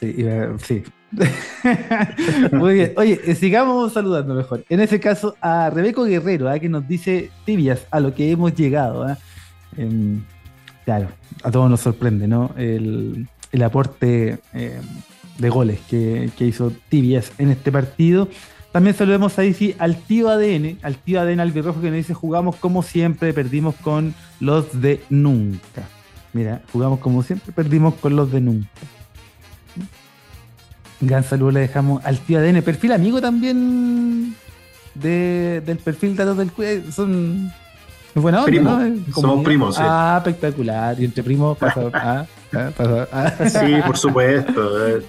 Sí, 0.00 0.14
iba- 0.18 0.58
sí. 0.58 0.82
Muy 2.52 2.74
bien. 2.74 2.92
Oye, 2.96 3.20
eh, 3.24 3.34
sigamos 3.34 3.92
saludando 3.92 4.34
mejor. 4.34 4.64
En 4.68 4.80
ese 4.80 4.98
caso, 5.00 5.36
a 5.40 5.70
Rebeco 5.70 6.04
Guerrero, 6.04 6.48
¿ah? 6.48 6.58
que 6.58 6.68
nos 6.68 6.86
dice 6.88 7.30
tibias 7.44 7.86
a 7.90 8.00
lo 8.00 8.14
que 8.14 8.30
hemos 8.30 8.54
llegado. 8.54 9.04
¿ah? 9.04 9.16
Em, 9.76 10.22
claro, 10.84 11.08
a 11.42 11.50
todos 11.50 11.70
nos 11.70 11.80
sorprende, 11.80 12.26
¿no? 12.26 12.52
El, 12.56 13.28
el 13.54 13.62
aporte 13.62 14.40
em, 14.52 14.82
de 15.38 15.48
goles 15.48 15.78
que, 15.88 16.30
que 16.36 16.44
hizo 16.44 16.72
tibias 16.88 17.32
en 17.38 17.50
este 17.50 17.70
partido. 17.70 18.28
También 18.72 18.96
saludemos 18.96 19.38
ahí 19.38 19.54
sí 19.54 19.76
al 19.78 19.96
tío 19.96 20.28
ADN, 20.28 20.78
al 20.82 20.96
tío 20.96 21.20
ADN 21.20 21.38
albirrojo 21.38 21.80
que 21.80 21.86
nos 21.86 21.98
dice 21.98 22.14
jugamos 22.14 22.56
como 22.56 22.82
siempre, 22.82 23.32
perdimos 23.32 23.76
con 23.76 24.12
los 24.40 24.80
de 24.80 25.00
nunca. 25.08 25.82
Mira, 26.32 26.62
jugamos 26.72 26.98
como 26.98 27.22
siempre, 27.22 27.52
perdimos 27.52 27.94
con 27.94 28.16
los 28.16 28.32
de 28.32 28.40
nunca. 28.40 28.68
Gran 31.00 31.22
saludo 31.22 31.52
le 31.52 31.60
dejamos 31.60 32.04
al 32.04 32.18
tío 32.18 32.40
ADN, 32.40 32.62
perfil 32.62 32.92
amigo 32.92 33.20
también 33.20 34.34
de, 34.94 35.62
del 35.64 35.78
perfil 35.78 36.16
Datos 36.16 36.36
del 36.36 36.50
Son 36.92 37.52
buena 38.16 38.38
onda, 38.38 38.46
Primo, 38.46 38.70
¿no? 38.70 38.84
Eh, 38.84 38.98
somos 39.14 39.44
primos, 39.44 39.76
sí. 39.76 39.82
Ah, 39.84 40.16
espectacular. 40.18 41.00
Y 41.00 41.04
entre 41.04 41.22
primos 41.22 41.56
pasa. 41.56 41.82
ah, 41.94 42.26
ah, 42.56 42.70
pasa- 42.76 43.08
ah. 43.12 43.48
Sí, 43.48 43.74
por 43.86 43.96
supuesto. 43.96 44.88
Eh, 44.88 45.02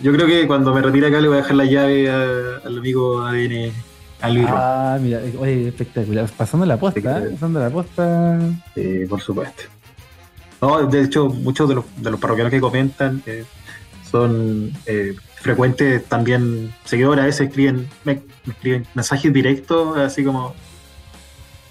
Yo 0.00 0.12
creo 0.12 0.26
que 0.26 0.46
cuando 0.46 0.74
me 0.74 0.82
retire 0.82 1.06
acá 1.08 1.20
le 1.20 1.28
voy 1.28 1.38
a 1.38 1.40
dejar 1.42 1.56
la 1.56 1.64
llave 1.64 2.10
a- 2.10 2.66
al 2.66 2.78
amigo 2.78 3.22
ADN, 3.24 3.72
al. 4.20 4.46
Ah, 4.48 4.98
mira, 5.00 5.20
eh, 5.20 5.34
oye, 5.38 5.68
espectacular. 5.68 6.28
Pasando 6.36 6.66
la 6.66 6.76
posta, 6.78 7.18
¿eh? 7.20 7.30
pasando 7.32 7.60
la 7.60 7.70
posta. 7.70 8.38
Sí, 8.74 9.00
por 9.08 9.20
supuesto. 9.20 9.62
No, 10.60 10.86
de 10.86 11.02
hecho, 11.02 11.28
muchos 11.28 11.68
de 11.68 11.74
los, 11.76 11.84
de 11.98 12.10
los 12.10 12.18
parroquianos 12.18 12.50
que 12.50 12.60
comentan 12.60 13.22
eh, 13.26 13.44
son 14.10 14.72
eh, 14.86 15.14
frecuentes 15.34 16.04
también 16.06 16.72
seguidores. 16.84 17.22
A 17.22 17.26
veces 17.26 17.48
escriben, 17.48 17.86
me, 18.04 18.22
me 18.46 18.52
escriben 18.54 18.86
mensajes 18.94 19.32
directos, 19.32 19.98
así 19.98 20.24
como 20.24 20.54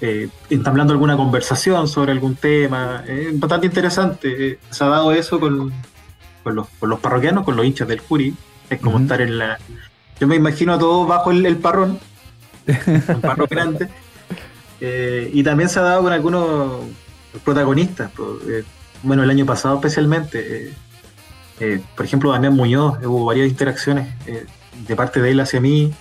eh, 0.01 0.29
entablando 0.49 0.93
alguna 0.93 1.15
conversación 1.15 1.87
sobre 1.87 2.11
algún 2.11 2.35
tema. 2.35 3.03
Es 3.07 3.39
bastante 3.39 3.67
interesante. 3.67 4.51
Eh, 4.51 4.59
se 4.69 4.83
ha 4.83 4.87
dado 4.87 5.11
eso 5.11 5.39
con, 5.39 5.71
con, 6.43 6.55
los, 6.55 6.67
con 6.79 6.89
los 6.89 6.99
parroquianos, 6.99 7.43
con 7.43 7.55
los 7.55 7.65
hinchas 7.65 7.87
del 7.87 8.01
Curi. 8.01 8.33
Es 8.69 8.79
como 8.79 8.99
estar 8.99 9.21
en 9.21 9.37
la. 9.37 9.57
Yo 10.19 10.27
me 10.27 10.35
imagino 10.35 10.73
a 10.73 10.79
todos 10.79 11.07
bajo 11.07 11.31
el, 11.31 11.45
el 11.45 11.57
parrón, 11.57 11.99
un 12.67 13.21
parro 13.21 13.47
grande. 13.47 13.89
Eh, 14.81 15.29
y 15.33 15.43
también 15.43 15.69
se 15.69 15.79
ha 15.79 15.83
dado 15.83 16.03
con 16.03 16.13
algunos 16.13 16.81
protagonistas. 17.43 18.11
eh, 18.47 18.63
bueno, 19.03 19.23
el 19.23 19.29
año 19.29 19.45
pasado 19.45 19.75
especialmente. 19.75 20.73
eh, 21.59 21.81
por 21.95 22.05
ejemplo, 22.05 22.31
Damián 22.31 22.55
Muñoz, 22.55 22.97
hubo 23.05 23.25
varias 23.25 23.47
interacciones 23.47 24.13
de 24.87 24.95
parte 24.95 25.21
de 25.21 25.31
él 25.31 25.39
hacia 25.39 25.61
mí, 25.61 25.93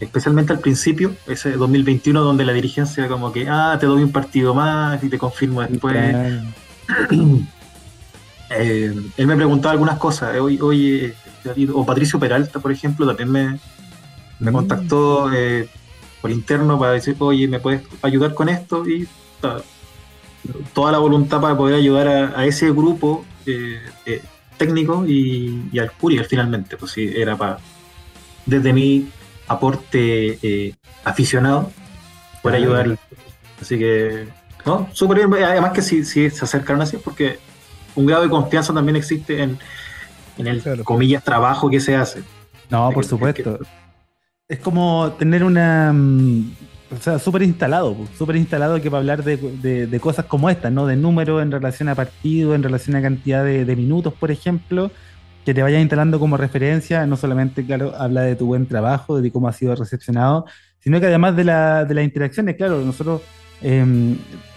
especialmente 0.00 0.52
al 0.52 0.60
principio, 0.60 1.14
ese 1.26 1.52
2021, 1.52 2.22
donde 2.22 2.44
la 2.44 2.52
dirigencia 2.52 3.08
como 3.08 3.32
que, 3.32 3.48
ah, 3.48 3.76
te 3.80 3.86
doy 3.86 4.02
un 4.02 4.12
partido 4.12 4.54
más 4.54 5.02
y 5.02 5.08
te 5.08 5.18
confirmo 5.18 5.62
después. 5.62 5.96
Eh, 8.50 8.94
él 9.18 9.26
me 9.26 9.36
preguntaba 9.36 9.72
algunas 9.72 9.98
cosas. 9.98 10.34
eh, 10.34 10.40
Oye, 10.40 10.58
oye, 10.62 11.14
o 11.74 11.84
Patricio 11.84 12.18
Peralta, 12.18 12.60
por 12.60 12.72
ejemplo, 12.72 13.06
también 13.06 13.30
me, 13.30 13.58
me 14.38 14.50
Mm. 14.50 14.54
contactó 14.54 15.30
eh, 15.32 15.68
por 16.22 16.30
interno 16.30 16.78
para 16.78 16.92
decir, 16.92 17.14
oye, 17.18 17.46
¿me 17.46 17.60
puedes 17.60 17.82
ayudar 18.02 18.32
con 18.34 18.48
esto? 18.48 18.88
Y 18.88 19.06
ta, 19.40 19.58
toda 20.72 20.92
la 20.92 20.98
voluntad 20.98 21.40
para 21.42 21.56
poder 21.56 21.74
ayudar 21.76 22.08
a, 22.08 22.40
a 22.40 22.46
ese 22.46 22.70
grupo 22.70 23.24
eh, 23.44 23.80
eh, 24.06 24.22
técnico 24.56 25.04
y, 25.06 25.68
y 25.70 25.78
al 25.78 25.92
Curial 25.92 26.24
finalmente. 26.24 26.76
Pues 26.78 26.92
sí, 26.92 27.10
era 27.14 27.36
para, 27.36 27.58
desde 28.46 28.72
mi 28.72 29.08
aporte 29.48 30.38
eh, 30.42 30.74
aficionado, 31.04 31.70
poder 32.42 32.60
Claro. 32.62 32.80
ayudar. 32.80 32.98
Así 33.60 33.78
que, 33.78 34.28
no, 34.64 34.88
súper 34.92 35.26
bien. 35.26 35.42
Además 35.44 35.72
que 35.72 35.82
si, 35.82 36.04
si 36.04 36.30
se 36.30 36.44
acercaron 36.44 36.80
así, 36.82 36.96
porque 36.96 37.38
un 37.94 38.06
grado 38.06 38.22
de 38.22 38.28
confianza 38.28 38.72
también 38.72 38.96
existe 38.96 39.42
en, 39.42 39.58
en 40.36 40.46
el 40.46 40.62
Claro. 40.62 40.84
comillas 40.84 41.24
trabajo 41.24 41.68
que 41.70 41.80
se 41.80 41.96
hace. 41.96 42.22
No, 42.70 42.90
por 42.92 43.02
que- 43.02 43.08
supuesto. 43.10 43.58
Es 44.46 44.58
como 44.60 45.12
tener 45.18 45.44
una. 45.44 45.92
mm, 45.92 46.52
O 46.90 46.96
sea, 46.96 47.18
súper 47.18 47.42
instalado, 47.42 47.94
súper 48.16 48.36
instalado 48.36 48.80
que 48.80 48.90
para 48.90 49.00
hablar 49.00 49.22
de, 49.22 49.36
de- 49.36 49.86
de 49.86 50.00
cosas 50.00 50.24
como 50.24 50.48
estas, 50.48 50.72
¿no? 50.72 50.86
De 50.86 50.96
números 50.96 51.42
en 51.42 51.50
relación 51.50 51.90
a 51.90 51.94
partido, 51.94 52.54
en 52.54 52.62
relación 52.62 52.96
a 52.96 53.02
cantidad 53.02 53.44
de, 53.44 53.66
de 53.66 53.76
minutos, 53.76 54.14
por 54.14 54.30
ejemplo, 54.30 54.90
que 55.48 55.54
te 55.54 55.62
vayas 55.62 55.80
instalando 55.80 56.20
como 56.20 56.36
referencia, 56.36 57.06
no 57.06 57.16
solamente, 57.16 57.64
claro, 57.64 57.94
habla 57.96 58.20
de 58.20 58.36
tu 58.36 58.44
buen 58.44 58.66
trabajo, 58.66 59.18
de 59.18 59.30
cómo 59.32 59.48
ha 59.48 59.52
sido 59.54 59.74
recepcionado, 59.74 60.44
sino 60.78 61.00
que 61.00 61.06
además 61.06 61.36
de, 61.36 61.44
la, 61.44 61.86
de 61.86 61.94
las 61.94 62.04
interacciones, 62.04 62.54
claro, 62.56 62.82
nosotros 62.82 63.22
eh, 63.62 63.82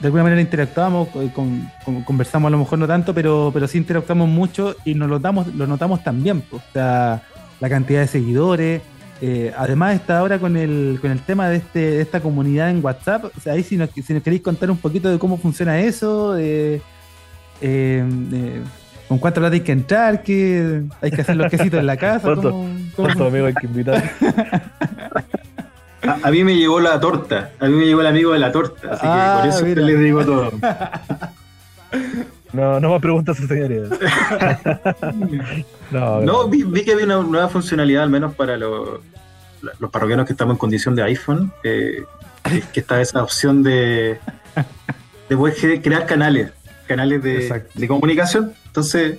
de 0.01 0.05
alguna 0.05 0.23
manera 0.23 0.41
interactuamos, 0.41 1.07
eh, 1.15 1.31
con- 1.33 1.71
con- 1.85 2.03
conversamos 2.03 2.49
a 2.49 2.51
lo 2.51 2.57
mejor 2.57 2.77
no 2.77 2.87
tanto, 2.87 3.13
pero, 3.13 3.51
pero 3.53 3.69
sí 3.69 3.77
interactuamos 3.77 4.27
mucho 4.27 4.75
y 4.83 4.93
nos 4.93 5.07
lo 5.07 5.15
notamos, 5.15 5.47
lo 5.55 5.65
notamos 5.65 6.03
también, 6.03 6.43
o 6.51 6.59
sea, 6.73 7.23
la 7.61 7.69
cantidad 7.69 8.01
de 8.01 8.07
seguidores. 8.07 8.81
eh, 9.21 9.53
además 9.57 9.95
está 9.95 10.17
ahora 10.19 10.39
con 10.39 10.57
el, 10.57 10.97
con 10.99 11.09
el 11.11 11.21
tema 11.21 11.47
de, 11.47 11.55
este, 11.55 11.79
de 11.79 12.01
esta 12.01 12.19
comunidad 12.19 12.69
en 12.69 12.83
WhatsApp. 12.83 13.25
O 13.37 13.39
sea, 13.39 13.53
ahí 13.53 13.63
si 13.63 13.77
nos, 13.77 13.91
si 13.91 14.13
nos 14.13 14.23
queréis 14.23 14.41
contar 14.41 14.69
un 14.69 14.77
poquito 14.77 15.09
de 15.09 15.17
cómo 15.17 15.37
funciona 15.37 15.79
eso, 15.79 16.35
eh, 16.37 16.81
eh, 17.61 18.03
con 19.11 19.19
cuánta 19.19 19.41
plata 19.41 19.55
hay 19.55 19.59
que 19.59 19.73
entrar, 19.73 20.23
que 20.23 20.83
hay 21.01 21.11
que 21.11 21.19
hacer 21.19 21.35
los 21.35 21.51
quesitos 21.51 21.81
en 21.81 21.85
la 21.85 21.97
casa. 22.05 22.21
¿Cuánto- 22.23 22.65
¿Cuántos 22.95 23.27
amigos 23.27 23.49
hay 23.49 23.53
que 23.55 23.67
invitar? 23.67 24.09
A, 26.03 26.29
a 26.29 26.31
mí 26.31 26.43
me 26.45 26.55
llegó 26.55 26.79
la 26.79 26.97
torta, 26.99 27.51
a 27.59 27.67
mí 27.67 27.73
me 27.75 27.85
llegó 27.85 27.99
el 28.01 28.07
amigo 28.07 28.31
de 28.31 28.39
la 28.39 28.51
torta, 28.53 28.93
así 28.93 29.01
Ah, 29.03 29.41
que 29.43 29.49
por 29.49 29.55
eso 29.57 29.65
mira. 29.65 29.81
les 29.83 29.99
digo 29.99 30.25
todo. 30.25 30.51
No, 32.53 32.79
no 32.79 32.89
más 32.89 33.01
preguntas, 33.01 33.35
señoría. 33.37 33.83
No, 35.91 36.21
No, 36.21 36.47
vi, 36.47 36.63
vi 36.63 36.83
que 36.85 36.93
había 36.93 37.05
una 37.05 37.17
nueva 37.21 37.49
funcionalidad, 37.49 38.03
al 38.03 38.09
menos 38.09 38.33
para 38.33 38.55
los, 38.57 39.01
los 39.79 39.91
parroquianos 39.91 40.25
que 40.25 40.31
estamos 40.33 40.53
en 40.55 40.57
condición 40.57 40.95
de 40.95 41.03
iPhone, 41.03 41.51
eh, 41.63 42.03
que, 42.73 42.79
está 42.79 42.99
esa 43.01 43.21
opción 43.21 43.61
de, 43.61 44.17
de 45.29 45.37
poder 45.37 45.53
cre- 45.55 45.81
crear 45.83 46.05
canales, 46.07 46.51
canales 46.93 47.21
de, 47.23 47.63
de 47.73 47.87
comunicación. 47.87 48.53
Entonces 48.67 49.17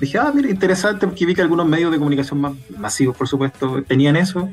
dije, 0.00 0.18
ah, 0.18 0.30
mira, 0.34 0.48
interesante, 0.50 1.06
porque 1.06 1.24
vi 1.26 1.34
que 1.34 1.42
algunos 1.42 1.66
medios 1.66 1.90
de 1.92 1.98
comunicación 1.98 2.40
más 2.40 2.52
masivos, 2.76 3.16
por 3.16 3.28
supuesto, 3.28 3.82
tenían 3.86 4.16
eso. 4.16 4.50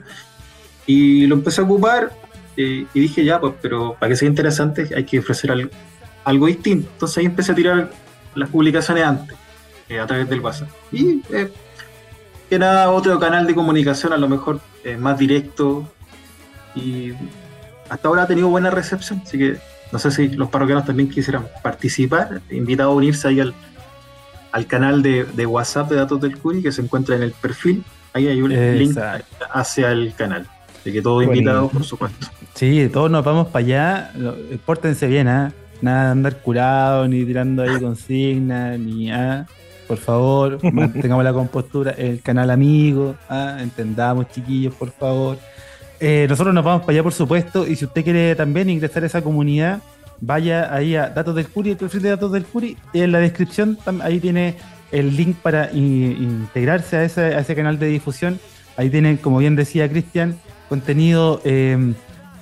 Y 0.86 1.26
lo 1.28 1.36
empecé 1.36 1.62
a 1.62 1.64
ocupar 1.64 2.12
eh, 2.58 2.86
y 2.94 3.00
dije, 3.00 3.24
ya, 3.24 3.40
pues, 3.40 3.54
pero 3.62 3.96
para 4.00 4.10
que 4.10 4.16
sea 4.16 4.28
interesante 4.28 4.90
hay 4.96 5.04
que 5.04 5.20
ofrecer 5.20 5.52
al- 5.52 5.72
algo 6.24 6.46
distinto. 6.48 6.90
Entonces 6.94 7.18
ahí 7.18 7.26
empecé 7.26 7.52
a 7.52 7.56
tirar 7.56 7.92
las 8.36 8.50
publicaciones 8.50 9.04
antes, 9.04 9.38
eh, 9.90 10.00
a 10.00 10.06
través 10.08 10.28
del 10.30 10.40
WhatsApp. 10.40 10.70
Y 10.92 11.22
eh, 11.32 11.52
que 12.50 12.56
era 12.56 12.90
otro 12.92 13.20
canal 13.20 13.46
de 13.48 13.54
comunicación, 13.56 14.14
a 14.14 14.18
lo 14.18 14.28
mejor 14.28 14.60
eh, 14.84 14.98
más 14.98 15.18
directo. 15.18 15.88
Y 16.76 17.14
hasta 17.90 18.08
ahora 18.08 18.24
ha 18.24 18.28
tenido 18.28 18.48
buena 18.48 18.70
recepción, 18.70 19.22
así 19.26 19.38
que 19.38 19.58
no 19.92 20.00
sé 20.00 20.12
si 20.12 20.30
los 20.30 20.50
parroquianos 20.50 20.86
también 20.86 21.10
quisieran 21.10 21.48
participar, 21.62 22.42
invitados 22.50 22.94
a 22.94 22.96
unirse 22.96 23.28
ahí 23.28 23.40
al, 23.40 23.54
al 24.52 24.66
canal 24.66 25.02
de, 25.02 25.26
de 25.26 25.46
WhatsApp 25.46 25.90
de 25.90 25.98
Datos 25.98 26.22
del 26.22 26.38
Curi, 26.38 26.62
que 26.62 26.72
se 26.72 26.82
encuentra 26.82 27.16
en 27.16 27.24
el 27.24 27.32
perfil. 27.32 27.84
Ahí 28.14 28.28
hay 28.28 28.42
un 28.42 28.52
link 28.78 28.98
hacia 29.54 29.92
el 29.92 30.14
canal. 30.14 30.48
Así 30.80 30.92
que 30.92 31.02
todos 31.02 31.24
invitados, 31.24 31.72
por 31.72 31.84
supuesto. 31.84 32.28
Sí, 32.56 32.90
todos 32.92 33.12
nos 33.12 33.24
vamos 33.24 33.48
para 33.48 33.66
allá. 33.66 34.12
Pórtense 34.66 35.08
bien, 35.08 35.28
¿ah? 35.28 35.54
Nada 35.82 36.06
de 36.06 36.12
andar 36.12 36.42
curado, 36.42 37.08
ni 37.08 37.24
tirando 37.24 37.64
ahí 37.64 37.80
consignas, 37.82 38.80
ni 38.80 39.12
ah, 39.12 39.46
Por 39.88 39.98
favor, 39.98 40.60
mantengamos 40.72 41.24
la 41.24 41.34
compostura. 41.34 41.92
El 41.92 42.22
canal 42.22 42.50
amigo, 42.50 43.16
¿ah? 43.30 43.58
entendamos, 43.60 44.30
chiquillos, 44.30 44.74
por 44.76 44.92
favor. 44.92 45.38
Eh, 46.04 46.26
nosotros 46.28 46.54
nos 46.56 46.66
vamos 46.66 46.82
para 46.82 46.94
allá, 46.94 47.04
por 47.04 47.14
supuesto. 47.14 47.68
Y 47.68 47.76
si 47.76 47.86
usted 47.86 48.04
quiere 48.04 48.36
también 48.36 48.70
ingresar 48.70 49.04
a 49.04 49.06
esa 49.06 49.22
comunidad, 49.22 49.82
vaya 50.20 50.74
ahí 50.74 50.96
a 50.96 51.10
Datos 51.10 51.36
del 51.36 51.48
Curi, 51.48 51.70
el 51.70 51.78
perfil 51.78 52.02
de 52.02 52.10
Datos 52.10 52.32
del 52.32 52.44
Curi. 52.44 52.76
En 52.94 53.12
la 53.12 53.20
descripción, 53.20 53.78
ahí 54.02 54.20
tiene 54.20 54.56
el 54.92 55.16
link 55.16 55.38
para 55.38 55.72
integrarse 55.72 56.98
a 56.98 57.04
ese, 57.04 57.56
canal 57.56 57.78
de 57.78 57.86
difusión. 57.86 58.40
Ahí 58.78 58.90
tienen, 58.90 59.18
como 59.18 59.38
bien 59.38 59.56
decía 59.56 59.88
Cristian, 59.88 60.40
contenido 60.70 61.40
eh, 61.46 61.94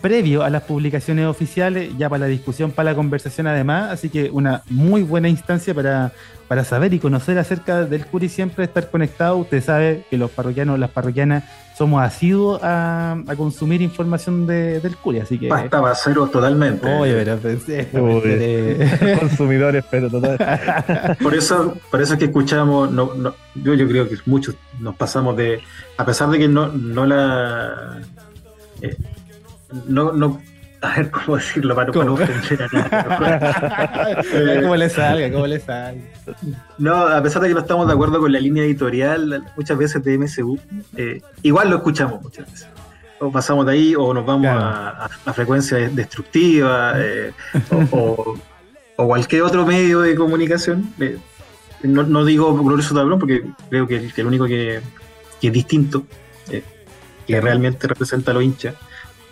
previo 0.02 0.44
a 0.44 0.50
las 0.50 0.64
publicaciones 0.64 1.26
oficiales, 1.26 1.92
ya 1.98 2.08
para 2.08 2.22
la 2.22 2.28
discusión, 2.28 2.72
para 2.72 2.92
la 2.92 2.96
conversación 2.96 3.48
además, 3.48 3.92
así 3.92 4.10
que 4.10 4.30
una 4.30 4.64
muy 4.70 5.04
buena 5.04 5.28
instancia 5.28 5.74
para, 5.74 6.14
para 6.48 6.64
saber 6.64 6.94
y 6.94 7.00
conocer 7.00 7.38
acerca 7.38 7.84
del 7.84 8.06
Curi, 8.06 8.30
siempre 8.30 8.64
estar 8.64 8.90
conectado, 8.90 9.36
usted 9.38 9.62
sabe 9.62 10.06
que 10.10 10.18
los 10.18 10.32
parroquianos, 10.32 10.80
las 10.80 10.92
parroquianas 10.92 11.44
somos 11.80 12.02
asiduos 12.04 12.60
a, 12.62 13.14
a 13.26 13.36
consumir 13.38 13.82
información 13.82 14.46
de- 14.46 14.82
del 14.82 14.98
Curi, 14.98 15.20
así 15.22 15.40
que... 15.40 15.48
Pasta 15.48 15.80
basero 15.80 16.28
totalmente. 16.28 16.86
Oye, 16.94 17.14
pero 17.14 17.38
pensé, 17.38 17.88
Uy. 17.94 18.20
pensé- 18.22 19.18
Consumidores, 19.22 19.86
pero 19.90 20.10
total. 20.10 21.16
Por 21.24 21.34
eso, 21.34 21.78
por 21.90 22.02
eso 22.02 22.14
es 22.16 22.20
que 22.20 22.26
escuchamos, 22.26 22.92
no, 22.92 23.14
no- 23.16 23.34
yo, 23.56 23.74
yo 23.76 23.88
creo 23.88 24.10
que 24.10 24.18
muchos 24.26 24.56
nos 24.82 24.94
pasamos 24.98 25.38
de, 25.38 25.62
a 25.98 26.06
pesar 26.06 26.30
de 26.30 26.40
que 26.40 26.50
no, 26.50 26.68
no 26.68 27.06
la, 27.06 28.02
eh, 28.82 28.98
no, 29.88 30.12
no, 30.12 30.42
a 30.82 30.96
ver 30.96 31.12
cómo 31.12 31.36
decirlo 31.38 31.76
para, 31.76 31.88
no- 31.88 31.94
para 31.94 32.06
no 32.06 32.18
nadie. 32.18 32.30
¿Cómo 34.62 34.76
le 34.76 34.90
salga? 34.90 35.32
¿Cómo 35.32 35.48
le 35.48 35.60
salga? 35.60 36.02
No, 36.78 36.96
a 37.08 37.22
pesar 37.22 37.42
de 37.42 37.50
que 37.50 37.54
no 37.54 37.60
estamos 37.62 37.88
de 37.88 37.94
acuerdo 37.94 38.20
con 38.20 38.32
la 38.32 38.40
línea 38.40 38.64
editorial, 38.64 39.44
muchas 39.58 39.78
veces 39.78 40.04
de 40.04 40.18
MSU, 40.18 40.60
eh, 40.96 41.22
igual 41.44 41.70
lo 41.70 41.78
escuchamos 41.78 42.22
muchas 42.22 42.50
veces. 42.52 42.68
O 43.20 43.32
pasamos 43.32 43.66
de 43.66 43.74
ahí 43.74 43.96
o 43.96 44.14
nos 44.14 44.26
vamos 44.26 44.44
Claro. 44.44 44.60
a, 44.62 45.10
a, 45.26 45.34
frecuencia 45.34 45.78
destructiva 45.90 46.94
eh, 46.98 47.34
o, 47.72 47.98
o- 47.98 48.38
o 48.96 49.08
cualquier 49.08 49.42
otro 49.44 49.66
medio 49.66 50.02
de 50.02 50.16
comunicación. 50.16 50.94
Eh, 51.00 51.18
no, 51.84 52.04
no 52.04 52.26
digo 52.26 52.54
glorioso 52.64 52.94
tablón 52.96 53.20
porque 53.20 53.44
creo 53.70 53.88
que, 53.88 53.98
el- 53.98 54.14
que 54.14 54.22
el 54.22 54.28
único 54.28 54.46
que, 54.46 54.80
que 55.42 55.48
es 55.48 55.54
distinto, 55.54 56.04
que 57.28 57.42
realmente 57.42 57.88
representa 57.88 58.32
a 58.32 58.34
los 58.34 58.44
hinchas. 58.44 58.76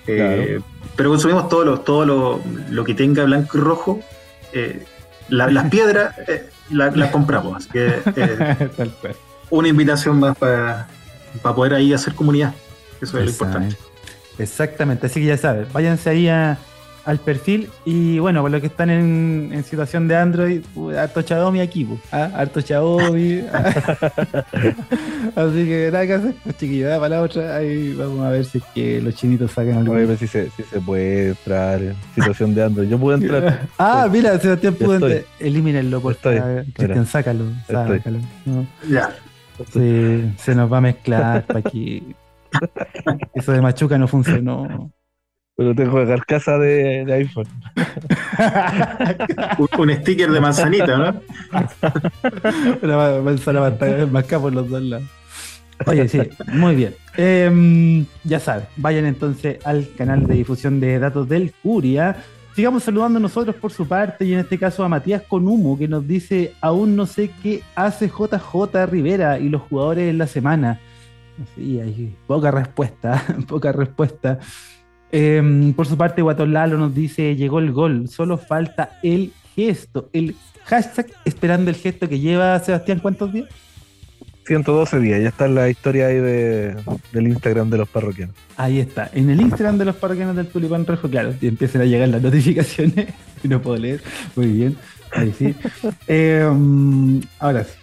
Eh, 0.07 0.59
Pero 0.95 1.09
consumimos 1.09 1.49
todo 1.49 1.63
lo, 1.65 1.79
todo 1.81 2.05
lo, 2.05 2.41
lo 2.69 2.84
que 2.84 2.93
tenga 2.93 3.23
blanco 3.25 3.57
y 3.57 3.61
rojo. 3.61 3.99
eh, 4.53 4.84
la- 5.29 5.49
las 5.51 5.65
piedras 5.69 6.15
eh, 6.27 6.49
la- 6.69 6.91
las 6.91 7.11
compramos. 7.11 7.57
Así 7.57 7.69
que 7.69 7.93
una 9.49 9.67
invitación 9.67 10.19
más 10.19 10.38
para 10.38 10.88
poder 11.55 11.73
ahí 11.75 11.93
hacer 11.93 12.13
comunidad. 12.15 12.53
Eso 13.01 13.17
es 13.19 13.25
lo 13.25 13.29
importante. 13.31 13.75
Exactamente, 14.39 15.07
así 15.07 15.19
que 15.19 15.25
ya 15.27 15.38
sabes, 15.38 15.71
váyanse 15.73 16.09
ahí 16.11 16.27
a- 16.27 16.57
al 17.07 17.19
perfil 17.19 17.69
y 17.85 18.19
bueno, 18.19 18.41
por 18.41 18.51
lo 18.51 18.59
que 18.59 18.67
están 18.67 18.89
en, 18.89 19.49
en 19.53 19.63
situación 19.63 20.09
de 20.09 20.17
Android, 20.17 20.61
harto 20.99 21.21
Xiaomi 21.21 21.61
aquí, 21.61 21.85
pues, 21.85 22.01
¿ah? 22.11 22.29
harto 22.35 22.59
Xiaomi. 22.59 23.39
así 25.35 25.65
que 25.65 25.89
nada 25.89 26.05
que 26.05 26.13
hacer, 26.13 26.34
pues 26.43 26.57
chiquillos, 26.57 26.89
da 26.89 26.99
para 26.99 27.15
la 27.15 27.21
otra, 27.21 27.55
ahí 27.55 27.93
vamos 27.93 28.25
a 28.25 28.29
ver 28.31 28.43
si 28.43 28.57
es 28.57 28.63
que 28.75 29.01
los 29.01 29.15
chinitos 29.15 29.51
sacan 29.53 29.77
algo. 29.77 29.93
Oye, 29.93 30.05
pero 30.05 30.17
si 30.17 30.27
se, 30.27 30.49
si 30.49 30.63
se 30.63 30.81
puede 30.81 31.29
entrar 31.29 31.81
en 31.81 31.95
situación 32.13 32.53
de 32.53 32.63
Android. 32.65 32.89
Yo 32.89 32.99
pude 32.99 33.15
entrar. 33.15 33.67
Ah, 33.79 34.09
mira, 34.11 34.38
Sebastián 34.39 34.73
pudo 34.73 34.95
estoy. 34.95 35.11
entrar. 35.13 35.31
Elimínenlo, 35.39 36.01
por 36.01 36.15
favor. 36.15 36.65
Cristian, 36.73 37.05
sácalo, 37.05 37.45
sácalo. 37.67 38.19
No. 38.45 38.67
Ya. 38.89 39.15
Sí, 39.71 40.34
se 40.38 40.55
nos 40.55 40.71
va 40.71 40.79
a 40.79 40.81
mezclar 40.81 41.45
para 41.45 41.61
que 41.61 42.03
eso 43.34 43.51
de 43.53 43.61
Machuca 43.61 43.97
no 43.97 44.09
funcionó. 44.09 44.91
Pero 45.57 45.73
tengo 45.73 46.05
carcasa 46.05 46.59
de, 46.59 47.03
de 47.03 47.13
iPhone. 47.13 47.47
Un, 49.57 49.67
un 49.79 49.95
sticker 49.95 50.31
de 50.31 50.39
manzanita, 50.39 50.97
¿no? 50.97 51.21
La 52.88 53.19
manzana 53.23 53.61
va 53.61 53.67
a 53.67 53.69
estar 53.71 54.07
más 54.07 54.23
acá 54.23 54.39
por 54.39 54.53
los 54.53 54.69
dos 54.69 54.84
lados. 54.84 55.07
Oye, 55.88 56.07
sí, 56.07 56.19
muy 56.53 56.75
bien. 56.75 56.95
Em, 57.15 58.05
ya 58.23 58.39
sabes, 58.39 58.65
vayan 58.77 59.05
entonces 59.05 59.57
al 59.65 59.89
canal 59.97 60.27
de 60.27 60.35
difusión 60.35 60.79
de 60.79 60.99
datos 60.99 61.27
del 61.27 61.51
Curia. 61.63 62.17
Sigamos 62.55 62.84
saludando 62.84 63.19
nosotros 63.19 63.55
por 63.55 63.71
su 63.71 63.88
parte 63.88 64.25
y 64.25 64.34
en 64.34 64.39
este 64.39 64.59
caso 64.59 64.84
a 64.84 64.89
Matías 64.89 65.23
Conumo 65.23 65.77
que 65.77 65.88
nos 65.88 66.07
dice, 66.07 66.53
aún 66.61 66.95
no 66.95 67.07
sé 67.07 67.31
qué 67.41 67.63
hace 67.73 68.09
JJ 68.09 68.85
Rivera 68.88 69.39
y 69.39 69.49
los 69.49 69.63
jugadores 69.63 70.09
en 70.09 70.19
la 70.19 70.27
semana. 70.27 70.79
Sí, 71.55 71.79
hay 71.79 72.15
poca 72.27 72.51
respuesta, 72.51 73.23
poca 73.47 73.71
respuesta. 73.71 74.39
Em, 75.11 75.73
por 75.73 75.88
su 75.88 75.97
parte, 75.97 76.21
Guatón 76.21 76.53
Lalo 76.53 76.77
nos 76.77 76.93
dice, 76.93 77.35
llegó 77.35 77.59
el 77.59 77.71
gol, 77.71 78.07
solo 78.09 78.38
falta 78.38 78.99
el 79.03 79.31
gesto, 79.55 80.09
el 80.13 80.35
hashtag 80.65 81.07
esperando 81.25 81.69
el 81.69 81.77
gesto 81.77 82.09
que 82.09 82.19
lleva 82.19 82.59
Sebastián, 82.59 82.99
¿cuántos 82.99 83.31
días? 83.31 83.47
112 84.45 84.99
días. 84.99 85.21
Ya 85.21 85.29
está 85.29 85.47
la 85.47 85.69
historia 85.69 86.07
ahí 86.07 86.15
de, 86.15 86.75
del 87.11 87.27
Instagram 87.27 87.69
de 87.69 87.77
los 87.79 87.89
parroquianos. 87.89 88.35
Ahí 88.55 88.79
está, 88.79 89.09
en 89.13 89.29
el 89.29 89.41
Instagram 89.41 89.77
de 89.77 89.85
los 89.85 89.95
parroquianos 89.95 90.35
del 90.35 90.47
Tulipán 90.47 90.85
Rojo, 90.85 91.09
claro, 91.09 91.34
y 91.39 91.47
empiezan 91.47 91.81
a 91.81 91.85
llegar 91.85 92.09
las 92.09 92.21
notificaciones, 92.21 93.07
y 93.43 93.47
no 93.47 93.61
puedo 93.61 93.77
leer, 93.77 94.01
muy 94.35 94.47
bien, 94.47 94.77
ahí 95.13 95.34
sí. 95.38 95.55
Em, 96.07 97.21
ahora 97.39 97.63
sí, 97.63 97.77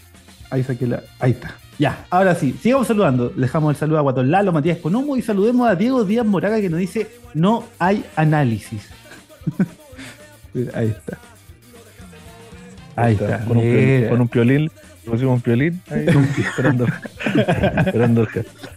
Ahí 0.55 0.62
saqué 0.62 0.86
la. 0.86 1.02
Ahí 1.18 1.32
está. 1.32 1.56
Ya, 1.78 2.06
ahora 2.10 2.34
sí, 2.34 2.55
sigamos 2.60 2.86
saludando. 2.86 3.30
Dejamos 3.30 3.70
el 3.70 3.76
saludo 3.76 3.98
a 3.98 4.02
Guatón 4.02 4.30
Lalo, 4.30 4.52
Matías 4.52 4.78
Conomo 4.78 5.16
y 5.16 5.22
saludemos 5.22 5.68
a 5.68 5.74
Diego 5.74 6.05
Díaz 6.05 6.24
Moraga 6.24 6.60
que 6.60 6.70
nos 6.70 6.78
dice: 6.78 7.09
No 7.34 7.64
hay 7.78 8.05
análisis. 8.16 8.88
Ahí 10.74 10.88
está. 10.88 11.18
Ahí 12.96 13.14
está. 13.14 13.44
Con, 13.44 13.56
un 13.56 13.62
piolín, 13.62 14.09
con 14.09 14.20
un 14.20 14.28
piolín, 14.28 14.70
pusimos 15.05 15.34
un 15.34 15.40
piolín 15.40 15.82
ahí, 15.90 16.06
esperando, 16.38 16.86
esperando 17.86 18.20
el 18.20 18.28
gesto. 18.28 18.68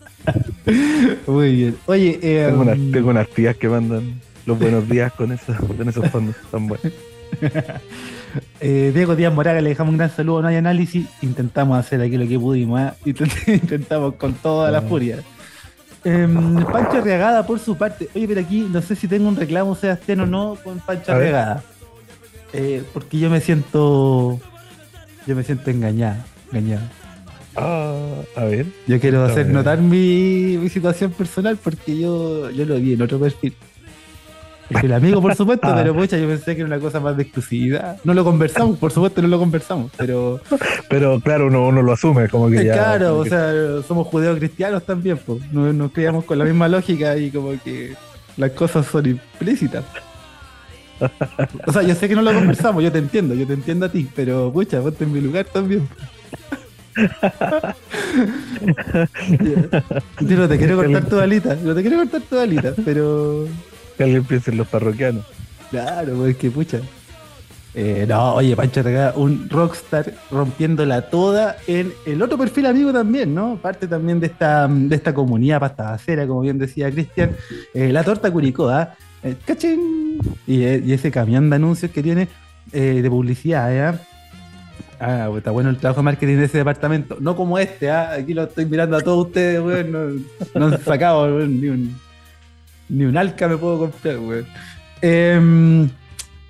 Muy 1.27 1.55
bien. 1.55 1.77
Oye, 1.85 2.19
eh, 2.21 2.47
tengo, 2.47 2.61
unas, 2.63 2.77
tengo, 2.91 3.09
unas, 3.11 3.29
tías 3.29 3.55
que 3.57 3.69
mandan 3.69 4.19
los 4.47 4.57
buenos 4.57 4.89
días 4.89 5.13
con, 5.13 5.31
eso, 5.31 5.55
con 5.55 5.87
esos 5.87 6.09
fondos 6.09 6.35
tan 6.51 6.67
buenos. 6.67 6.91
Eh, 8.59 8.91
Diego 8.93 9.15
Díaz 9.15 9.33
Moraga, 9.33 9.61
le 9.61 9.69
dejamos 9.69 9.91
un 9.91 9.97
gran 9.97 10.09
saludo. 10.09 10.41
No 10.41 10.47
hay 10.47 10.55
análisis. 10.55 11.07
Intentamos 11.21 11.77
hacer 11.77 12.01
aquí 12.01 12.17
lo 12.17 12.27
que 12.27 12.39
pudimos. 12.39 12.81
¿eh? 12.81 12.93
Intentamos 13.47 14.15
con 14.15 14.33
toda 14.33 14.71
la 14.71 14.81
furia. 14.81 15.19
Eh, 16.03 16.27
Pancho 16.71 16.97
Arriagada, 16.97 17.45
por 17.45 17.59
su 17.59 17.77
parte. 17.77 18.09
Oye, 18.15 18.27
pero 18.27 18.41
aquí 18.41 18.67
no 18.71 18.81
sé 18.81 18.95
si 18.95 19.07
tengo 19.07 19.27
un 19.27 19.35
reclamo, 19.35 19.75
Sebastián, 19.75 20.21
o 20.21 20.25
no, 20.25 20.57
con 20.63 20.79
Pancho 20.79 21.11
Arriagada. 21.11 21.63
Eh, 22.53 22.83
porque 22.93 23.19
yo 23.19 23.29
me 23.29 23.41
siento. 23.41 24.39
Yo 25.25 25.35
me 25.35 25.43
siento 25.43 25.69
engañado. 25.69 26.23
engañado. 26.51 26.87
Ah, 27.55 28.21
a 28.35 28.43
ver. 28.45 28.67
Yo 28.85 28.99
quiero 28.99 29.25
hacer 29.25 29.47
notar 29.47 29.81
mi, 29.81 30.57
mi, 30.57 30.69
situación 30.69 31.11
personal 31.11 31.57
porque 31.57 31.97
yo, 31.97 32.51
yo 32.51 32.65
lo 32.65 32.75
vi 32.75 32.93
en 32.93 33.01
otro 33.01 33.19
perfil. 33.19 33.53
Es 34.69 34.83
el 34.83 34.93
amigo, 34.93 35.21
por 35.21 35.33
supuesto, 35.35 35.67
pero 35.75 35.93
pucha, 35.95 36.17
yo 36.17 36.27
pensé 36.27 36.55
que 36.55 36.61
era 36.61 36.67
una 36.67 36.79
cosa 36.79 36.99
más 36.99 37.15
de 37.15 37.23
exclusividad. 37.23 37.97
No 38.03 38.13
lo 38.13 38.23
conversamos, 38.23 38.77
por 38.77 38.91
supuesto, 38.91 39.21
no 39.21 39.27
lo 39.27 39.39
conversamos, 39.39 39.91
pero. 39.97 40.39
Pero 40.89 41.19
claro, 41.19 41.47
uno, 41.47 41.67
uno 41.67 41.81
lo 41.81 41.91
asume, 41.91 42.29
como 42.29 42.49
que 42.49 42.63
ya. 42.65 42.73
Claro, 42.73 43.19
o 43.19 43.23
que- 43.23 43.29
sea, 43.29 43.51
somos 43.85 44.07
judeocristianos 44.07 44.83
también, 44.83 45.17
pues. 45.17 45.41
Nos, 45.51 45.73
nos 45.75 45.91
criamos 45.91 46.23
con 46.25 46.37
la 46.37 46.45
misma 46.45 46.67
lógica 46.69 47.17
y 47.17 47.29
como 47.29 47.51
que 47.61 47.93
las 48.37 48.51
cosas 48.51 48.85
son 48.85 49.05
implícitas. 49.05 49.83
O 51.67 51.71
sea, 51.73 51.83
yo 51.83 51.93
sé 51.93 52.07
que 52.09 52.15
no 52.15 52.21
lo 52.21 52.33
conversamos, 52.33 52.81
yo 52.83 52.91
te 52.91 52.97
entiendo, 52.99 53.35
yo 53.35 53.45
te 53.45 53.53
entiendo 53.53 53.85
a 53.85 53.89
ti, 53.89 54.07
pero 54.15 54.51
pucha, 54.51 54.81
ponte 54.81 55.03
en 55.03 55.11
mi 55.13 55.21
lugar 55.21 55.45
también. 55.45 55.87
Yo 60.19 60.37
no 60.37 60.47
te 60.47 60.57
quiero 60.57 60.77
cortar 60.77 61.05
tu 61.05 61.19
alita, 61.19 61.55
no 61.63 61.75
te 61.75 61.81
quiero 61.81 61.97
cortar 61.97 62.21
tu 62.21 62.39
alita, 62.39 62.73
pero 62.83 63.45
que 63.97 64.03
alguien 64.03 64.23
piense 64.23 64.51
en 64.51 64.57
los 64.57 64.67
parroquianos. 64.67 65.25
Claro, 65.69 66.15
pues 66.15 66.37
que 66.37 66.51
pucha. 66.51 66.79
Eh, 67.73 68.05
no, 68.07 68.35
oye, 68.35 68.55
Pancho 68.55 68.81
Regada, 68.81 69.13
un 69.15 69.49
rockstar 69.49 70.13
rompiéndola 70.31 71.09
toda 71.09 71.57
en 71.67 71.93
el 72.05 72.21
otro 72.23 72.37
perfil 72.37 72.65
amigo 72.65 72.91
también, 72.91 73.35
¿no? 73.35 73.57
Parte 73.61 73.87
también 73.87 74.19
de 74.19 74.27
esta, 74.27 74.67
de 74.67 74.95
esta 74.95 75.13
comunidad 75.13 75.59
pastabacera, 75.59 76.25
como 76.25 76.41
bien 76.41 76.57
decía 76.57 76.89
Cristian, 76.89 77.35
eh, 77.73 77.91
la 77.91 78.03
torta 78.03 78.31
Curicó, 78.31 78.69
¿ah? 78.69 78.95
Eh, 79.23 79.35
¡Cachín! 79.45 80.19
Y, 80.47 80.63
eh, 80.63 80.81
y 80.83 80.93
ese 80.93 81.11
camión 81.11 81.49
de 81.49 81.55
anuncios 81.57 81.91
que 81.91 82.01
tiene 82.01 82.27
eh, 82.71 83.01
de 83.01 83.09
publicidad, 83.09 83.73
¿ya? 83.73 84.01
Ah, 84.99 85.29
está 85.37 85.51
bueno 85.51 85.69
el 85.69 85.77
trabajo 85.77 85.99
de 85.99 86.05
marketing 86.05 86.37
de 86.37 86.45
ese 86.45 86.57
departamento. 86.57 87.17
No 87.19 87.35
como 87.35 87.59
este, 87.59 87.91
¿ah? 87.91 88.13
Aquí 88.13 88.33
lo 88.33 88.45
estoy 88.45 88.65
mirando 88.65 88.97
a 88.97 89.01
todos 89.01 89.27
ustedes, 89.27 89.61
weón. 89.61 89.91
No, 89.91 90.59
no 90.59 90.65
han 90.65 90.83
sacado 90.83 91.27
ni 91.45 91.67
un, 91.67 91.95
ni 92.89 93.05
un 93.05 93.17
alca 93.17 93.47
me 93.47 93.57
puedo 93.57 93.79
comprar, 93.79 94.19
weón. 94.19 94.45
Em, 95.01 95.89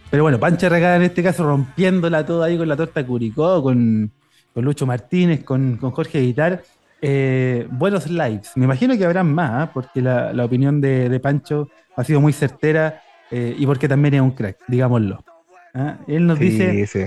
pero 0.10 0.24
bueno, 0.24 0.40
Pancha 0.40 0.70
Regada 0.70 0.96
en 0.96 1.04
este 1.04 1.22
caso 1.22 1.44
rompiéndola 1.44 2.26
toda 2.26 2.48
ahí 2.48 2.58
con 2.58 2.68
la 2.68 2.76
torta 2.76 3.06
Curicó, 3.06 3.62
con, 3.62 4.12
con 4.54 4.66
Lucho 4.66 4.86
Martínez, 4.86 5.44
con, 5.44 5.78
con 5.78 5.92
Jorge 5.92 6.22
Guitar. 6.22 6.64
Eh, 7.02 7.68
buenos 7.70 8.10
lives. 8.10 8.52
Me 8.56 8.66
imagino 8.66 8.98
que 8.98 9.06
habrán 9.06 9.34
más, 9.34 9.52
¿ah? 9.54 9.72
porque 9.74 10.02
la, 10.02 10.34
la 10.34 10.46
opinión 10.46 10.82
de, 10.82 11.10
de 11.10 11.20
Pancho 11.20 11.70
ha 11.96 12.04
sido 12.04 12.22
muy 12.22 12.34
certera 12.34 13.02
eh, 13.30 13.56
y 13.58 13.66
porque 13.66 13.88
también 13.88 14.14
es 14.16 14.22
un 14.22 14.32
crack, 14.32 14.58
digámoslo. 14.68 15.24
¿Ah? 15.74 15.98
Él 16.08 16.26
nos 16.26 16.40
dice, 16.40 16.88
sí. 16.88 17.00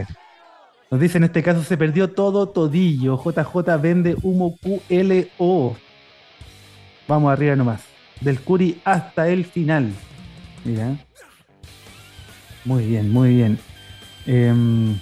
nos 0.90 1.00
dice 1.00 1.18
en 1.18 1.24
este 1.24 1.42
caso 1.42 1.62
se 1.62 1.76
perdió 1.76 2.10
todo 2.10 2.48
todillo. 2.48 3.16
JJ 3.16 3.78
vende 3.80 4.16
humo 4.22 4.56
QLO. 4.58 5.76
Vamos 7.08 7.32
arriba 7.32 7.56
nomás. 7.56 7.89
Del 8.20 8.40
Curi 8.40 8.80
hasta 8.84 9.28
el 9.28 9.44
final. 9.44 9.92
Mira. 10.64 10.96
Muy 12.64 12.86
bien, 12.86 13.10
muy 13.10 13.34
bien. 13.34 13.58
Em, 14.26 14.98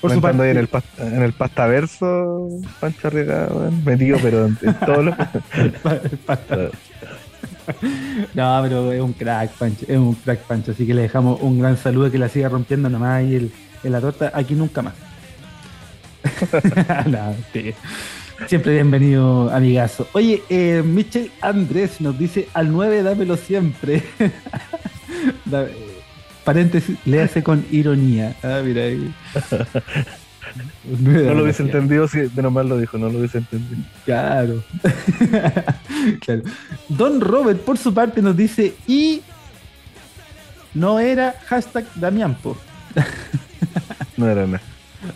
por 0.00 0.12
su 0.12 0.20
parte, 0.20 0.50
en 0.50 0.56
el, 0.56 0.68
pasta, 0.68 1.06
en 1.06 1.22
el 1.22 1.32
pastaverso, 1.32 2.48
Pancho 2.78 3.08
weón, 3.08 3.84
metido, 3.84 4.18
pero 4.22 4.46
en, 4.46 4.58
en 4.62 4.74
todos 4.80 5.04
los. 5.04 5.14
No, 8.34 8.60
pero 8.62 8.92
es 8.92 9.00
un 9.00 9.12
crack, 9.12 9.52
Pancho. 9.52 9.84
Es 9.86 9.98
un 9.98 10.14
crack, 10.14 10.40
Pancho. 10.40 10.72
Así 10.72 10.86
que 10.86 10.94
le 10.94 11.02
dejamos 11.02 11.40
un 11.42 11.58
gran 11.58 11.76
saludo 11.76 12.10
que 12.10 12.18
la 12.18 12.28
siga 12.28 12.48
rompiendo 12.48 12.88
nomás 12.88 13.18
ahí 13.18 13.34
el, 13.34 13.52
en 13.84 13.92
la 13.92 14.00
torta. 14.00 14.32
Aquí 14.34 14.54
nunca 14.54 14.82
más. 14.82 14.94
No, 17.06 17.34
sí. 17.52 17.74
Siempre 18.48 18.72
bienvenido, 18.72 19.50
amigazo. 19.50 20.08
Oye, 20.14 20.42
eh, 20.48 20.82
Michel 20.82 21.30
Andrés 21.42 22.00
nos 22.00 22.18
dice 22.18 22.48
al 22.54 22.72
9 22.72 23.02
dámelo 23.02 23.36
siempre. 23.36 24.02
Eh, 25.50 25.96
paréntesis, 26.44 26.96
le 27.04 27.22
hace 27.22 27.42
con 27.42 27.64
ironía. 27.72 28.36
Ah, 28.42 28.60
mira 28.64 28.82
ahí. 28.82 29.12
No 31.00 31.34
lo 31.34 31.42
hubiese 31.42 31.62
entendido 31.62 32.08
si 32.08 32.20
de 32.20 32.42
nomás 32.42 32.64
lo 32.64 32.78
dijo, 32.78 32.96
no 32.96 33.10
lo 33.10 33.18
hubiese 33.18 33.38
entendido. 33.38 33.82
Claro. 34.04 34.62
Claro. 36.20 36.42
Don 36.88 37.20
Robert, 37.20 37.60
por 37.60 37.76
su 37.76 37.92
parte, 37.92 38.22
nos 38.22 38.36
dice, 38.36 38.74
y 38.86 39.20
no 40.72 41.00
era 41.00 41.34
hashtag 41.46 41.84
Damianpo. 41.96 42.56
No 44.16 44.28
era 44.28 44.46
nada. 44.46 44.62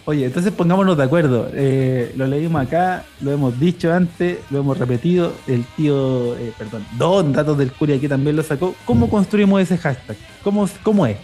Oye, 0.04 0.26
entonces 0.26 0.52
pongámonos 0.52 0.96
de 0.96 1.02
acuerdo. 1.02 1.50
Eh, 1.52 2.12
lo 2.16 2.26
leímos 2.26 2.62
acá, 2.62 3.04
lo 3.20 3.32
hemos 3.32 3.58
dicho 3.58 3.92
antes, 3.92 4.38
lo 4.50 4.60
hemos 4.60 4.78
repetido. 4.78 5.32
El 5.48 5.64
tío, 5.76 6.36
eh, 6.38 6.52
perdón, 6.56 6.86
Don 6.96 7.32
Datos 7.32 7.58
del 7.58 7.72
Curia 7.72 7.96
aquí 7.96 8.06
también 8.08 8.36
lo 8.36 8.42
sacó. 8.44 8.74
¿Cómo 8.84 9.10
construimos 9.10 9.60
ese 9.60 9.76
hashtag? 9.78 10.16
¿Cómo, 10.44 10.68
¿Cómo 10.84 11.04
es? 11.06 11.16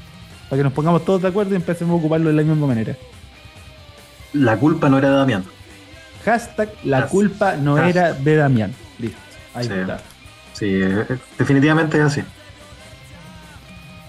Para 0.48 0.59
que 0.59 0.64
nos 0.64 0.72
pongamos 0.72 1.05
todos 1.05 1.22
de 1.22 1.28
acuerdo 1.28 1.52
y 1.52 1.56
empecemos 1.56 1.94
a 1.94 1.98
ocuparlo 1.98 2.30
de 2.30 2.35
la 2.36 2.43
misma 2.43 2.66
manera. 2.66 2.97
La 4.32 4.56
culpa 4.56 4.89
no 4.89 4.98
era 4.98 5.10
de 5.10 5.16
Damián. 5.16 5.44
Hashtag 6.24 6.70
la 6.85 6.98
Has- 6.98 7.10
culpa 7.10 7.56
no 7.56 7.78
era 7.78 8.12
de 8.12 8.36
Damián. 8.36 8.74
Listo. 8.98 9.18
Ahí 9.55 9.66
Sí. 9.66 9.72
está. 9.72 10.01
Sí, 10.52 10.66
eh, 10.68 11.05
definitivamente 11.39 11.97
es 11.98 12.02
así. 12.05 12.22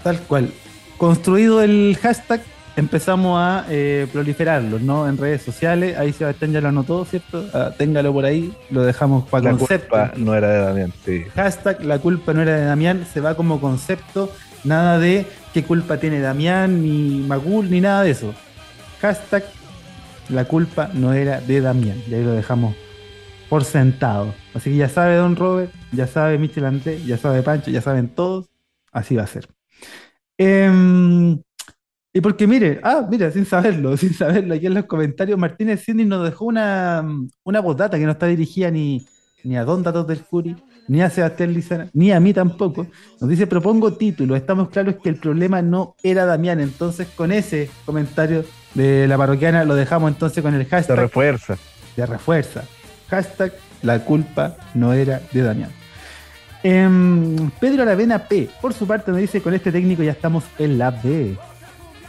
Tal 0.02 0.18
cual. 0.22 0.50
Construido 0.98 1.62
el 1.62 1.96
hashtag, 2.02 2.42
empezamos 2.76 3.38
a 3.40 3.66
eh, 3.68 4.06
proliferarlo, 4.12 4.78
¿no? 4.78 5.08
En 5.08 5.16
redes 5.16 5.42
sociales. 5.42 5.96
Ahí 5.98 6.12
Sebastián 6.12 6.52
ya 6.52 6.60
lo 6.60 6.68
anotó, 6.68 7.04
¿cierto? 7.04 7.44
Ah, 7.52 7.72
téngalo 7.76 8.12
por 8.12 8.24
ahí. 8.24 8.52
Lo 8.70 8.82
dejamos 8.82 9.28
para 9.28 9.44
La 9.52 9.58
concepto. 9.58 9.88
culpa 9.90 10.12
no 10.16 10.34
era 10.34 10.48
de 10.48 10.58
Damián, 10.60 10.92
sí. 11.04 11.24
Hashtag 11.34 11.84
la 11.84 11.98
culpa 11.98 12.32
no 12.32 12.42
era 12.42 12.56
de 12.56 12.64
Damián. 12.64 13.06
Se 13.12 13.20
va 13.20 13.34
como 13.34 13.60
concepto. 13.60 14.30
Nada 14.64 14.98
de 14.98 15.26
qué 15.54 15.64
culpa 15.64 15.96
tiene 15.98 16.20
Damián, 16.20 16.82
ni 16.82 17.20
Magul, 17.26 17.70
ni 17.70 17.80
nada 17.80 18.02
de 18.02 18.10
eso. 18.10 18.34
Hashtag 19.00 19.44
la 20.28 20.44
culpa 20.44 20.90
no 20.92 21.12
era 21.12 21.40
de 21.40 21.60
Damián. 21.60 21.96
Y 22.08 22.14
ahí 22.14 22.22
lo 22.24 22.32
dejamos 22.32 22.74
por 23.48 23.64
sentado. 23.64 24.32
Así 24.54 24.70
que 24.70 24.76
ya 24.76 24.88
sabe 24.88 25.16
Don 25.16 25.34
Robert, 25.34 25.72
ya 25.92 26.06
sabe 26.06 26.38
Michel 26.38 26.66
Andrés, 26.66 27.04
ya 27.04 27.16
sabe 27.16 27.42
Pancho, 27.42 27.70
ya 27.70 27.80
saben 27.80 28.08
todos. 28.08 28.46
Así 28.92 29.16
va 29.16 29.22
a 29.24 29.26
ser. 29.26 29.48
Em, 30.38 31.40
y 32.12 32.20
porque 32.20 32.46
mire, 32.46 32.80
ah, 32.82 33.06
mira, 33.08 33.30
sin 33.30 33.46
saberlo, 33.46 33.96
sin 33.98 34.14
saberlo, 34.14 34.54
aquí 34.54 34.66
en 34.66 34.74
los 34.74 34.86
comentarios 34.86 35.38
Martínez 35.38 35.84
Cindy 35.84 36.04
nos 36.04 36.24
dejó 36.24 36.46
una, 36.46 37.04
una 37.44 37.62
postdata 37.62 37.98
que 37.98 38.04
no 38.04 38.12
está 38.12 38.26
dirigida 38.26 38.70
ni, 38.70 39.06
ni 39.44 39.56
a 39.56 39.64
Don 39.64 39.82
Datos 39.82 40.06
del 40.06 40.20
Curi, 40.20 40.56
ni 40.88 41.02
a 41.02 41.10
Sebastián 41.10 41.52
Lizana, 41.52 41.88
ni 41.92 42.10
a 42.10 42.18
mí 42.18 42.34
tampoco. 42.34 42.86
Nos 43.20 43.30
dice, 43.30 43.46
propongo 43.46 43.92
título, 43.92 44.34
estamos 44.34 44.70
claros 44.70 44.96
que 45.02 45.08
el 45.08 45.16
problema 45.16 45.62
no 45.62 45.94
era 46.02 46.26
Damián, 46.26 46.58
entonces 46.60 47.06
con 47.14 47.30
ese 47.30 47.70
comentario 47.86 48.44
de 48.74 49.06
la 49.06 49.16
parroquiana 49.16 49.64
lo 49.64 49.74
dejamos 49.74 50.10
entonces 50.10 50.42
con 50.42 50.54
el 50.54 50.64
Se 50.64 50.70
hashtag 50.70 50.98
refuerza. 50.98 51.58
de 51.96 52.06
refuerza. 52.06 52.64
Hashtag 53.08 53.52
la 53.82 54.04
culpa 54.04 54.56
no 54.74 54.92
era 54.92 55.20
de 55.32 55.42
Damián. 55.42 55.70
Em, 56.62 57.50
Pedro 57.58 57.82
Aravena 57.82 58.18
P, 58.28 58.48
por 58.60 58.74
su 58.74 58.86
parte, 58.86 59.10
nos 59.10 59.20
dice: 59.20 59.40
con 59.40 59.54
este 59.54 59.72
técnico 59.72 60.02
ya 60.02 60.12
estamos 60.12 60.44
en 60.58 60.76
la 60.76 60.90
B. 60.90 61.36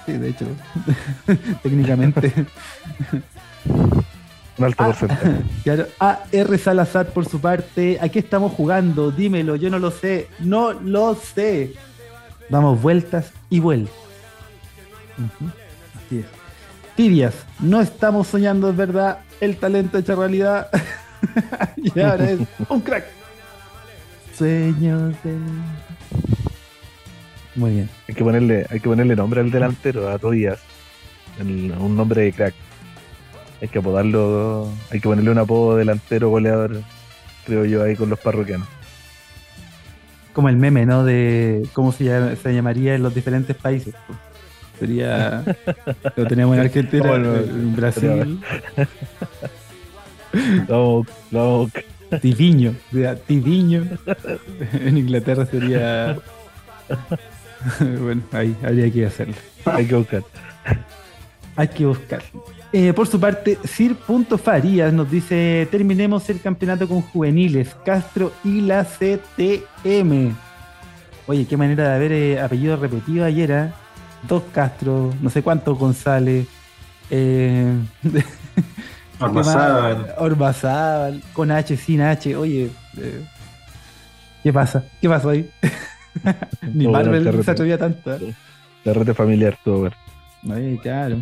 Sí, 0.06 0.14
de 0.14 0.30
hecho, 0.30 0.46
técnicamente. 1.64 2.34
Un 4.58 4.66
alto 4.66 4.84
Ah. 4.84 4.88
porcentaje. 4.88 5.32
Claro, 5.64 5.88
AR 6.00 6.58
Salazar, 6.60 7.08
por 7.08 7.26
su 7.28 7.40
parte, 7.40 7.98
aquí 8.02 8.20
estamos 8.20 8.52
jugando, 8.54 9.12
dímelo, 9.12 9.56
yo 9.56 9.70
no 9.70 9.80
lo 9.80 9.92
sé, 9.92 10.28
no 10.40 10.74
lo 10.74 11.16
sé. 11.16 11.74
Damos 12.50 12.82
vueltas 12.82 13.32
y 13.50 13.60
vueltas. 13.60 13.94
Ujú, 15.18 15.52
Así 16.06 16.20
es. 16.20 16.26
Tibias, 16.96 17.34
no 17.60 17.80
estamos 17.82 18.28
soñando, 18.28 18.70
es 18.70 18.76
verdad, 18.76 19.20
el 19.40 19.56
talento 19.58 19.98
hecho 19.98 20.16
realidad. 20.16 20.70
y 21.78 21.98
ahora 22.00 22.32
es 22.32 22.40
un 22.68 22.82
crack. 22.82 23.06
Sueños 24.38 25.14
de... 25.24 25.38
Muy 27.56 27.72
bien. 27.72 27.90
Hay 28.08 28.16
que 28.16 28.24
ponerle, 28.24 28.66
hay 28.70 28.80
que 28.80 28.88
ponerle 28.90 29.16
nombre 29.16 29.42
al 29.42 29.52
delantero, 29.52 30.10
a 30.10 30.18
Tobias. 30.18 30.60
El- 31.40 31.74
un 31.80 31.96
nombre 31.96 32.22
de 32.24 32.34
crack. 32.34 32.54
Hay 33.62 33.68
que 33.68 33.80
apodarlo, 33.80 34.70
hay 34.90 35.00
que 35.00 35.08
ponerle 35.08 35.30
un 35.32 35.38
apodo 35.38 35.76
delantero 35.78 36.30
goleador, 36.30 36.82
creo 37.46 37.64
yo, 37.66 37.84
ahí 37.84 37.96
con 37.96 38.10
los 38.10 38.20
parroquianos. 38.20 38.68
Como 40.34 40.50
el 40.50 40.56
meme, 40.58 40.86
¿no? 40.86 41.04
De 41.04 41.68
cómo 41.74 41.92
se, 41.92 42.06
llama- 42.06 42.36
se 42.42 42.54
llamaría 42.54 42.96
en 42.96 43.04
los 43.04 43.14
diferentes 43.14 43.56
países. 43.56 43.94
pues. 44.08 44.18
Sería. 44.80 45.44
Lo 46.16 46.26
tenemos 46.26 46.56
en 46.56 46.62
Argentina, 46.62 47.08
Bueno, 47.08 47.36
en 47.36 47.76
Brasil. 47.76 48.40
Vamos, 50.68 51.72
Tiviño, 52.22 52.74
sería 52.92 53.16
Tiviño. 53.16 53.86
En 54.74 54.98
Inglaterra 54.98 55.46
sería. 55.46 56.18
Bueno, 58.02 58.22
ahí 58.32 58.56
habría 58.64 58.92
que 58.92 59.06
hacerlo. 59.06 59.36
hay 59.66 59.86
que 59.86 59.96
buscar. 59.96 60.24
Hay 61.56 61.68
que 61.68 61.86
buscar. 61.86 62.24
Eh, 62.74 62.94
por 62.94 63.08
su 63.08 63.20
parte, 63.20 63.58
Sir.Farías 63.64 64.94
nos 64.94 65.12
dice: 65.12 65.68
Terminemos 65.70 66.30
el 66.30 66.42
campeonato 66.42 66.88
con 66.88 67.02
juveniles, 67.02 67.76
Castro 67.86 68.32
y 68.44 68.62
la 68.62 68.86
CTM. 68.86 70.34
Oye, 71.28 71.46
qué 71.46 71.58
manera 71.58 71.90
de 71.90 71.96
haber 71.96 72.12
eh, 72.12 72.42
apellido 72.42 72.78
repetido 72.78 73.26
ayer, 73.26 73.54
¿ah? 73.54 73.74
Dos 74.28 74.44
Castro, 74.54 75.14
no 75.22 75.30
sé 75.30 75.44
cuántos 75.44 75.78
González. 75.78 76.48
Eh, 77.10 77.74
Ormazábal. 79.20 80.16
Ormazábal, 80.18 81.24
con 81.34 81.52
H, 81.52 81.78
sin 81.78 82.02
H. 82.02 82.36
Oye, 82.36 82.72
eh, 82.98 83.26
¿qué 84.44 84.52
pasa? 84.54 84.84
¿Qué 85.00 85.10
pasó 85.10 85.30
ahí? 85.30 85.50
Ni 86.74 86.84
Todo 86.86 86.94
Marvel 86.94 87.28
el 87.28 87.44
se 87.44 87.52
atrevía 87.52 87.78
tanto. 87.78 88.14
¿eh? 88.16 88.34
La 88.84 88.94
red 88.94 89.14
familiar, 89.14 89.58
todo 89.64 89.84
ver. 89.84 89.94
Ay, 90.52 90.78
claro. 90.82 91.22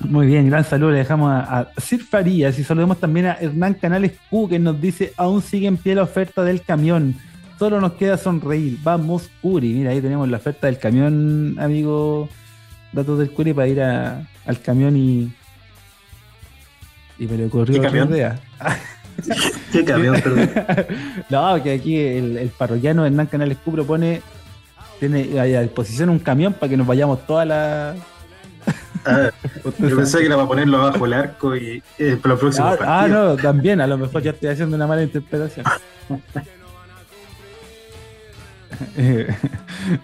Muy 0.00 0.26
bien, 0.28 0.48
gran 0.48 0.64
saludo. 0.64 0.92
Le 0.92 0.98
dejamos 0.98 1.32
a, 1.32 1.58
a 1.60 1.68
Sir 1.80 2.02
Farías 2.04 2.56
y 2.58 2.64
saludemos 2.64 2.98
también 3.00 3.26
a 3.26 3.32
Hernán 3.34 3.74
Canales 3.74 4.12
Q 4.30 4.48
que 4.48 4.58
nos 4.60 4.80
dice: 4.80 5.12
Aún 5.16 5.42
sigue 5.42 5.66
en 5.66 5.76
pie 5.76 5.94
la 5.96 6.02
oferta 6.04 6.44
del 6.44 6.62
camión. 6.62 7.16
Solo 7.58 7.80
nos 7.80 7.94
queda 7.94 8.16
sonreír. 8.16 8.78
Vamos, 8.84 9.28
Curi. 9.42 9.72
Mira, 9.74 9.90
ahí 9.90 10.00
tenemos 10.00 10.28
la 10.28 10.36
oferta 10.36 10.68
del 10.68 10.78
camión, 10.78 11.56
amigo. 11.58 12.28
Datos 12.92 13.18
del 13.18 13.32
Curi 13.32 13.52
para 13.52 13.66
ir 13.68 13.82
a- 13.82 14.22
al 14.46 14.60
camión 14.60 14.96
y. 14.96 15.32
Y 17.18 17.26
me 17.26 17.36
le 17.36 17.46
ocurrió 17.46 17.72
¿Qué 17.74 17.78
otra 17.80 17.90
camión? 17.90 18.10
idea. 18.10 18.38
Qué 19.72 19.84
camión, 19.84 20.20
perdón. 20.20 20.50
no, 21.30 21.62
que 21.62 21.72
aquí 21.72 21.96
el, 21.98 22.36
el 22.36 22.48
parroquiano 22.50 23.04
Hernán 23.06 23.26
Canales 23.26 23.58
Q 23.64 23.72
propone. 23.72 24.22
Tiene 25.00 25.38
a 25.38 25.60
disposición 25.62 26.10
un 26.10 26.18
camión 26.18 26.52
para 26.54 26.70
que 26.70 26.76
nos 26.76 26.86
vayamos 26.86 27.24
toda 27.26 27.44
la. 27.44 27.94
Ah, 29.04 29.30
yo 29.78 29.96
pensé 29.96 30.18
que 30.18 30.26
era 30.26 30.34
para 30.34 30.48
ponerlo 30.48 30.78
abajo 30.78 31.06
el 31.06 31.12
arco 31.12 31.54
y 31.56 31.80
eh, 31.98 32.16
para 32.20 32.34
los 32.34 32.40
próximos 32.40 32.76
Ah, 32.80 33.04
ah, 33.04 33.08
no, 33.08 33.36
también, 33.36 33.80
a 33.80 33.86
lo 33.86 33.96
mejor 33.96 34.22
ya 34.22 34.32
estoy 34.32 34.48
haciendo 34.48 34.74
una 34.74 34.88
mala 34.88 35.02
interpretación. 35.04 35.64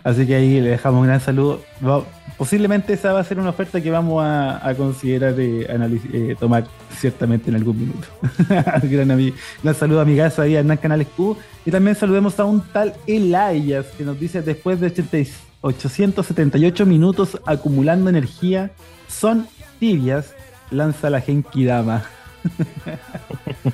Así 0.03 0.27
que 0.27 0.35
ahí 0.35 0.61
le 0.61 0.71
dejamos 0.71 1.01
un 1.01 1.07
gran 1.07 1.21
saludo. 1.21 1.63
Va- 1.87 2.05
posiblemente 2.37 2.93
esa 2.95 3.13
va 3.13 3.21
a 3.21 3.25
ser 3.25 3.39
una 3.39 3.51
oferta 3.51 3.81
que 3.81 3.91
vamos 3.91 4.23
a, 4.25 4.75
considerar 4.77 5.35
eh, 5.39 5.67
eh, 6.13 6.37
tomar 6.39 6.67
ciertamente 6.97 7.51
en 7.51 7.57
algún 7.57 7.79
minuto. 7.79 8.07
gran, 8.83 9.09
ami- 9.11 9.35
gran 9.63 9.75
saludo 9.75 10.01
a 10.01 10.05
mi 10.05 10.17
casa 10.17 10.43
ahí 10.43 10.57
a 10.57 10.61
Hernán 10.61 10.79
Canales 10.79 11.07
Q. 11.17 11.37
Y 11.65 11.71
también 11.71 11.97
saludemos 11.97 12.39
a 12.41 12.45
un 12.45 12.61
tal 12.73 12.95
Elias 13.07 13.87
que 13.97 14.05
nos 14.05 14.19
dice 14.19 14.43
después 14.43 14.81
de 14.81 14.87
80 14.89 15.19
y- 15.19 15.29
878 15.63 16.85
minutos 16.85 17.41
acumulando 17.47 18.11
energía, 18.11 18.71
son 19.09 19.47
tibias, 19.81 20.35
lanza 20.71 21.09
la 21.11 21.21
Genki 21.23 21.65
Dama. 21.65 22.03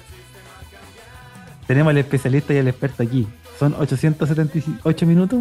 Tenemos 1.67 1.91
al 1.91 1.99
especialista 1.99 2.53
y 2.55 2.59
al 2.59 2.69
experto 2.69 3.03
aquí. 3.03 3.27
Son 3.59 3.75
878 3.79 5.07
minutos. 5.07 5.41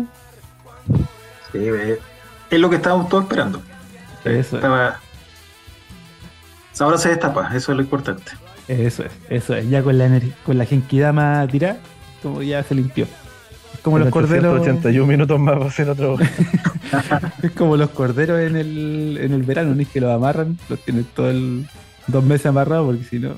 Sí, 1.52 1.60
es 2.50 2.60
lo 2.60 2.70
que 2.70 2.78
estábamos 2.78 3.10
todos 3.10 3.24
esperando. 3.24 3.62
Eso 4.24 4.40
es, 4.40 4.54
Estaba... 4.54 5.00
Ahora 6.80 6.98
se 6.98 7.10
destapa, 7.10 7.48
eso 7.56 7.72
es 7.74 7.76
lo 7.76 7.84
importante. 7.84 8.32
eso 8.70 9.04
es, 9.04 9.12
eso 9.30 9.54
es. 9.54 9.70
Ya 9.70 9.84
con 9.84 9.98
la 9.98 10.22
con 10.46 10.58
la 10.58 10.66
Genkidama 10.66 11.46
tirada, 11.48 11.78
como 12.24 12.42
ya 12.42 12.64
se 12.64 12.74
limpió. 12.74 13.06
Es 13.74 13.80
como 13.82 14.00
los 14.00 14.10
corderos. 14.10 14.62
81 14.62 15.06
minutos 15.06 15.40
más 15.40 15.60
va 15.60 15.66
a 15.66 15.72
ser 15.72 15.90
otro. 15.90 16.18
Es 17.44 17.52
como 17.52 17.78
los 17.78 17.90
corderos 17.92 18.40
en 18.40 18.56
el, 18.56 19.20
en 19.22 19.34
el 19.34 19.44
verano, 19.44 19.76
ni 19.76 19.86
que 19.86 20.02
los 20.02 20.12
amarran, 20.12 20.58
los 20.70 20.80
tienen 20.80 21.04
todo 21.04 21.30
el 21.30 21.68
dos 22.08 22.24
meses 22.24 22.48
amarrados 22.48 22.88
porque 22.88 23.04
si 23.04 23.20
no. 23.20 23.38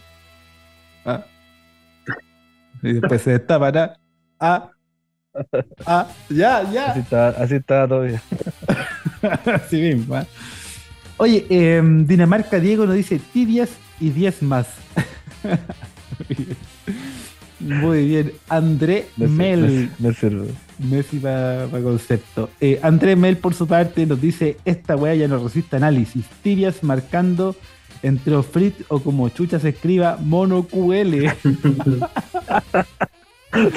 ah. 1.06 1.26
Y 2.82 2.94
después 2.94 3.22
se 3.22 3.32
destapan. 3.32 3.76
Ah, 3.76 3.96
ah, 4.40 4.72
ah, 5.86 6.08
ya, 6.30 6.60
Así 6.60 6.74
ya. 6.74 6.94
está, 6.94 7.30
así 7.30 7.56
está 7.56 7.88
todavía. 7.88 8.22
Así 9.46 9.82
mismo. 9.82 10.16
ah. 10.16 10.26
Oye, 11.18 11.46
em, 11.50 12.06
Dinamarca 12.08 12.60
Diego 12.60 12.86
nos 12.86 12.96
dice 12.96 13.20
tibias 13.34 13.70
y 14.00 14.10
10 14.10 14.42
más. 14.44 14.68
Muy 17.60 18.08
bien. 18.08 18.32
André 18.50 19.06
Me, 19.18 19.28
sir- 19.28 19.36
Mel. 19.38 19.90
me- 20.00 20.08
me 20.10 20.14
sirve. 20.16 20.48
Messi 20.80 21.20
para 21.20 21.68
concepto. 21.84 22.50
Eh, 22.60 22.80
André 22.82 23.16
Mel, 23.16 23.38
por 23.38 23.54
su 23.54 23.68
parte, 23.68 24.04
nos 24.08 24.20
dice: 24.20 24.58
Esta 24.66 24.96
weá 24.96 25.14
ya 25.14 25.28
no 25.28 25.38
resiste 25.44 25.76
análisis. 25.76 26.26
Tibias 26.42 26.84
marcando 26.84 27.56
entre 28.02 28.36
Ofrit 28.36 28.74
o 28.88 29.00
como 29.00 29.30
chucha 29.30 29.60
se 29.60 29.70
escriba 29.70 30.18
Mono 30.20 30.64
QL. 30.64 31.26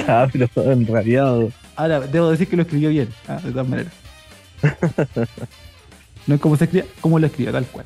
Ah, 0.07 0.25
pero 0.31 0.47
enrabiado. 0.71 1.51
Ahora, 1.75 1.99
debo 1.99 2.31
decir 2.31 2.47
que 2.47 2.55
lo 2.55 2.61
escribió 2.61 2.89
bien, 2.89 3.09
ah, 3.27 3.41
de 3.43 3.51
todas 3.51 3.67
maneras. 3.67 3.91
No 6.27 6.35
es 6.35 6.41
como 6.41 6.57
se 6.57 6.63
escribe, 6.63 6.87
como 7.01 7.19
lo 7.19 7.27
escribió, 7.27 7.51
tal 7.51 7.65
cual. 7.67 7.85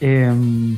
Em, 0.00 0.76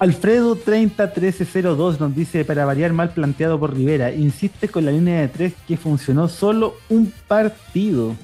Alfredo 0.00 0.56
301302 0.56 2.00
nos 2.00 2.14
dice, 2.16 2.44
para 2.44 2.64
variar 2.64 2.92
mal 2.92 3.10
planteado 3.10 3.60
por 3.60 3.72
Rivera, 3.74 4.12
insiste 4.12 4.68
con 4.68 4.84
la 4.84 4.90
línea 4.90 5.20
de 5.20 5.28
tres 5.28 5.52
que 5.68 5.76
funcionó 5.76 6.26
solo 6.26 6.74
un 6.88 7.12
partido. 7.28 8.16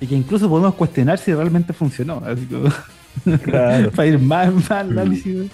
Y 0.00 0.06
que 0.06 0.16
incluso 0.16 0.48
podemos 0.48 0.74
cuestionar 0.74 1.18
si 1.18 1.32
realmente 1.32 1.72
funcionó. 1.72 2.22
Así 2.24 2.48
Claro. 3.44 3.90
para 3.92 4.06
ir 4.06 4.18
más, 4.18 4.52
más 4.52 4.70
análisis. 4.70 5.50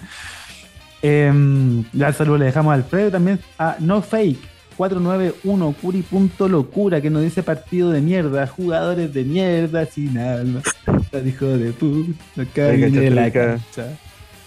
Ya 1.02 2.08
el 2.08 2.14
saludo 2.14 2.38
le 2.38 2.46
dejamos 2.46 2.70
a 2.70 2.74
Alfredo 2.74 3.10
también 3.10 3.38
a 3.58 3.76
No 3.80 4.00
Fake 4.00 4.53
491 4.76 5.74
Curi.locura 5.80 7.00
que 7.00 7.10
nos 7.10 7.22
dice 7.22 7.42
partido 7.42 7.90
de 7.90 8.00
mierda, 8.00 8.46
jugadores 8.46 9.12
de 9.12 9.24
mierda 9.24 9.86
sin 9.86 10.18
alma. 10.18 10.62
Hijo 11.26 11.46
de 11.46 11.72
puta, 11.72 12.24
la 12.36 13.30
cancha. 13.30 13.88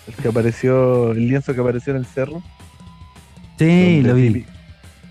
El 0.07 0.13
que 0.21 0.27
apareció, 0.27 1.11
el 1.11 1.27
lienzo 1.27 1.53
que 1.53 1.61
apareció 1.61 1.91
en 1.91 1.99
el 1.99 2.05
cerro. 2.05 2.41
Sí, 3.57 4.01
lo 4.01 4.13
vi. 4.13 4.45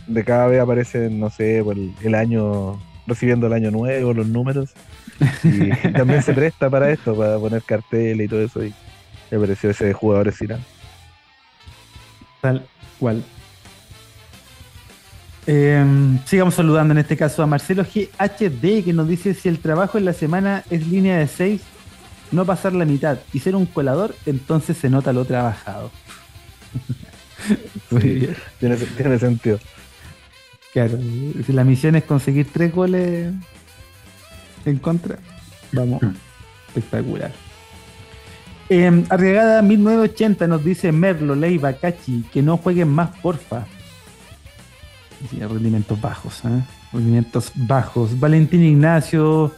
De 0.07 0.25
cada 0.25 0.47
vez 0.47 0.61
aparecen, 0.61 1.19
no 1.19 1.31
sé, 1.31 1.63
por 1.65 1.77
el, 1.77 1.93
el 2.03 2.15
año, 2.15 2.81
recibiendo 3.07 3.49
el 3.49 3.53
año 3.53 3.71
nuevo, 3.71 4.15
los 4.15 4.27
números. 4.27 4.71
Y 5.43 5.71
también 5.93 6.23
se 6.23 6.33
presta 6.33 6.71
para 6.71 6.91
esto, 6.91 7.17
para 7.17 7.39
poner 7.39 7.63
cartel 7.63 8.21
y 8.21 8.29
todo 8.29 8.43
eso. 8.43 8.65
Y 8.65 8.73
apareció 9.35 9.71
ese 9.71 9.93
jugador 9.93 10.33
sin 10.33 10.53
alma. 10.53 10.65
Tal 12.41 12.67
cual. 12.99 13.23
Em, 15.47 16.19
sigamos 16.25 16.55
saludando 16.55 16.93
en 16.93 16.99
este 16.99 17.17
caso 17.17 17.43
a 17.43 17.47
Marcelo 17.47 17.85
GHD 17.85 18.83
que 18.85 18.93
nos 18.93 19.07
dice 19.09 19.33
si 19.35 19.49
el 19.49 19.59
trabajo 19.61 19.97
en 19.97 20.05
la 20.05 20.13
semana 20.13 20.65
es 20.71 20.87
línea 20.89 21.19
de 21.19 21.29
6, 21.29 21.61
no 22.33 22.45
pasar 22.45 22.73
la 22.73 22.85
mitad 22.85 23.19
y 23.33 23.39
ser 23.39 23.55
un 23.55 23.67
colador, 23.67 24.15
entonces 24.27 24.77
se 24.77 24.91
nota 24.91 25.13
lo 25.13 25.25
trabajado. 25.25 25.91
Tiene, 28.59 28.77
tiene 28.97 29.19
sentido. 29.19 29.61
Claro, 30.73 30.99
si 31.47 31.53
la 31.53 31.63
misión 31.65 31.95
es 31.95 32.03
conseguir 32.05 32.49
tres 32.53 32.75
goles 32.75 33.33
en 34.65 34.79
contra, 34.79 35.19
vamos, 35.73 36.03
Mm. 36.03 36.11
espectacular. 36.69 37.31
Eh, 38.69 39.05
Arriagada 39.09 39.63
1980 39.63 40.49
nos 40.49 40.65
dice 40.65 40.91
Merlo, 40.91 41.37
Leiva, 41.37 41.73
Cachi, 41.75 42.25
que 42.33 42.43
no 42.43 42.57
jueguen 42.57 42.89
más, 42.89 43.11
porfa. 43.21 43.65
Sí, 45.31 45.41
rendimientos 45.41 46.01
bajos, 46.01 46.43
¿eh? 46.45 46.63
rendimientos 46.93 47.51
bajos. 47.55 48.19
Valentín 48.21 48.63
Ignacio 48.63 49.53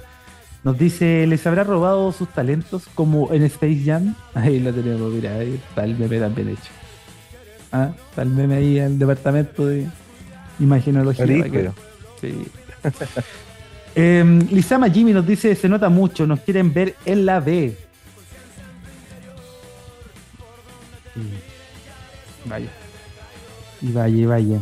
Nos 0.65 0.79
dice, 0.79 1.27
¿les 1.27 1.47
habrá 1.47 1.65
robado 1.65 2.13
sus 2.13 2.29
talentos 2.29 2.85
como 2.95 3.33
en 3.33 3.43
Space 3.45 3.83
Jam? 3.85 4.15
Ahí 4.35 4.61
lo 4.61 4.73
tenemos, 4.73 5.13
mira, 5.13 5.35
ahí 5.35 5.61
está 5.69 5.85
el 5.85 5.97
meme 5.97 6.19
también 6.19 6.49
hecho. 6.51 6.71
Ah, 7.71 7.91
está 8.11 8.23
el 8.23 8.31
meme 8.31 8.57
ahí 8.57 8.79
el 8.79 8.99
departamento 8.99 9.67
de 9.67 9.87
imaginología. 10.59 11.73
Sí. 12.21 12.47
Em, 13.95 14.47
Lizama 14.51 14.89
Jimmy 14.89 15.13
nos 15.13 15.27
dice, 15.27 15.57
se 15.57 15.69
nota 15.69 15.89
mucho, 15.89 16.25
nos 16.25 16.39
quieren 16.41 16.73
ver 16.73 16.95
en 17.05 17.27
la 17.27 17.41
B. 17.41 17.77
Vaya. 22.45 22.69
Y 23.83 23.93
vaya, 23.93 24.17
y 24.17 24.25
vaya. 24.27 24.61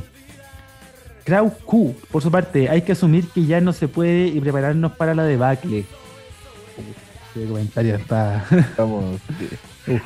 Krau 1.26 1.50
Q, 1.50 1.96
por 2.12 2.22
su 2.22 2.30
parte, 2.30 2.68
hay 2.68 2.82
que 2.82 2.92
asumir 2.92 3.26
que 3.30 3.44
ya 3.44 3.60
no 3.60 3.72
se 3.72 3.88
puede 3.88 4.28
y 4.28 4.40
prepararnos 4.40 4.92
para 4.92 5.12
la 5.12 5.24
debacle. 5.24 5.84
Este 7.34 7.48
comentario 7.48 7.96
está. 7.96 8.46
Estamos 8.48 9.20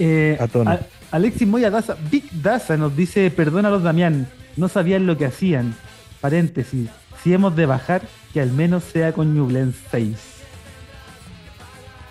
eh, 0.00 0.36
A 0.40 0.80
Alexis 1.12 1.46
Moya 1.46 1.70
Daza, 1.70 1.96
Big 2.10 2.28
Daza 2.42 2.76
nos 2.76 2.96
dice, 2.96 3.30
perdónalos 3.30 3.84
Damián, 3.84 4.26
no 4.56 4.66
sabían 4.66 5.06
lo 5.06 5.16
que 5.16 5.26
hacían. 5.26 5.76
Paréntesis, 6.20 6.90
si 7.22 7.32
hemos 7.32 7.54
de 7.54 7.66
bajar, 7.66 8.02
que 8.32 8.40
al 8.40 8.50
menos 8.50 8.82
sea 8.82 9.12
con 9.12 9.32
Ñublense 9.32 9.78
6. 9.92 10.16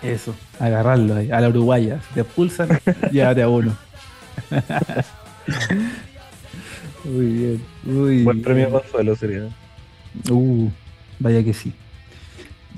Eso, 0.00 0.34
agarrarlo 0.58 1.16
ahí, 1.16 1.30
a 1.30 1.42
la 1.42 1.50
uruguaya. 1.50 2.00
Si 2.08 2.14
te 2.14 2.20
expulsan, 2.22 2.80
llévate 3.12 3.42
a 3.42 3.48
uno. 3.50 3.76
muy 7.06 7.26
bien, 7.26 8.24
buen 8.24 8.42
premio 8.42 8.70
consuelo 8.70 9.16
sería. 9.16 9.48
Uh, 10.30 10.68
vaya 11.18 11.42
que 11.44 11.52
sí. 11.52 11.72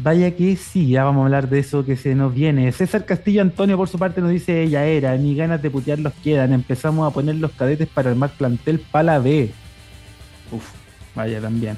Vaya 0.00 0.30
que 0.36 0.54
sí, 0.54 0.90
ya 0.90 1.02
vamos 1.02 1.22
a 1.22 1.24
hablar 1.24 1.48
de 1.48 1.58
eso 1.58 1.84
que 1.84 1.96
se 1.96 2.14
nos 2.14 2.32
viene. 2.32 2.70
César 2.70 3.04
Castillo 3.04 3.42
Antonio, 3.42 3.76
por 3.76 3.88
su 3.88 3.98
parte, 3.98 4.20
nos 4.20 4.30
dice 4.30 4.62
ella 4.62 4.84
era, 4.86 5.16
ni 5.16 5.34
ganas 5.34 5.60
de 5.60 5.70
putear 5.70 5.98
los 5.98 6.12
quedan. 6.14 6.52
Empezamos 6.52 7.10
a 7.10 7.12
poner 7.12 7.34
los 7.34 7.50
cadetes 7.50 7.88
para 7.88 8.10
armar 8.10 8.30
plantel 8.30 8.78
para 8.78 9.02
la 9.02 9.18
B. 9.18 9.50
Uf, 10.52 10.64
vaya 11.16 11.40
también. 11.40 11.76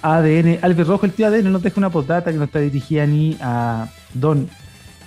ADN, 0.00 0.58
Albert 0.62 0.88
Rojo, 0.88 1.06
el 1.06 1.12
tío 1.12 1.26
ADN 1.26 1.52
nos 1.52 1.62
deja 1.62 1.78
una 1.78 1.90
postdata 1.90 2.32
que 2.32 2.38
no 2.38 2.44
está 2.44 2.58
dirigida 2.58 3.06
ni 3.06 3.36
a 3.40 3.86
Don 4.14 4.48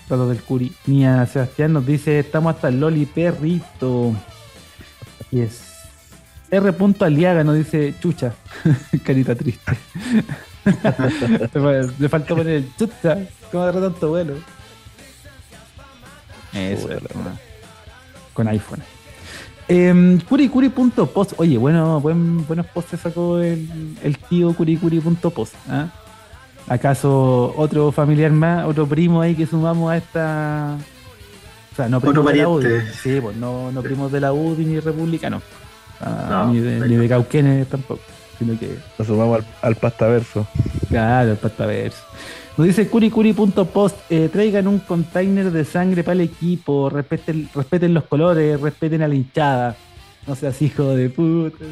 Tato 0.08 0.30
del 0.30 0.40
Curi, 0.40 0.72
ni 0.86 1.04
a 1.04 1.26
Sebastián. 1.26 1.74
Nos 1.74 1.86
dice, 1.86 2.20
estamos 2.20 2.54
hasta 2.56 2.68
el 2.68 2.80
Loli 2.80 3.08
Perrito. 3.08 4.14
Y 5.32 5.40
es 5.40 5.65
R. 6.52 6.76
Aliaga 7.00 7.44
nos 7.44 7.56
dice, 7.56 7.96
chucha, 8.00 8.34
carita 9.04 9.36
triste. 9.36 9.78
le, 12.00 12.10
faltó 12.10 12.36
poner 12.36 12.54
el 12.56 12.76
chucha, 12.76 13.20
¿cómo 13.52 13.64
agarró 13.64 13.90
tanto 13.90 14.10
vuelo? 14.10 14.36
Eso, 16.54 16.88
Bueno. 16.88 17.38
con 18.34 18.48
iPhone. 18.48 18.82
Eh, 19.68 20.20
curicuri.post, 20.30 21.34
oye, 21.38 21.58
bueno, 21.58 22.00
buen, 22.00 22.46
buenos 22.46 22.68
posts 22.68 22.92
se 22.92 22.98
sacó 22.98 23.40
el, 23.40 23.98
el 24.04 24.18
tío 24.18 24.54
curicuri.post. 24.54 25.56
¿ah? 25.70 25.88
¿Acaso 26.68 27.54
otro 27.58 27.92
familiar 27.92 28.32
más, 28.32 28.66
otro 28.66 28.88
primo 28.88 29.22
ahí 29.22 29.36
que 29.36 29.46
sumamos 29.46 29.92
a 29.92 29.98
esta... 29.98 30.78
O 31.72 31.76
sea, 31.76 31.90
no 31.90 32.00
primos 32.00 32.26
de 32.26 32.38
la 32.38 32.48
UDI. 32.48 32.68
Sí, 33.04 33.20
pues 33.20 33.36
no, 33.36 33.72
no 33.72 33.82
primos 33.82 34.12
de 34.12 34.22
la 34.22 34.32
UDI 34.32 34.66
ni 34.66 34.80
republicanos. 34.80 35.44
Ah, 36.02 36.28
No, 36.48 36.54
ni, 36.54 36.60
de, 36.60 36.88
ni 36.88 36.96
de 36.96 37.08
Cauquenes 37.10 37.68
tampoco. 37.68 38.02
Sino 38.38 38.58
que 38.60 38.78
Nos 38.98 39.08
sumamos 39.08 39.40
al, 39.40 39.46
al 39.62 39.76
pastaverso. 39.76 40.46
Claro, 40.90 41.32
el 41.32 41.38
pataverso. 41.38 42.04
Nos 42.58 42.68
dice 42.68 42.88
curicuri.post, 42.88 43.98
eh, 44.10 44.30
traigan 44.32 44.68
un 44.68 44.80
container 44.80 45.52
de 45.52 45.66
sangre 45.66 46.04
para 46.04 46.14
el 46.14 46.22
equipo, 46.22 46.90
respeten, 46.90 47.50
respeten 47.54 47.94
los 47.94 48.06
colores, 48.06 48.60
respeten 48.62 49.02
a 49.02 49.08
la 49.08 49.16
hinchada. 49.16 49.76
No 50.26 50.36
seas 50.36 50.62
hijo 50.62 50.96
de 50.96 51.10
puta. 51.10 51.66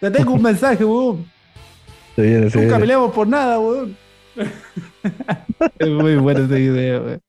Te 0.00 0.10
tengo 0.10 0.32
un 0.32 0.42
mensaje, 0.42 0.84
weón. 0.84 1.26
Se 2.14 2.22
viene, 2.22 2.48
se 2.50 2.56
Nunca 2.58 2.68
viene. 2.76 2.80
peleamos 2.80 3.12
por 3.12 3.26
nada, 3.28 3.58
weón. 3.60 3.96
es 5.78 5.88
muy 5.88 6.16
bueno 6.16 6.40
ese 6.44 6.54
video, 6.54 7.04
weón. 7.04 7.20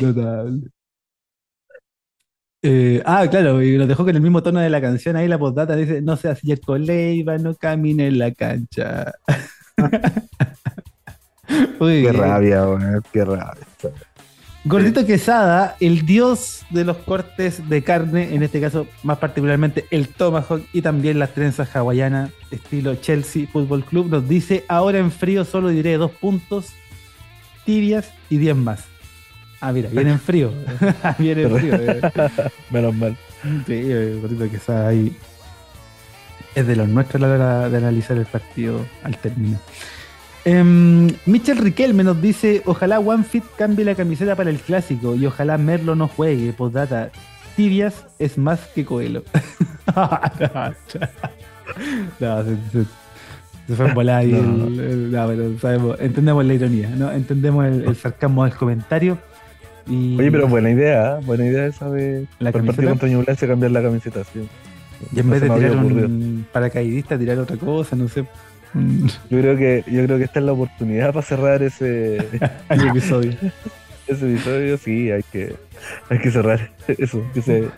Notable. 0.00 0.60
Eh, 2.64 3.02
ah, 3.04 3.26
claro, 3.28 3.60
y 3.62 3.76
nos 3.76 3.88
dejó 3.88 4.04
con 4.04 4.14
el 4.14 4.22
mismo 4.22 4.40
tono 4.42 4.60
de 4.60 4.70
la 4.70 4.80
canción 4.80 5.16
ahí 5.16 5.26
la 5.26 5.38
postdata 5.38 5.74
dice, 5.74 6.00
no 6.00 6.16
seas 6.16 6.40
Yerko 6.42 6.78
Leiva, 6.78 7.36
no 7.38 7.56
camine 7.56 8.06
en 8.06 8.18
la 8.18 8.30
cancha. 8.32 9.12
Muy 11.80 12.02
Qué 12.02 12.10
bien. 12.10 12.16
rabia, 12.16 12.62
weón. 12.68 13.02
Qué 13.12 13.24
rabia. 13.24 13.66
Gordito 14.64 15.04
Quesada, 15.04 15.76
el 15.80 16.06
dios 16.06 16.64
de 16.70 16.84
los 16.84 16.98
cortes 16.98 17.68
de 17.68 17.82
carne, 17.82 18.32
en 18.32 18.44
este 18.44 18.60
caso 18.60 18.86
más 19.02 19.18
particularmente 19.18 19.86
el 19.90 20.06
tomahawk 20.06 20.62
y 20.72 20.82
también 20.82 21.18
las 21.18 21.34
trenzas 21.34 21.74
hawaianas, 21.74 22.30
estilo 22.52 22.94
Chelsea 22.94 23.48
Fútbol 23.52 23.84
Club, 23.84 24.08
nos 24.08 24.28
dice, 24.28 24.64
ahora 24.68 24.98
en 24.98 25.10
frío 25.10 25.44
solo 25.44 25.68
diré 25.70 25.96
dos 25.96 26.12
puntos, 26.12 26.68
tibias 27.64 28.12
y 28.30 28.36
diez 28.36 28.54
más. 28.54 28.91
Ah, 29.64 29.72
mira, 29.72 29.88
viene 29.90 30.10
en 30.10 30.18
frío. 30.20 30.52
viene 31.18 31.42
en 31.44 31.56
frío. 31.56 31.74
eh. 31.76 32.00
Menos 32.70 32.94
mal. 32.94 33.16
Sí, 33.66 33.74
eh, 33.74 34.18
Gordito 34.20 34.50
Quesada 34.50 34.88
ahí 34.88 35.16
es 36.54 36.66
de 36.66 36.76
los 36.76 36.88
nuestros 36.88 37.22
a 37.22 37.26
la 37.28 37.34
hora 37.34 37.68
de 37.68 37.76
analizar 37.78 38.16
el 38.18 38.26
partido 38.26 38.84
al 39.04 39.16
término. 39.18 39.58
Em, 40.44 41.08
Michel 41.26 41.58
Riquelme 41.58 42.02
nos 42.02 42.20
dice: 42.20 42.62
Ojalá 42.66 42.98
OneFit 42.98 43.44
cambie 43.56 43.84
la 43.84 43.94
camiseta 43.94 44.34
para 44.34 44.50
el 44.50 44.58
clásico 44.58 45.14
y 45.14 45.24
ojalá 45.26 45.56
Merlo 45.58 45.94
no 45.94 46.08
juegue. 46.08 46.52
Postdata: 46.52 47.10
Tibias 47.56 48.04
es 48.18 48.36
más 48.38 48.58
que 48.74 48.84
Coelho. 48.84 49.22
no, 52.20 52.44
se, 52.44 52.56
se- 52.72 52.86
se 53.68 53.76
fue 53.76 53.88
en 53.88 53.94
volada 53.94 54.22
No. 54.24 54.66
el- 54.66 54.80
el- 54.80 55.12
no, 55.12 55.26
pero 55.28 55.58
sabemos- 55.60 55.96
entendemos 56.00 56.44
la 56.44 56.54
ironía, 56.54 56.88
¿no? 56.90 57.12
Entendemos 57.12 57.64
el, 57.66 57.84
el 57.84 57.96
sarcasmo 57.96 58.44
del 58.44 58.54
comentario. 58.54 59.18
Y, 59.86 60.18
Oye, 60.18 60.30
pero 60.30 60.48
buena 60.48 60.70
idea, 60.70 61.18
¿eh? 61.18 61.24
buena 61.24 61.46
idea 61.46 61.66
esa 61.66 61.90
de 61.90 62.26
¿La 62.38 62.52
por 62.52 62.64
partido 62.64 62.90
contra 62.90 63.08
Ñublense 63.08 63.46
cambiar 63.46 63.72
la 63.72 63.82
camiseta. 63.82 64.22
Sí. 64.24 64.46
y 65.12 65.20
en 65.20 65.26
No 65.26 65.32
vez 65.32 65.42
de 65.42 65.50
tirar 65.50 65.76
un 65.76 66.46
paracaidista, 66.52 67.18
tirar 67.18 67.38
otra 67.38 67.56
cosa, 67.56 67.96
no 67.96 68.08
sé. 68.08 68.24
Yo 68.74 69.38
creo 69.38 69.56
que 69.56 69.84
yo 69.86 70.04
creo 70.04 70.18
que 70.18 70.24
esta 70.24 70.38
es 70.38 70.46
la 70.46 70.52
oportunidad 70.52 71.12
para 71.12 71.22
cerrar 71.22 71.62
ese, 71.62 72.16
episodio. 72.70 73.32
ese 74.06 74.32
episodio. 74.32 74.78
Sí, 74.78 75.10
hay 75.10 75.22
que 75.30 75.54
hay 76.08 76.18
que 76.18 76.30
cerrar 76.30 76.70
eso, 76.88 77.22
ese 77.34 77.68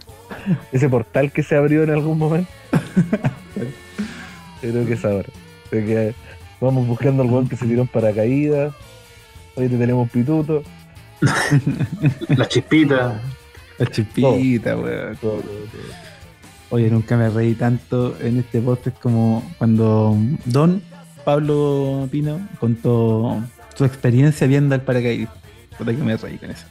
ese 0.72 0.89
portal 0.89 1.32
que 1.32 1.43
se 1.43 1.56
abrió 1.56 1.82
en 1.82 1.90
algún 1.90 2.18
momento. 2.18 2.51
Yo 4.62 4.70
creo 4.70 4.86
que 4.86 4.93
es 4.93 5.05
ahora. 5.05 5.28
Creo 5.70 5.86
que 5.86 6.14
vamos 6.60 6.86
buscando 6.86 7.22
al 7.22 7.48
que 7.48 7.56
se 7.56 7.66
tiró 7.66 7.82
en 7.82 7.89
paracaídas. 7.89 8.74
Hoy 9.56 9.68
te 9.68 9.76
tenemos 9.76 10.10
pituto. 10.10 10.62
La 12.36 12.46
chispita. 12.48 13.20
La 13.78 13.86
chipita, 13.86 14.76
weón. 14.76 15.18
Oye, 16.70 16.90
nunca 16.90 17.16
me 17.16 17.28
reí 17.28 17.55
tanto 17.55 18.16
en 18.20 18.38
este 18.38 18.60
podcast 18.60 18.98
como 19.01 19.48
cuando 19.59 20.16
Don 20.44 20.82
Pablo 21.24 22.09
Pino 22.10 22.40
contó 22.59 23.42
su 23.74 23.84
experiencia 23.84 24.46
viendo 24.46 24.74
al 24.74 24.82
paracaidista. 24.82 25.34
Puta 25.78 25.92
que 25.92 26.02
me 26.02 26.16
reí 26.16 26.36
con 26.38 26.51
eso. 26.51 26.66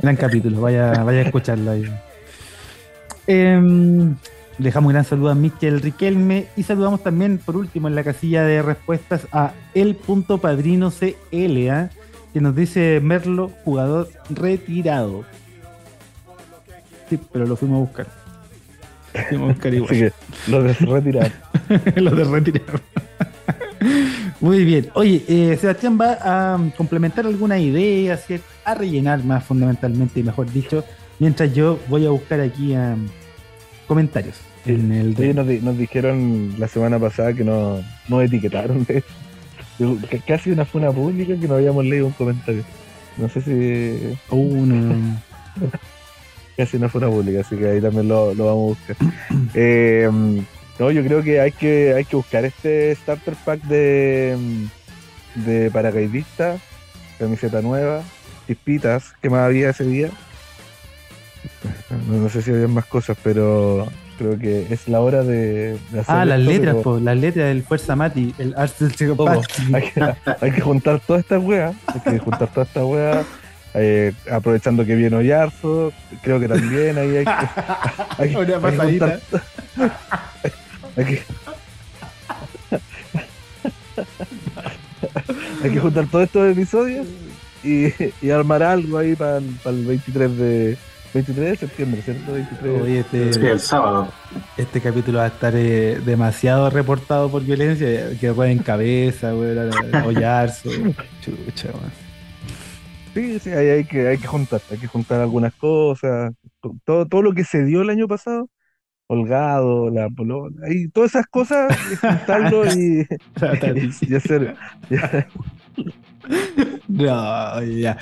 Gran 0.00 0.16
capítulo, 0.16 0.60
vaya, 0.60 1.02
vaya 1.04 1.20
a 1.20 1.22
escucharlo 1.22 1.70
ahí. 1.70 1.84
Le 3.26 4.64
dejamos 4.64 4.88
un 4.88 4.92
gran 4.92 5.04
saludo 5.04 5.30
a 5.30 5.34
Michel 5.34 5.82
Riquelme 5.82 6.46
y 6.56 6.62
saludamos 6.62 7.02
también, 7.02 7.38
por 7.38 7.56
último, 7.56 7.88
en 7.88 7.94
la 7.94 8.04
casilla 8.04 8.42
de 8.42 8.62
respuestas 8.62 9.26
a 9.32 9.52
el.padrinocl, 9.74 11.70
¿ah? 11.70 11.90
Que 12.36 12.42
nos 12.42 12.54
dice 12.54 13.00
Merlo, 13.02 13.50
jugador 13.64 14.10
retirado. 14.28 15.24
Sí, 17.08 17.18
pero 17.32 17.46
lo 17.46 17.56
fuimos 17.56 17.76
a 17.78 17.80
buscar. 17.80 18.06
Lo 19.14 19.22
fuimos 19.28 19.48
a 19.48 19.52
buscar 19.54 19.72
igual. 19.80 19.90
Así 19.90 20.00
que 20.00 20.12
lo 20.50 20.62
de 20.62 20.72
retirar. 20.74 21.32
Lo 21.96 22.10
de 22.10 22.24
retirar. 22.24 22.80
Muy 24.38 24.64
bien. 24.66 24.88
Oye, 24.92 25.24
eh, 25.28 25.56
Sebastián 25.58 25.98
va 25.98 26.18
a 26.20 26.58
complementar 26.76 27.24
alguna 27.24 27.58
idea, 27.58 28.18
¿cierto? 28.18 28.44
a 28.66 28.74
rellenar 28.74 29.24
más 29.24 29.42
fundamentalmente, 29.42 30.22
mejor 30.22 30.52
dicho, 30.52 30.84
mientras 31.18 31.54
yo 31.54 31.78
voy 31.88 32.04
a 32.04 32.10
buscar 32.10 32.40
aquí 32.40 32.74
um, 32.76 33.08
comentarios 33.86 34.36
en 34.66 34.92
el 34.92 35.16
Sí, 35.16 35.32
nos, 35.32 35.46
di- 35.48 35.60
nos 35.60 35.78
dijeron 35.78 36.54
la 36.58 36.68
semana 36.68 36.98
pasada 36.98 37.32
que 37.32 37.44
no- 37.44 37.80
nos 38.08 38.24
etiquetaron 38.24 38.84
de 38.84 39.02
Que 39.78 40.20
Casi 40.20 40.50
una 40.50 40.64
funa 40.64 40.90
pública 40.90 41.38
que 41.38 41.48
no 41.48 41.54
habíamos 41.54 41.84
leído 41.84 42.06
un 42.06 42.12
comentario. 42.12 42.64
No 43.16 43.28
sé 43.28 43.40
si 43.42 44.18
uno. 44.30 45.20
casi 46.56 46.76
una 46.78 46.88
funa 46.88 47.08
pública, 47.08 47.40
así 47.40 47.56
que 47.56 47.68
ahí 47.68 47.80
también 47.80 48.08
lo, 48.08 48.34
lo 48.34 48.46
vamos 48.46 48.78
a 48.78 48.92
buscar. 48.92 48.96
Eh, 49.54 50.08
no, 50.78 50.90
yo 50.90 51.02
creo 51.02 51.22
que 51.22 51.40
hay 51.40 51.52
que 51.52 51.94
hay 51.94 52.04
que 52.04 52.16
buscar 52.16 52.44
este 52.44 52.94
starter 52.94 53.34
pack 53.44 53.62
de, 53.62 54.36
de 55.34 55.70
paracaidista, 55.70 56.58
camiseta 57.18 57.62
nueva, 57.62 58.02
chispitas, 58.46 59.14
¿qué 59.22 59.30
más 59.30 59.40
había 59.40 59.70
ese 59.70 59.84
día? 59.84 60.10
No, 62.08 62.18
no 62.18 62.28
sé 62.28 62.42
si 62.42 62.50
había 62.50 62.68
más 62.68 62.84
cosas, 62.86 63.16
pero 63.22 63.86
creo 64.18 64.38
que 64.38 64.66
es 64.70 64.88
la 64.88 65.00
hora 65.00 65.22
de, 65.22 65.78
de 65.90 66.00
hacer 66.00 66.14
Ah, 66.14 66.24
las 66.24 66.40
esto, 66.40 66.50
letras, 66.52 66.74
pero 66.74 66.82
po, 66.82 66.98
las 67.00 67.16
letras 67.16 67.46
del 67.48 67.62
Fuerza 67.62 67.96
Mati, 67.96 68.34
el 68.38 68.54
arte 68.56 68.88
del. 68.88 69.16
Pac. 69.16 69.38
hay, 69.74 69.82
que, 69.90 70.14
hay 70.40 70.50
que 70.52 70.60
juntar 70.60 71.00
todas 71.06 71.22
estas 71.22 71.42
weas, 71.42 71.74
hay 71.86 72.00
que 72.12 72.18
juntar 72.18 72.48
todas 72.52 72.68
estas 72.68 72.84
weas, 72.84 73.26
eh, 73.74 74.12
aprovechando 74.30 74.84
que 74.84 74.94
viene 74.94 75.16
Oyarzo, 75.16 75.92
creo 76.22 76.40
que 76.40 76.48
también 76.48 76.96
ahí 76.98 77.16
hay 77.18 77.24
que, 77.24 77.30
hay, 78.18 78.30
que- 78.30 78.36
Una 78.36 78.60
pasadita. 78.60 79.20
juntar, 79.76 79.92
hay 80.96 81.04
que, 81.04 81.22
hay 85.62 85.70
que 85.70 85.80
juntar 85.80 86.06
todos 86.06 86.24
estos 86.26 86.52
episodios 86.52 87.06
y, 87.64 87.86
y 88.22 88.30
armar 88.30 88.62
algo 88.62 88.98
ahí 88.98 89.14
para 89.16 89.38
el 89.38 89.84
23 89.86 90.36
de 90.38 90.76
23 91.16 91.50
de 91.50 91.56
septiembre, 91.56 92.02
¿cierto? 92.02 92.32
23 92.32 92.82
Oye, 92.82 92.98
este, 93.00 93.32
Sí, 93.32 93.46
el 93.46 93.58
sábado. 93.60 94.08
este 94.58 94.82
capítulo 94.82 95.18
va 95.18 95.24
a 95.24 95.28
estar 95.28 95.54
eh, 95.56 95.98
demasiado 96.04 96.68
reportado 96.68 97.30
por 97.30 97.42
violencia, 97.42 98.10
que 98.20 98.32
rueden 98.32 98.58
cabeza, 98.58 99.34
weón, 99.34 99.70
hollarzo, 100.04 100.68
chucha, 101.22 101.68
weón. 101.68 102.06
Sí, 103.14 103.38
sí, 103.38 103.50
ahí 103.50 103.68
hay 103.68 103.84
que, 103.84 104.08
hay 104.08 104.18
que 104.18 104.26
juntar, 104.26 104.60
hay 104.70 104.76
que 104.76 104.86
juntar 104.86 105.22
algunas 105.22 105.54
cosas, 105.54 106.34
todo, 106.84 107.06
todo 107.06 107.22
lo 107.22 107.32
que 107.32 107.44
se 107.44 107.64
dio 107.64 107.80
el 107.80 107.88
año 107.88 108.06
pasado, 108.06 108.50
Holgado, 109.06 109.88
la 109.88 110.10
Polola, 110.10 110.70
y 110.70 110.88
todas 110.90 111.12
esas 111.12 111.26
cosas, 111.28 111.74
y 111.92 111.96
juntarlo 111.96 112.66
y, 112.66 113.06
y 114.02 114.14
hacer. 114.14 114.54
No, 116.88 117.62
ya. 117.62 117.96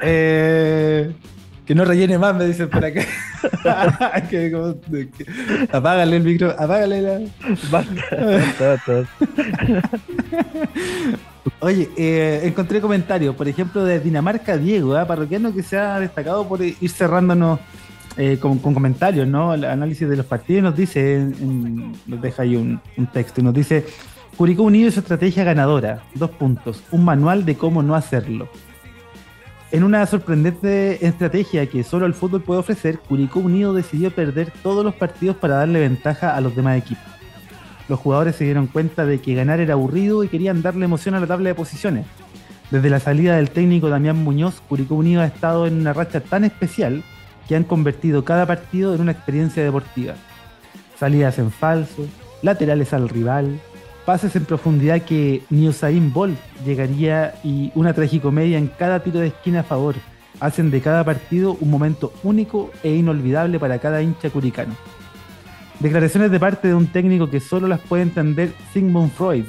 Eh, 0.00 1.12
que 1.66 1.74
no 1.74 1.84
rellene 1.84 2.18
más, 2.18 2.34
me 2.34 2.46
dicen 2.46 2.68
por 2.68 2.84
acá. 2.84 3.02
que, 4.30 4.50
como- 4.50 4.80
que- 4.80 5.08
apágale 5.72 6.16
el 6.16 6.22
micro, 6.24 6.50
apágale 6.58 7.02
la. 7.02 7.20
Basta, 7.70 7.94
basta, 8.10 8.68
basta. 8.88 9.08
Oye, 11.60 11.88
eh, 11.96 12.40
encontré 12.44 12.80
comentarios, 12.80 13.34
por 13.34 13.48
ejemplo, 13.48 13.84
de 13.84 14.00
Dinamarca 14.00 14.56
Diego, 14.56 14.96
¿ah? 14.96 15.06
parroquiano 15.06 15.54
que 15.54 15.62
se 15.62 15.78
ha 15.78 15.98
destacado 16.00 16.46
por 16.48 16.62
ir 16.62 16.76
cerrándonos 16.90 17.60
eh, 18.16 18.38
con, 18.40 18.58
con 18.58 18.74
comentarios, 18.74 19.26
¿no? 19.28 19.54
El 19.54 19.64
análisis 19.64 20.08
de 20.08 20.16
los 20.16 20.26
partidos 20.26 20.62
nos 20.64 20.76
dice, 20.76 21.16
en- 21.16 21.34
en- 21.40 21.92
nos 22.06 22.20
deja 22.20 22.42
ahí 22.42 22.56
un, 22.56 22.80
un 22.96 23.06
texto 23.06 23.40
y 23.40 23.44
nos 23.44 23.54
dice, 23.54 23.86
Curicó 24.36 24.62
Unido 24.64 24.88
y 24.88 24.92
su 24.92 25.00
estrategia 25.00 25.44
ganadora, 25.44 26.02
dos 26.14 26.30
puntos, 26.30 26.82
un 26.90 27.04
manual 27.04 27.44
de 27.44 27.56
cómo 27.56 27.82
no 27.82 27.94
hacerlo. 27.94 28.48
En 29.72 29.84
una 29.84 30.04
sorprendente 30.04 31.06
estrategia 31.06 31.66
que 31.66 31.84
solo 31.84 32.04
el 32.04 32.14
fútbol 32.14 32.42
puede 32.42 32.58
ofrecer, 32.58 32.98
Curicó 32.98 33.38
Unido 33.38 33.72
decidió 33.72 34.10
perder 34.10 34.52
todos 34.64 34.84
los 34.84 34.96
partidos 34.96 35.36
para 35.36 35.54
darle 35.54 35.78
ventaja 35.78 36.34
a 36.34 36.40
los 36.40 36.56
demás 36.56 36.76
equipos. 36.76 37.04
Los 37.88 38.00
jugadores 38.00 38.34
se 38.34 38.44
dieron 38.44 38.66
cuenta 38.66 39.06
de 39.06 39.20
que 39.20 39.36
ganar 39.36 39.60
era 39.60 39.74
aburrido 39.74 40.24
y 40.24 40.28
querían 40.28 40.60
darle 40.60 40.86
emoción 40.86 41.14
a 41.14 41.20
la 41.20 41.28
tabla 41.28 41.50
de 41.50 41.54
posiciones. 41.54 42.04
Desde 42.72 42.90
la 42.90 42.98
salida 42.98 43.36
del 43.36 43.50
técnico 43.50 43.88
Damián 43.88 44.16
Muñoz, 44.16 44.60
Curicó 44.68 44.96
Unido 44.96 45.22
ha 45.22 45.26
estado 45.26 45.68
en 45.68 45.74
una 45.74 45.92
racha 45.92 46.20
tan 46.20 46.42
especial 46.42 47.04
que 47.46 47.54
han 47.54 47.64
convertido 47.64 48.24
cada 48.24 48.46
partido 48.46 48.92
en 48.94 49.02
una 49.02 49.12
experiencia 49.12 49.62
deportiva. 49.62 50.14
Salidas 50.98 51.38
en 51.38 51.52
falso, 51.52 52.06
laterales 52.42 52.92
al 52.92 53.08
rival, 53.08 53.60
pases 54.10 54.34
en 54.34 54.44
profundidad 54.44 55.02
que 55.02 55.44
ni 55.50 55.68
Usain 55.68 56.12
Bolt 56.12 56.36
llegaría 56.66 57.32
y 57.44 57.70
una 57.76 57.94
tragicomedia 57.94 58.58
en 58.58 58.66
cada 58.66 59.04
tiro 59.04 59.20
de 59.20 59.28
esquina 59.28 59.60
a 59.60 59.62
favor 59.62 59.94
hacen 60.40 60.72
de 60.72 60.80
cada 60.80 61.04
partido 61.04 61.56
un 61.60 61.70
momento 61.70 62.12
único 62.24 62.72
e 62.82 62.92
inolvidable 62.92 63.60
para 63.60 63.78
cada 63.78 64.02
hincha 64.02 64.28
curicano. 64.30 64.74
Declaraciones 65.78 66.32
de 66.32 66.40
parte 66.40 66.66
de 66.66 66.74
un 66.74 66.88
técnico 66.88 67.30
que 67.30 67.38
solo 67.38 67.68
las 67.68 67.78
puede 67.78 68.02
entender 68.02 68.52
Sigmund 68.72 69.12
Freud. 69.12 69.44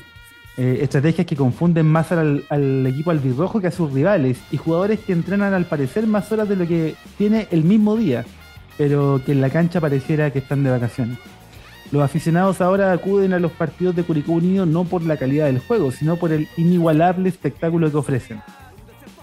Eh, 0.57 0.77
estrategias 0.83 1.25
que 1.25 1.35
confunden 1.35 1.87
más 1.87 2.11
al, 2.11 2.43
al 2.49 2.85
equipo 2.85 3.09
albirrojo 3.09 3.61
que 3.61 3.67
a 3.67 3.71
sus 3.71 3.91
rivales 3.91 4.37
y 4.51 4.57
jugadores 4.57 4.99
que 4.99 5.13
entrenan 5.13 5.55
al 5.55 5.65
parecer 5.65 6.05
más 6.05 6.31
horas 6.31 6.47
de 6.47 6.55
lo 6.55 6.67
que 6.67 6.93
tiene 7.17 7.47
el 7.49 7.63
mismo 7.63 7.97
día, 7.97 8.25
pero 8.77 9.19
que 9.25 9.31
en 9.31 9.41
la 9.41 9.49
cancha 9.49 9.81
pareciera 9.81 10.29
que 10.29 10.37
están 10.37 10.63
de 10.63 10.69
vacaciones. 10.69 11.17
Los 11.91 12.03
aficionados 12.03 12.61
ahora 12.61 12.93
acuden 12.93 13.33
a 13.33 13.39
los 13.39 13.51
partidos 13.51 13.95
de 13.95 14.03
Curicó 14.03 14.33
Unido 14.33 14.65
no 14.65 14.85
por 14.85 15.03
la 15.03 15.17
calidad 15.17 15.47
del 15.47 15.59
juego, 15.59 15.91
sino 15.91 16.15
por 16.15 16.31
el 16.31 16.47
inigualable 16.55 17.27
espectáculo 17.27 17.91
que 17.91 17.97
ofrecen. 17.97 18.41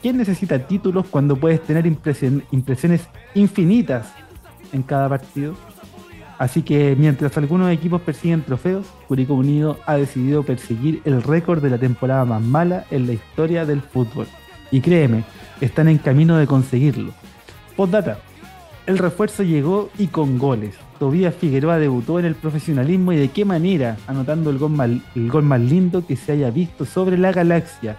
¿Quién 0.03 0.19
necesita 0.19 0.67
títulos 0.67 1.07
cuando 1.11 1.37
puedes 1.37 1.63
tener 1.63 1.87
impresiones 1.87 3.09
infinitas 3.35 4.13
en 4.73 4.83
cada 4.83 5.09
partido? 5.09 5.55
Así 6.39 6.63
que 6.63 6.95
mientras 6.97 7.37
algunos 7.37 7.73
equipos 7.73 8.03
persiguen 8.03 8.43
trofeos, 8.43 8.87
Curicó 9.09 9.35
Unido 9.35 9.79
ha 9.87 9.97
decidido 9.97 10.45
perseguir 10.45 11.01
el 11.05 11.23
récord 11.23 11.63
de 11.63 11.71
la 11.71 11.79
temporada 11.79 12.25
más 12.25 12.43
mala 12.43 12.85
en 12.91 13.07
la 13.07 13.15
historia 13.15 13.65
del 13.65 13.83
fútbol. 13.83 14.29
Y 14.71 14.81
créeme, 14.81 15.25
están 15.61 15.89
en 15.89 15.99
camino 15.99 16.37
de 16.37 16.47
conseguirlo. 16.47 17.13
Postdata. 17.77 18.19
El 18.87 18.99
refuerzo 18.99 19.43
llegó 19.43 19.91
y 19.99 20.07
con 20.07 20.39
goles. 20.39 20.75
Tobías 20.99 21.35
Figueroa 21.35 21.79
debutó 21.79 22.19
en 22.19 22.25
el 22.25 22.35
profesionalismo 22.35 23.13
y 23.13 23.17
de 23.17 23.29
qué 23.29 23.45
manera, 23.45 23.97
anotando 24.07 24.51
el 24.51 24.59
gol 24.59 24.71
más, 24.71 24.91
el 25.15 25.31
gol 25.31 25.45
más 25.45 25.61
lindo 25.61 26.05
que 26.07 26.17
se 26.17 26.33
haya 26.33 26.51
visto 26.51 26.85
sobre 26.85 27.17
la 27.17 27.33
galaxia. 27.33 27.97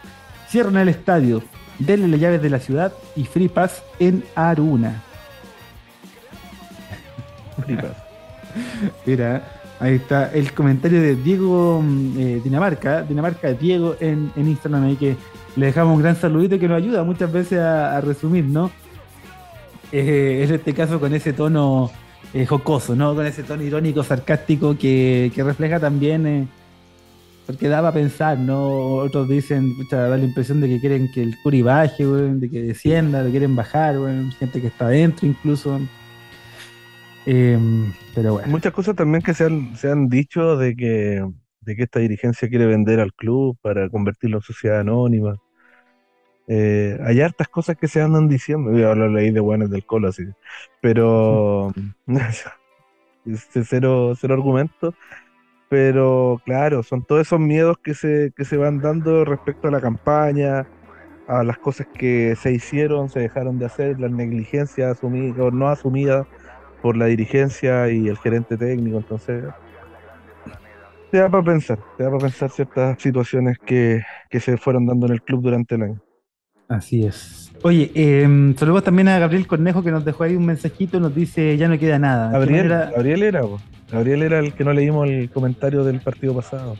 Cierran 0.49 0.77
el 0.77 0.89
estadio, 0.89 1.41
denle 1.79 2.07
las 2.07 2.19
llaves 2.19 2.41
de 2.41 2.49
la 2.49 2.59
ciudad 2.59 2.93
y 3.15 3.23
free 3.23 3.47
pass 3.47 3.83
en 3.99 4.23
Aruna. 4.35 5.01
Flipas. 7.65 7.95
Mira, 9.05 9.43
ahí 9.79 9.95
está 9.95 10.31
el 10.33 10.53
comentario 10.53 11.01
de 11.01 11.15
Diego 11.15 11.81
mm, 11.81 12.19
eh, 12.19 12.41
Dinamarca, 12.43 13.03
Dinamarca 13.03 13.53
Diego 13.53 13.95
en, 13.99 14.31
Instagram, 14.35 14.85
ahí 14.85 14.95
que 14.95 15.15
le 15.55 15.65
dejamos 15.67 15.95
un 15.95 16.01
gran 16.01 16.15
saludito 16.15 16.59
que 16.59 16.67
nos 16.67 16.77
ayuda 16.77 17.03
muchas 17.03 17.31
veces 17.31 17.59
a, 17.59 17.95
a 17.97 18.01
resumir, 18.01 18.45
¿no? 18.45 18.71
Eh, 19.91 20.45
en 20.45 20.53
este 20.53 20.73
caso 20.73 20.99
con 20.99 21.13
ese 21.13 21.33
tono 21.33 21.91
eh, 22.33 22.45
jocoso, 22.45 22.95
¿no? 22.95 23.15
Con 23.15 23.25
ese 23.25 23.43
tono 23.43 23.63
irónico, 23.63 24.03
sarcástico 24.03 24.77
que, 24.77 25.31
que 25.33 25.43
refleja 25.43 25.79
también, 25.79 26.27
eh, 26.27 26.47
porque 27.47 27.67
daba 27.67 27.89
a 27.89 27.93
pensar, 27.93 28.37
¿no? 28.37 28.95
Otros 28.97 29.27
dicen, 29.27 29.75
pucha, 29.75 29.97
da 29.97 30.17
la 30.17 30.23
impresión 30.23 30.61
de 30.61 30.67
que 30.67 30.79
quieren 30.79 31.11
que 31.11 31.23
el 31.23 31.35
Curi 31.41 31.63
baje, 31.63 32.05
de 32.05 32.49
que 32.49 32.61
descienda, 32.61 33.19
de 33.19 33.25
que 33.25 33.31
quieren 33.31 33.55
bajar, 33.55 33.95
gente 34.37 34.61
que 34.61 34.67
está 34.67 34.85
adentro 34.85 35.27
incluso. 35.27 35.79
Em, 37.25 37.91
pero 38.13 38.33
bueno. 38.33 38.47
Muchas 38.47 38.73
cosas 38.73 38.95
también 38.95 39.21
que 39.21 39.33
se 39.33 39.45
han, 39.45 39.75
se 39.75 39.89
han 39.89 40.07
dicho 40.07 40.57
de 40.57 40.75
que, 40.75 41.25
de 41.61 41.75
que 41.75 41.83
esta 41.83 41.99
dirigencia 41.99 42.47
quiere 42.49 42.67
vender 42.67 42.99
al 42.99 43.13
club 43.13 43.57
para 43.61 43.89
convertirlo 43.89 44.37
en 44.37 44.43
sociedad 44.43 44.81
anónima. 44.81 45.35
Eh, 46.51 46.97
hay 47.05 47.21
hartas 47.21 47.47
cosas 47.47 47.77
que 47.77 47.87
se 47.87 48.01
andan 48.01 48.27
diciendo, 48.27 48.75
yo 48.75 48.95
lo 48.95 49.07
leí 49.07 49.29
de 49.29 49.39
buenas 49.39 49.69
del 49.69 49.85
colo, 49.85 50.07
así, 50.07 50.23
pero 50.81 51.71
este, 53.27 53.63
cero, 53.63 54.13
cero 54.19 54.33
argumentos, 54.33 54.95
pero 55.69 56.41
claro, 56.45 56.81
son 56.81 57.05
todos 57.05 57.21
esos 57.21 57.39
miedos 57.39 57.77
que 57.77 57.93
se, 57.93 58.33
que 58.35 58.45
se 58.45 58.57
van 58.57 58.81
dando 58.81 59.25
respecto 59.25 59.67
a 59.67 59.71
la 59.71 59.79
campaña, 59.79 60.67
a 61.27 61.43
las 61.43 61.59
cosas 61.59 61.85
que 61.93 62.35
se 62.35 62.51
hicieron, 62.51 63.09
se 63.09 63.19
dejaron 63.19 63.59
de 63.59 63.67
hacer, 63.67 63.99
las 63.99 64.09
negligencias 64.09 64.97
asumidas 64.97 65.37
o 65.39 65.51
no 65.51 65.69
asumidas 65.69 66.25
por 66.81 66.97
la 66.97 67.05
dirigencia 67.05 67.89
y 67.89 68.07
el 68.07 68.17
gerente 68.17 68.57
técnico, 68.57 68.97
entonces 68.97 69.45
te 71.11 71.19
da 71.19 71.29
para 71.29 71.43
pensar, 71.43 71.77
te 71.95 72.05
da 72.05 72.09
para 72.09 72.23
pensar 72.23 72.49
ciertas 72.49 72.99
situaciones 72.99 73.59
que, 73.59 74.01
que 74.31 74.39
se 74.39 74.57
fueron 74.57 74.87
dando 74.87 75.05
en 75.05 75.13
el 75.13 75.21
club 75.21 75.43
durante 75.43 75.75
el 75.75 75.83
año. 75.83 76.08
Así 76.69 77.03
es. 77.03 77.51
Oye, 77.63 77.91
eh, 77.93 78.53
saludos 78.57 78.83
también 78.83 79.07
a 79.09 79.19
Gabriel 79.19 79.47
Cornejo 79.47 79.83
que 79.83 79.91
nos 79.91 80.05
dejó 80.05 80.23
ahí 80.23 80.35
un 80.35 80.45
mensajito, 80.45 80.99
nos 80.99 81.13
dice 81.13 81.57
ya 81.57 81.67
no 81.67 81.77
queda 81.77 81.99
nada. 81.99 82.27
¿Qué 82.29 82.33
Gabriel, 82.37 82.67
manera- 82.69 82.91
Gabriel 82.95 83.23
era. 83.23 83.41
Gabriel 83.91 84.21
era 84.23 84.39
el 84.39 84.53
que 84.53 84.63
no 84.63 84.71
leímos 84.71 85.09
el 85.09 85.29
comentario 85.31 85.83
del 85.83 85.99
partido 85.99 86.33
pasado. 86.35 86.77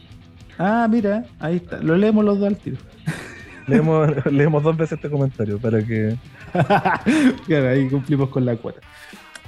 Ah, 0.57 0.87
mira, 0.89 1.25
ahí 1.39 1.55
está, 1.57 1.79
lo 1.79 1.97
leemos 1.97 2.23
los 2.23 2.37
dos 2.39 2.47
al 2.47 2.57
tiro. 2.57 2.77
Leemos, 3.67 4.09
leemos 4.31 4.63
dos 4.63 4.75
veces 4.75 4.93
este 4.93 5.11
comentario 5.11 5.59
para 5.59 5.79
que 5.83 6.15
claro, 7.45 7.69
ahí 7.69 7.87
cumplimos 7.87 8.29
con 8.29 8.43
la 8.43 8.55
cuota. 8.55 8.79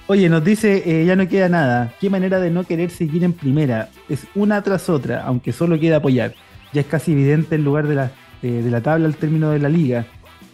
Oye, 0.05 0.30
nos 0.30 0.43
dice, 0.43 0.84
eh, 0.85 1.05
ya 1.07 1.15
no 1.15 1.27
queda 1.27 1.49
nada. 1.49 1.91
Qué 1.99 2.07
manera 2.07 2.39
de 2.39 2.51
no 2.51 2.63
querer 2.63 2.91
seguir 2.91 3.23
en 3.23 3.34
primera. 3.34 3.89
Es 4.09 4.27
una 4.35 4.61
tras 4.61 4.89
otra, 4.89 5.23
aunque 5.23 5.51
solo 5.51 5.80
queda 5.80 5.97
apoyar. 5.97 6.34
Ya 6.72 6.81
es 6.81 6.88
casi 6.88 7.13
evidente 7.13 7.55
el 7.55 7.63
lugar 7.63 7.88
de 7.88 7.95
la, 7.95 8.11
eh, 8.43 8.61
de 8.63 8.69
la 8.69 8.81
tabla 8.81 9.07
al 9.07 9.15
término 9.15 9.49
de 9.49 9.57
la 9.59 9.69
liga. 9.69 10.05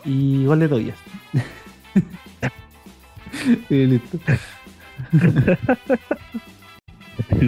Y 0.07 0.45
gol 0.45 0.59
de 0.61 0.69
Toyas. 0.69 0.97
Sí, 3.67 3.85
listo. 3.85 4.17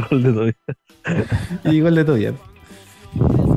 gol 0.09 0.23
de 0.23 0.33
Toby. 0.33 0.53
Y 1.63 1.81
gol 1.81 1.95
de. 1.95 2.33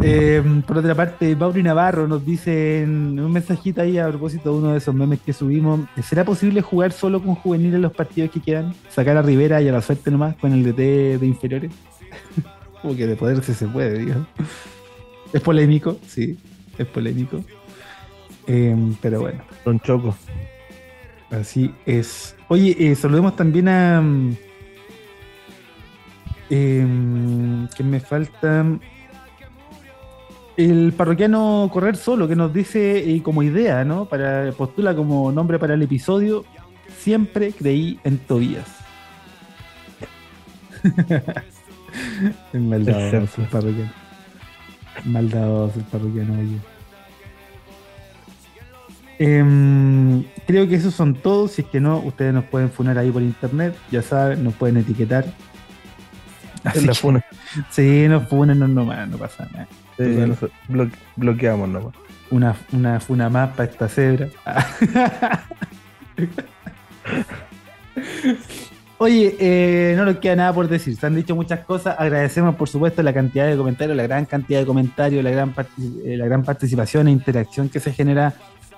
Eh, 0.04 0.42
por 0.66 0.78
otra 0.78 0.94
parte, 0.94 1.36
Mauri 1.36 1.62
Navarro 1.62 2.08
nos 2.08 2.24
dice 2.24 2.82
en 2.82 3.20
un 3.20 3.30
mensajito 3.32 3.82
ahí 3.82 3.98
a 3.98 4.08
propósito 4.08 4.50
de 4.52 4.58
uno 4.58 4.72
de 4.72 4.78
esos 4.78 4.94
memes 4.94 5.20
que 5.20 5.32
subimos: 5.32 5.80
¿será 6.02 6.24
posible 6.24 6.62
jugar 6.62 6.92
solo 6.92 7.20
con 7.22 7.34
juveniles 7.34 7.80
los 7.80 7.92
partidos 7.92 8.30
que 8.30 8.40
quedan? 8.40 8.72
¿Sacar 8.88 9.16
a 9.16 9.22
Rivera 9.22 9.60
y 9.60 9.68
a 9.68 9.72
la 9.72 9.82
suerte 9.82 10.10
nomás 10.10 10.36
con 10.36 10.52
el 10.52 10.62
DT 10.62 11.18
de 11.18 11.26
inferiores? 11.26 11.72
Como 12.82 12.96
que 12.96 13.06
de 13.06 13.16
poder 13.16 13.42
si 13.42 13.52
se 13.52 13.66
puede, 13.66 13.98
digo. 13.98 14.26
Es 15.32 15.40
polémico, 15.40 15.98
sí, 16.06 16.38
es 16.78 16.86
polémico. 16.86 17.42
Eh, 18.46 18.76
pero 19.00 19.20
bueno. 19.20 19.42
Don 19.64 19.80
Choco. 19.80 20.14
Así 21.30 21.74
es. 21.86 22.36
Oye, 22.48 22.76
eh, 22.78 22.94
saludemos 22.94 23.34
también 23.36 23.68
a. 23.68 24.02
Eh, 26.50 27.66
que 27.74 27.82
me 27.82 28.00
falta. 28.00 28.66
El 30.54 30.92
parroquiano 30.92 31.70
Correr 31.72 31.96
Solo, 31.96 32.28
que 32.28 32.36
nos 32.36 32.52
dice 32.52 33.10
eh, 33.10 33.22
como 33.22 33.42
idea, 33.42 33.84
¿no? 33.84 34.04
Para 34.04 34.52
postula 34.52 34.94
como 34.94 35.32
nombre 35.32 35.58
para 35.58 35.72
el 35.74 35.82
episodio. 35.82 36.44
Siempre 36.98 37.52
creí 37.52 37.98
en 38.04 38.18
Tobías. 38.18 38.68
es 42.52 42.60
maldadoso 42.60 43.40
el 43.40 43.48
parroquiano. 43.48 43.92
Maldadoso 45.06 45.78
el 45.78 45.84
parroquiano, 45.86 46.34
oye. 46.34 46.71
Em, 49.24 50.24
creo 50.48 50.66
que 50.68 50.74
esos 50.74 50.94
son 50.94 51.14
todos. 51.14 51.52
Si 51.52 51.62
es 51.62 51.68
que 51.68 51.78
no, 51.80 51.98
ustedes 51.98 52.34
nos 52.34 52.44
pueden 52.44 52.70
funar 52.70 52.98
ahí 52.98 53.10
por 53.10 53.22
internet. 53.22 53.74
Ya 53.90 54.02
saben, 54.02 54.42
nos 54.42 54.54
pueden 54.54 54.78
etiquetar. 54.78 55.24
En 56.74 56.86
la 56.86 56.92
que- 56.92 56.98
funa. 56.98 57.24
Sí, 57.70 58.06
nos 58.08 58.28
funen, 58.28 58.58
no, 58.58 58.66
nomás, 58.66 59.08
no 59.08 59.18
pasa 59.18 59.48
nada. 59.52 59.68
Nos 59.98 60.38
bloque- 60.68 60.98
bloqueamos 61.16 61.68
nomás. 61.68 61.94
Una, 62.30 62.56
una 62.72 62.98
funa 62.98 63.28
más 63.28 63.50
para 63.50 63.70
esta 63.70 63.88
cebra. 63.88 64.28
Oye, 68.98 69.36
eh, 69.40 69.94
no 69.96 70.04
nos 70.04 70.16
queda 70.18 70.36
nada 70.36 70.52
por 70.52 70.68
decir. 70.68 70.96
Se 70.96 71.04
han 71.06 71.14
dicho 71.16 71.34
muchas 71.34 71.60
cosas. 71.60 71.96
Agradecemos, 71.98 72.54
por 72.54 72.68
supuesto, 72.68 73.02
la 73.02 73.12
cantidad 73.12 73.48
de 73.48 73.56
comentarios, 73.56 73.96
la 73.96 74.04
gran 74.04 74.24
cantidad 74.26 74.60
de 74.60 74.66
comentarios, 74.66 75.22
la 75.24 75.30
gran, 75.30 75.52
eh, 76.04 76.16
la 76.16 76.24
gran 76.26 76.44
participación 76.44 77.08
e 77.08 77.10
interacción 77.10 77.68
que 77.68 77.80
se 77.80 77.92
genera 77.92 78.32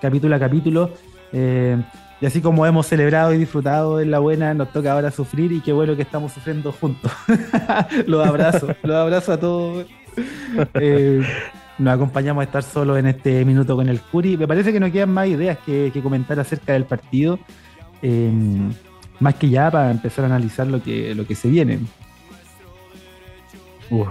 capítulo 0.05 0.37
a 0.37 0.39
capítulo. 0.39 0.91
Eh, 1.33 1.83
y 2.21 2.27
así 2.27 2.43
como 2.43 2.67
hemos 2.67 2.87
celebrado 2.87 3.33
y 3.33 3.39
disfrutado 3.39 4.01
en 4.03 4.11
la 4.11 4.19
buena, 4.19 4.53
nos 4.53 4.71
toca 4.71 4.93
ahora 4.93 5.11
sufrir 5.11 5.51
y 5.51 5.61
qué 5.63 5.73
bueno 5.73 5.97
que 5.97 6.03
estamos 6.03 6.33
sufriendo 6.33 6.73
juntos. 6.73 7.11
los 8.07 8.27
abrazo, 8.27 8.69
los 8.83 8.97
abrazo 8.97 9.33
a 9.33 9.41
todos. 9.41 9.87
Eh, 10.75 11.23
nos 11.79 11.95
acompañamos 11.95 12.43
a 12.43 12.45
estar 12.45 12.63
solos 12.63 12.99
en 12.99 13.07
este 13.07 13.47
minuto 13.47 13.77
con 13.77 13.89
el 13.89 13.99
Curi. 13.99 14.37
Me 14.37 14.47
parece 14.47 14.75
que 14.75 14.79
no 14.81 14.93
quedan 14.93 15.11
más 15.11 15.27
ideas 15.27 15.57
que, 15.65 15.91
comentar 16.03 16.39
acerca 16.39 16.75
del 16.75 16.85
partido. 16.85 17.39
Eh, 18.03 18.31
más 19.21 19.37
que 19.37 19.49
ya 19.49 19.71
para 19.71 19.91
empezar 19.91 20.25
a 20.25 20.29
analizar 20.29 20.67
lo 20.67 20.83
que, 20.83 21.15
lo 21.15 21.27
que 21.27 21.35
se 21.35 21.49
viene. 21.49 21.79
Uf, 23.91 24.09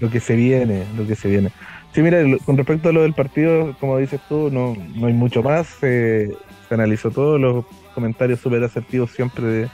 lo 0.00 0.10
que 0.10 0.20
se 0.20 0.34
viene, 0.34 0.84
lo 0.96 1.06
que 1.06 1.14
se 1.14 1.28
viene. 1.28 1.50
Sí, 1.92 2.02
mira, 2.02 2.18
con 2.44 2.56
respecto 2.56 2.88
a 2.88 2.92
lo 2.92 3.02
del 3.02 3.14
partido, 3.14 3.74
como 3.80 3.98
dices 3.98 4.20
tú, 4.28 4.48
no, 4.50 4.76
no 4.94 5.06
hay 5.06 5.12
mucho 5.12 5.42
más. 5.42 5.66
se 5.80 6.36
analizó 6.70 7.10
todo, 7.10 7.36
los 7.38 7.64
comentarios 7.94 8.38
súper 8.40 8.62
asertivos 8.62 9.10
siempre 9.10 9.44
de 9.44 9.68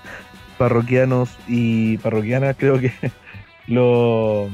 parroquianos 0.56 1.36
y 1.46 1.98
parroquianas. 1.98 2.56
Creo 2.58 2.80
que 2.80 2.90
lo, 3.66 4.48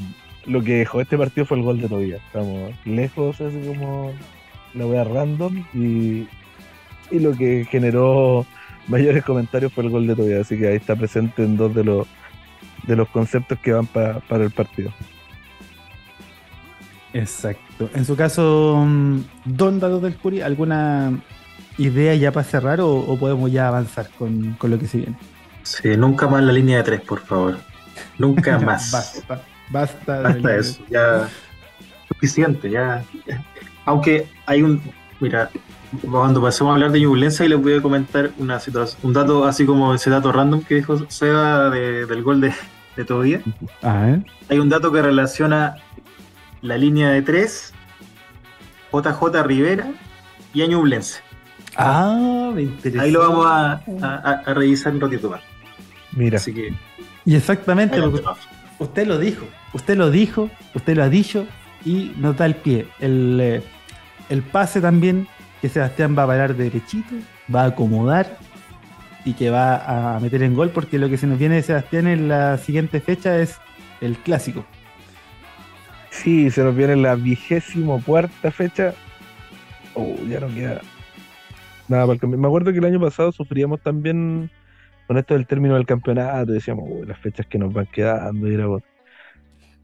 lo 0.47 0.63
que 0.65 0.79
dejó 0.79 1.01
este 1.01 1.17
partido 1.17 1.47
fue 1.47 1.59
el 1.59 1.63
gol 1.63 1.81
de 1.81 1.89
Tobías. 1.89 2.21
Estamos 2.27 2.73
lejos, 2.85 3.41
así 3.41 3.61
como 3.67 4.13
la 4.75 4.87
wea 4.87 5.05
random, 5.05 5.65
y, 5.73 6.27
y 7.13 7.21
lo 7.21 7.33
que 7.37 7.65
generó 7.71 8.45
mayores 8.89 9.23
comentarios 9.25 9.73
fue 9.73 9.85
el 9.85 9.91
gol 9.91 10.09
de 10.09 10.17
Tobías. 10.17 10.41
Así 10.41 10.59
que 10.59 10.67
ahí 10.67 10.77
está 10.77 10.97
presente 10.97 11.45
en 11.45 11.57
dos 11.57 11.73
de 11.75 11.85
los 11.85 12.09
de 12.89 12.97
los 12.97 13.09
conceptos 13.11 13.57
que 13.61 13.71
van 13.73 13.87
pa- 13.87 14.19
para 14.29 14.43
el 14.43 14.51
partido. 14.51 14.91
Exacto. 17.13 17.91
En 17.95 18.05
su 18.05 18.17
caso, 18.17 18.83
mm, 18.87 19.21
Don 19.45 19.79
Dado 19.81 20.01
del 20.01 20.17
Curi, 20.17 20.41
¿alguna 20.41 21.13
idea 21.79 22.15
ya 22.15 22.33
para 22.33 22.45
cerrar 22.45 22.81
o, 22.81 22.91
o 22.95 23.19
podemos 23.19 23.51
ya 23.51 23.69
avanzar 23.69 24.09
con, 24.19 24.53
con 24.55 24.71
lo 24.71 24.79
que 24.79 24.87
se 24.87 24.99
viene? 24.99 25.17
Sí, 25.63 25.97
nunca 25.97 26.27
más 26.27 26.43
la 26.43 26.53
línea 26.53 26.79
de 26.79 26.83
tres, 26.85 27.01
por 27.03 27.21
favor. 27.21 27.59
Nunca 28.19 28.59
más. 28.61 28.91
Basta, 28.93 29.43
basta. 29.71 30.21
de- 30.23 30.29
Hasta 30.29 30.57
eso, 30.57 30.83
ya 30.91 31.29
suficiente, 32.09 32.71
ya. 32.71 33.05
Aunque 33.85 34.29
hay 34.47 34.63
un, 34.63 34.81
mira, 35.21 35.51
cuando 36.11 36.41
pasemos 36.41 36.71
a 36.71 36.75
hablar 36.75 36.93
de 36.93 37.01
Ñublense, 37.01 37.45
y 37.45 37.49
les 37.49 37.61
voy 37.61 37.75
a 37.75 37.83
comentar 37.83 38.31
una 38.39 38.59
situación, 38.61 38.99
un 39.03 39.13
dato 39.13 39.45
así 39.45 39.65
como 39.67 39.95
ese 39.95 40.09
dato 40.11 40.33
random 40.33 40.63
que 40.63 40.77
dijo 40.77 40.99
Seba 41.11 41.69
de- 41.71 42.07
del 42.07 42.23
gol 42.23 42.41
de, 42.41 42.53
de 42.97 43.05
Tobías. 43.05 43.43
Ah, 43.83 44.09
¿eh? 44.11 44.23
Hay 44.49 44.59
un 44.59 44.69
dato 44.69 44.91
que 44.93 45.03
relaciona 45.03 45.75
la 46.63 46.77
línea 46.79 47.11
de 47.11 47.23
tres, 47.23 47.73
JJ 48.93 49.43
Rivera 49.45 49.91
y 50.55 50.63
a 50.63 50.67
Ñublense. 50.67 51.21
Ah, 51.77 52.51
me 52.55 52.63
interesa. 52.63 53.03
Ahí 53.05 53.11
lo 53.11 53.21
vamos 53.21 53.47
a, 53.47 53.83
a- 54.03 54.43
a 54.47 54.55
revisar 54.55 54.93
un 54.93 55.01
ratito 55.01 55.31
más. 55.31 55.41
Mira, 56.13 56.37
Así 56.37 56.53
que, 56.53 56.75
Y 57.25 57.35
exactamente, 57.37 58.01
porque 58.01 58.21
Pablo. 58.21 58.41
usted 58.79 59.07
lo 59.07 59.19
dijo, 59.19 59.47
usted 59.73 59.97
lo 59.97 60.11
dijo, 60.11 60.51
usted 60.75 60.97
lo 60.97 61.05
ha 61.05 61.09
dicho 61.09 61.47
y 61.85 62.13
nos 62.19 62.37
da 62.37 62.45
el 62.47 62.55
pie. 62.57 62.87
El, 63.01 63.39
eh, 63.41 63.63
el 64.29 64.43
pase 64.43 64.81
también 64.83 65.27
que 65.63 65.69
Sebastián 65.71 66.15
va 66.19 66.25
a 66.25 66.27
parar 66.27 66.55
derechito, 66.55 67.15
va 67.53 67.63
a 67.63 67.67
acomodar 67.69 68.37
y 69.25 69.33
que 69.33 69.49
va 69.51 70.17
a 70.17 70.21
meter 70.21 70.43
en 70.43 70.55
gol 70.55 70.71
porque 70.71 70.99
lo 70.99 71.09
que 71.09 71.17
se 71.17 71.27
nos 71.27 71.39
viene 71.39 71.55
de 71.55 71.63
Sebastián 71.63 72.07
en 72.09 72.29
la 72.29 72.59
siguiente 72.59 73.01
fecha 73.01 73.39
es 73.39 73.57
el 74.03 74.19
clásico. 74.19 74.67
Sí, 76.13 76.51
se 76.51 76.63
nos 76.63 76.77
viene 76.77 76.97
la 76.97 77.15
vigésimo 77.15 78.03
cuarta 78.05 78.51
fecha. 78.51 78.95
Oh, 79.95 80.17
ya 80.29 80.41
no 80.41 80.49
queda 80.49 80.81
nada 81.89 82.07
para 82.07 82.19
el. 82.23 82.39
Me 82.39 82.47
acuerdo 82.47 82.73
que 82.73 82.79
el 82.79 82.85
año 82.85 83.01
pasado 83.01 83.33
sufríamos 83.33 83.81
también 83.81 84.51
con 85.07 85.19
esto 85.19 85.35
del 85.35 85.47
término 85.47 85.75
del 85.75 85.87
campeonato. 85.87 86.53
Decíamos, 86.53 86.89
"Uy, 86.89 87.07
las 87.07 87.19
fechas 87.19 87.47
que 87.47 87.59
nos 87.59 87.73
van 87.73 87.87
quedando. 87.87 88.49
y 88.49 88.55
era 88.55 88.67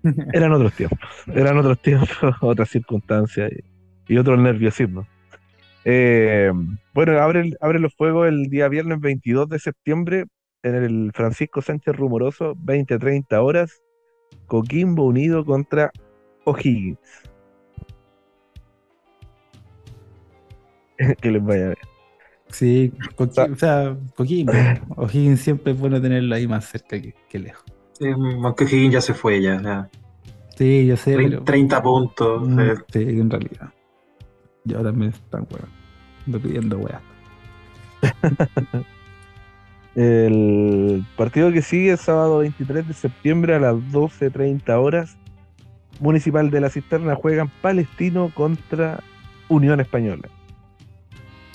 Eran 0.33 0.53
otros 0.53 0.73
tiempos, 0.75 0.99
eran 1.35 1.59
otros 1.59 1.81
tiempos, 1.81 2.09
otras 2.41 2.69
circunstancias 2.69 3.51
y, 4.07 4.15
y 4.15 4.19
otros 4.19 4.39
nerviosismos. 4.39 5.07
Eh, 5.85 6.53
bueno, 6.95 7.19
abre, 7.19 7.53
abre 7.61 7.79
los 7.79 7.95
fuegos 7.95 8.29
el 8.29 8.49
día 8.49 8.69
viernes 8.69 9.01
22 9.01 9.49
de 9.49 9.59
septiembre 9.59 10.25
en 10.63 10.75
el 10.75 11.11
Francisco 11.15 11.63
Sánchez 11.63 11.97
Rumoroso, 11.97 12.55
20-30 12.57 13.43
horas, 13.43 13.81
Coquimbo 14.47 15.05
Unido 15.05 15.45
contra 15.45 15.91
O'Higgins. 16.51 16.99
que 21.21 21.31
les 21.31 21.43
vaya 21.45 21.67
bien. 21.67 21.77
Sí, 22.51 22.93
Coqui- 23.17 23.53
o 23.53 23.57
sea, 23.57 23.97
Coquimbo. 24.17 24.53
O'Higgins 24.97 25.41
siempre 25.41 25.73
es 25.73 25.79
bueno 25.79 26.01
tenerlo 26.01 26.35
ahí 26.35 26.47
más 26.49 26.65
cerca 26.67 27.01
que, 27.01 27.15
que 27.29 27.39
lejos. 27.39 27.65
Sí, 27.93 28.07
aunque 28.09 28.65
Higgins 28.65 28.95
ya 28.95 29.01
se 29.01 29.15
fue, 29.15 29.43
ya. 29.43 29.61
ya. 29.61 29.89
Sí, 30.57 30.87
yo 30.87 30.97
sé, 30.97 31.17
Trein- 31.17 31.31
pero... 31.31 31.45
30 31.45 31.83
puntos. 31.83 32.49
Mm, 32.49 32.61
eh, 32.61 32.75
Sí, 32.93 33.03
en 33.03 33.31
realidad. 33.31 33.71
Yo 34.65 34.83
también 34.83 35.13
están 35.13 35.47
weón. 35.51 35.69
Ando 36.27 36.41
pidiendo 36.41 36.79
weas. 36.79 37.03
El 39.95 41.05
partido 41.17 41.51
que 41.53 41.63
sigue 41.63 41.93
es 41.93 42.01
sábado 42.03 42.39
23 42.39 42.87
de 42.87 42.95
septiembre 42.95 43.55
a 43.57 43.59
las 43.59 43.75
12.30 43.75 44.69
horas. 44.81 45.17
Municipal 46.01 46.51
de 46.51 46.61
la 46.61 46.71
Cisterna 46.71 47.15
juegan 47.17 47.51
Palestino 47.63 48.31
contra 48.35 49.01
Unión 49.49 49.81
Española. 49.81 50.29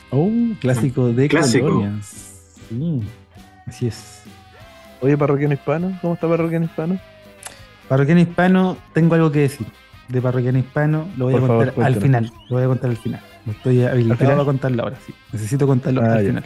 Oh, 0.10 0.30
clásico 0.60 1.10
de 1.12 1.28
Clásico. 1.28 1.68
colonias. 1.68 2.52
Sí, 2.70 3.02
así 3.66 3.88
es. 3.88 4.24
Oye, 5.02 5.18
parroquiano 5.18 5.54
hispano, 5.54 5.98
¿cómo 6.02 6.14
está 6.14 6.28
parroquiano 6.28 6.66
hispano? 6.66 7.00
Parroquiano 7.90 8.22
hispano, 8.22 8.78
tengo 8.94 9.16
algo 9.16 9.32
que 9.32 9.40
decir. 9.40 9.68
De 10.08 10.22
parroquiano 10.22 10.60
hispano, 10.60 11.08
lo 11.18 11.26
voy 11.26 11.34
Por 11.36 11.44
a 11.44 11.48
favor, 11.48 11.66
contar 11.74 11.86
al 11.86 11.96
final. 12.02 12.32
Lo 12.50 12.56
voy 12.58 12.64
a 12.64 12.68
contar 12.68 12.90
al 12.90 12.98
final. 12.98 13.22
No 13.46 13.52
estoy 13.54 13.84
habilitado 13.84 14.18
final? 14.18 14.34
para 14.36 14.46
contarlo 14.46 14.84
ahora, 14.84 14.98
sí. 15.06 15.14
Necesito 15.32 15.66
contarlo 15.68 16.02
Ah, 16.02 16.14
al 16.14 16.22
ya. 16.22 16.28
final. 16.28 16.44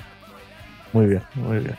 Muy 0.93 1.05
bien, 1.07 1.21
muy 1.35 1.57
bien. 1.59 1.75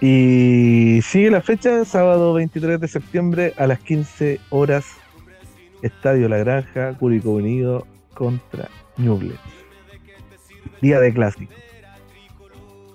Y 0.00 1.00
sigue 1.02 1.30
la 1.30 1.40
fecha, 1.40 1.84
sábado 1.84 2.32
23 2.34 2.80
de 2.80 2.86
septiembre 2.88 3.54
a 3.56 3.66
las 3.66 3.80
15 3.80 4.38
horas, 4.50 4.84
Estadio 5.82 6.28
La 6.28 6.38
Granja, 6.38 6.94
Curicó 6.94 7.32
Unido 7.32 7.86
contra 8.14 8.68
Ñuble. 8.96 9.34
Día 10.80 11.00
de 11.00 11.12
clásico. 11.12 11.52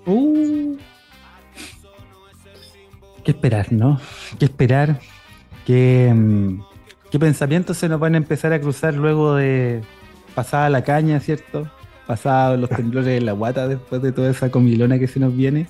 Uh. 0.06 0.76
¿Qué 3.24 3.30
esperar, 3.30 3.72
no? 3.72 4.00
¿Qué 4.38 4.44
esperar? 4.44 5.00
¿Qué, 5.66 6.12
mm, 6.14 6.60
qué 7.10 7.18
pensamientos 7.18 7.78
se 7.78 7.88
nos 7.88 7.98
van 7.98 8.14
a 8.14 8.18
empezar 8.18 8.52
a 8.52 8.60
cruzar 8.60 8.94
luego 8.94 9.34
de 9.34 9.82
pasada 10.34 10.68
la 10.68 10.84
caña, 10.84 11.20
¿cierto? 11.20 11.70
Pasados 12.06 12.58
los 12.60 12.68
temblores 12.68 13.06
de 13.06 13.20
la 13.22 13.32
guata 13.32 13.66
después 13.66 14.02
de 14.02 14.12
toda 14.12 14.30
esa 14.30 14.50
comilona 14.50 14.98
que 14.98 15.08
se 15.08 15.20
nos 15.20 15.34
viene. 15.34 15.66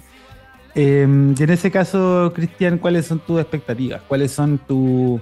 Em, 0.74 1.34
y 1.38 1.42
en 1.42 1.50
ese 1.50 1.70
caso, 1.70 2.32
Cristian, 2.34 2.78
¿cuáles 2.78 3.06
son 3.06 3.20
tus 3.20 3.40
expectativas? 3.40 4.02
¿Cuáles 4.02 4.32
son 4.32 4.58
tu... 4.58 5.20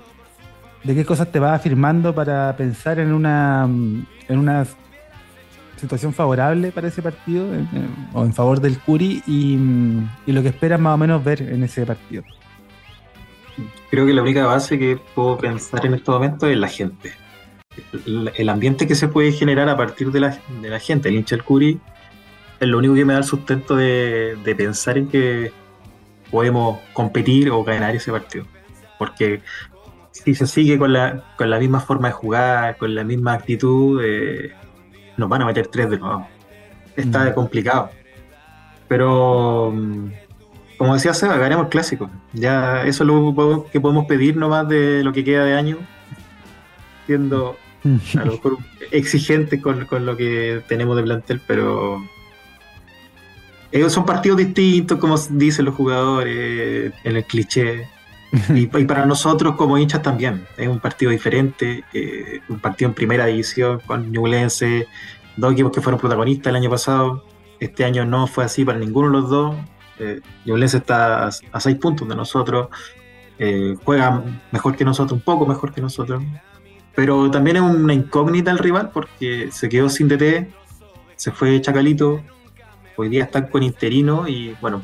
¿De 0.85 0.95
qué 0.95 1.05
cosas 1.05 1.31
te 1.31 1.39
vas 1.39 1.59
afirmando 1.59 2.15
para 2.15 2.57
pensar 2.57 2.99
en 2.99 3.13
una, 3.13 3.65
en 3.65 4.39
una 4.39 4.67
situación 5.83 6.13
favorable 6.13 6.73
para 6.73 6.89
ese 6.89 7.03
partido 7.03 7.47
o 8.13 8.25
en 8.25 8.33
favor 8.33 8.61
del 8.61 8.79
Curi 8.79 9.23
y, 9.27 9.59
lo 10.31 10.43
que 10.43 10.49
esperas 10.49 10.81
más 10.81 10.95
o 10.95 10.99
menos 10.99 11.23
ver 11.23 11.43
en 11.43 11.63
ese 11.63 11.87
partido? 11.87 12.25
Creo 13.91 14.07
que 14.07 14.13
la 14.13 14.23
única 14.23 14.47
base 14.47 14.79
que 14.79 14.99
puedo 15.15 15.39
pensar 15.39 15.85
en 15.87 15.95
estos 15.95 16.15
momentos 16.15 16.49
es 16.49 16.57
la 16.57 16.69
gente. 16.69 17.13
El, 18.37 18.49
ambiente 18.49 18.87
que 18.87 18.95
se 18.95 19.09
puede 19.09 19.33
generar 19.33 19.69
a 19.69 19.77
partir 19.77 20.11
de 20.11 20.21
la, 20.21 20.33
gente, 20.81 21.09
el 21.09 21.17
hincha 21.17 21.37
del 21.37 21.45
Curi, 21.45 21.81
es 22.59 22.69
lo 22.69 22.79
único 22.79 22.95
que 22.95 23.05
me 23.05 23.13
da 23.13 23.21
el 23.21 23.25
sustento 23.25 23.77
de 23.77 24.55
pensar 24.57 24.99
en 24.99 25.09
que 25.09 25.53
podemos 26.31 26.81
competir 26.93 27.51
o 27.51 27.63
ganar 27.63 27.95
ese 27.95 28.11
partido. 28.11 28.47
Porque 28.99 29.43
si 30.25 30.35
se 30.35 30.47
sigue 30.47 30.79
con 30.79 30.93
la, 30.93 31.25
con 31.37 31.51
la 31.51 31.59
misma 31.59 31.81
forma 31.81 32.09
de 32.09 32.15
jugar, 32.15 32.77
con 32.77 32.95
la 32.95 33.05
misma 33.05 33.35
actitud, 33.35 34.01
eh, 34.05 34.53
nos 35.17 35.29
van 35.29 35.43
a 35.43 35.47
meter 35.47 35.67
tres 35.67 35.91
de 35.91 35.99
nuevo. 35.99 36.27
Está 36.97 37.25
Mm. 37.31 37.35
complicado. 37.35 37.91
Pero, 38.89 39.73
mm, 39.75 40.11
como 40.79 40.95
decía 40.95 41.15
Seba, 41.15 41.37
ganemos 41.39 41.65
el 41.67 41.71
clásico. 41.71 42.11
Ya 42.33 42.83
eso 42.85 43.05
es 43.05 43.07
lo 43.09 43.67
que 43.73 43.81
podemos 43.81 44.07
pedir 44.07 44.37
nomás 44.37 44.69
de 44.69 45.03
lo 45.05 45.13
que 45.13 45.25
queda 45.25 45.45
de 45.45 45.55
año, 45.55 45.79
siendo 47.07 47.57
a 48.19 48.25
lo 48.25 48.33
mejor 48.33 48.59
exigentes 48.91 49.61
con, 49.61 49.87
con 49.87 50.07
lo 50.07 50.17
que 50.17 50.63
tenemos 50.69 50.97
de 50.97 51.03
plantel, 51.03 51.41
pero 51.47 52.01
ellos 53.73 53.93
son 53.93 54.05
partidos 54.05 54.39
distintos, 54.39 54.99
como 54.99 55.17
dicen 55.31 55.65
los 55.65 55.75
jugadores, 55.75 56.93
en 57.05 57.17
el 57.17 57.25
cliché. 57.25 57.89
Y, 58.55 58.67
para 58.67 59.05
nosotros 59.05 59.57
como 59.57 59.77
hinchas 59.77 60.03
también, 60.03 60.47
es 60.57 60.67
un 60.67 60.81
partido 60.81 61.11
diferente, 61.11 61.85
eh, 61.93 62.41
un 62.49 62.59
partido 62.59 62.89
en 62.89 62.95
primera 62.95 63.27
división 63.27 63.81
con 63.87 64.11
Ñublense, 64.11 64.89
dos 65.37 65.53
equipos 65.53 65.73
que 65.73 65.81
fueron 65.81 66.01
protagonistas 66.01 66.51
el 66.51 66.57
año 66.57 66.71
pasado, 66.71 67.25
este 67.61 67.85
año 67.85 68.05
no 68.07 68.27
fue 68.27 68.45
así 68.45 68.65
para 68.65 68.79
ninguno 68.79 69.09
de 69.09 69.13
los 69.13 69.31
dos, 69.31 69.57
eh, 69.99 70.21
está 70.47 71.27
a, 71.27 71.31
a 71.53 71.61
seis 71.61 71.77
puntos 71.77 72.09
de 72.09 72.17
nosotros, 72.17 72.69
eh, 73.39 73.77
juega 73.85 74.23
mejor 74.51 74.77
que 74.77 74.85
nosotros, 74.85 75.13
un 75.13 75.25
poco 75.25 75.47
mejor 75.47 75.75
que 75.75 75.83
nosotros, 75.83 76.23
pero 76.95 77.31
también 77.31 77.57
es 77.57 77.63
una 77.63 77.93
incógnita 77.93 78.51
el 78.51 78.59
rival 78.59 78.91
porque 78.93 79.51
se 79.53 79.69
quedó 79.69 79.91
sin 79.91 80.09
DT, 80.09 80.49
se 81.17 81.31
fue 81.33 81.61
Chacalito, 81.61 82.23
hoy 82.97 83.09
día 83.11 83.25
están 83.25 83.49
con 83.49 83.63
interino 83.63 84.27
y 84.27 84.57
bueno, 84.61 84.83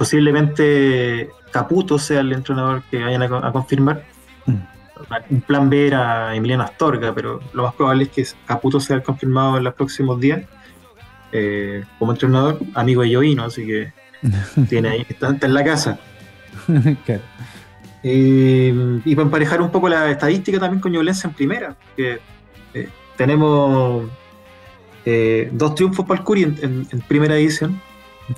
posiblemente 0.00 1.28
Caputo 1.50 1.98
sea 1.98 2.20
el 2.20 2.32
entrenador 2.32 2.82
que 2.90 3.02
vayan 3.02 3.22
a, 3.22 3.28
co- 3.28 3.36
a 3.36 3.52
confirmar. 3.52 4.02
Mm. 4.46 4.54
Un 5.30 5.40
plan 5.42 5.68
B 5.68 5.86
era 5.88 6.34
Emiliano 6.34 6.62
Astorga, 6.62 7.14
pero 7.14 7.40
lo 7.52 7.64
más 7.64 7.74
probable 7.74 8.04
es 8.04 8.08
que 8.10 8.24
Caputo 8.46 8.80
sea 8.80 8.96
el 8.96 9.02
confirmado 9.02 9.58
en 9.58 9.64
los 9.64 9.74
próximos 9.74 10.18
días 10.18 10.40
eh, 11.32 11.84
como 11.98 12.12
entrenador, 12.12 12.58
amigo 12.74 13.02
de 13.02 13.14
Jovino, 13.14 13.44
así 13.44 13.66
que 13.66 13.92
tiene 14.70 14.88
ahí, 14.88 15.06
está, 15.08 15.30
está 15.32 15.46
en 15.46 15.54
la 15.54 15.64
casa. 15.64 15.98
Eh, 18.02 19.00
y 19.04 19.14
para 19.14 19.26
emparejar 19.26 19.60
un 19.60 19.70
poco 19.70 19.86
la 19.86 20.10
estadística 20.10 20.58
también 20.58 20.80
con 20.80 20.90
Ñublense 20.90 21.26
en 21.28 21.34
primera, 21.34 21.76
que 21.94 22.18
eh, 22.72 22.88
tenemos 23.14 24.08
dos 25.52 25.74
triunfos 25.74 26.06
para 26.06 26.20
el 26.20 26.24
Curi 26.24 26.44
en, 26.44 26.56
en- 26.62 26.86
en 26.90 27.00
primera 27.02 27.36
edición, 27.36 27.78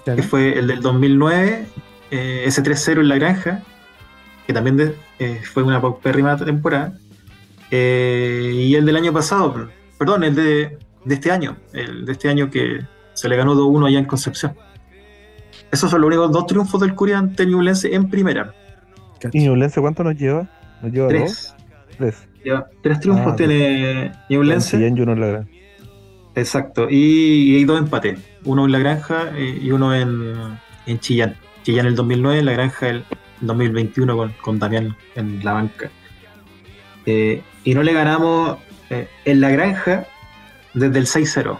Claro. 0.04 0.16
que 0.16 0.22
fue 0.22 0.58
el 0.58 0.66
del 0.68 0.80
2009, 0.80 1.66
eh, 2.10 2.42
ese 2.46 2.62
3-0 2.62 3.00
en 3.00 3.08
la 3.08 3.16
granja, 3.16 3.62
que 4.46 4.52
también 4.52 4.76
de- 4.76 4.94
eh, 5.18 5.40
fue 5.52 5.62
una 5.62 5.80
paupérrima 5.80 6.36
temporada, 6.36 6.94
eh, 7.70 8.52
y 8.54 8.74
el 8.74 8.84
del 8.86 8.96
año 8.96 9.12
pasado, 9.12 9.68
perdón, 9.98 10.24
el 10.24 10.34
de, 10.34 10.78
de 11.04 11.14
este 11.14 11.30
año, 11.30 11.56
el 11.72 12.04
de 12.04 12.12
este 12.12 12.28
año 12.28 12.50
que 12.50 12.80
se 13.14 13.28
le 13.28 13.36
ganó 13.36 13.54
2-1 13.54 13.86
allá 13.86 13.98
en 13.98 14.04
Concepción. 14.06 14.54
Esos 15.70 15.90
son 15.90 16.00
los 16.02 16.08
únicos 16.08 16.32
dos 16.32 16.46
triunfos 16.46 16.80
del 16.80 16.94
Curi 16.94 17.12
ante 17.12 17.46
Ñublense 17.46 17.94
en 17.94 18.10
primera. 18.10 18.54
¿Y 19.32 19.40
Ñublense 19.40 19.80
cuánto 19.80 20.02
nos 20.04 20.16
lleva? 20.16 20.48
¿Nos 20.82 20.92
lleva 20.92 21.06
dos? 21.06 21.12
Tres. 21.12 21.54
Tres. 21.98 22.28
Lleva 22.44 22.66
tres 22.82 23.00
triunfos 23.00 23.32
Ah, 23.32 23.36
tiene 23.36 24.12
Ñublense. 24.28 24.78
Y 24.80 24.84
en 24.84 25.20
la 25.20 25.26
gran. 25.26 25.48
Exacto. 26.34 26.88
Y, 26.90 27.52
y 27.52 27.56
hay 27.56 27.64
dos 27.64 27.78
empates. 27.78 28.18
Uno 28.44 28.64
en 28.66 28.72
La 28.72 28.78
Granja 28.78 29.30
eh, 29.36 29.58
y 29.62 29.70
uno 29.70 29.94
en, 29.94 30.58
en 30.86 30.98
Chillán. 31.00 31.36
Chillán 31.62 31.86
el 31.86 31.94
2009, 31.94 32.42
La 32.42 32.52
Granja 32.52 32.88
el 32.88 33.04
2021 33.40 34.16
con, 34.16 34.32
con 34.40 34.58
Damián 34.58 34.96
en 35.14 35.44
la 35.44 35.52
banca. 35.52 35.90
Eh, 37.06 37.42
y 37.64 37.74
no 37.74 37.82
le 37.82 37.92
ganamos 37.92 38.58
eh, 38.90 39.08
en 39.24 39.40
La 39.40 39.50
Granja 39.50 40.06
desde 40.74 40.98
el 40.98 41.06
6-0, 41.06 41.58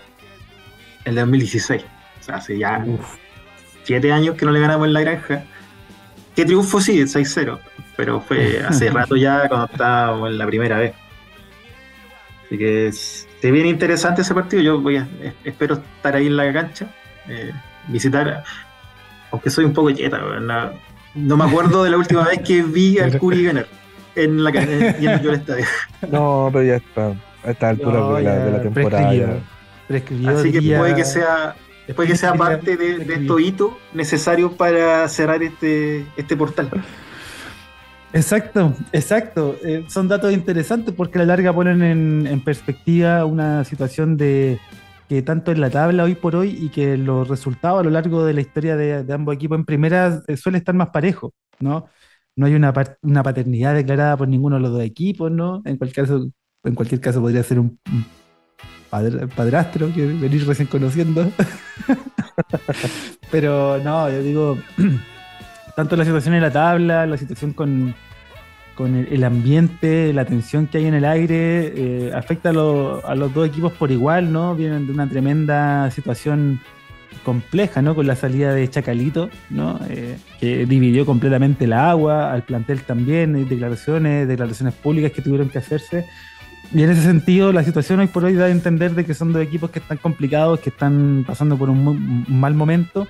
el 1.04 1.14
de 1.14 1.20
2016. 1.20 1.82
O 2.20 2.22
sea, 2.24 2.36
hace 2.36 2.58
ya 2.58 2.82
Uf. 2.86 3.16
siete 3.84 4.12
años 4.12 4.36
que 4.36 4.44
no 4.46 4.52
le 4.52 4.60
ganamos 4.60 4.86
en 4.86 4.92
La 4.92 5.00
Granja. 5.02 5.44
¿Qué 6.34 6.44
triunfo 6.44 6.80
sí? 6.80 7.00
6-0. 7.00 7.58
Pero 7.96 8.20
fue 8.20 8.60
hace 8.68 8.90
rato 8.90 9.16
ya 9.16 9.48
cuando 9.48 9.66
estábamos 9.70 10.30
en 10.30 10.38
la 10.38 10.46
primera 10.46 10.78
vez. 10.78 10.94
Así 12.46 12.58
que 12.58 12.86
es- 12.88 13.28
se 13.42 13.50
viene 13.50 13.68
interesante 13.68 14.22
ese 14.22 14.32
partido. 14.34 14.62
Yo 14.62 14.80
voy 14.80 14.96
a, 14.96 15.08
es- 15.20 15.34
espero 15.44 15.74
estar 15.74 16.14
ahí 16.16 16.28
en 16.28 16.36
la 16.36 16.50
cancha, 16.52 16.86
eh, 17.28 17.50
visitar, 17.88 18.44
aunque 19.32 19.50
soy 19.50 19.64
un 19.64 19.72
poco 19.74 19.90
yeta, 19.90 20.18
no, 20.18 20.70
no 21.16 21.36
me 21.36 21.44
acuerdo 21.44 21.82
de 21.84 21.90
la 21.90 21.96
última 21.98 22.22
vez 22.24 22.38
que 22.40 22.62
vi 22.62 22.98
al 23.00 23.18
Curi 23.18 23.44
ganar 23.44 23.66
en 24.14 24.44
la 24.44 24.52
ca- 24.52 24.62
en, 24.62 24.96
y 25.02 25.06
en 25.06 25.12
el 25.18 25.30
estadio. 25.34 25.64
No, 26.10 26.48
pero 26.52 26.64
ya 26.64 26.76
está. 26.76 27.12
A 27.44 27.50
esta 27.50 27.70
altura 27.70 27.98
No, 27.98 28.14
de, 28.14 28.22
la, 28.22 28.34
ya 28.38 28.44
de 28.44 28.50
la 28.52 28.62
temporada. 28.62 29.08
prescribió. 29.08 29.26
ya. 29.36 29.42
Prescribió, 29.88 30.30
Así 30.30 30.52
que 30.52 30.76
puede 30.78 30.94
que 30.94 31.04
sea, 31.04 31.56
puede 31.96 32.08
que 32.10 32.16
sea 32.16 32.34
parte 32.34 32.76
de, 32.76 32.98
de 32.98 33.14
estos 33.14 33.40
hitos 33.40 33.70
necesarios 33.92 34.52
para 34.52 35.08
cerrar 35.08 35.42
este, 35.42 36.06
este 36.16 36.36
portal. 36.36 36.70
Exacto, 38.12 38.74
exacto. 38.92 39.56
Eh, 39.64 39.84
son 39.88 40.06
datos 40.06 40.32
interesantes 40.32 40.94
porque 40.94 41.18
a 41.18 41.22
la 41.22 41.26
larga 41.28 41.52
ponen 41.54 41.82
en, 42.26 42.40
perspectiva 42.44 43.24
una 43.24 43.64
situación 43.64 44.16
de 44.18 44.60
que 45.08 45.22
tanto 45.22 45.50
en 45.50 45.60
la 45.60 45.70
tabla 45.70 46.04
hoy 46.04 46.14
por 46.14 46.36
hoy 46.36 46.50
y 46.60 46.68
que 46.68 46.96
los 46.96 47.26
resultados 47.28 47.80
a 47.80 47.84
lo 47.84 47.90
largo 47.90 48.24
de 48.24 48.34
la 48.34 48.40
historia 48.42 48.76
de, 48.76 49.10
ambos 49.12 49.34
equipos 49.34 49.58
en 49.58 49.64
primera 49.64 50.22
eh, 50.28 50.36
suele 50.36 50.58
estar 50.58 50.74
más 50.74 50.90
parejo, 50.90 51.32
¿no? 51.60 51.86
No 52.36 52.46
hay 52.46 52.54
una, 52.54 52.72
una 53.02 53.22
paternidad 53.22 53.74
declarada 53.74 54.16
por 54.16 54.28
ninguno 54.28 54.56
de 54.56 54.62
los 54.62 54.72
dos 54.72 54.82
equipos, 54.82 55.30
¿no? 55.30 55.62
En 55.64 55.76
cualquier 55.76 56.06
caso, 56.06 56.30
en 56.64 56.74
cualquier 56.74 57.00
caso 57.00 57.20
podría 57.20 57.42
ser 57.42 57.58
un, 57.60 57.78
un 57.90 58.04
padr- 58.90 59.28
padrastro 59.34 59.92
que 59.92 60.06
venir 60.06 60.46
recién 60.46 60.68
conociendo. 60.68 61.30
Pero 63.30 63.78
no, 63.78 64.10
yo 64.10 64.22
digo, 64.22 64.58
tanto 65.74 65.96
la 65.96 66.04
situación 66.04 66.34
en 66.34 66.42
la 66.42 66.50
tabla, 66.50 67.06
la 67.06 67.16
situación 67.16 67.52
con, 67.52 67.94
con 68.74 68.94
el, 68.96 69.24
ambiente, 69.24 70.12
la 70.12 70.24
tensión 70.24 70.66
que 70.66 70.78
hay 70.78 70.86
en 70.86 70.94
el 70.94 71.04
aire, 71.04 71.72
eh, 71.74 72.12
afecta 72.14 72.50
a, 72.50 72.52
a 72.52 73.14
los 73.14 73.34
dos 73.34 73.46
equipos 73.46 73.72
por 73.72 73.90
igual, 73.90 74.32
¿no? 74.32 74.54
Vienen 74.54 74.86
de 74.86 74.92
una 74.92 75.08
tremenda 75.08 75.90
situación 75.90 76.60
compleja, 77.22 77.82
¿no? 77.82 77.94
Con 77.94 78.06
la 78.06 78.16
salida 78.16 78.52
de 78.52 78.68
Chacalito, 78.68 79.30
¿no? 79.50 79.78
Eh, 79.88 80.16
que 80.40 80.66
dividió 80.66 81.06
completamente 81.06 81.64
el 81.64 81.72
agua, 81.72 82.32
al 82.32 82.42
plantel 82.42 82.82
también, 82.82 83.48
declaraciones, 83.48 84.28
declaraciones 84.28 84.74
públicas 84.74 85.12
que 85.12 85.22
tuvieron 85.22 85.48
que 85.48 85.58
hacerse. 85.58 86.06
Y 86.74 86.82
en 86.82 86.90
ese 86.90 87.02
sentido, 87.02 87.52
la 87.52 87.64
situación 87.64 88.00
hoy 88.00 88.06
por 88.06 88.24
hoy 88.24 88.34
da 88.34 88.46
a 88.46 88.50
entender 88.50 88.94
de 88.94 89.04
que 89.04 89.14
son 89.14 89.32
dos 89.32 89.42
equipos 89.42 89.70
que 89.70 89.78
están 89.78 89.98
complicados, 89.98 90.60
que 90.60 90.70
están 90.70 91.24
pasando 91.26 91.56
por 91.56 91.68
un, 91.68 91.86
un 91.86 92.40
mal 92.40 92.54
momento. 92.54 93.06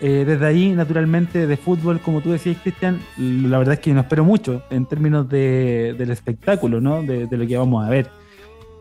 Eh, 0.00 0.24
desde 0.24 0.46
ahí, 0.46 0.72
naturalmente, 0.72 1.46
de 1.46 1.56
fútbol, 1.56 1.98
como 2.00 2.20
tú 2.20 2.30
decías, 2.30 2.56
Cristian, 2.62 3.00
la 3.16 3.58
verdad 3.58 3.74
es 3.74 3.80
que 3.80 3.92
no 3.92 4.00
espero 4.00 4.24
mucho 4.24 4.62
en 4.70 4.86
términos 4.86 5.28
de- 5.28 5.94
del 5.98 6.10
espectáculo, 6.12 6.80
¿no? 6.80 7.02
De, 7.02 7.26
lo 7.36 7.46
que 7.46 7.56
vamos 7.56 7.84
a 7.84 7.90
ver. 7.90 8.08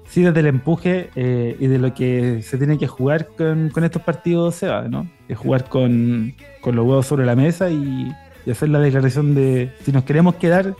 Sí, 0.07 0.22
desde 0.22 0.39
el 0.41 0.45
empuje 0.48 1.10
eh, 1.15 1.57
y 1.60 1.68
de 1.68 1.80
lo 1.80 1.94
que 1.94 2.41
se 2.44 2.57
tiene 2.57 2.77
que 2.77 2.88
jugar 2.88 3.27
con, 3.35 3.69
con 3.72 3.84
estos 3.84 4.02
partidos, 4.03 4.56
se 4.56 4.68
va, 4.68 4.88
¿no? 4.88 5.10
De 5.27 5.34
jugar 5.35 5.65
con, 5.68 6.34
con 6.61 6.76
los 6.76 6.85
huevos 6.85 7.07
sobre 7.07 7.26
la 7.26 7.35
mesa 7.35 7.69
y, 7.72 8.14
y 8.45 8.52
hacer 8.52 8.69
la 8.69 8.80
declaración 8.80 9.34
de 9.35 9.72
si 9.84 9.91
nos 9.91 10.03
queremos 10.03 10.35
quedar, 10.35 10.76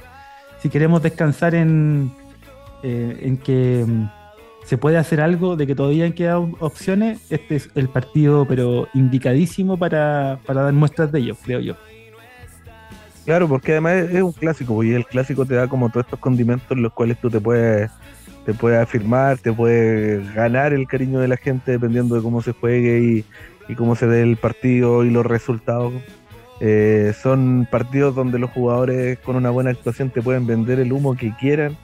si 0.62 0.70
queremos 0.70 1.02
descansar 1.02 1.56
en, 1.56 2.12
eh, 2.84 3.18
en 3.24 3.38
que 3.38 3.86
se 4.68 4.78
puede 4.78 4.98
hacer 4.98 5.22
algo, 5.22 5.56
de 5.56 5.66
que 5.66 5.76
todavía 5.76 6.14
quedan 6.14 6.54
opciones, 6.60 7.22
este 7.30 7.56
es 7.56 7.70
el 7.76 7.88
partido, 7.88 8.46
pero 8.46 8.90
indicadísimo 8.94 9.78
para, 9.78 10.40
para 10.46 10.64
dar 10.64 10.74
muestras 10.74 11.10
de 11.10 11.20
ello, 11.20 11.38
creo 11.42 11.62
yo. 11.62 11.76
Claro, 13.24 13.48
porque 13.48 13.72
además 13.72 14.10
es, 14.12 14.22
un 14.22 14.34
clásico, 14.34 14.84
y 14.84 14.92
el 14.92 15.06
clásico 15.06 15.46
te 15.46 15.56
da 15.56 15.70
como 15.70 15.90
todos 15.90 16.06
estos 16.06 16.20
condimentos 16.20 16.70
en 16.72 16.84
los 16.84 16.92
cuales 16.92 17.18
tú 17.18 17.30
te 17.30 17.40
puedes 17.40 17.90
te 18.46 18.54
puedes 18.54 18.82
afirmar, 18.82 19.38
te 19.38 19.54
puedes 19.54 20.34
ganar 20.34 20.74
el 20.74 20.86
cariño 20.86 21.20
de 21.20 21.30
la 21.30 21.38
gente 21.38 21.72
dependiendo 21.72 22.16
de 22.16 22.22
cómo 22.22 22.42
se 22.42 22.52
juegue 22.52 23.00
y, 23.00 23.26
y 23.70 23.76
cómo 23.76 23.96
se 23.96 24.08
dé 24.08 24.22
el 24.22 24.36
partido 24.36 25.06
y 25.06 25.12
los 25.12 25.26
resultados. 25.26 25.94
Eh, 26.60 27.14
son 27.22 27.68
partidos 27.70 28.16
donde 28.16 28.40
los 28.40 28.50
jugadores 28.50 29.20
con 29.20 29.36
una 29.36 29.52
buena 29.52 29.70
actuación 29.70 30.10
te 30.10 30.24
pueden 30.24 30.48
vender 30.48 30.80
el 30.80 30.92
humo 30.92 31.16
que 31.16 31.32
quieran 31.40 31.78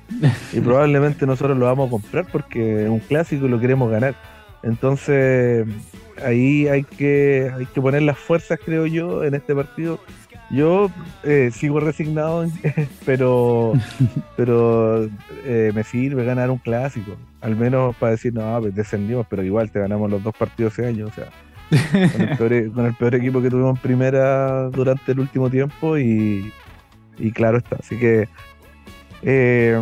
y 0.51 0.59
probablemente 0.61 1.27
nosotros 1.27 1.55
lo 1.57 1.65
vamos 1.65 1.87
a 1.87 1.91
comprar 1.91 2.25
porque 2.31 2.85
es 2.85 2.89
un 2.89 2.99
clásico 2.99 3.45
y 3.45 3.49
lo 3.49 3.59
queremos 3.59 3.91
ganar. 3.91 4.15
Entonces 4.63 5.67
ahí 6.23 6.67
hay 6.67 6.83
que, 6.83 7.51
hay 7.55 7.65
que 7.67 7.81
poner 7.81 8.01
las 8.01 8.17
fuerzas, 8.17 8.59
creo 8.63 8.85
yo, 8.87 9.23
en 9.23 9.35
este 9.35 9.53
partido 9.53 9.99
yo 10.53 10.91
eh, 11.23 11.49
sigo 11.51 11.79
resignado, 11.79 12.45
pero, 13.05 13.73
pero 14.37 15.09
eh, 15.45 15.71
me 15.73 15.83
sirve 15.83 16.23
ganar 16.23 16.51
un 16.51 16.59
clásico. 16.59 17.17
Al 17.41 17.55
menos 17.55 17.95
para 17.95 18.11
decir, 18.11 18.33
no, 18.33 18.59
pues 18.61 18.75
descendimos, 18.75 19.25
pero 19.29 19.43
igual 19.43 19.71
te 19.71 19.79
ganamos 19.79 20.09
los 20.09 20.23
dos 20.23 20.35
partidos 20.35 20.73
ese 20.73 20.87
año. 20.87 21.07
O 21.07 21.11
sea, 21.11 21.29
con 22.11 22.21
el 22.21 22.37
peor, 22.37 22.53
e, 22.53 22.71
con 22.71 22.85
el 22.85 22.93
peor 22.93 23.15
equipo 23.15 23.41
que 23.41 23.49
tuvimos 23.49 23.77
en 23.77 23.81
primera 23.81 24.69
durante 24.69 25.11
el 25.11 25.19
último 25.19 25.49
tiempo 25.49 25.97
y, 25.97 26.51
y 27.17 27.31
claro 27.31 27.57
está. 27.57 27.77
Así 27.77 27.97
que 27.97 28.27
eh, 29.21 29.79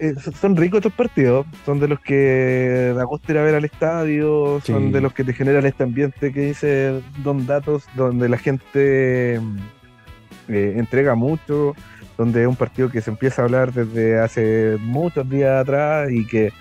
eh, 0.00 0.14
son 0.40 0.56
ricos 0.56 0.78
estos 0.78 0.92
partidos, 0.92 1.46
son 1.66 1.80
de 1.80 1.88
los 1.88 1.98
que 2.00 2.92
da 2.94 3.02
gusto 3.02 3.32
ir 3.32 3.38
a 3.38 3.42
ver 3.42 3.56
al 3.56 3.64
estadio, 3.64 4.60
son 4.64 4.92
de 4.92 5.00
los 5.00 5.12
que 5.12 5.24
te 5.24 5.32
generan 5.32 5.66
este 5.66 5.82
ambiente 5.82 6.32
que 6.32 6.40
dice 6.40 7.02
Don 7.24 7.46
Datos, 7.46 7.84
donde 7.96 8.28
la 8.28 8.38
gente 8.38 9.40
mm, 9.40 9.56
eh, 10.48 10.74
entrega 10.76 11.16
mucho, 11.16 11.74
donde 12.16 12.42
es 12.42 12.48
un 12.48 12.54
partido 12.54 12.90
que 12.90 13.00
se 13.00 13.10
empieza 13.10 13.42
a 13.42 13.46
hablar 13.46 13.72
desde 13.72 14.20
hace 14.20 14.76
muchos 14.80 15.28
días 15.28 15.62
atrás 15.62 16.10
y 16.12 16.24
que 16.26 16.52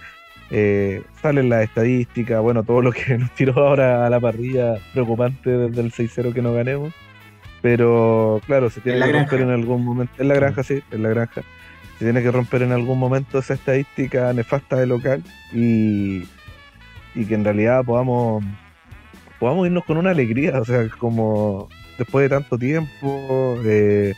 eh, 0.50 1.04
salen 1.22 1.50
las 1.50 1.64
estadísticas, 1.64 2.42
bueno, 2.42 2.64
todo 2.64 2.82
lo 2.82 2.92
que 2.92 3.18
nos 3.18 3.32
tiró 3.32 3.68
ahora 3.68 4.06
a 4.06 4.10
la 4.10 4.20
parrilla, 4.20 4.76
preocupante 4.94 5.50
desde 5.50 5.82
el 5.82 5.92
6-0 5.92 6.34
que 6.34 6.42
no 6.42 6.54
ganemos. 6.54 6.94
Pero 7.62 8.40
claro, 8.46 8.70
se 8.70 8.82
tiene 8.82 9.00
que 9.00 9.08
granja. 9.08 9.20
romper 9.20 9.42
en 9.42 9.50
algún 9.50 9.84
momento. 9.84 10.14
En 10.20 10.28
la 10.28 10.36
granja, 10.36 10.64
sí, 10.64 10.82
en 10.92 11.04
la 11.04 11.10
granja 11.10 11.42
se 11.98 12.06
tiene 12.06 12.22
que 12.22 12.32
romper 12.32 12.62
en 12.62 12.72
algún 12.72 13.00
momento 13.00 13.40
esa 13.40 13.56
estadística 13.56 14.32
nefasta 14.32 14.76
de 14.76 14.86
local 14.86 15.24
y, 15.52 16.24
y 17.16 17.26
que 17.28 17.34
en 17.34 17.44
realidad 17.44 17.84
podamos 17.84 18.44
podamos 19.40 19.68
irnos 19.68 19.84
con 19.86 19.98
una 19.98 20.12
alegría, 20.12 20.60
o 20.60 20.66
sea, 20.66 20.88
como 20.90 21.70
después 21.98 22.24
de 22.24 22.36
tanto 22.36 22.58
tiempo, 22.58 23.58
eh, 23.66 24.14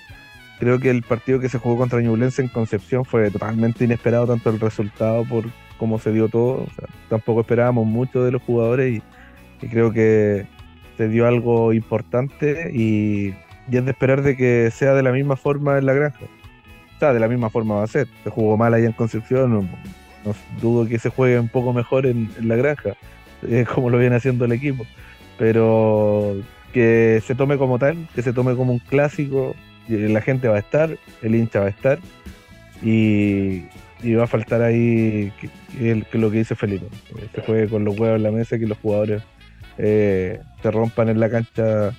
creo 0.60 0.80
que 0.80 0.89
el 0.89 1.03
partido 1.03 1.39
que 1.39 1.49
se 1.49 1.57
jugó 1.57 1.77
contra 1.77 2.01
Ñublense 2.01 2.41
en 2.41 2.47
Concepción 2.49 3.06
fue 3.06 3.30
totalmente 3.31 3.85
inesperado, 3.85 4.27
tanto 4.27 4.49
el 4.49 4.60
resultado 4.60 5.23
por 5.26 5.45
cómo 5.80 5.97
se 5.97 6.11
dio 6.11 6.27
todo, 6.27 6.68
tampoco 7.10 7.41
esperábamos 7.41 7.88
mucho 7.88 8.23
de 8.23 8.31
los 8.31 8.41
jugadores 8.43 9.01
y, 9.61 9.68
creo 9.68 9.91
que 9.91 10.45
se 10.97 11.10
dio 11.10 11.27
algo 11.27 11.73
importante 11.73 12.72
y, 12.73 13.34
es 13.72 13.85
de 13.85 13.91
esperar 13.91 14.22
de 14.22 14.35
que 14.35 14.69
sea 14.72 14.93
de 14.93 15.03
la 15.03 15.11
misma 15.11 15.35
forma 15.35 15.77
en 15.77 15.85
la 15.85 15.93
granja. 15.93 16.26
O 16.95 16.99
sea, 16.99 17.14
de 17.14 17.19
la 17.19 17.27
misma 17.27 17.49
forma 17.49 17.76
va 17.76 17.84
a 17.84 17.88
ser. 17.88 18.07
Se 18.23 18.30
jugó 18.30 18.57
mal 18.57 18.73
allá 18.73 18.88
en 18.88 18.93
Concepción, 18.93 19.51
no, 19.53 20.35
dudo 20.60 20.88
que 20.88 20.99
se 20.99 21.10
juegue 21.10 21.39
un 21.39 21.49
poco 21.49 21.72
mejor 21.72 22.06
en, 22.06 22.30
la 22.41 22.56
granja, 22.56 22.95
eh, 23.47 23.65
como 23.73 23.89
lo 23.89 23.97
viene 23.97 24.15
haciendo 24.15 24.45
el 24.45 24.51
equipo. 24.51 24.85
Pero 25.38 26.35
que 26.73 27.22
se 27.26 27.35
tome 27.35 27.57
como 27.57 27.80
tal, 27.80 28.07
que 28.14 28.22
se 28.22 28.34
tome 28.34 28.56
como 28.56 28.73
un 28.73 28.80
clásico, 28.80 29.56
y 29.88 29.97
la 29.97 30.22
gente 30.22 30.47
va 30.47 30.57
a 30.57 30.60
estar, 30.60 30.97
el 31.22 31.35
hincha 31.35 31.61
va 31.61 31.68
a 31.68 31.69
estar, 31.69 31.99
y, 32.81 33.64
y 34.01 34.13
va 34.13 34.23
a 34.23 34.27
faltar 34.27 34.61
ahí 34.61 35.31
que, 35.39 36.17
lo 36.17 36.31
que 36.31 36.38
dice 36.39 36.55
Felipe, 36.55 36.88
que 37.13 37.41
se 37.41 37.45
juegue 37.45 37.67
con 37.67 37.84
los 37.84 37.97
huevos 37.97 38.17
en 38.17 38.23
la 38.23 38.31
mesa, 38.31 38.57
que 38.57 38.67
los 38.67 38.77
jugadores 38.77 39.23
eh, 39.77 40.39
se 40.61 40.71
rompan 40.71 41.09
en 41.09 41.19
la 41.19 41.30
cancha 41.30 41.91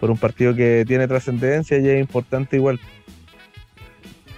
por 0.00 0.10
un 0.10 0.18
partido 0.18 0.54
que 0.54 0.84
tiene 0.86 1.08
trascendencia 1.08 1.78
y 1.78 1.88
es 1.88 2.00
importante 2.00 2.56
igual. 2.56 2.80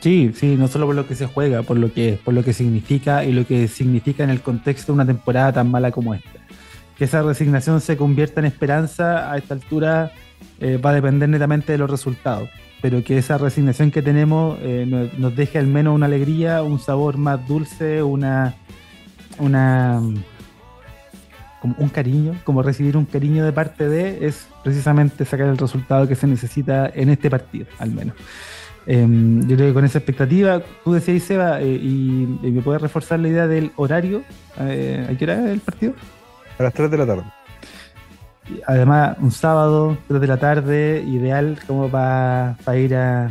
Sí, 0.01 0.31
sí, 0.35 0.57
no 0.57 0.69
solo 0.69 0.87
por 0.87 0.95
lo 0.95 1.09
que 1.09 1.17
se 1.17 1.27
juega, 1.27 1.63
por 1.63 1.77
lo 1.77 1.93
que 1.93 2.19
por 2.25 2.33
lo 2.33 2.45
que 2.45 2.53
significa 2.53 3.25
y 3.25 3.33
lo 3.33 3.45
que 3.45 3.67
significa 3.67 4.23
en 4.23 4.31
el 4.31 4.41
contexto 4.41 4.93
de 4.93 4.95
una 4.95 5.07
temporada 5.07 5.53
tan 5.53 5.71
mala 5.71 5.91
como 5.91 6.15
esta. 6.15 6.39
Que 6.97 7.05
esa 7.05 7.23
resignación 7.23 7.81
se 7.81 7.97
convierta 7.97 8.41
en 8.41 8.47
esperanza 8.47 9.33
a 9.33 9.39
esta 9.39 9.55
altura 9.55 10.13
eh, 10.61 10.77
va 10.77 10.91
a 10.91 10.95
depender 10.95 11.29
netamente 11.29 11.73
de 11.73 11.79
los 11.79 11.91
resultados, 11.91 12.49
pero 12.81 13.03
que 13.03 13.19
esa 13.19 13.39
resignación 13.39 13.91
que 13.91 14.03
tenemos 14.03 14.59
eh, 14.63 15.11
nos, 15.19 15.35
deje 15.35 15.59
al 15.59 15.67
menos 15.67 15.95
una 15.95 16.07
alegría, 16.07 16.63
un 16.63 16.79
sabor 16.79 17.17
más 17.17 17.47
dulce, 17.47 18.03
una 18.03 18.55
una 19.39 20.01
como 21.61 21.75
un 21.79 21.89
cariño, 21.89 22.35
como 22.45 22.63
recibir 22.63 22.97
un 22.97 23.05
cariño 23.05 23.45
de 23.45 23.53
parte 23.53 23.89
de 23.89 24.27
es 24.27 24.49
precisamente 24.63 25.25
sacar 25.25 25.49
el 25.49 25.59
resultado 25.59 26.07
que 26.07 26.15
se 26.15 26.27
necesita 26.27 26.91
en 26.95 27.09
este 27.11 27.31
partido, 27.31 27.67
al 27.79 27.91
menos. 27.91 28.15
Eh, 28.87 29.07
yo 29.47 29.57
creo 29.57 29.69
que 29.69 29.75
con 29.75 29.85
esa 29.85 29.99
expectativa, 29.99 30.63
tú 30.83 30.93
decías, 30.93 31.23
Seba, 31.23 31.61
eh, 31.61 31.67
y, 31.67 32.39
y 32.43 32.51
me 32.51 32.63
puedes 32.63 32.81
reforzar 32.81 33.21
la 33.21 33.29
idea 33.29 33.47
del 33.47 33.71
horario. 33.77 34.23
Eh, 34.61 35.07
¿A 35.11 35.15
qué 35.15 35.25
hora 35.25 35.45
es 35.45 35.51
el 35.51 35.61
partido? 35.61 35.93
A 36.59 36.63
las 36.63 36.73
3 36.73 36.91
de 36.91 36.97
la 36.97 37.07
tarde. 37.07 37.25
Además, 38.67 39.17
un 39.21 39.31
sábado, 39.31 39.97
3 40.09 40.21
de 40.21 40.27
la 40.27 40.37
tarde, 40.39 41.05
ideal 41.07 41.59
como 41.67 41.89
para 41.89 42.57
ir 42.77 42.95
a 42.95 43.31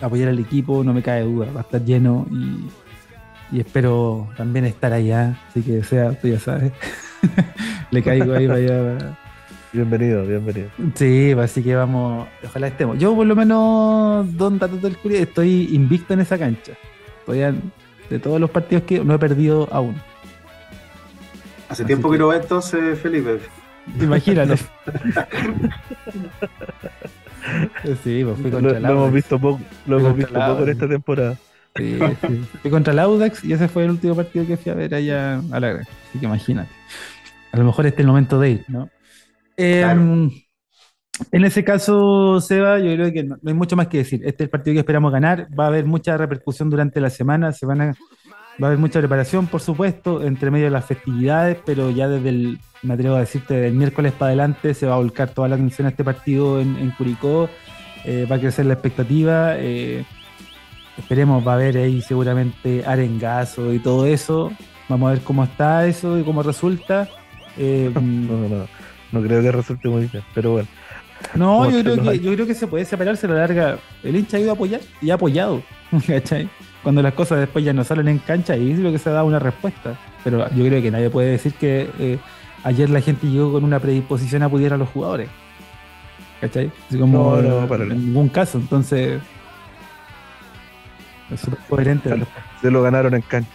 apoyar 0.00 0.28
al 0.28 0.38
equipo, 0.38 0.82
no 0.84 0.92
me 0.94 1.02
cae 1.02 1.22
duda, 1.22 1.48
va 1.54 1.60
a 1.60 1.62
estar 1.62 1.84
lleno 1.84 2.26
y, 2.30 3.56
y 3.56 3.60
espero 3.60 4.28
también 4.36 4.64
estar 4.64 4.92
allá. 4.92 5.38
Así 5.48 5.62
que, 5.62 5.82
sea, 5.82 6.12
tú 6.12 6.28
ya 6.28 6.38
sabes, 6.38 6.72
le 7.90 8.02
caigo 8.02 8.32
ahí 8.34 8.46
para 8.46 8.58
allá. 8.58 9.18
Bienvenido, 9.72 10.24
bienvenido. 10.24 10.68
Sí, 10.94 11.32
así 11.38 11.62
que 11.62 11.74
vamos, 11.74 12.26
ojalá 12.44 12.68
estemos. 12.68 12.98
Yo 12.98 13.14
por 13.14 13.26
lo 13.26 13.36
menos, 13.36 14.34
Don 14.36 14.58
Datos 14.58 14.80
del 14.80 14.96
Curia, 14.96 15.20
estoy 15.20 15.68
invicto 15.74 16.14
en 16.14 16.20
esa 16.20 16.38
cancha. 16.38 16.72
Todavía 17.26 17.54
de 18.08 18.18
todos 18.18 18.40
los 18.40 18.48
partidos 18.48 18.84
que 18.84 19.04
no 19.04 19.12
he 19.14 19.18
perdido 19.18 19.68
aún. 19.70 19.94
Hace 21.68 21.82
Así 21.82 21.84
tiempo 21.84 22.08
que- 22.08 22.14
que 22.16 22.18
no 22.20 22.28
va 22.28 22.36
entonces, 22.36 22.98
Felipe. 22.98 23.40
Imagínate. 24.00 24.56
sí, 28.04 28.24
pues 28.24 28.38
fui 28.38 28.50
Lo, 28.50 28.60
contra 28.60 28.72
lo 28.72 28.76
el 28.76 28.84
hemos 28.84 29.12
visto 29.12 29.38
poco, 29.38 29.60
lo 29.86 29.98
hemos 29.98 30.16
visto 30.16 30.34
poco 30.34 30.62
en 30.62 30.68
esta 30.68 30.88
temporada. 30.88 31.36
Sí, 31.76 31.98
sí. 32.26 32.44
Fui 32.62 32.70
contra 32.70 32.92
el 32.92 32.98
Audax 32.98 33.44
y 33.44 33.52
ese 33.52 33.68
fue 33.68 33.84
el 33.84 33.90
último 33.90 34.14
partido 34.14 34.46
que 34.46 34.56
fui 34.56 34.72
a 34.72 34.74
ver 34.74 34.94
allá 34.94 35.38
a 35.52 35.60
la 35.60 35.68
granja. 35.68 35.90
Así 36.08 36.18
que 36.18 36.26
imagínate. 36.26 36.70
A 37.52 37.56
lo 37.56 37.64
mejor 37.64 37.86
este 37.86 38.02
es 38.02 38.04
el 38.04 38.08
momento 38.08 38.40
de 38.40 38.50
ir, 38.50 38.64
¿no? 38.68 38.90
Eh, 39.56 39.80
Claro. 39.82 40.30
En 41.32 41.44
ese 41.44 41.64
caso, 41.64 42.40
Seba, 42.40 42.78
yo 42.78 42.94
creo 42.94 43.12
que 43.12 43.24
no, 43.24 43.36
no 43.42 43.48
hay 43.48 43.54
mucho 43.54 43.74
más 43.74 43.88
que 43.88 43.98
decir. 43.98 44.20
Este 44.24 44.44
es 44.44 44.46
el 44.46 44.50
partido 44.50 44.74
que 44.74 44.80
esperamos 44.80 45.10
ganar. 45.10 45.48
Va 45.58 45.64
a 45.64 45.66
haber 45.66 45.84
mucha 45.84 46.16
repercusión 46.16 46.70
durante 46.70 47.00
la 47.00 47.10
semana. 47.10 47.52
Se 47.52 47.66
van 47.66 47.80
a, 47.80 47.94
va 48.62 48.66
a 48.66 48.70
haber 48.70 48.78
mucha 48.78 48.98
preparación, 48.98 49.46
por 49.46 49.60
supuesto, 49.60 50.22
entre 50.22 50.50
medio 50.50 50.66
de 50.66 50.70
las 50.70 50.84
festividades, 50.84 51.58
pero 51.64 51.90
ya 51.90 52.08
desde 52.08 52.28
el, 52.28 52.58
me 52.82 52.94
atrevo 52.94 53.16
a 53.16 53.20
decirte, 53.20 53.54
del 53.54 53.74
miércoles 53.74 54.12
para 54.12 54.28
adelante 54.28 54.74
se 54.74 54.86
va 54.86 54.94
a 54.94 54.98
volcar 54.98 55.30
toda 55.30 55.48
la 55.48 55.54
atención 55.54 55.86
a 55.86 55.90
este 55.90 56.04
partido 56.04 56.60
en, 56.60 56.76
en 56.76 56.90
Curicó. 56.92 57.48
Eh, 58.04 58.26
va 58.30 58.36
a 58.36 58.40
crecer 58.40 58.66
la 58.66 58.74
expectativa. 58.74 59.56
eh, 59.56 60.04
esperemos, 60.96 61.46
va 61.46 61.52
a 61.52 61.54
haber 61.56 61.76
ahí 61.76 62.00
seguramente 62.02 62.84
arengazo 62.86 63.72
y 63.72 63.78
todo 63.78 64.06
eso. 64.06 64.52
Vamos 64.88 65.08
a 65.08 65.12
ver 65.14 65.22
cómo 65.22 65.44
está 65.44 65.86
eso 65.86 66.18
y 66.18 66.22
cómo 66.24 66.42
resulta. 66.42 67.08
Eh, 67.56 67.90
No, 67.94 68.48
no, 68.48 68.66
no 69.12 69.22
creo 69.22 69.42
que 69.42 69.52
resulte 69.52 69.88
muy 69.88 70.06
bien, 70.06 70.22
pero 70.34 70.52
bueno. 70.52 70.68
no, 71.34 71.70
yo 71.70 71.82
creo, 71.82 72.02
que, 72.02 72.18
yo 72.20 72.32
creo 72.34 72.46
que 72.46 72.54
se 72.54 72.66
puede 72.66 72.84
separarse 72.84 73.26
a 73.26 73.30
la 73.30 73.36
larga. 73.36 73.78
El 74.02 74.16
hincha 74.16 74.36
ha 74.36 74.40
ido 74.40 74.50
a 74.50 74.54
apoyar 74.54 74.80
y 75.00 75.10
ha 75.10 75.14
apoyado. 75.14 75.62
¿cachai? 76.06 76.48
Cuando 76.88 77.02
las 77.02 77.12
cosas 77.12 77.40
después 77.40 77.62
ya 77.62 77.74
no 77.74 77.84
salen 77.84 78.08
en 78.08 78.16
cancha, 78.16 78.54
ahí 78.54 78.72
es 78.72 78.78
lo 78.78 78.90
que 78.90 78.98
se 78.98 79.10
da 79.10 79.22
una 79.22 79.38
respuesta. 79.38 79.98
Pero 80.24 80.48
yo 80.54 80.64
creo 80.64 80.80
que 80.80 80.90
nadie 80.90 81.10
puede 81.10 81.32
decir 81.32 81.52
que 81.52 81.90
eh, 81.98 82.18
ayer 82.64 82.88
la 82.88 83.02
gente 83.02 83.26
llegó 83.26 83.52
con 83.52 83.62
una 83.62 83.78
predisposición 83.78 84.42
a 84.42 84.46
apoyar 84.46 84.72
a 84.72 84.78
los 84.78 84.88
jugadores. 84.88 85.28
¿Cachai? 86.40 86.72
Así 86.88 86.98
como 86.98 87.36
No, 87.36 87.42
no, 87.42 87.68
para 87.68 87.82
en 87.82 87.90
nada. 87.90 88.00
ningún 88.00 88.30
caso. 88.30 88.56
Entonces, 88.56 89.20
es 91.30 91.38
súper 91.38 91.58
coherente. 91.68 92.24
Se 92.62 92.70
lo 92.70 92.82
ganaron 92.82 93.12
en 93.12 93.20
cancha. 93.20 93.50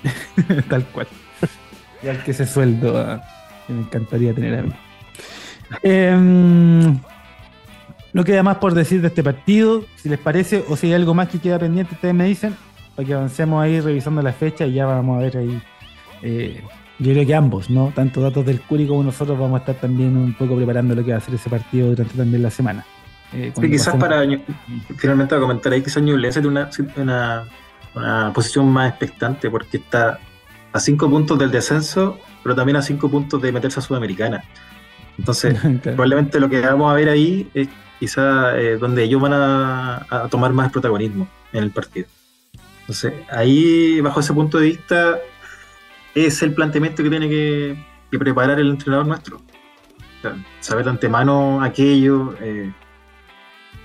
Tal 0.70 0.82
cual. 0.84 1.06
Y 2.02 2.08
al 2.08 2.24
que 2.24 2.30
ese 2.30 2.46
sueldo 2.46 2.98
ah, 2.98 3.22
que 3.66 3.74
me 3.74 3.80
encantaría 3.82 4.32
tener 4.32 4.58
a 4.58 4.62
mí. 4.62 4.72
Em, 5.82 6.98
no 8.14 8.24
queda 8.24 8.42
más 8.42 8.56
por 8.56 8.72
decir 8.72 9.02
de 9.02 9.08
este 9.08 9.22
partido, 9.22 9.84
si 9.96 10.08
les 10.08 10.18
parece, 10.18 10.64
o 10.66 10.76
si 10.76 10.86
hay 10.86 10.94
algo 10.94 11.12
más 11.12 11.28
que 11.28 11.38
queda 11.40 11.58
pendiente, 11.58 11.94
ustedes 11.94 12.14
me 12.14 12.24
dicen, 12.24 12.56
para 13.00 13.06
que 13.06 13.14
avancemos 13.14 13.62
ahí 13.62 13.80
revisando 13.80 14.20
la 14.20 14.32
fecha 14.34 14.66
y 14.66 14.74
ya 14.74 14.84
vamos 14.84 15.16
a 15.16 15.20
ver 15.22 15.38
ahí. 15.38 15.62
eh, 16.22 16.62
yo 16.98 17.12
creo 17.12 17.26
que 17.26 17.34
ambos, 17.34 17.70
¿no? 17.70 17.92
Tanto 17.94 18.20
datos 18.20 18.44
del 18.44 18.60
Curi 18.60 18.86
como 18.86 19.02
nosotros 19.02 19.38
vamos 19.38 19.56
a 19.56 19.60
estar 19.60 19.76
también 19.76 20.14
un 20.18 20.34
poco 20.34 20.54
preparando 20.54 20.94
lo 20.94 21.02
que 21.02 21.12
va 21.12 21.16
a 21.16 21.20
ser 21.20 21.34
ese 21.34 21.48
partido 21.48 21.88
durante 21.88 22.14
también 22.14 22.42
la 22.42 22.50
semana. 22.50 22.84
Eh, 23.32 23.52
sí, 23.58 23.70
quizás 23.70 23.96
para 23.96 24.22
finalmente 24.98 25.34
a 25.34 25.40
comentar 25.40 25.72
ahí, 25.72 25.80
quizás 25.80 26.02
Ñublense 26.02 26.42
tiene 26.42 26.60
una, 26.96 27.44
una, 27.94 28.32
posición 28.34 28.68
más 28.68 28.90
expectante 28.90 29.48
porque 29.48 29.78
está 29.78 30.18
a 30.74 30.78
cinco 30.78 31.08
puntos 31.08 31.38
del 31.38 31.50
descenso, 31.50 32.18
pero 32.42 32.54
también 32.54 32.76
a 32.76 32.82
cinco 32.82 33.08
puntos 33.08 33.40
de 33.40 33.50
meterse 33.50 33.80
a 33.80 33.82
Sudamericana. 33.82 34.44
Entonces, 35.16 35.56
probablemente 35.82 36.38
lo 36.38 36.50
que 36.50 36.60
vamos 36.60 36.92
a 36.92 36.94
ver 36.96 37.08
ahí 37.08 37.48
es 37.54 37.68
quizás 37.98 38.56
eh, 38.56 38.76
donde 38.78 39.04
ellos 39.04 39.22
van 39.22 39.32
a, 39.32 40.28
tomar 40.30 40.52
más 40.52 40.70
protagonismo 40.70 41.26
en 41.54 41.62
el 41.62 41.70
partido. 41.70 42.08
Entonces, 42.90 43.12
ahí, 43.30 44.00
bajo 44.00 44.18
ese 44.18 44.34
punto 44.34 44.58
de 44.58 44.66
vista, 44.66 45.20
es 46.12 46.42
el 46.42 46.52
planteamiento 46.54 47.04
que 47.04 47.08
tiene 47.08 47.28
que, 47.28 47.78
preparar 48.18 48.58
el 48.58 48.68
entrenador 48.68 49.06
nuestro. 49.06 49.40
saber 50.58 50.84
de 50.86 50.90
antemano 50.90 51.62
aquello, 51.62 52.34
eh, 52.40 52.72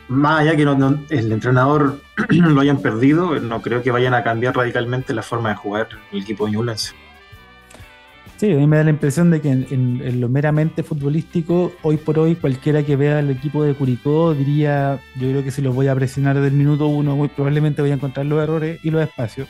más 0.08 0.42
allá 0.42 0.56
que 0.56 0.64
el 0.64 1.32
entrenador 1.32 2.02
lo 2.30 2.60
hayan 2.60 2.82
perdido, 2.82 3.40
no 3.40 3.62
creo 3.62 3.84
que 3.84 3.92
vayan 3.92 4.16
a 4.16 4.24
cambiar 4.24 4.56
radicalmente 4.56 5.14
la 5.14 5.22
forma 5.22 5.50
de 5.50 5.56
jugar 5.56 5.88
el 6.12 6.24
equipo 6.24 6.48
de 6.48 6.54
Newlands. 6.54 6.96
Sí, 8.46 8.52
a 8.52 8.58
mí 8.58 8.68
me 8.68 8.78
da 8.78 8.84
la 8.84 8.92
impresión 8.92 9.32
de 9.32 9.42
que 9.42 9.50
en, 9.50 10.22
lo 10.22 10.30
meramente 10.30 10.84
futbolístico, 10.84 11.74
hoy 11.82 11.98
por 11.98 12.20
hoy, 12.20 12.36
cualquiera 12.36 12.84
que 12.84 12.96
vea 12.96 13.18
el 13.18 13.32
equipo 13.32 13.64
de 13.64 13.74
Curicó 13.74 14.36
diría, 14.36 15.00
yo 15.16 15.30
creo 15.30 15.44
que 15.44 15.50
si 15.50 15.64
los 15.64 15.74
voy 15.74 15.88
a 15.88 15.96
presionar 15.96 16.36
desde 16.36 16.50
el 16.50 16.54
minuto 16.54 16.86
uno, 16.86 17.16
muy 17.16 17.28
probablemente 17.28 17.82
voy 17.82 17.90
a 17.90 17.96
encontrar 17.96 18.28
los 18.28 18.44
errores 18.44 18.80
y 18.84 18.92
los 18.92 19.02
espacios. 19.02 19.48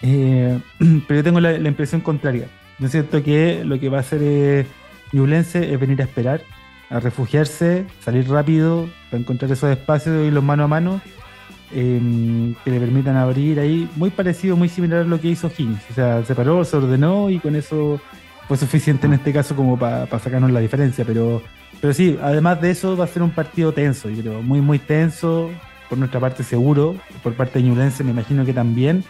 Eh, 0.00 0.60
pero 1.08 1.18
yo 1.18 1.24
tengo 1.24 1.40
la, 1.40 1.56
impresión 1.56 2.02
contraria. 2.02 2.46
Yo 2.78 2.86
siento 2.86 3.20
que 3.24 3.64
lo 3.64 3.80
que 3.80 3.88
va 3.88 3.96
a 3.96 4.00
hacer 4.02 4.22
es, 4.22 4.66
es 5.12 5.80
venir 5.80 6.00
a 6.02 6.04
esperar, 6.04 6.42
a 6.88 7.00
refugiarse, 7.00 7.84
salir 7.98 8.28
rápido, 8.28 8.88
para 9.10 9.22
encontrar 9.22 9.50
esos 9.50 9.72
espacios 9.72 10.24
y 10.24 10.30
los 10.30 10.44
mano 10.44 10.62
a 10.62 10.68
mano 10.68 11.00
Em, 11.72 12.54
que 12.64 12.70
le 12.70 12.78
permitan 12.78 13.16
abrir 13.16 13.58
ahí, 13.58 13.88
muy 13.96 14.10
parecido, 14.10 14.56
muy 14.56 14.68
similar 14.68 15.00
a 15.00 15.04
lo 15.04 15.20
que 15.20 15.28
hizo 15.28 15.48
Higgins. 15.50 15.80
O 15.90 15.94
sea, 15.94 16.24
se 16.24 16.34
paró, 16.34 16.64
se 16.64 16.76
ordenó 16.76 17.28
y 17.28 17.40
con 17.40 17.56
eso 17.56 18.00
fue 18.46 18.56
suficiente 18.56 19.06
en 19.06 19.14
este 19.14 19.32
caso 19.32 19.56
como 19.56 19.76
para 19.76 20.06
sacarnos 20.20 20.52
la 20.52 20.60
diferencia. 20.60 21.04
Pero, 21.04 21.42
pero 21.80 21.92
sí, 21.92 22.16
además 22.22 22.60
de 22.60 22.70
eso 22.70 22.96
va 22.96 23.04
a 23.04 23.08
ser 23.08 23.22
un 23.22 23.30
partido 23.30 23.72
tenso, 23.72 24.08
yo 24.08 24.22
creo, 24.22 24.42
muy, 24.42 24.60
muy 24.60 24.78
tenso, 24.78 25.50
por 25.88 25.98
nuestra 25.98 26.20
parte 26.20 26.44
seguro, 26.44 26.96
por 27.22 27.34
parte 27.34 27.58
de 27.58 27.64
Ñulense 27.64 28.04
me 28.04 28.12
imagino 28.12 28.44
que 28.44 28.52
también. 28.52 29.02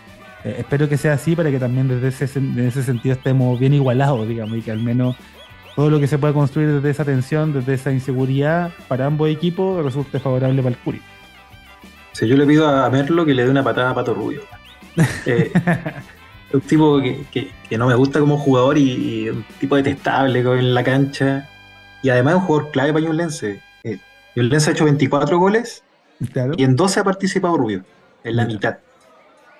Eh, 0.42 0.56
espero 0.58 0.88
que 0.88 0.96
sea 0.96 1.12
así 1.12 1.36
para 1.36 1.50
que 1.50 1.58
también 1.58 1.88
desde 1.88 2.08
ese, 2.08 2.38
en 2.38 2.58
ese 2.58 2.82
sentido 2.82 3.14
estemos 3.14 3.58
bien 3.60 3.74
igualados, 3.74 4.26
digamos, 4.26 4.56
y 4.56 4.62
que 4.62 4.70
al 4.70 4.80
menos 4.80 5.16
todo 5.74 5.90
lo 5.90 6.00
que 6.00 6.06
se 6.06 6.16
pueda 6.16 6.32
construir 6.32 6.72
desde 6.72 6.88
esa 6.88 7.04
tensión, 7.04 7.52
desde 7.52 7.74
esa 7.74 7.92
inseguridad 7.92 8.72
para 8.88 9.04
ambos 9.04 9.28
equipos 9.28 9.84
resulte 9.84 10.18
favorable 10.20 10.62
para 10.62 10.74
el 10.74 10.80
Curi 10.80 11.02
yo 12.24 12.36
le 12.36 12.46
pido 12.46 12.68
a 12.68 12.88
Merlo 12.88 13.26
que 13.26 13.34
le 13.34 13.44
dé 13.44 13.50
una 13.50 13.64
patada 13.64 13.90
a 13.90 13.94
Pato 13.94 14.14
Rubio. 14.14 14.42
Eh, 15.26 15.52
es 16.48 16.54
un 16.54 16.60
tipo 16.62 17.00
que, 17.00 17.50
no 17.76 17.86
me 17.86 17.94
gusta 17.94 18.20
como 18.20 18.38
jugador 18.38 18.78
y, 18.78 19.28
un 19.28 19.44
tipo 19.60 19.76
detestable 19.76 20.40
en 20.40 20.74
la 20.74 20.82
cancha. 20.84 21.48
Y 22.02 22.08
además 22.08 22.34
es 22.34 22.40
un 22.40 22.46
jugador 22.46 22.70
clave 22.70 22.92
para 22.92 23.04
Ñublense. 23.04 23.60
Eh, 23.84 23.98
Ñublense 24.36 24.70
ha 24.70 24.72
hecho 24.72 24.84
24 24.84 25.38
goles 25.38 25.82
y 26.56 26.64
en 26.64 26.76
12 26.76 27.00
ha 27.00 27.04
participado 27.04 27.56
Rubio, 27.56 27.84
en 28.24 28.36
la 28.36 28.46
mitad. 28.46 28.78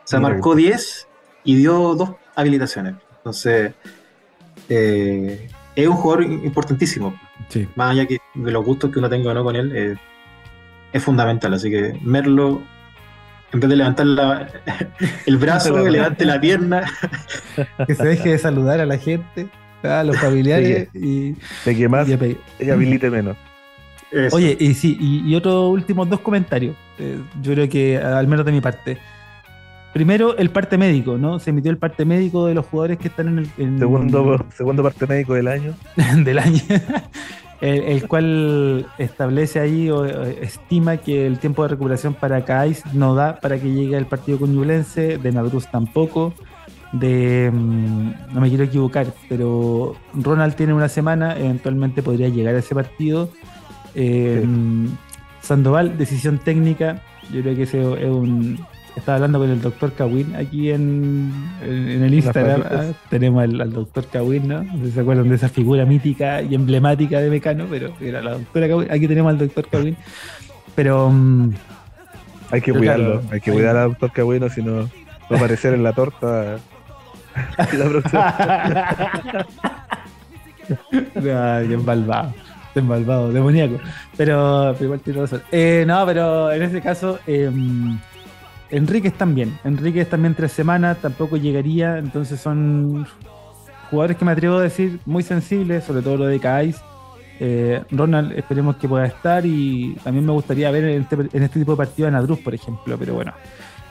O 0.05 0.09
sea, 0.09 0.21
marcó 0.21 0.55
10 0.55 1.09
y 1.45 1.57
dio 1.57 1.95
dos 1.95 2.13
habilitaciones. 2.35 2.95
Entonces, 3.19 3.73
eh, 4.69 5.49
es 5.75 5.89
un 5.89 5.97
jugador 5.97 6.25
importantísimo. 6.25 7.19
Más 7.75 7.91
allá 7.93 8.07
que 8.07 8.19
de 8.35 8.51
los 8.51 8.65
gustos 8.65 8.91
que 8.91 8.99
uno 8.99 9.09
tenga 9.09 9.35
no 9.35 9.45
con 9.45 9.57
él, 9.57 9.73
eh, 9.75 9.97
es 10.97 11.05
fundamental. 11.05 11.55
Así 11.55 11.71
que 11.71 11.99
Merlo, 12.03 12.63
en 13.53 13.61
vez 13.61 13.71
de 13.71 13.77
levantar 13.77 14.07
el 15.27 15.37
brazo, 15.37 15.75
que 15.75 15.91
levante 15.91 16.25
la 16.25 16.41
pierna. 16.41 16.85
que 17.87 17.95
se 17.95 18.05
deje 18.05 18.31
de 18.31 18.39
saludar 18.39 18.81
a 18.81 18.87
la 18.87 18.99
gente, 18.99 19.49
a 19.83 20.03
los 20.05 20.17
familiares 20.19 20.89
y. 20.95 21.35
De 21.65 21.77
que 21.77 21.89
más 21.89 22.09
y 22.09 22.71
habilite 22.71 23.11
menos. 23.11 23.37
Oye, 24.33 24.57
y 24.59 24.75
sí, 24.75 24.97
y, 25.01 25.35
otros 25.35 25.71
últimos 25.71 26.09
dos 26.09 26.21
comentarios. 26.21 26.77
Eh, 26.99 27.19
yo 27.43 27.53
creo 27.53 27.69
que 27.69 27.99
al 27.99 28.27
menos 28.27 28.47
de 28.47 28.53
mi 28.53 28.61
parte. 28.61 28.99
Primero, 29.93 30.37
el 30.37 30.51
parte 30.51 30.77
médico, 30.77 31.17
¿no? 31.17 31.39
Se 31.39 31.51
emitió 31.51 31.71
el 31.71 31.79
parte 31.79 32.05
médico 32.05 32.47
de 32.47 32.55
los 32.55 32.67
jugadores 32.67 32.99
que 32.99 33.09
están 33.09 33.29
en 33.29 33.39
el. 33.39 33.79
segundo, 33.79 34.47
segundo 34.55 34.83
parte 34.83 35.07
médico 35.07 35.35
del 35.35 35.49
año. 35.49 35.75
del 36.25 36.39
año 36.39 36.61
el, 37.61 38.07
cual 38.07 38.87
establece 38.99 39.61
ahí 39.61 39.91
o 39.91 40.05
estima 40.05 40.99
que 40.99 41.27
el 41.27 41.39
tiempo 41.39 41.63
de 41.63 41.69
recuperación 41.69 42.15
para 42.15 42.45
Kais 42.45 42.83
no 42.93 43.15
da 43.15 43.41
para 43.41 43.59
que 43.59 43.73
llegue 43.73 43.97
al 43.97 44.07
partido 44.07 44.39
con 44.39 44.55
de 44.57 45.33
Nadruz 45.33 45.67
tampoco, 45.69 46.35
de 46.93 47.51
mm, 47.53 48.35
no 48.35 48.41
me 48.41 48.49
quiero 48.49 48.65
equivocar, 48.65 49.07
pero 49.29 49.97
Ronald 50.15 50.55
tiene 50.55 50.75
una 50.75 50.89
semana, 50.89 51.37
eventualmente 51.39 52.03
podría 52.03 52.29
llegar 52.29 52.55
a 52.55 52.59
ese 52.59 52.75
partido. 52.75 53.31
Eh, 53.95 54.45
Sandoval, 55.41 55.97
decisión 55.97 56.39
técnica, 56.39 57.03
yo 57.33 57.41
creo 57.41 57.55
que 57.55 57.63
ese 57.63 57.81
es 57.81 58.11
un, 58.11 58.59
estaba 58.97 59.17
hablando 59.17 59.39
con 59.39 59.51
el 59.51 59.61
doctor 59.61 59.93
Kawin 59.93 60.35
aquí 60.37 60.71
en, 60.71 61.31
el 61.63 62.13
Instagram. 62.15 62.63
Ah, 62.65 62.93
tenemos 63.11 63.43
al, 63.43 63.73
doctor 63.73 64.07
Kawin, 64.07 64.49
¿no? 64.49 64.63
No 64.65 64.79
sé 64.79 64.87
si 64.87 64.93
se 64.93 65.01
acuerdan 65.01 65.29
de 65.29 65.37
esa 65.37 65.49
figura 65.49 65.85
mítica 65.85 66.41
y 66.43 66.55
emblemática 66.55 67.21
de 67.21 67.31
Mecano, 67.31 67.67
pero 67.71 67.93
era 68.01 68.23
la 68.23 68.33
doctora 68.33 68.69
Kawin. 68.69 68.91
Aquí 68.91 69.07
tenemos 69.07 69.31
al 69.31 69.39
doctor 69.39 69.69
Kawin. 69.69 69.97
Pero. 70.75 71.11
Mm, 71.11 71.53
hay 72.51 72.61
que 72.61 72.73
cuidarlo, 72.73 73.23
hay 73.31 73.41
que 73.41 73.53
cuidar 73.53 73.77
al 73.77 73.91
doctor 73.91 74.13
Kawin, 74.13 74.51
si 74.51 74.63
no 74.63 74.83
va 74.83 74.89
a 75.31 75.37
aparecer 75.37 75.75
en 75.75 75.83
la 75.83 75.93
torta 75.93 76.57
la 77.59 77.89
próxima. 77.89 78.35
Ay, 81.59 81.73
embalbado, 81.73 82.35
embalbado, 82.75 83.33
demoníaco. 83.33 83.79
Pero, 84.17 84.73
pero 84.73 84.85
igual 84.85 85.01
tiene 85.01 85.21
razón. 85.21 85.43
Eh, 85.53 85.85
no, 85.87 86.05
pero 86.07 86.51
en 86.51 86.63
ese 86.63 86.81
caso. 86.81 87.19
Eh, 87.27 87.51
Enrique 88.71 89.11
también. 89.11 89.59
Enrique 89.65 90.05
también 90.05 90.35
tres 90.35 90.53
semanas, 90.53 90.99
tampoco 91.01 91.37
llegaría. 91.37 91.99
Entonces 91.99 92.41
son 92.41 93.07
jugadores 93.91 94.17
que 94.17 94.25
me 94.25 94.33
atrevo 94.33 94.57
a 94.57 94.63
decir 94.63 95.01
muy 95.07 95.23
sensibles, 95.23 95.85
sobre 95.85 96.03
todo 96.03 96.17
lo 96.17 96.27
de 96.27 96.41
Kais. 96.41 96.77
Eh, 97.39 97.83
Ronald, 97.91 98.33
esperemos 98.33 98.77
que 98.77 98.89
pueda 98.89 99.07
estar 99.07 99.45
y 99.45 99.95
también 100.03 100.25
me 100.25 100.33
gustaría 100.33 100.71
ver 100.71 100.85
en 100.85 101.03
este, 101.03 101.17
este 101.33 101.59
tipo 101.59 101.73
de 101.73 101.77
partido 101.77 102.09
a 102.09 102.11
Nadruz, 102.11 102.41
por 102.41 102.55
ejemplo. 102.55 102.97
Pero 102.99 103.15
bueno, 103.15 103.33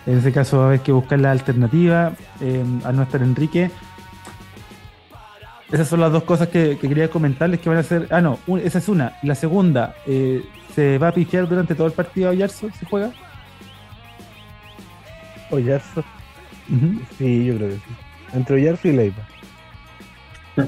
en 0.05 0.17
ese 0.17 0.31
caso 0.31 0.57
va 0.57 0.63
a 0.63 0.67
haber 0.67 0.79
que 0.81 0.91
buscar 0.91 1.19
la 1.19 1.31
alternativa 1.31 2.13
eh, 2.41 2.63
a 2.83 2.91
no 2.91 3.03
estar 3.03 3.21
Enrique. 3.21 3.71
Esas 5.71 5.87
son 5.87 5.99
las 5.99 6.11
dos 6.11 6.23
cosas 6.23 6.47
que, 6.49 6.77
quería 6.77 7.09
comentarles 7.09 7.59
que 7.59 7.69
van 7.69 7.79
a 7.79 7.83
ser. 7.83 8.07
Ah, 8.11 8.21
no, 8.21 8.39
esa 8.63 8.77
es 8.77 8.87
una. 8.87 9.13
La 9.23 9.35
segunda, 9.35 9.95
eh, 10.05 10.43
¿se 10.73 10.97
va 10.97 11.09
a 11.09 11.11
pifiar 11.11 11.47
durante 11.47 11.75
todo 11.75 11.87
el 11.87 11.93
partido 11.93 12.29
a 12.29 12.33
Yarzo? 12.33 12.69
¿Se 12.79 12.85
juega? 12.85 13.11
Oyarzo. 15.51 16.03
Sí, 17.17 17.45
yo 17.45 17.55
creo 17.55 17.69
que 17.69 17.75
sí. 17.75 17.81
Entre 18.33 18.55
Oyarzo 18.55 18.87
y 18.87 18.91
Leiva. 18.93 19.27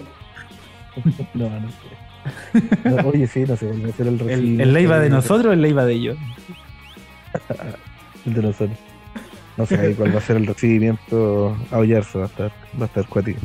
no, 1.34 1.50
no 1.50 1.70
sé. 1.70 3.06
oye, 3.06 3.28
sí, 3.28 3.46
no 3.48 3.56
sé, 3.56 3.70
a 3.70 3.90
hacer 3.90 4.08
el 4.08 4.22
¿El, 4.30 4.62
¿El 4.62 4.74
Leiva 4.74 5.00
de 5.00 5.10
nosotros 5.10 5.48
o 5.48 5.54
el 5.54 5.62
Leiva 5.62 5.86
de 5.86 5.94
ellos? 5.94 6.18
el 8.26 8.34
de 8.34 8.42
nosotros. 8.42 8.78
No 9.58 9.66
sé 9.66 9.96
cuál 9.96 10.14
va 10.14 10.20
a 10.20 10.22
ser 10.22 10.38
el 10.38 10.46
recibimiento 10.46 11.58
a 11.72 11.80
Oyarzo, 11.80 12.20
va 12.20 12.26
a 12.26 12.28
estar, 12.28 12.52
va 12.80 12.84
a 12.84 12.86
estar 12.86 13.08
cuático. 13.08 13.40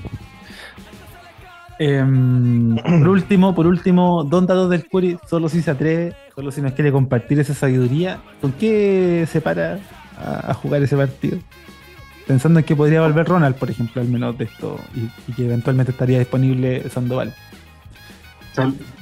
Em, 1.78 2.76
por 2.76 3.08
último, 3.08 3.54
por 3.54 3.66
último, 3.66 4.22
Don 4.22 4.46
Dados 4.46 4.68
del 4.68 4.86
Curi, 4.86 5.18
solo 5.26 5.48
si 5.48 5.62
se 5.62 5.70
atreve, 5.70 6.14
solo 6.34 6.52
si 6.52 6.60
nos 6.60 6.72
quiere 6.74 6.92
compartir 6.92 7.40
esa 7.40 7.54
sabiduría, 7.54 8.20
¿con 8.40 8.52
qué 8.52 9.26
se 9.28 9.40
para 9.40 9.78
a, 10.18 10.54
jugar 10.54 10.82
ese 10.82 10.96
partido. 10.96 11.38
Pensando 12.26 12.60
en 12.60 12.64
que 12.64 12.76
podría 12.76 13.02
volver 13.02 13.26
Ronald, 13.26 13.56
por 13.56 13.70
ejemplo, 13.70 14.00
al 14.00 14.08
menos 14.08 14.38
de 14.38 14.44
esto, 14.44 14.78
y, 14.94 15.32
que 15.32 15.44
eventualmente 15.44 15.92
estaría 15.92 16.18
disponible 16.18 16.88
Sandoval. 16.90 17.34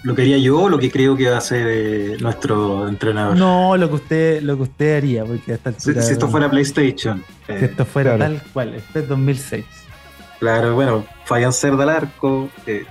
¿Lo 0.04 0.14
quería 0.14 0.38
yo 0.38 0.60
o 0.60 0.68
lo 0.68 0.78
que 0.78 0.90
creo 0.90 1.16
que 1.16 1.28
va 1.28 1.38
a 1.38 1.40
ser 1.40 1.66
eh, 1.68 2.16
nuestro 2.20 2.88
entrenador? 2.88 3.36
No, 3.36 3.76
lo 3.76 3.88
que 3.88 3.94
usted, 3.96 4.42
lo 4.42 4.56
que 4.56 4.62
usted 4.62 4.96
haría, 4.98 5.24
porque 5.24 5.54
hasta 5.54 5.72
si, 5.72 5.90
esto 5.90 6.28
fuera 6.28 6.48
PlayStation. 6.48 7.24
si 7.46 7.64
esto 7.64 7.84
fuera 7.84 8.16
tal 8.16 8.40
cual, 8.52 8.74
este 8.74 9.00
es 9.00 9.08
2006. 9.08 9.64
Claro, 10.38 10.74
bueno, 10.74 11.04
Fabián 11.24 11.52
Cerda 11.52 11.82
al 11.82 11.90
arco, 11.90 12.48
eh, 12.66 12.84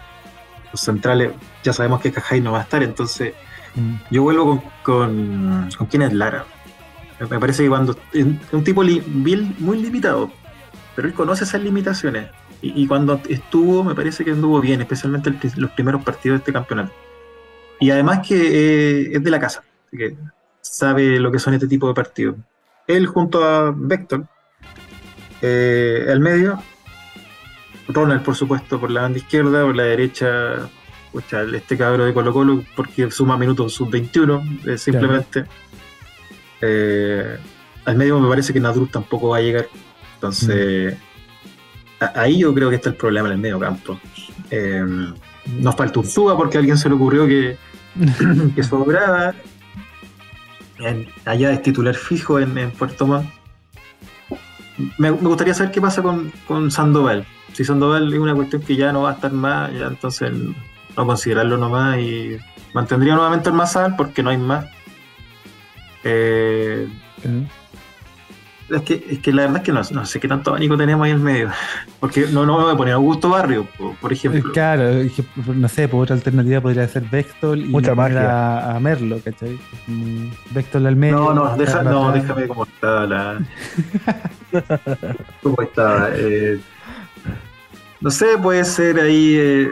los 0.72 0.82
centrales, 0.82 1.32
ya 1.64 1.74
sabemos 1.74 2.02
que 2.02 2.12
Cajay 2.12 2.42
no 2.42 2.52
va 2.52 2.60
a 2.60 2.64
estar, 2.64 2.84
entonces 2.84 3.34
mm. 3.76 3.96
yo 4.12 4.24
vuelvo 4.24 4.62
con, 4.62 4.62
con, 4.84 5.70
con 5.78 5.88
quién 5.88 6.04
es 6.04 6.14
Lara. 6.14 6.46
Me 7.30 7.40
parece 7.40 7.64
que 7.64 7.70
cuando 7.70 7.98
es 8.14 8.26
un 8.52 8.64
tipo 8.64 8.84
muy 8.84 9.82
limitado, 9.82 10.32
pero 10.96 11.08
él 11.08 11.14
conoce 11.14 11.44
esas 11.44 11.62
limitaciones. 11.62 12.28
Y, 12.62 12.88
cuando 12.88 13.22
estuvo, 13.30 13.86
me 13.86 13.96
parece 13.96 14.26
que 14.26 14.32
anduvo 14.32 14.60
bien, 14.60 14.82
especialmente 14.82 15.34
los 15.56 15.72
primeros 15.72 16.04
partidos 16.04 16.36
de 16.36 16.40
este 16.40 16.52
campeonato. 16.52 16.92
Y 17.80 17.90
además 17.90 18.28
que 18.28 18.36
eh, 18.36 19.12
es 19.14 19.24
de 19.24 19.32
la 19.32 19.40
casa. 19.40 19.64
así 19.88 19.98
que 19.98 20.18
sabe 20.60 21.20
lo 21.22 21.32
que 21.32 21.40
son 21.40 21.54
este 21.54 21.68
tipo 21.68 21.88
de 21.88 21.94
partidos. 21.94 22.36
Él 22.86 23.08
junto 23.08 23.46
a 23.46 23.74
Vector, 23.74 24.26
eh, 25.42 26.06
al 26.10 26.20
medio, 26.20 26.62
Ronald, 27.88 28.24
por 28.24 28.36
supuesto, 28.36 28.80
por 28.80 28.92
la 28.92 29.04
banda 29.04 29.20
izquierda, 29.20 29.64
por 29.64 29.76
la 29.76 29.84
derecha, 29.84 30.70
este 31.54 31.78
cabro 31.78 32.06
de 32.06 32.14
Colo 32.14 32.34
Colo, 32.34 32.64
porque 32.76 33.10
suma 33.10 33.38
minutos 33.38 33.74
sub-21, 33.74 34.68
eh, 34.68 34.78
simplemente. 34.78 35.46
Eh, 36.62 37.38
al 37.86 37.96
medio 37.96 38.20
me 38.20 38.30
parece 38.30 38.54
que 38.54 38.60
Nadruz 38.60 38.92
tampoco 38.92 39.30
va 39.30 39.38
a 39.38 39.42
llegar. 39.42 39.68
Entonces, 40.16 40.98
a- 42.00 42.22
ahí 42.22 42.40
yo 42.40 42.54
creo 42.54 42.70
que 42.70 42.76
está 42.76 42.90
el 42.90 42.96
problema 42.96 43.28
en 43.30 43.34
el 43.36 43.40
medio 43.40 43.60
campo. 43.60 44.00
Eh, 44.52 44.84
nos 45.60 45.76
falta 45.76 46.00
Urzúa 46.00 46.36
porque 46.38 46.58
a 46.58 46.60
alguien 46.60 46.78
se 46.78 46.90
le 46.90 46.96
ocurrió 46.96 47.26
que, 47.28 47.58
que 48.56 48.64
sobraba. 48.64 49.34
En- 50.80 51.08
allá 51.26 51.52
es 51.52 51.62
titular 51.62 51.96
fijo 51.96 52.40
en, 52.40 52.58
en 52.58 52.72
Puerto 52.72 53.06
Montt. 53.08 53.30
Me, 54.98 55.12
me 55.12 55.28
gustaría 55.28 55.54
saber 55.54 55.72
qué 55.74 55.82
pasa 55.82 56.02
con, 56.02 56.32
con 56.48 56.72
Sandoval. 56.72 57.26
Si 57.54 57.66
Sandoval 57.66 58.14
es 58.14 58.20
una 58.20 58.34
cuestión 58.36 58.62
que 58.62 58.76
ya 58.78 58.94
no 58.94 59.02
va 59.04 59.12
a 59.12 59.14
estar 59.16 59.32
más, 59.34 59.74
ya 59.74 59.88
entonces 59.88 60.32
no 60.96 61.06
considerarlo 61.06 61.58
nomás 61.58 61.98
y 62.00 62.38
mantendría 62.74 63.16
nuevamente 63.16 63.50
el 63.50 63.56
Mazal 63.56 63.96
porque 63.98 64.24
no 64.24 64.30
hay 64.30 64.38
más. 64.38 64.66
Eh, 66.04 66.88
es 68.70 68.82
que, 68.84 69.06
es 69.10 69.20
que 69.20 69.34
la 69.34 69.44
verdad 69.44 69.58
es 69.58 69.64
que 69.64 69.72
no, 69.72 69.82
no 69.92 70.06
sé 70.06 70.20
qué 70.20 70.28
tanto 70.28 70.52
abanico 70.52 70.78
tenemos 70.78 71.06
ahí 71.06 71.12
en 71.12 71.24
medio. 71.24 71.50
Porque 72.00 72.28
no, 72.32 72.46
no 72.46 72.58
me 72.58 72.64
voy 72.66 72.74
a 72.74 72.78
poner 72.78 72.94
Augusto 72.94 73.30
Barrio, 73.30 73.66
por, 73.78 73.96
por 73.96 74.12
Eh, 74.12 74.16
ejemplo. 74.16 74.52
Claro, 74.52 74.90
es 74.90 75.12
que, 75.14 75.24
no 75.54 75.68
sé, 75.68 75.88
por 75.88 76.04
otra 76.04 76.16
alternativa 76.16 76.62
podría 76.62 76.88
ser 76.88 77.04
Vectol 77.04 77.60
y 77.60 77.70
Mucha 77.70 77.96
poner 77.96 78.14
magia. 78.14 78.76
A, 78.76 78.80
Merlo, 78.80 79.20
¿cachai? 79.24 79.60
Vectol 80.52 80.86
al 80.86 80.96
medio. 80.96 81.16
No, 81.16 81.34
no, 81.34 81.58
deja, 81.58 81.84
no 81.84 82.12
déjame 82.12 82.48
cómo 82.48 82.66
está 82.66 83.06
la. 83.08 83.40
¿Cómo 85.44 85.62
está? 85.62 86.10
Eh, 86.14 86.60
no 88.02 88.12
sé, 88.12 88.38
puede 88.42 88.64
ser 88.66 89.00
ahí 89.00 89.36
eh, 89.36 89.72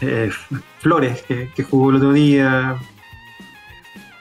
eh, 0.00 0.30
Flores, 0.78 1.22
que, 1.22 1.50
que 1.54 1.62
jugó 1.64 1.90
el 1.90 1.96
otro 1.96 2.12
día. 2.12 2.76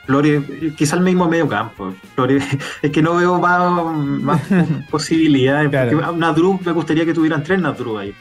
Flores, 0.05 0.43
quizá 0.77 0.95
el 0.97 1.01
mismo 1.01 1.27
medio 1.27 1.47
campo. 1.47 1.93
Flores, 2.13 2.43
es 2.81 2.91
que 2.91 3.01
no 3.01 3.15
veo 3.15 3.39
más, 3.39 3.95
más 4.21 4.41
posibilidades. 4.91 5.69
Claro. 5.69 6.11
Nadru, 6.13 6.59
me 6.63 6.71
gustaría 6.71 7.05
que 7.05 7.13
tuvieran 7.13 7.43
tres 7.43 7.59
Nadru 7.59 7.97
ahí. 7.97 8.13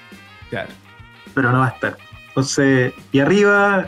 Claro. 0.51 0.69
pero 1.35 1.51
no 1.53 1.59
va 1.59 1.67
a 1.67 1.71
estar. 1.71 1.97
Entonces, 2.29 2.93
y 3.13 3.19
arriba, 3.21 3.87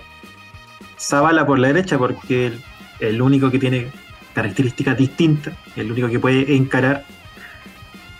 Zavala 0.98 1.46
por 1.46 1.58
la 1.58 1.68
derecha, 1.68 1.96
porque 1.98 2.46
el, 2.48 2.62
el 3.00 3.22
único 3.22 3.50
que 3.50 3.58
tiene 3.58 3.90
características 4.34 4.96
distintas, 4.98 5.54
el 5.76 5.90
único 5.92 6.08
que 6.08 6.18
puede 6.20 6.54
encarar, 6.56 7.04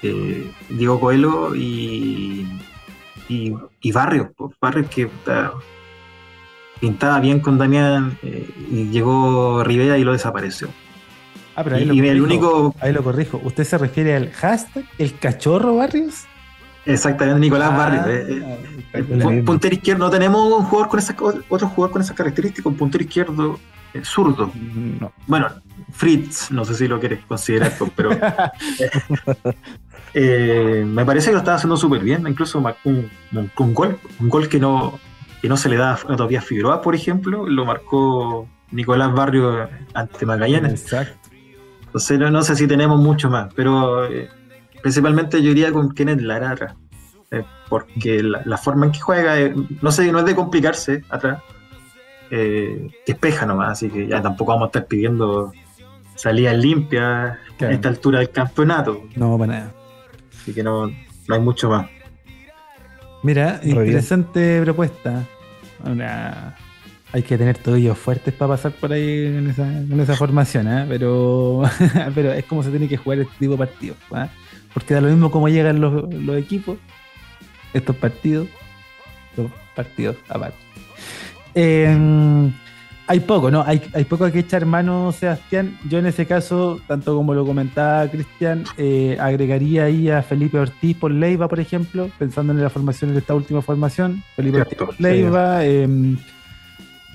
eh, 0.03 0.51
Diego 0.69 1.01
Coelho 1.01 1.55
y, 1.55 2.47
y, 3.29 3.55
y 3.81 3.93
Barrios, 3.93 4.29
Barrios 4.61 4.89
que 4.89 5.03
está- 5.03 5.53
pintaba 6.81 7.21
bien 7.21 7.41
con 7.41 7.59
Damián 7.59 8.19
eh, 8.23 8.49
y 8.71 8.89
llegó 8.91 9.63
Rivera 9.65 9.99
y 9.99 10.05
lo 10.05 10.13
desapareció. 10.13 10.69
Ah, 11.55 11.65
pero 11.65 11.77
ahí, 11.77 11.83
Y, 11.83 11.87
lo 11.87 11.95
y 11.95 11.99
el 12.01 12.21
corrijo. 12.21 12.25
único, 12.25 12.75
ahí 12.81 12.93
lo 12.93 13.03
corrijo. 13.03 13.41
¿Usted 13.43 13.65
se 13.65 13.79
refiere 13.79 14.15
al 14.15 14.31
hashtag 14.33 14.85
el 14.99 15.19
cachorro 15.19 15.77
Barrios? 15.77 16.25
exactamente, 16.85 17.41
Nicolás 17.41 17.71
Ah, 17.73 17.77
Barrios. 17.77 18.07
eh, 18.07 18.59
eh, 18.93 19.25
El 19.27 19.43
puntero 19.45 19.75
izquierdo, 19.75 20.05
no 20.05 20.11
tenemos 20.11 20.53
un 20.53 20.65
jugador 20.67 20.89
con 20.89 20.99
esas, 21.01 21.17
otro 21.49 21.69
jugador 21.69 21.91
con 21.93 22.03
esas 22.03 22.15
características, 22.17 22.67
un 22.67 22.77
puntero 22.77 23.03
izquierdo 23.03 23.59
zurdo. 24.03 24.53
no. 25.01 25.11
Bueno, 25.27 25.49
Fritz, 25.93 26.51
no 26.51 26.65
sé 26.67 26.75
si 26.75 26.87
lo 26.87 27.01
quieres 27.01 27.21
considerar, 27.27 27.73
pero 27.97 28.11
me 30.15 31.05
parece 31.05 31.27
que 31.29 31.33
lo 31.33 31.39
estaba 31.39 31.57
haciendo 31.57 31.77
súper 31.77 32.03
bien, 32.03 32.27
incluso 32.27 32.61
marcó 32.61 32.89
un, 32.91 33.11
un- 33.33 33.51
un 33.59 33.75
gol, 33.75 33.99
un 34.21 34.29
gol 34.29 34.49
que 34.49 34.59
no, 34.59 34.99
que 35.43 35.49
no 35.49 35.57
se 35.57 35.69
le 35.69 35.77
da 35.77 35.97
todavía 35.97 36.39
a 36.41 36.43
Figueroa, 36.43 36.83
por 36.83 36.95
ejemplo, 36.95 37.47
lo 37.49 37.65
marcó 37.65 38.49
Nicolás 38.71 39.13
Barrio 39.13 39.69
ante 39.95 40.27
Magallanes. 40.27 40.83
Exacto. 40.83 41.29
Entonces 41.87 42.19
no, 42.19 42.31
no 42.31 42.43
sé 42.43 42.57
si 42.57 42.67
tenemos 42.67 42.99
mucho 43.01 43.31
más, 43.31 43.53
pero 43.55 44.07
eh, 44.07 44.29
principalmente 44.83 45.43
yo 45.43 45.51
iría 45.51 45.73
con 45.73 45.93
Kenneth 45.95 46.21
Lara 46.21 46.51
atrás. 46.51 46.75
eh, 47.31 47.43
porque 47.69 48.23
la, 48.23 48.43
la 48.45 48.57
forma 48.57 48.87
en 48.87 48.93
que 48.93 49.01
juega, 49.01 49.39
eh, 49.41 49.55
no 49.83 49.91
sé, 49.91 50.11
no 50.13 50.21
es 50.21 50.25
de 50.25 50.35
complicarse 50.35 51.03
atrás. 51.11 51.43
Eh, 52.31 52.89
despeja 53.07 53.47
nomás, 53.47 53.73
así 53.73 53.89
que 53.89 54.07
ya 54.09 54.21
tampoco 54.21 54.53
vamos 54.53 54.67
a 54.67 54.69
estar 54.69 54.87
pidiendo 54.87 55.53
salidas 56.17 56.57
limpias 56.57 57.39
Claro. 57.59 57.73
a 57.73 57.75
esta 57.75 57.89
altura 57.89 58.19
del 58.19 58.31
campeonato. 58.31 59.03
No, 59.17 59.39
para 59.39 59.53
nada. 59.53 59.73
Así 60.43 60.53
que 60.53 60.63
no, 60.63 60.89
no 60.89 61.35
hay 61.35 61.41
mucho 61.41 61.71
más. 61.71 61.87
Mira, 63.23 63.61
interesante 63.63 64.61
propuesta. 64.63 65.25
Una- 65.85 66.55
Hay 67.13 67.23
que 67.23 67.39
tener 67.39 67.57
tobillos 67.59 67.97
fuertes 67.97 68.35
para 68.35 68.51
pasar 68.55 68.73
por 68.73 68.93
ahí 68.93 69.27
en 69.27 69.49
esa, 69.51 69.67
en 69.67 69.99
esa 70.01 70.17
formación, 70.17 70.67
¿eh? 70.69 70.85
pero, 70.89 71.63
pero 72.15 72.33
es 72.33 72.45
como 72.45 72.63
se 72.63 72.71
tiene 72.71 72.89
que 72.89 72.97
jugar 72.97 73.21
este 73.21 73.33
tipo 73.39 73.53
de 73.53 73.59
partidos. 73.59 73.97
¿ah? 74.13 74.29
Porque 74.75 74.93
da 74.95 75.01
lo 75.01 75.09
mismo 75.09 75.31
cómo 75.31 75.49
llegan 75.49 75.81
los, 75.81 76.13
los 76.13 76.37
equipos, 76.37 76.77
estos 77.73 77.97
partidos, 77.97 78.49
los 79.37 79.51
partidos 79.75 80.17
aparte. 80.29 80.59
Eh, 81.55 81.97
hay 83.09 83.21
poco, 83.21 83.51
¿no? 83.51 83.63
Hay, 83.67 83.81
hay 83.93 84.05
poco 84.05 84.31
que 84.33 84.41
echar 84.41 84.67
mano, 84.67 85.13
Sebastián. 85.13 85.79
Yo 85.89 85.99
en 85.99 86.07
ese 86.07 86.27
caso, 86.27 86.81
tanto 86.89 87.15
como 87.15 87.35
lo 87.35 87.45
comentaba 87.47 88.09
Cristian, 88.09 88.65
eh, 88.77 89.17
agregaría 89.21 89.85
ahí 89.85 90.11
a 90.11 90.23
Felipe 90.23 90.59
Ortiz 90.59 90.97
por 90.97 91.11
Leiva, 91.13 91.47
por 91.49 91.61
ejemplo, 91.61 92.11
pensando 92.19 92.53
en 92.53 92.61
la 92.63 92.71
formación 92.71 93.13
de 93.13 93.21
esta 93.21 93.35
última 93.35 93.63
formación. 93.63 94.23
Felipe 94.35 94.57
Cierto, 94.65 94.85
Ortiz 94.85 94.97
por 94.97 95.01
Leiva. 95.01 95.65
eh, 95.65 96.17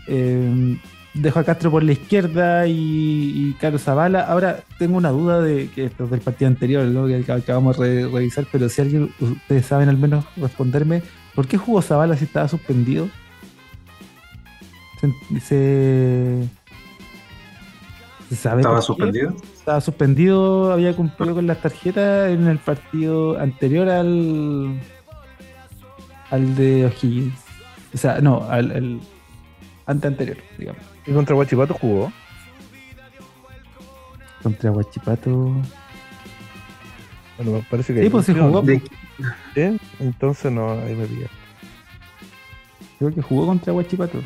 eh, 0.07 0.77
dejo 1.13 1.39
a 1.39 1.43
Castro 1.43 1.69
por 1.72 1.84
la 1.84 1.91
izquierda 1.91 2.65
y, 2.68 2.73
y 2.73 3.55
Carlos 3.59 3.84
Zavala. 3.84 4.22
Ahora 4.22 4.61
tengo 4.80 4.97
una 4.97 5.09
duda 5.09 5.41
de 5.41 5.69
que 5.76 5.85
esto 5.85 6.05
es 6.05 6.11
del 6.11 6.22
partido 6.22 6.47
anterior, 6.47 6.85
¿no? 6.85 7.05
que 7.07 7.26
ac- 7.26 7.38
acabamos 7.41 7.77
de 7.77 8.05
re- 8.05 8.11
revisar, 8.11 8.45
pero 8.51 8.69
si 8.69 8.81
alguien, 8.81 9.09
ustedes 9.19 9.65
saben 9.65 9.89
al 9.89 9.97
menos 9.97 10.23
responderme, 10.38 11.01
¿por 11.35 11.47
qué 11.47 11.57
jugó 11.57 11.81
Zavala 11.81 12.15
si 12.15 12.23
estaba 12.26 12.47
suspendido? 12.47 13.09
Se, 15.01 15.39
se, 15.39 16.47
¿se 18.29 18.35
sabe 18.35 18.61
¿Estaba 18.61 18.79
qué? 18.79 18.85
suspendido? 18.85 19.35
Estaba 19.53 19.81
suspendido, 19.81 20.71
había 20.71 20.95
cumplido 20.95 21.35
con 21.35 21.47
las 21.47 21.61
tarjetas 21.61 22.29
en 22.31 22.47
el 22.47 22.59
partido 22.59 23.39
anterior 23.39 23.89
al 23.89 24.79
al 26.29 26.55
de 26.55 26.85
O'Higgins. 26.85 27.35
O 27.93 27.97
sea, 27.97 28.21
no, 28.21 28.47
al, 28.49 28.71
al 28.71 28.99
ante 29.85 30.07
anterior, 30.07 30.37
digamos. 30.57 30.81
Y 31.05 31.11
contra 31.11 31.35
Guachipato 31.35 31.73
jugó. 31.73 32.11
Contra 34.41 34.69
Guachipato. 34.71 35.55
Bueno, 37.37 37.51
me 37.53 37.61
parece 37.69 37.93
que. 37.93 38.03
Sí, 38.03 38.09
pues 38.09 38.25
sí 38.25 38.33
jugó. 38.33 38.63
Entonces 39.99 40.51
no, 40.51 40.71
ahí 40.71 40.95
me 40.95 41.05
pilla. 41.05 41.27
Creo 42.97 43.13
que 43.13 43.21
jugó 43.21 43.47
contra 43.47 43.73
Guachipato. 43.73 44.19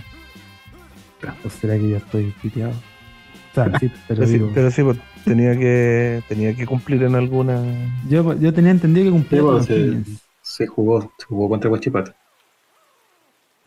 ¿O 1.43 1.49
será 1.49 1.77
que 1.77 1.89
yo 1.89 1.97
estoy 1.97 2.33
piteado? 2.41 2.71
O 2.71 3.55
sea, 3.55 3.79
sí, 3.79 3.91
pero 4.07 4.25
Pero 4.25 4.27
sí, 4.27 4.51
pero 4.53 4.71
sí, 4.71 4.83
pues, 4.83 4.97
tenía 5.23 5.57
que 5.57 6.21
tenía 6.27 6.53
que 6.55 6.65
cumplir 6.65 7.03
en 7.03 7.15
alguna. 7.15 7.61
yo, 8.09 8.33
yo 8.39 8.53
tenía 8.53 8.71
entendido 8.71 9.05
que 9.05 9.11
cumplía 9.11 9.41
Sí, 9.41 9.45
con 9.45 9.65
pues, 9.65 10.21
se, 10.41 10.67
jugó, 10.67 11.13
se 11.17 11.25
jugó 11.25 11.49
contra 11.49 11.69
Guachipato. 11.69 12.13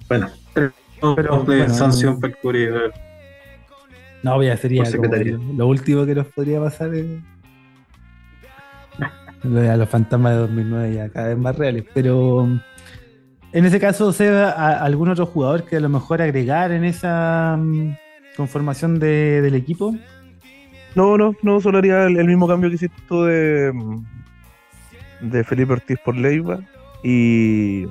Bueno, 0.09 0.31
pero, 0.55 0.73
Pero, 1.17 1.39
de 1.39 1.59
bueno, 1.59 1.75
sanción 1.75 2.21
para 2.21 2.33
el 2.33 2.39
Curi, 2.39 2.69
No, 4.23 4.43
ya 4.43 4.57
sería 4.57 4.85
como 4.91 5.05
lo, 5.57 5.67
último 5.67 6.07
que 6.07 6.15
nos 6.15 6.27
podría 6.29 6.61
pasar 6.61 6.95
es 6.95 7.07
lo 9.45 9.61
de 9.61 9.71
a 9.71 9.77
los 9.77 9.89
fantasmas 9.89 10.33
de 10.33 10.39
2009 10.39 10.95
ya 10.95 11.09
cada 11.09 11.29
vez 11.29 11.39
más 11.39 11.57
reales. 11.57 11.85
Pero 11.95 12.49
en 13.53 13.65
ese 13.65 13.81
caso, 13.81 14.13
Seba, 14.13 14.51
algún 14.83 15.09
otro 15.09 15.27
jugador 15.27 15.65
que 15.65 15.77
a 15.77 15.81
lo 15.81 15.89
mejor 15.89 16.21
agregar 16.23 16.71
en 16.73 16.85
esa 16.85 17.57
mm, 17.59 17.97
conformación 18.37 18.99
de- 18.99 19.41
del 19.43 19.55
equipo. 19.55 19.95
No, 20.95 21.17
no, 21.17 21.35
no, 21.43 21.61
solo 21.61 21.79
haría 21.79 22.05
el, 22.05 22.19
el 22.19 22.27
mismo 22.27 22.49
cambio 22.49 22.69
que 22.71 22.77
hiciste 22.77 23.01
tú 23.09 23.25
de, 23.25 23.73
mm, 23.73 24.05
de 25.31 25.45
Felipe 25.45 25.73
Ortiz 25.75 25.99
por 26.05 26.17
Leiva 26.17 26.59
y, 27.03 27.85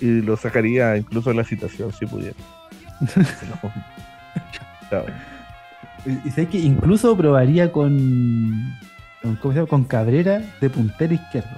y 0.00 0.20
lo 0.22 0.36
sacaría 0.36 0.96
incluso 0.96 1.30
de 1.30 1.36
la 1.36 1.44
citación 1.44 1.92
si 1.92 2.06
pudiera. 2.06 2.36
No. 4.90 5.04
Y 6.04 6.28
y 6.28 6.30
sé 6.32 6.46
que 6.46 6.58
incluso 6.58 7.16
probaría 7.16 7.70
con, 7.70 8.74
con, 9.22 9.36
¿cómo 9.36 9.52
se 9.52 9.58
llama? 9.60 9.68
con 9.68 9.84
Cabrera 9.84 10.40
de 10.60 10.68
puntero 10.70 11.14
izquierdo. 11.14 11.48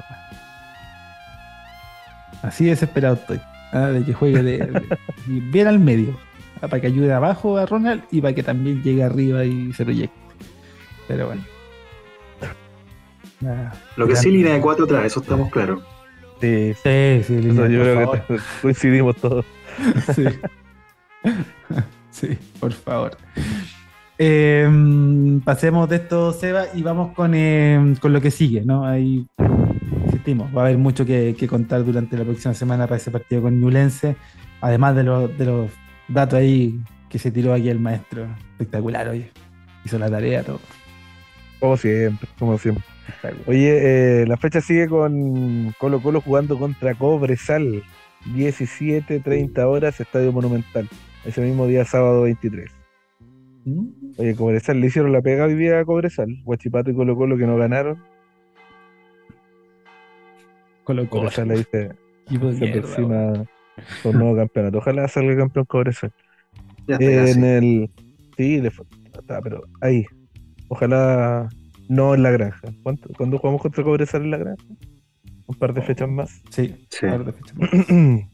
Así 2.43 2.67
desesperado 2.67 3.15
estoy. 3.15 3.41
ah, 3.73 3.87
de 3.87 4.05
que 4.05 4.13
juegue 4.13 4.43
de- 4.43 4.59
de- 4.59 4.99
bien 5.27 5.67
al 5.69 5.79
medio. 5.79 6.19
para 6.61 6.81
que 6.81 6.87
ayude 6.87 7.13
abajo 7.13 7.57
a 7.59 7.67
Ronald 7.67 8.05
y 8.13 8.21
para 8.21 8.35
que 8.35 8.43
también 8.45 8.83
llegue 8.85 9.03
arriba 9.03 9.45
y 9.45 9.73
se 9.73 9.85
proyecte. 9.85 10.15
Pero 11.09 11.27
bueno. 11.27 11.43
Lo 13.97 14.07
que 14.07 14.15
sí, 14.17 14.31
línea 14.31 14.55
de 14.55 14.61
cuatro 14.61 14.85
atrás, 14.85 15.07
eso 15.07 15.21
estamos 15.21 15.51
claros. 15.51 15.83
Sí, 16.41 16.73
Sí, 16.83 17.23
sí, 17.25 17.37
Lilian, 17.41 17.71
yo 17.71 17.81
creo 17.83 18.01
favor. 18.03 18.23
que 18.27 18.37
coincidimos 18.63 19.17
todos. 19.17 19.45
Sí. 20.15 20.25
Sí, 22.11 22.39
por 22.61 22.73
favor. 22.73 23.17
Eh, 24.19 24.69
pasemos 25.45 25.89
de 25.89 25.97
esto, 25.97 26.33
Seba, 26.33 26.65
y 26.75 26.83
vamos 26.83 27.13
con, 27.15 27.33
eh, 27.35 27.95
con 28.01 28.13
lo 28.13 28.21
que 28.21 28.31
sigue, 28.31 28.61
¿no? 28.63 28.85
Ahí 28.87 29.27
insistimos, 30.23 30.57
va 30.57 30.63
a 30.63 30.65
haber 30.67 30.79
mucho 30.79 31.05
que, 31.05 31.35
que 31.39 31.49
contar 31.49 31.85
durante 31.85 32.17
la 32.17 32.25
próxima 32.25 32.55
semana 32.55 32.87
para 32.87 32.97
ese 32.97 33.11
partido 33.11 33.43
con 33.43 33.61
Ñublense, 33.61 34.17
además 34.61 34.95
de, 34.97 35.03
los- 35.05 35.37
de 35.37 35.45
los 35.47 35.71
datos 36.09 36.39
ahí 36.39 36.79
que 37.09 37.19
se 37.19 37.31
tiró 37.31 37.53
aquí 37.53 37.69
el 37.69 37.81
maestro. 37.81 38.27
Espectacular, 38.53 39.09
oye. 39.09 39.31
Hizo 39.85 39.99
la 39.99 40.09
tarea, 40.09 40.43
todo. 40.45 40.61
Como 41.59 41.77
siempre, 41.77 42.29
como 42.39 42.57
siempre. 42.59 42.85
Oye, 43.47 44.23
eh, 44.23 44.27
la 44.27 44.37
fecha 44.37 44.61
sigue 44.61 44.87
con 44.89 45.75
Colo 45.79 46.01
Colo 46.01 46.21
jugando 46.21 46.59
contra 46.59 46.95
Cobresal. 46.95 47.83
17.30 48.37 49.59
horas, 49.67 50.01
Estadio 50.01 50.33
Monumental. 50.33 50.89
Ese 51.25 51.41
mismo 51.41 51.67
día, 51.67 51.85
sábado 51.85 52.23
23. 52.23 52.71
¿Mm? 53.65 53.87
Oye, 54.19 54.35
Cobresal 54.37 54.81
le 54.81 54.87
hicieron 54.87 55.11
la 55.13 55.21
pega 55.21 55.45
hoy 55.47 55.55
día 55.57 55.81
a 55.81 55.85
Cobresal. 55.85 56.29
Guachipato 56.45 56.91
y 56.91 56.95
Colo 56.95 57.17
Colo 57.17 57.37
que 57.37 57.47
no 57.47 57.57
ganaron. 57.57 57.99
Colo 60.97 61.09
Colo. 61.11 61.23
Cobresal 61.23 61.51
ahí 61.51 61.65
se, 61.71 61.91
Equipo 62.27 62.47
de 62.47 62.53
se 62.55 62.61
mierda, 62.61 62.79
aproxima 62.79 63.45
con 64.03 64.19
nuevo 64.19 64.37
campeonato. 64.37 64.79
Ojalá 64.79 65.09
salga 65.09 65.37
campeón 65.37 65.65
Cobresal. 65.67 66.13
Ya 66.87 66.97
en 66.97 67.45
el. 67.45 67.91
Sí, 68.37 68.61
le 68.61 68.71
pero 69.43 69.63
ahí. 69.81 70.05
Ojalá 70.69 71.49
no 71.89 72.15
en 72.15 72.23
la 72.23 72.31
granja. 72.31 72.61
¿Cuánto- 72.83 73.09
¿Cuándo 73.17 73.39
jugamos 73.39 73.61
contra 73.63 73.85
Cobresal 73.85 74.23
en 74.23 74.31
la 74.31 74.39
granja? 74.39 74.65
Un 75.47 75.55
par 75.57 75.75
de 75.75 75.83
fechas 75.83 76.09
más. 76.09 76.43
Sí, 76.51 76.87
Sí. 76.89 77.07
par 77.07 77.25
de 77.25 77.33
fechas 77.33 77.57
más. 77.57 77.71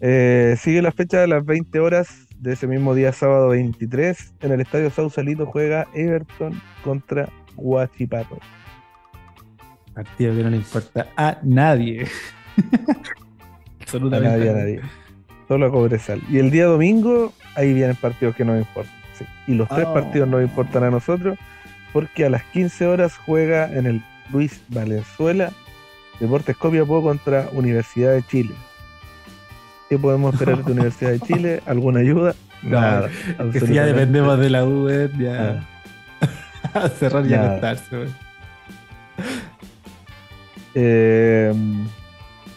Eh, 0.00 0.54
sigue 0.60 0.80
la 0.80 0.92
fecha 0.92 1.20
de 1.20 1.26
las 1.26 1.44
20 1.44 1.80
horas 1.80 2.28
de 2.38 2.52
ese 2.52 2.68
mismo 2.68 2.94
día, 2.94 3.12
sábado 3.12 3.48
23. 3.48 4.32
En 4.40 4.52
el 4.52 4.60
estadio 4.60 4.90
Sausalito 4.90 5.46
juega 5.46 5.88
Everton 5.92 6.52
contra 6.84 7.28
Huachipato. 7.56 8.38
Partido 9.98 10.36
que 10.36 10.42
no 10.44 10.50
le 10.50 10.56
importa 10.58 11.06
a 11.16 11.38
nadie. 11.42 12.06
A 12.58 13.82
Absolutamente. 13.82 14.38
nadie, 14.38 14.50
a 14.50 14.52
nadie. 14.52 14.80
Solo 15.48 15.66
a 15.66 15.70
Cobresal. 15.70 16.20
Y 16.30 16.38
el 16.38 16.50
día 16.50 16.66
domingo, 16.66 17.32
ahí 17.56 17.72
vienen 17.72 17.96
partidos 17.96 18.36
que 18.36 18.44
nos 18.44 18.58
importan. 18.58 18.92
sí. 19.14 19.24
Y 19.46 19.54
los 19.54 19.66
tres 19.68 19.86
Oh. 19.88 19.94
partidos 19.94 20.28
nos 20.28 20.42
importan 20.42 20.84
a 20.84 20.90
nosotros, 20.90 21.38
porque 21.92 22.26
a 22.26 22.30
las 22.30 22.42
15 22.44 22.86
horas 22.86 23.14
juega 23.16 23.72
en 23.72 23.86
el 23.86 24.02
Luis 24.30 24.60
Valenzuela 24.68 25.50
Deportes 26.20 26.56
Copiapó 26.56 27.02
contra 27.02 27.48
Universidad 27.52 28.12
de 28.12 28.22
Chile. 28.24 28.54
¿Qué 29.88 29.98
podemos 29.98 30.34
esperar 30.34 30.62
de 30.64 30.72
Universidad 30.72 31.12
de 31.12 31.20
Chile? 31.20 31.62
¿Alguna 31.66 32.00
ayuda? 32.00 32.34
No, 32.62 32.80
Nada. 32.80 33.08
Que 33.52 33.60
si 33.60 33.72
ya 33.72 33.86
dependemos 33.86 34.38
de 34.38 34.50
la 34.50 34.64
U, 34.66 34.88
eh, 34.90 35.10
ya. 35.18 35.66
a 36.74 36.88
cerrar 36.88 37.26
y 37.26 37.32
acostarse. 37.34 38.06
Eh, 40.80 41.52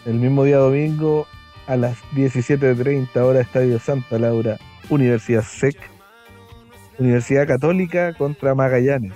el 0.06 0.14
mismo 0.14 0.44
día 0.44 0.58
domingo, 0.58 1.26
a 1.66 1.76
las 1.76 1.96
17.30 2.14 3.16
horas, 3.20 3.46
Estadio 3.46 3.80
Santa 3.80 4.16
Laura, 4.16 4.58
Universidad 4.90 5.42
SEC, 5.42 5.76
Universidad 7.00 7.48
Católica 7.48 8.12
contra 8.14 8.54
Magallanes. 8.54 9.12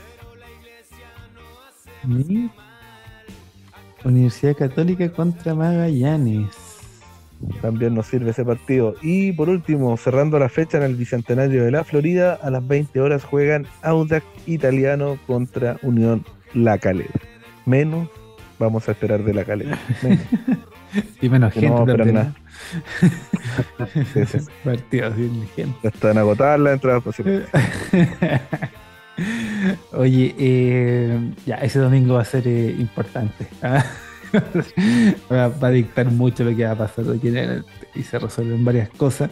Mi- 2.03 2.51
Universidad 4.05 4.57
Católica 4.57 5.09
contra 5.13 5.55
Magallanes. 5.55 6.57
También 7.63 7.95
nos 7.95 8.07
sirve 8.09 8.31
ese 8.33 8.45
partido. 8.45 8.97
Y 9.03 9.31
por 9.33 9.49
último, 9.49 9.97
cerrando 9.97 10.41
la 10.41 10.49
fecha 10.49 10.79
en 10.79 10.83
el 10.85 10.97
Bicentenario 10.97 11.65
de 11.65 11.71
la 11.71 11.85
Florida, 11.85 12.41
a 12.43 12.51
las 12.51 12.67
20 12.67 13.01
horas 13.01 13.23
juegan 13.23 13.67
Audax 13.83 14.27
Italiano 14.47 15.17
contra 15.29 15.77
Unión 15.83 16.25
La 16.55 16.79
Calera. 16.79 17.21
Menos 17.67 18.09
vamos 18.59 18.89
a 18.89 18.93
esperar 18.93 19.23
de 19.23 19.35
La. 19.35 19.45
Menos. 19.45 19.79
Y 21.21 21.29
menos 21.29 21.53
gente 21.53 21.69
no 21.69 21.75
vamos 21.75 21.91
a 21.91 21.97
también. 21.97 22.17
esperar 22.17 22.35
¿no? 23.79 23.87
Sí, 24.13 24.27
sí. 24.27 24.39
Partidos 24.65 25.15
sin 25.17 25.49
gente. 25.49 25.79
Ya 25.83 25.89
están 25.91 26.17
agotadas 26.17 26.61
las 26.61 26.75
entradas 26.75 27.03
posibles. 27.03 27.49
Oye, 29.93 30.35
eh, 30.39 31.33
ya, 31.45 31.57
ese 31.57 31.81
domingo 31.81 32.15
va 32.15 32.23
a 32.23 32.25
ser 32.25 32.47
eh, 32.47 32.75
importante. 32.79 33.47
¿ah? 33.63 33.85
va, 35.31 35.49
va 35.49 35.69
a 35.69 35.71
dictar 35.71 36.11
mucho 36.11 36.45
lo 36.45 36.57
que 36.57 36.65
va 36.65 36.73
a 36.73 36.79
pasar 36.79 37.05
aquí 37.15 37.29
en 37.29 37.37
adelante 37.39 37.71
y 37.95 38.03
se 38.03 38.19
resuelven 38.19 38.65
varias 38.65 38.89
cosas. 38.91 39.31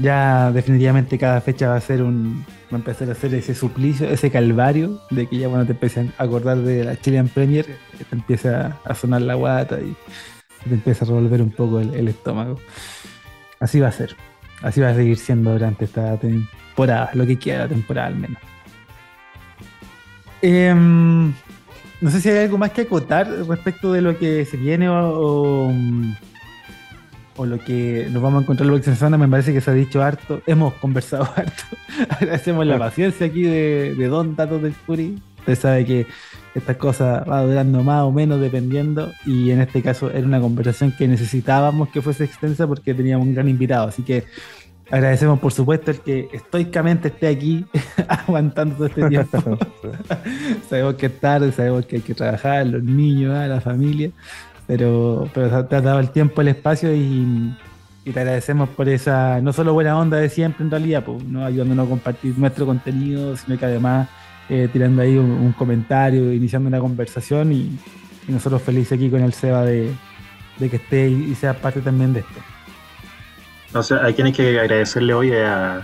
Ya 0.00 0.50
definitivamente 0.52 1.16
cada 1.16 1.40
fecha 1.40 1.68
va 1.68 1.76
a 1.76 1.80
ser 1.80 2.02
un. 2.02 2.44
Va 2.72 2.72
a 2.72 2.76
empezar 2.76 3.08
a 3.08 3.12
hacer 3.12 3.32
ese 3.34 3.54
suplicio, 3.54 4.08
ese 4.08 4.30
calvario 4.30 5.00
de 5.10 5.26
que 5.26 5.38
ya 5.38 5.48
cuando 5.48 5.66
te 5.66 5.72
empiezan 5.72 6.12
a 6.18 6.24
acordar 6.24 6.58
de 6.58 6.84
la 6.84 7.00
Chilean 7.00 7.28
Premier, 7.28 7.64
te 8.04 8.14
empieza 8.14 8.78
a 8.84 8.94
sonar 8.94 9.22
la 9.22 9.34
guata 9.34 9.78
y 9.80 9.96
te 10.68 10.74
empieza 10.74 11.04
a 11.04 11.08
revolver 11.08 11.42
un 11.42 11.50
poco 11.50 11.80
el, 11.80 11.94
el 11.94 12.08
estómago. 12.08 12.58
Así 13.60 13.80
va 13.80 13.88
a 13.88 13.92
ser. 13.92 14.16
Así 14.62 14.80
va 14.80 14.90
a 14.90 14.94
seguir 14.94 15.18
siendo 15.18 15.52
durante 15.52 15.84
esta 15.84 16.16
temporada, 16.18 17.10
lo 17.14 17.26
que 17.26 17.38
queda 17.38 17.62
de 17.62 17.74
temporada 17.74 18.08
al 18.08 18.16
menos. 18.16 18.38
Em, 20.42 21.32
no 22.00 22.10
sé 22.10 22.20
si 22.20 22.28
hay 22.28 22.44
algo 22.44 22.58
más 22.58 22.70
que 22.70 22.82
acotar 22.82 23.28
respecto 23.48 23.92
de 23.92 24.02
lo 24.02 24.18
que 24.18 24.44
se 24.44 24.56
viene 24.56 24.88
o, 24.88 24.94
o, 24.94 25.72
o 27.36 27.46
lo 27.46 27.58
que 27.58 28.08
nos 28.10 28.22
vamos 28.22 28.40
a 28.40 28.42
encontrar 28.42 28.66
la 28.66 28.72
próxima 28.74 28.96
semana. 28.96 29.18
Me 29.18 29.28
parece 29.28 29.52
que 29.52 29.60
se 29.60 29.70
ha 29.70 29.74
dicho 29.74 30.02
harto, 30.02 30.42
hemos 30.46 30.74
conversado 30.74 31.24
harto. 31.36 31.64
Agradecemos 32.10 32.66
la 32.66 32.78
paciencia 32.78 33.26
aquí 33.26 33.42
de, 33.42 33.94
de 33.96 34.06
Don 34.08 34.36
Datos 34.36 34.62
del 34.62 34.74
Curi. 34.74 35.20
Usted 35.38 35.54
sabe 35.56 35.84
que 35.84 36.06
esta 36.56 36.78
cosa 36.78 37.22
va 37.24 37.42
durando 37.42 37.82
más 37.82 38.02
o 38.04 38.10
menos 38.10 38.40
dependiendo 38.40 39.12
y 39.26 39.50
en 39.50 39.60
este 39.60 39.82
caso 39.82 40.10
era 40.10 40.26
una 40.26 40.40
conversación 40.40 40.90
que 40.90 41.06
necesitábamos 41.06 41.90
que 41.90 42.00
fuese 42.00 42.24
extensa 42.24 42.66
porque 42.66 42.94
teníamos 42.94 43.26
un 43.26 43.34
gran 43.34 43.48
invitado. 43.48 43.88
Así 43.88 44.02
que 44.02 44.24
agradecemos 44.90 45.38
por 45.38 45.52
supuesto 45.52 45.90
el 45.90 46.00
que 46.00 46.30
estoicamente 46.32 47.08
esté 47.08 47.28
aquí 47.28 47.66
aguantando 48.08 48.74
todo 48.74 48.86
este 48.86 49.06
tiempo. 49.06 49.58
sabemos 50.70 50.94
que 50.94 51.06
es 51.06 51.20
tarde, 51.20 51.52
sabemos 51.52 51.84
que 51.84 51.96
hay 51.96 52.02
que 52.02 52.14
trabajar, 52.14 52.66
los 52.66 52.82
niños, 52.82 53.36
ah, 53.36 53.46
la 53.46 53.60
familia, 53.60 54.10
pero, 54.66 55.28
pero 55.34 55.66
te 55.66 55.76
has 55.76 55.84
dado 55.84 56.00
el 56.00 56.08
tiempo, 56.10 56.40
el 56.40 56.48
espacio 56.48 56.94
y, 56.94 57.54
y 58.06 58.12
te 58.12 58.20
agradecemos 58.20 58.70
por 58.70 58.88
esa, 58.88 59.42
no 59.42 59.52
solo 59.52 59.74
buena 59.74 59.98
onda 59.98 60.16
de 60.16 60.30
siempre 60.30 60.64
en 60.64 60.70
realidad, 60.70 61.04
pues, 61.04 61.22
¿no? 61.22 61.44
ayudándonos 61.44 61.86
a 61.86 61.90
compartir 61.90 62.38
nuestro 62.38 62.64
contenido, 62.64 63.36
sino 63.36 63.58
que 63.58 63.66
además 63.66 64.08
eh, 64.48 64.68
tirando 64.72 65.02
ahí 65.02 65.16
un, 65.16 65.30
un 65.30 65.52
comentario, 65.52 66.32
iniciando 66.32 66.68
una 66.68 66.78
conversación 66.80 67.52
y, 67.52 67.78
y 68.28 68.32
nosotros 68.32 68.62
felices 68.62 68.92
aquí 68.92 69.10
con 69.10 69.20
el 69.22 69.32
Seba 69.32 69.64
de, 69.64 69.92
de 70.58 70.70
que 70.70 70.76
esté 70.76 71.08
y, 71.08 71.30
y 71.30 71.34
sea 71.34 71.54
parte 71.54 71.80
también 71.80 72.12
de 72.12 72.20
esto. 72.20 72.40
O 73.74 73.82
sea, 73.82 74.04
hay 74.04 74.14
quien 74.14 74.28
hay 74.28 74.32
que 74.32 74.58
agradecerle 74.58 75.12
hoy 75.12 75.32
a, 75.32 75.82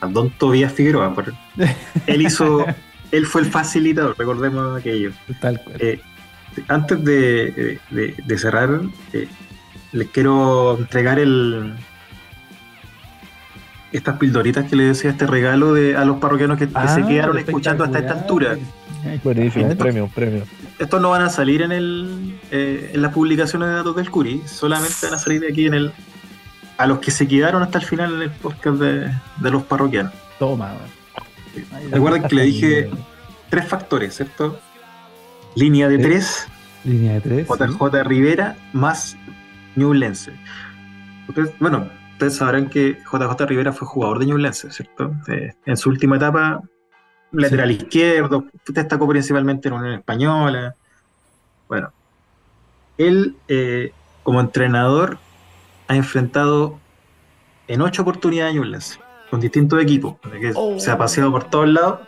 a 0.00 0.06
Don 0.06 0.30
Tobías 0.30 0.72
Figueroa. 0.72 1.14
Por, 1.14 1.32
él 2.06 2.22
hizo, 2.22 2.64
él 3.12 3.26
fue 3.26 3.42
el 3.42 3.48
facilitador, 3.48 4.14
recordemos 4.18 4.78
aquello. 4.78 5.10
Tal 5.40 5.60
cual. 5.62 5.76
Eh, 5.80 6.00
antes 6.68 7.04
de, 7.04 7.78
de- 7.90 8.14
de 8.24 8.38
cerrar, 8.38 8.80
eh, 9.12 9.28
les 9.92 10.08
quiero 10.08 10.78
entregar 10.78 11.18
el 11.18 11.74
estas 13.96 14.18
pildoritas 14.18 14.68
que 14.68 14.76
le 14.76 14.84
decía 14.84 15.10
este 15.10 15.26
regalo 15.26 15.74
de, 15.74 15.96
a 15.96 16.04
los 16.04 16.18
parroquianos 16.18 16.58
que, 16.58 16.66
que 16.68 16.72
Ah, 16.74 16.88
se 16.88 17.04
quedaron 17.04 17.38
escuchando 17.38 17.84
hasta 17.84 17.98
esta 17.98 18.12
altura. 18.12 18.56
Buenísimo, 19.22 19.66
un 19.66 19.76
premio, 19.76 20.04
un 20.04 20.10
premio. 20.10 20.42
Estos 20.78 21.00
no 21.00 21.10
van 21.10 21.22
a 21.22 21.30
salir 21.30 21.62
en 21.62 21.72
el 21.72 22.38
eh, 22.50 22.90
en 22.94 23.02
las 23.02 23.12
publicaciones 23.12 23.68
de 23.68 23.74
datos 23.74 23.96
del 23.96 24.10
Curi, 24.10 24.42
solamente 24.46 24.94
van 25.02 25.14
a 25.14 25.18
salir 25.18 25.44
aquí 25.50 25.66
en 25.66 25.74
el 25.74 25.92
a 26.76 26.86
los 26.86 26.98
que 26.98 27.10
se 27.10 27.26
quedaron 27.26 27.62
hasta 27.62 27.78
el 27.78 27.84
final 27.84 28.14
en 28.14 28.22
el 28.22 28.30
podcast 28.30 28.78
de, 28.78 29.10
de 29.38 29.50
los 29.50 29.62
parroquianos. 29.62 30.12
Toma. 30.38 30.72
Ay, 31.72 31.88
Recuerden 31.90 32.24
que 32.24 32.34
le 32.34 32.42
dije 32.42 32.90
tres 33.48 33.66
factores, 33.66 34.14
¿cierto? 34.16 34.58
Línea 35.54 35.88
de 35.88 35.98
tres, 35.98 36.46
Línea 36.84 37.14
de 37.14 37.20
tres. 37.22 37.48
JJ 37.48 38.02
Rivera 38.04 38.56
más 38.74 39.16
Ñublense. 39.74 40.32
Ustedes, 41.28 41.50
bueno, 41.58 41.88
ustedes 42.16 42.36
sabrán 42.36 42.70
que 42.70 42.98
JJ 43.12 43.46
Rivera 43.46 43.72
fue 43.72 43.86
jugador 43.86 44.18
de 44.18 44.26
Ñublense, 44.26 44.70
¿cierto? 44.70 45.12
Eh, 45.28 45.52
en 45.66 45.76
su 45.76 45.90
última 45.90 46.16
etapa, 46.16 46.62
lateral 47.30 47.70
izquierdo, 47.70 48.46
destacó 48.66 49.06
principalmente 49.06 49.68
en 49.68 49.74
Unión 49.74 49.94
Española. 49.94 50.74
Bueno, 51.68 51.92
él 52.96 53.36
eh, 53.48 53.92
como 54.22 54.40
entrenador 54.40 55.18
ha 55.88 55.96
enfrentado 55.96 56.78
en 57.68 57.82
ocho 57.82 58.00
oportunidades 58.02 58.54
a 58.54 58.56
Ñublense, 58.56 58.98
con 59.30 59.40
distintos 59.40 59.82
equipos, 59.82 60.16
que 60.40 60.52
Oh. 60.54 60.78
se 60.80 60.90
ha 60.90 60.96
paseado 60.96 61.30
por 61.30 61.44
todos 61.44 61.68
lados, 61.68 62.00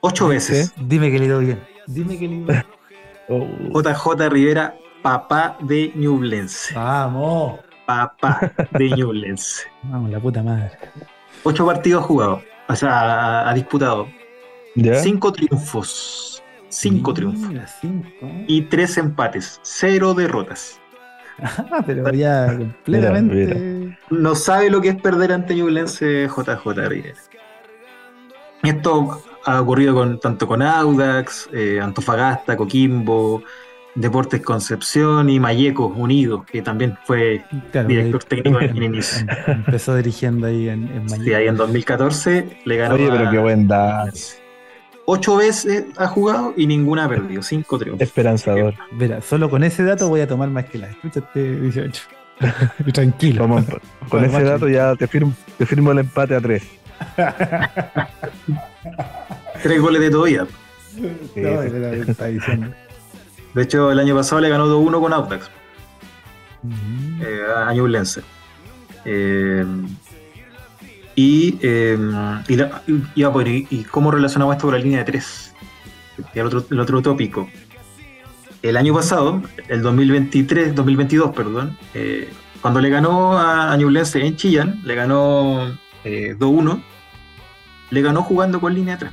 ocho 0.00 0.28
veces. 0.28 0.72
Dime 0.76 1.10
que 1.10 1.18
le 1.18 1.28
doy 1.28 1.44
bien. 1.46 1.60
Dime 1.86 2.18
que 2.18 2.28
le 2.28 2.36
doy 2.40 2.44
bien. 2.48 2.64
Oh, 3.28 3.80
JJ 3.82 4.28
Rivera, 4.30 4.74
papá 5.02 5.58
de 5.60 5.92
Ñublense. 5.94 6.74
Vamos. 6.74 7.60
Papá 7.90 8.52
de 8.70 8.90
Ñublense. 8.96 9.66
Vamos, 9.82 10.10
la 10.10 10.20
puta 10.20 10.42
madre. 10.42 10.70
Ocho 11.42 11.66
partidos 11.66 12.04
jugados, 12.04 12.42
o 12.68 12.76
sea, 12.76 13.48
ha, 13.48 13.54
disputado. 13.54 14.06
¿Ya? 14.76 14.94
Cinco 14.96 15.32
triunfos. 15.32 16.40
Cinco 16.68 17.12
triunfos. 17.12 17.52
Cinco. 17.80 18.30
Y 18.46 18.62
tres 18.62 18.96
empates. 18.96 19.58
Cero 19.62 20.14
derrotas. 20.14 20.80
Ah, 21.42 21.82
pero 21.84 22.12
ya 22.12 22.56
completamente. 22.56 23.98
No 24.10 24.34
sabe 24.36 24.70
lo 24.70 24.80
que 24.80 24.90
es 24.90 24.96
perder 25.00 25.32
ante 25.32 25.56
Ñublense 25.56 26.28
JJ 26.28 26.66
Rivera. 26.86 27.18
Esto 28.62 29.22
ha 29.46 29.60
ocurrido 29.60 29.94
con, 29.94 30.20
tanto 30.20 30.46
con 30.46 30.62
Audax, 30.62 31.48
eh, 31.52 31.80
Antofagasta, 31.80 32.56
Coquimbo, 32.56 33.42
Deportes 34.00 34.40
Concepción 34.42 35.28
y 35.30 35.38
Mallecos 35.40 35.92
Unidos, 35.96 36.44
que 36.50 36.62
también 36.62 36.96
fue 37.04 37.44
Claro, 37.72 37.88
director 37.88 38.22
ahí- 38.22 38.28
técnico 38.42 38.60
en 38.76 38.82
inicio. 38.82 39.20
em- 39.46 39.52
Empezó 39.66 39.94
dirigiendo 39.96 40.46
ahí 40.46 40.68
en, 40.68 40.88
en 40.88 41.08
Sí, 41.08 41.32
ahí 41.34 41.46
en 41.48 41.56
2014 41.56 42.58
le 42.64 42.76
ganó 42.76 42.94
Oye, 42.94 43.08
pero 43.10 43.28
a- 43.28 43.30
qué 43.30 43.38
buen. 43.38 43.68
Ocho 45.06 45.36
veces 45.36 45.86
ha 45.96 46.06
jugado 46.06 46.54
y 46.56 46.66
ninguna 46.66 47.04
ha 47.06 47.08
perdido. 47.08 47.42
Cinco 47.42 47.78
triunfos. 47.78 48.00
Esperanzador. 48.02 48.74
Mira, 48.92 49.20
solo 49.20 49.50
con 49.50 49.64
ese 49.64 49.82
dato 49.82 50.08
voy 50.08 50.20
a 50.20 50.28
tomar 50.28 50.48
más 50.50 50.66
que 50.66 50.78
la. 50.78 50.88
Escúchate, 50.90 51.60
18. 51.60 52.02
Tranquilo. 52.94 53.42
Vamos, 53.42 53.64
con 54.08 54.24
ese 54.24 54.42
dato 54.44 54.68
ya 54.68 54.94
te 54.94 55.06
firmo, 55.08 55.32
te 55.58 55.66
firmo 55.66 55.90
el 55.92 55.98
empate 55.98 56.36
a 56.36 56.40
tres. 56.40 56.62
Tres 59.62 59.80
goles 59.80 60.00
de 60.00 60.10
todavía. 60.10 60.46
No, 61.36 61.62
era 61.62 61.92
lo 61.92 62.04
que 62.04 62.10
estaba 62.10 62.30
diciendo. 62.30 62.72
De 63.54 63.62
hecho, 63.62 63.90
el 63.90 63.98
año 63.98 64.14
pasado 64.14 64.40
le 64.40 64.48
ganó 64.48 64.66
2-1 64.66 65.00
con 65.00 65.12
Audax. 65.12 65.50
Eh, 67.20 67.40
a 67.66 67.72
Ñublense. 67.72 68.22
Eh, 69.04 69.64
y, 71.16 71.58
eh, 71.62 71.98
y, 72.48 72.56
la- 72.56 72.82
y- 72.86 73.02
y, 73.20 73.22
ah, 73.24 73.32
pues, 73.32 73.48
y- 73.48 73.66
y 73.70 73.84
cómo 73.84 74.10
relacionamos 74.10 74.54
esto 74.54 74.66
con 74.68 74.74
la 74.74 74.80
línea 74.82 74.98
de 74.98 75.04
3? 75.04 75.54
El 76.34 76.46
otro, 76.46 76.64
el 76.70 76.80
otro 76.80 77.02
tópico. 77.02 77.48
El 78.62 78.76
año 78.76 78.94
pasado, 78.94 79.42
el 79.68 79.80
2023, 79.82 80.74
2022, 80.74 81.34
perdón, 81.34 81.78
eh, 81.94 82.30
cuando 82.60 82.80
le 82.80 82.90
ganó 82.90 83.38
a, 83.38 83.72
a 83.72 83.76
Ñublense 83.78 84.24
en 84.24 84.36
Chillán, 84.36 84.80
le 84.84 84.94
ganó 84.94 85.78
eh, 86.04 86.36
2-1, 86.38 86.82
le 87.90 88.02
ganó 88.02 88.22
jugando 88.22 88.60
con 88.60 88.74
línea 88.74 88.96
de 88.96 89.00
3. 89.06 89.12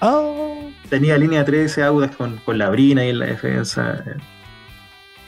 Oh, 0.00 0.63
Tenía 0.88 1.16
línea 1.18 1.40
de 1.40 1.44
13 1.46 1.82
Audax 1.84 2.16
con, 2.16 2.36
con 2.38 2.58
la 2.58 2.68
Brina 2.70 3.04
y 3.04 3.10
en 3.10 3.18
la 3.18 3.26
defensa. 3.26 4.04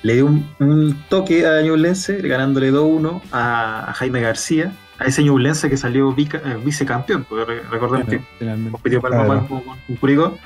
Le 0.03 0.15
dio 0.15 0.27
un, 0.27 0.47
un 0.61 0.95
toque 1.09 1.47
a 1.47 1.63
Ñublense, 1.63 2.19
ganándole 2.23 2.73
2-1 2.73 3.23
a, 3.33 3.91
a 3.91 3.95
Jaime 3.95 4.21
García, 4.21 4.73
a 4.99 5.05
ese 5.07 5.25
Ñublense 5.25 5.69
que 5.69 5.77
salió 5.77 6.13
vica- 6.13 6.41
eh, 6.45 6.59
vicecampeón, 6.65 7.25
porque 7.25 7.45
re- 7.45 7.63
recordemos 7.71 8.07
claro, 8.39 8.57
que 8.65 8.71
compitió 8.71 9.01
Palma 9.01 9.25
Claro. 9.25 9.41
Palma 9.49 9.49
con, 9.49 9.77
con 9.87 9.97
Curicó. 9.97 10.39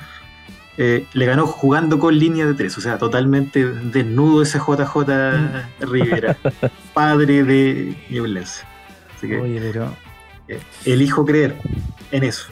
Eh, 0.77 1.05
le 1.13 1.25
ganó 1.25 1.45
jugando 1.45 1.99
con 1.99 2.17
línea 2.17 2.45
de 2.47 2.53
3, 2.53 2.77
o 2.77 2.81
sea, 2.81 2.97
totalmente 2.97 3.65
desnudo 3.65 4.41
ese 4.41 4.57
JJ 4.57 4.95
Rivera, 5.81 6.37
padre 6.93 7.43
de 7.43 7.95
Ñublense. 8.09 8.63
Así 9.17 9.27
que 9.27 9.37
Oye, 9.37 9.59
pero. 9.61 9.93
eh, 10.47 10.59
elijo 10.85 11.23
creer 11.25 11.55
en 12.11 12.23
eso. 12.23 12.47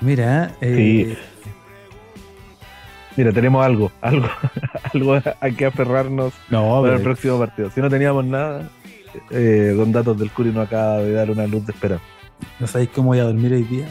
Mira, 0.00 0.52
eh, 0.60 1.18
Mira, 3.16 3.32
tenemos 3.32 3.64
algo, 3.64 3.90
algo, 4.02 4.28
algo 4.94 5.14
a 5.14 5.50
que 5.50 5.66
aferrarnos 5.66 6.34
no, 6.50 6.82
para 6.82 6.96
el 6.96 7.02
próximo 7.02 7.38
partido. 7.38 7.70
Si 7.70 7.80
no 7.80 7.88
teníamos 7.88 8.24
nada, 8.26 8.68
eh, 9.30 9.74
con 9.76 9.92
datos 9.92 10.18
del 10.18 10.30
Curi 10.30 10.50
nos 10.50 10.66
acaba 10.66 10.98
de 10.98 11.12
dar 11.12 11.30
una 11.30 11.46
luz 11.46 11.64
de 11.66 11.72
esperanza. 11.72 12.04
no 12.60 12.66
sabéis 12.66 12.90
cómo 12.94 13.08
voy 13.08 13.18
a 13.18 13.24
dormir 13.24 13.54
hoy 13.54 13.62
día. 13.62 13.88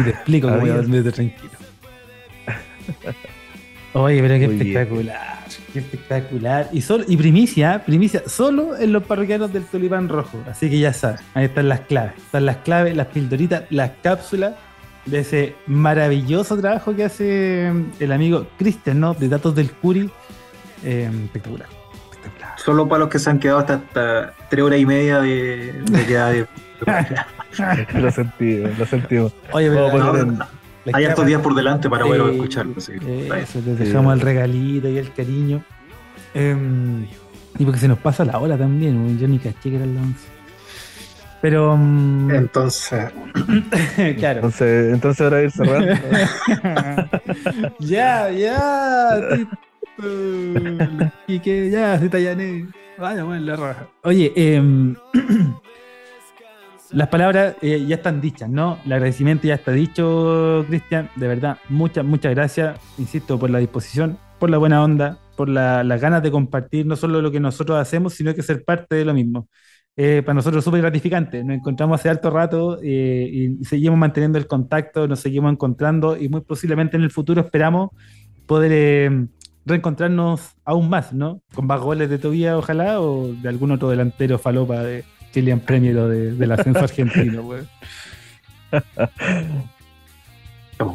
Y 0.00 0.04
te 0.04 0.10
explico 0.10 0.48
cómo 0.48 0.60
voy 0.60 0.70
a 0.70 0.76
dormir 0.76 1.02
de 1.02 1.12
tranquilo. 1.12 1.50
Oye, 3.92 4.20
pero 4.20 4.34
qué 4.34 4.48
Muy 4.48 4.56
bien. 4.56 4.68
espectacular, 4.68 5.38
qué 5.72 5.78
espectacular. 5.78 6.68
Y, 6.72 6.80
solo, 6.80 7.04
y 7.06 7.16
primicia, 7.16 7.84
primicia, 7.84 8.22
solo 8.26 8.76
en 8.76 8.92
los 8.92 9.04
parroquianos 9.04 9.52
del 9.52 9.64
Tulipán 9.66 10.08
Rojo. 10.08 10.42
Así 10.50 10.68
que 10.68 10.80
ya 10.80 10.92
sabes, 10.92 11.20
ahí 11.34 11.44
están 11.44 11.68
las 11.68 11.80
claves. 11.80 12.14
Están 12.16 12.46
las 12.46 12.56
claves, 12.58 12.96
las 12.96 13.06
pildoritas, 13.08 13.64
las 13.70 13.92
cápsulas 14.02 14.54
de 15.06 15.18
ese 15.20 15.54
maravilloso 15.66 16.56
trabajo 16.58 16.94
que 16.96 17.04
hace 17.04 17.72
el 18.00 18.12
amigo 18.12 18.46
Cristian, 18.58 19.00
¿no? 19.00 19.14
De 19.14 19.28
datos 19.28 19.54
del 19.54 19.70
Curi. 19.70 20.10
Eh, 20.82 21.10
espectacular, 21.24 21.68
espectacular. 22.10 22.58
Solo 22.58 22.88
para 22.88 23.00
los 23.00 23.08
que 23.08 23.18
se 23.18 23.30
han 23.30 23.38
quedado 23.38 23.58
hasta, 23.60 23.74
hasta 23.74 24.34
tres 24.50 24.62
horas 24.64 24.78
y 24.80 24.86
media 24.86 25.20
de, 25.20 25.72
de 25.90 26.06
quedar 26.06 26.32
de- 26.32 26.46
lo 28.00 28.10
sentimos, 28.10 28.78
lo 28.78 28.86
sentimos. 28.86 29.32
Oye, 29.52 29.70
pero 29.70 29.96
No, 29.98 30.16
en- 30.18 30.38
las 30.38 30.48
Hay 30.94 31.04
cámaras- 31.06 31.26
días 31.26 31.40
por 31.40 31.54
delante 31.54 31.88
para 31.88 32.04
poder 32.04 32.22
Sí, 32.24 32.30
escucharlo. 32.34 32.74
Eso, 32.76 33.60
les 33.64 33.78
dejamos 33.78 34.12
el 34.14 34.20
regalito 34.20 34.88
y 34.88 34.98
el 34.98 35.10
cariño. 35.14 35.62
Em, 36.34 37.04
y 37.58 37.64
porque 37.64 37.78
se 37.80 37.88
nos 37.88 37.98
pasa 37.98 38.24
la 38.24 38.38
hora 38.38 38.58
también, 38.58 39.18
yo 39.18 39.26
ni 39.28 39.38
caché 39.38 39.70
que 39.70 39.76
eran 39.76 39.94
las 39.94 40.04
11. 40.04 40.28
Pero, 41.44 41.76
mm, 41.76 42.30
Entonces, 42.30 43.12
claro. 44.18 44.36
Entonces, 44.38 44.94
entonces 44.94 45.20
ahora 45.20 45.42
ir 45.42 45.50
cerrando. 45.50 45.94
ya, 47.80 48.30
ya. 48.30 49.20
Y 51.26 51.40
que 51.40 51.68
ya, 51.70 51.98
se 51.98 52.08
tallané. 52.08 52.66
Vaya, 52.96 53.24
bueno, 53.24 53.44
la 53.44 53.56
raja. 53.56 53.88
Oye, 54.04 54.32
em, 54.34 54.96
las 56.92 57.08
palabras 57.08 57.56
eh, 57.60 57.84
ya 57.86 57.96
están 57.96 58.22
dichas, 58.22 58.48
¿no? 58.48 58.78
El 58.86 58.94
agradecimiento 58.94 59.46
ya 59.46 59.56
está 59.56 59.72
dicho, 59.72 60.64
Cristian. 60.66 61.10
De 61.14 61.28
verdad, 61.28 61.58
muchas, 61.68 62.06
muchas 62.06 62.34
gracias, 62.34 62.80
insisto, 62.96 63.38
por 63.38 63.50
la 63.50 63.58
disposición, 63.58 64.18
por 64.38 64.48
la 64.48 64.56
buena 64.56 64.82
onda, 64.82 65.18
por 65.36 65.50
la- 65.50 65.84
las 65.84 66.00
ganas 66.00 66.22
de 66.22 66.30
compartir 66.30 66.86
no 66.86 66.96
solo 66.96 67.20
lo 67.20 67.30
que 67.30 67.38
nosotros 67.40 67.78
hacemos, 67.78 68.14
sino 68.14 68.34
que 68.34 68.42
ser 68.42 68.64
parte 68.64 68.96
de 68.96 69.04
lo 69.04 69.12
mismo. 69.12 69.48
Eh, 69.96 70.22
para 70.24 70.34
nosotros 70.34 70.60
es 70.60 70.64
súper 70.64 70.80
gratificante. 70.80 71.44
Nos 71.44 71.56
encontramos 71.56 72.00
hace 72.00 72.08
harto 72.08 72.30
rato 72.30 72.78
eh, 72.82 73.28
y 73.30 73.64
seguimos 73.64 73.98
manteniendo 73.98 74.38
el 74.38 74.46
contacto, 74.46 75.06
nos 75.06 75.20
seguimos 75.20 75.52
encontrando 75.52 76.16
y 76.16 76.28
muy 76.28 76.40
posiblemente 76.40 76.96
en 76.96 77.04
el 77.04 77.10
futuro 77.10 77.40
esperamos 77.40 77.90
poder 78.46 78.72
eh, 78.74 79.26
reencontrarnos 79.64 80.56
aún 80.64 80.88
más, 80.90 81.12
¿no? 81.12 81.40
Con 81.54 81.66
más 81.66 81.80
goles 81.80 82.10
de 82.10 82.18
Tobía, 82.18 82.58
ojalá, 82.58 83.00
o 83.00 83.32
de 83.32 83.48
algún 83.48 83.70
otro 83.70 83.88
delantero 83.88 84.38
falopa 84.38 84.82
de 84.82 85.04
Chilean 85.32 85.60
Premier 85.60 85.96
o 85.98 86.08
de, 86.08 86.32
del 86.32 86.52
ascenso 86.52 86.80
argentino. 86.84 87.42
Bueno, 87.42 87.66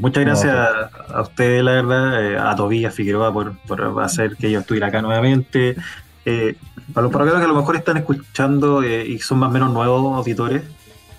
muchas 0.02 0.26
gracias 0.26 0.54
a, 0.54 0.90
a 1.14 1.22
ustedes, 1.22 1.64
la 1.64 1.72
verdad, 1.72 2.26
eh, 2.26 2.38
a 2.38 2.54
Tobías 2.56 2.94
Figueroa 2.94 3.32
por, 3.32 3.58
por 3.60 4.04
hacer 4.04 4.36
que 4.36 4.52
yo 4.52 4.60
estuviera 4.60 4.88
acá 4.88 5.02
nuevamente. 5.02 5.78
Eh, 6.26 6.56
para 6.94 7.04
los 7.04 7.14
parroquianos 7.14 7.42
que 7.42 7.46
a 7.46 7.54
lo 7.54 7.60
mejor 7.60 7.76
están 7.76 7.98
escuchando 7.98 8.84
eh, 8.84 9.06
y 9.08 9.20
son 9.20 9.40
más 9.40 9.50
o 9.50 9.54
menos 9.54 9.72
nuevos 9.72 10.18
auditores, 10.18 10.64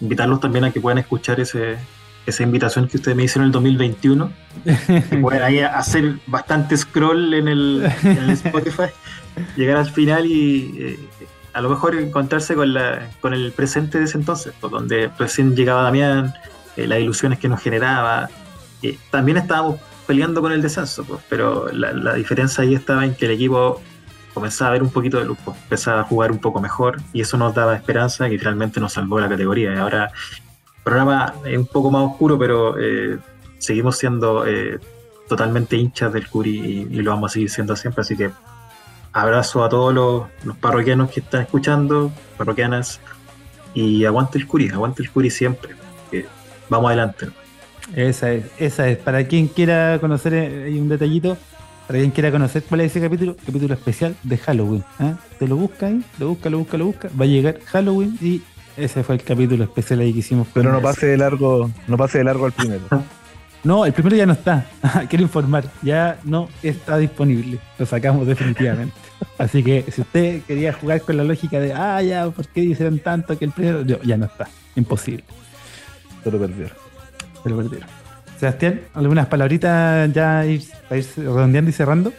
invitarlos 0.01 0.41
también 0.41 0.65
a 0.65 0.70
que 0.70 0.81
puedan 0.81 0.99
escuchar 0.99 1.41
ese, 1.41 1.79
esa 2.27 2.43
invitación 2.43 2.89
que 2.89 2.97
ustedes 2.97 3.17
me 3.17 3.25
hicieron 3.25 3.45
en 3.45 3.49
el 3.49 3.53
2021. 3.53 4.33
Que 4.65 5.17
pueden 5.23 5.43
ahí 5.43 5.61
hacer 5.61 6.17
bastante 6.27 6.77
scroll 6.77 7.35
en 7.35 7.49
el, 7.49 7.93
en 8.03 8.19
el 8.19 8.31
Spotify, 8.31 8.91
llegar 9.57 9.77
al 9.77 9.91
final 9.91 10.27
y 10.27 10.75
eh, 10.79 10.99
a 11.53 11.61
lo 11.61 11.70
mejor 11.70 11.95
encontrarse 11.97 12.55
con, 12.55 12.73
la, 12.73 13.11
con 13.20 13.35
el 13.35 13.53
presente 13.53 13.99
de 13.99 14.05
ese 14.05 14.19
entonces, 14.19 14.55
pues, 14.61 14.70
donde 14.70 15.11
recién 15.19 15.55
llegaba 15.55 15.83
Damián, 15.83 16.35
eh, 16.77 16.87
las 16.87 17.01
ilusiones 17.01 17.39
que 17.39 17.49
nos 17.49 17.61
generaba. 17.61 18.29
Eh, 18.83 18.99
también 19.11 19.37
estábamos 19.37 19.81
peleando 20.07 20.41
con 20.41 20.53
el 20.53 20.62
descenso, 20.62 21.05
pues, 21.05 21.20
pero 21.29 21.70
la, 21.73 21.93
la 21.93 22.15
diferencia 22.15 22.62
ahí 22.62 22.75
estaba 22.75 23.05
en 23.05 23.15
que 23.15 23.27
el 23.27 23.33
equipo 23.33 23.81
comenzaba 24.34 24.70
a 24.70 24.73
ver 24.73 24.83
un 24.83 24.91
poquito 24.91 25.18
de 25.18 25.25
luz, 25.25 25.39
pues, 25.44 25.57
empezaba 25.62 26.00
a 26.00 26.05
jugar 26.05 26.33
un 26.33 26.39
poco 26.39 26.60
mejor 26.60 27.00
y 27.12 27.20
eso 27.20 27.36
nos 27.36 27.55
daba 27.55 27.75
esperanza 27.75 28.28
que 28.28 28.39
finalmente 28.39 28.81
nos 28.81 28.92
salvó 28.92 29.20
la 29.20 29.28
categoría. 29.28 29.75
Y 29.75 29.76
ahora 29.76 30.07
el 30.07 30.83
programa 30.83 31.34
es 31.44 31.59
un 31.59 31.67
poco 31.67 31.91
más 31.91 32.02
oscuro, 32.02 32.39
pero 32.39 32.78
eh, 32.78 33.18
seguimos 33.59 33.99
siendo 33.99 34.47
eh, 34.47 34.78
totalmente 35.28 35.76
hinchas 35.76 36.12
del 36.12 36.28
Curi 36.28 36.89
y, 36.91 37.02
lo 37.02 37.12
vamos 37.12 37.31
a 37.31 37.34
seguir 37.34 37.50
siendo 37.50 37.76
siempre. 37.76 38.02
Así 38.02 38.17
que 38.17 38.31
abrazo 39.12 39.65
a 39.65 39.68
todos 39.68 39.94
los, 39.94 40.57
parroquianos 40.59 41.10
que 41.10 41.20
están 41.20 41.42
escuchando, 41.42 42.12
parroquianas, 42.36 43.00
y 43.75 44.05
aguante 44.05 44.39
el 44.39 44.47
Curi, 44.47 44.68
aguante 44.70 45.02
el 45.02 45.10
Curi 45.10 45.31
siempre. 45.31 45.75
vamos 46.68 46.89
adelante. 46.89 47.28
Esa 47.94 48.33
es, 48.33 48.44
esa 48.59 48.89
es. 48.89 48.99
Para 48.99 49.26
quien 49.26 49.49
quiera 49.49 49.99
conocer 50.00 50.34
eh, 50.34 50.65
hay 50.65 50.78
un 50.78 50.89
detallito, 50.89 51.36
Para 51.91 51.99
quien 51.99 52.12
quiera 52.12 52.31
conocer 52.31 52.62
cuál 52.62 52.83
es 52.83 52.93
ese 52.93 53.01
capítulo, 53.01 53.35
capítulo 53.44 53.75
especial 53.75 54.15
de 54.23 54.39
Halloween. 54.39 54.85
¿ah? 55.01 55.15
Te 55.41 55.49
lo 55.49 55.57
busca 55.57 55.89
ahí, 55.89 56.01
lo 56.20 56.28
busca, 56.28 56.49
lo 56.49 56.59
busca, 56.59 56.78
lo 56.78 56.86
busca. 56.86 57.10
Va 57.20 57.25
a 57.25 57.27
llegar 57.27 57.59
Halloween 57.65 58.17
y 58.20 58.43
ese 58.77 59.02
fue 59.02 59.17
el 59.17 59.25
capítulo 59.25 59.65
especial 59.65 59.99
ahí 59.99 60.12
que 60.12 60.20
hicimos. 60.20 60.47
Pero 60.55 60.70
no 60.70 60.81
pase 60.81 61.07
de 61.07 61.17
largo, 61.17 61.69
no 61.89 61.97
pase 61.97 62.19
de 62.19 62.25
largo 62.25 62.47
al 62.47 62.52
primero. 62.52 62.85
No, 63.65 63.85
el 63.85 63.93
primero 63.93 64.17
ya 64.17 64.25
no 64.25 64.33
está. 64.35 64.67
Quiero 65.10 65.23
informar, 65.23 65.65
ya 65.83 66.19
no 66.25 66.49
está 66.62 66.97
disponible. 66.97 67.59
Lo 67.77 67.85
sacamos 67.85 68.27
definitivamente. 68.27 68.94
Así 69.39 69.62
que 69.62 69.85
si 69.91 70.01
usted 70.01 70.43
quería 70.44 70.73
jugar 70.73 71.02
con 71.02 71.17
la 71.17 71.25
lógica 71.25 71.59
de, 71.59 71.75
ah, 71.75 72.01
ya, 72.01 72.31
¿por 72.31 72.47
qué 72.47 72.60
hicieron 72.60 73.01
tanto 73.01 73.36
que 73.36 73.47
el 73.47 73.51
primero? 73.51 73.85
No, 73.85 74.01
ya 74.02 74.17
no 74.17 74.27
está. 74.27 74.49
Imposible. 74.77 75.25
Se 76.23 76.31
lo 76.31 76.39
perdieron. 76.39 76.73
Se 77.43 77.51
lo 77.51 77.57
perdieron. 77.57 78.00
Sebastián, 78.41 78.81
algunas 78.94 79.27
palabritas 79.27 80.10
ya 80.12 80.44
ir- 80.47 80.65
para 80.89 80.99
ir 80.99 81.07
redondeando 81.17 81.70
y 81.70 81.73
cerrando. 81.75 82.12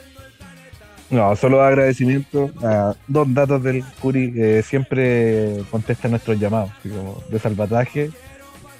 No, 1.09 1.35
solo 1.35 1.61
agradecimiento 1.61 2.51
a 2.64 2.93
dos 3.08 3.33
datos 3.33 3.61
del 3.64 3.83
Curi 4.00 4.32
que 4.32 4.61
siempre 4.64 5.58
contesta 5.69 6.08
nuestros 6.08 6.40
llamados, 6.40 6.69
así 6.80 6.90
como 6.90 7.22
de 7.30 7.40
salvataje. 7.40 8.11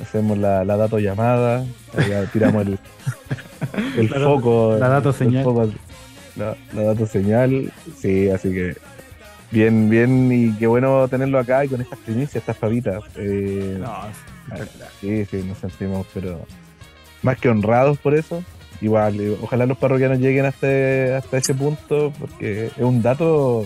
Hacemos 0.02 0.38
la, 0.38 0.64
la 0.64 0.78
dato 0.78 0.98
llamada, 1.00 1.64
tiramos 2.32 2.66
el, 2.68 2.80
el 3.98 4.10
La- 4.10 4.20
foco. 4.20 4.78
la 4.80 4.88
dato 4.88 5.10
el 5.10 5.16
señal. 5.16 5.44
foco- 5.44 5.70
la, 6.38 6.56
la 6.74 6.84
dato 6.84 7.06
señal, 7.06 7.72
sí, 8.00 8.30
así 8.30 8.50
que 8.54 8.78
bien, 9.52 9.90
bien, 9.90 10.32
y 10.32 10.54
qué 10.58 10.66
bueno 10.68 11.08
tenerlo 11.10 11.38
acá 11.38 11.66
y 11.66 11.68
con 11.68 11.82
estas 11.82 12.00
primicias, 12.00 12.38
estas 12.38 12.56
pavitas. 12.56 13.02
Eh, 13.18 13.78
No, 13.80 13.94
Sí, 15.02 15.26
sí, 15.26 15.44
nos 15.44 15.58
sentimos, 15.58 16.08
pero 16.14 16.46
más 17.24 17.38
que 17.40 17.50
honrados 17.50 17.98
por 17.98 18.16
eso. 18.16 18.44
Igual, 18.82 19.20
eh, 19.20 19.38
ojalá 19.42 19.66
los 19.68 19.78
parroquianos 19.78 20.20
lleguen 20.20 20.46
hasta, 20.46 21.18
hasta 21.18 21.38
ese 21.38 21.54
punto, 21.54 22.12
porque 22.20 22.68
es 22.68 22.78
un 22.80 23.02
dato 23.02 23.66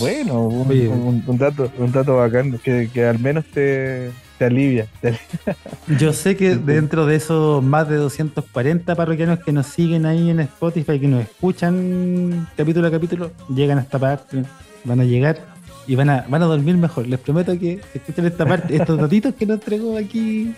bueno, 0.00 0.42
un, 0.42 0.68
Oye. 0.68 0.86
un- 0.88 1.22
un 1.26 1.38
dato, 1.38 1.70
un 1.78 1.90
dato 1.92 2.16
bacán, 2.16 2.58
que, 2.58 2.90
que 2.92 3.04
al 3.06 3.18
menos 3.18 3.46
te, 3.46 4.10
te 4.38 4.44
alivia. 4.44 4.86
te 5.00 5.08
alivia. 5.46 5.98
Yo 5.98 6.12
sé 6.12 6.36
que 6.36 6.56
dentro 6.56 7.06
de 7.06 7.16
esos 7.16 7.62
más 7.64 7.88
de 7.88 7.96
240 7.96 8.94
parroquianos 8.94 9.38
que 9.38 9.50
nos 9.52 9.66
siguen 9.66 10.04
ahí 10.04 10.28
en 10.28 10.40
Spotify, 10.40 11.00
que 11.00 11.08
nos 11.08 11.22
escuchan 11.22 12.48
capítulo 12.56 12.86
a 12.88 12.90
capítulo, 12.90 13.30
llegan 13.48 13.78
a 13.78 13.82
esta 13.82 13.98
parte, 13.98 14.42
van 14.84 15.00
a 15.00 15.04
llegar 15.04 15.38
y 15.86 15.94
van 15.94 16.10
a, 16.10 16.26
van 16.28 16.42
a 16.42 16.46
dormir 16.46 16.76
mejor. 16.76 17.06
Les 17.06 17.18
prometo 17.18 17.58
que 17.58 17.80
escuchan 17.94 18.26
esta 18.26 18.44
parte, 18.44 18.76
estos 18.76 18.98
datitos 19.00 19.34
que 19.34 19.46
nos 19.46 19.54
entregó 19.58 19.96
aquí, 19.96 20.52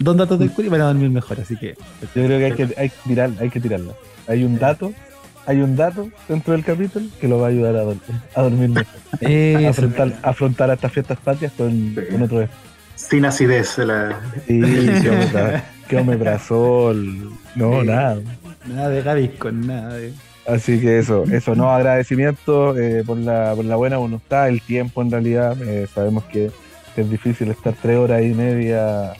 dos 0.00 0.16
datos 0.16 0.38
del 0.38 0.50
Curi, 0.50 0.68
van 0.68 0.80
a 0.80 0.86
dormir 0.86 1.10
mejor. 1.10 1.38
Así 1.40 1.56
que 1.56 1.76
Yo 2.14 2.24
creo 2.26 2.38
que 2.38 2.44
hay 2.46 2.52
que, 2.52 2.74
hay 2.76 2.88
que 2.90 2.96
tirar, 3.06 3.30
hay 3.38 3.50
que 3.50 3.60
tirarla. 3.60 3.92
Hay 4.26 4.44
un 4.44 4.58
dato, 4.58 4.92
hay 5.46 5.60
un 5.60 5.76
dato 5.76 6.08
dentro 6.28 6.52
del 6.52 6.64
capítulo 6.64 7.06
que 7.20 7.28
lo 7.28 7.38
va 7.38 7.46
a 7.46 7.50
ayudar 7.50 7.76
a, 7.76 7.82
dormir, 7.82 8.02
a 8.34 8.42
dormir 8.42 8.68
mejor. 8.70 8.94
A 9.12 9.16
eso, 9.30 9.68
afrontar, 9.68 10.12
a 10.22 10.30
afrontar 10.30 10.70
estas 10.70 10.92
fiestas 10.92 11.18
patrias 11.18 11.52
con, 11.56 11.96
con 12.10 12.22
otro 12.22 12.48
Sin 12.96 13.24
acidez. 13.24 13.78
La... 13.78 14.18
Sí, 14.46 14.60
qué 15.88 15.96
omeprazol. 15.96 17.30
No, 17.56 17.80
Sí. 17.80 17.86
nada. 17.86 18.18
nada 18.66 18.88
de 18.88 19.02
Gavis 19.02 19.30
con 19.38 19.66
nada 19.66 19.94
de. 19.94 20.12
Así 20.46 20.80
que 20.80 20.98
eso, 20.98 21.24
eso, 21.30 21.54
no, 21.54 21.70
agradecimiento 21.70 22.76
eh, 22.76 23.04
por, 23.06 23.18
la, 23.18 23.52
por 23.54 23.64
la 23.64 23.76
buena 23.76 23.98
voluntad, 23.98 24.48
el 24.48 24.60
tiempo 24.62 25.02
en 25.02 25.10
realidad. 25.10 25.56
eh, 25.62 25.86
sabemos 25.94 26.24
que, 26.24 26.50
que 26.94 27.02
es 27.02 27.10
difícil 27.10 27.50
estar 27.50 27.74
tres 27.80 27.98
horas 27.98 28.22
y 28.22 28.32
media 28.34 29.12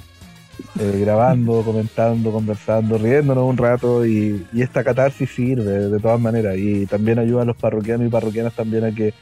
eh, 0.78 0.98
grabando, 1.00 1.62
comentando, 1.62 2.30
conversando, 2.30 2.98
riéndonos 2.98 3.44
un 3.44 3.56
rato 3.56 4.06
y, 4.06 4.46
y 4.52 4.62
esta 4.62 4.84
catarsis 4.84 5.30
sirve 5.30 5.88
de 5.88 5.98
todas 5.98 6.20
maneras 6.20 6.56
y 6.58 6.86
también 6.86 7.18
ayuda 7.18 7.42
a 7.42 7.44
los 7.44 7.56
parroquianos 7.56 8.06
y 8.06 8.10
parroquianas 8.10 8.54
también 8.54 8.84
a 8.84 8.92
que 8.92 9.14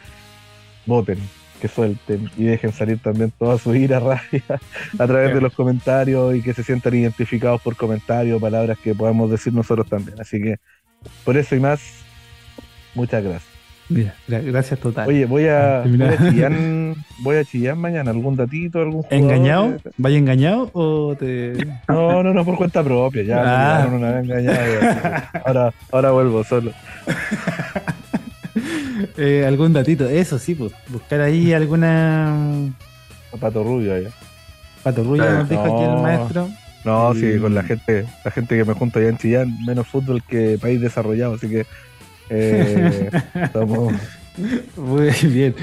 voten, 0.86 1.18
que 1.60 1.68
suelten 1.68 2.31
y 2.36 2.44
dejen 2.44 2.73
salir 2.73 2.99
también 3.00 3.31
toda 3.31 3.58
su 3.58 3.75
ira, 3.75 4.00
rabia 4.00 4.60
a 4.99 5.07
través 5.07 5.34
de 5.34 5.41
los 5.41 5.52
comentarios 5.55 6.34
y 6.34 6.42
que 6.42 6.55
se 6.55 6.62
sientan 6.65 6.94
identificados 6.94 7.60
por 7.60 7.76
comentarios, 7.76 8.41
palabras 8.41 8.78
que 8.78 8.94
podamos 8.94 9.31
decir 9.31 9.52
nosotros 9.52 9.89
también. 9.89 10.20
Así 10.20 10.41
que 10.41 10.57
por 11.25 11.36
eso 11.36 11.55
y 11.55 11.60
más, 11.60 11.81
muchas 12.94 13.23
gracias. 13.23 13.58
Mira, 13.91 14.15
gra- 14.28 14.42
gracias 14.44 14.78
total. 14.81 15.08
Oye, 15.08 15.25
voy 15.25 15.47
a, 15.49 15.83
voy 15.86 16.02
a 16.02 16.18
Chillán, 16.31 16.94
voy 17.20 17.36
a 17.36 17.44
Chillán 17.44 17.78
mañana, 17.78 18.10
algún 18.10 18.36
datito, 18.36 18.81
algún 18.81 19.02
jugador? 19.02 19.18
¿Engañado? 19.18 19.76
¿Vaya 19.97 20.18
engañado 20.18 20.70
o 20.75 21.17
te.? 21.18 21.52
No, 21.89 22.23
no, 22.23 22.34
no, 22.34 22.44
por 22.44 22.57
cuenta 22.57 22.83
propia, 22.84 23.23
ya, 23.23 23.36
Ah. 23.41 23.78
me 23.81 23.86
pillaron 23.89 23.94
una 23.94 24.12
vez 24.12 24.25
engañado. 24.25 24.81
ya. 24.83 25.31
Ahora, 25.47 25.73
ahora 25.91 26.10
vuelvo 26.10 26.44
solo. 26.44 26.73
Eh, 29.17 29.44
algún 29.47 29.73
datito, 29.73 30.08
eso 30.08 30.39
sí, 30.39 30.55
pues 30.55 30.73
buscar 30.89 31.20
ahí 31.20 31.52
alguna 31.52 32.34
Pato 33.41 33.62
Rubio 33.62 33.94
allá. 33.94 34.10
patorrulla, 34.83 35.31
nos 35.39 35.49
dijo 35.49 35.62
aquí 35.62 35.84
el 35.84 35.91
No. 35.91 36.02
maestro. 36.02 36.49
No, 36.84 37.15
sí, 37.15 37.33
Sí. 37.34 37.39
con 37.39 37.55
la 37.55 37.62
gente, 37.62 38.07
la 38.25 38.31
gente 38.31 38.57
que 38.57 38.65
me 38.65 38.75
junto 38.75 38.99
allá 38.99 39.08
en 39.08 39.18
Chillán, 39.18 39.65
menos 39.65 39.86
fútbol 39.86 40.23
que 40.25 40.58
país 40.60 40.81
desarrollado, 40.81 41.34
así 41.34 41.49
que 41.49 41.67
eh, 42.31 43.11
Muy 44.77 45.11
bien. 45.25 45.55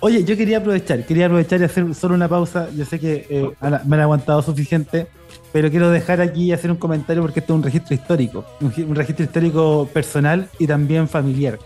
Oye, 0.00 0.24
yo 0.24 0.36
quería 0.36 0.58
aprovechar, 0.58 1.04
quería 1.04 1.26
aprovechar 1.26 1.60
y 1.60 1.64
hacer 1.64 1.94
solo 1.94 2.14
una 2.14 2.28
pausa. 2.28 2.68
Yo 2.76 2.84
sé 2.84 3.00
que 3.00 3.26
eh, 3.28 3.50
me 3.84 3.96
han 3.96 4.02
aguantado 4.02 4.42
suficiente, 4.42 5.08
pero 5.52 5.70
quiero 5.70 5.90
dejar 5.90 6.20
aquí 6.20 6.44
y 6.44 6.52
hacer 6.52 6.70
un 6.70 6.76
comentario 6.76 7.22
porque 7.22 7.40
esto 7.40 7.52
es 7.52 7.56
un 7.56 7.62
registro 7.62 7.94
histórico, 7.94 8.44
un 8.60 8.94
registro 8.94 9.24
histórico 9.24 9.88
personal 9.92 10.48
y 10.58 10.66
también 10.66 11.08
familiar. 11.08 11.58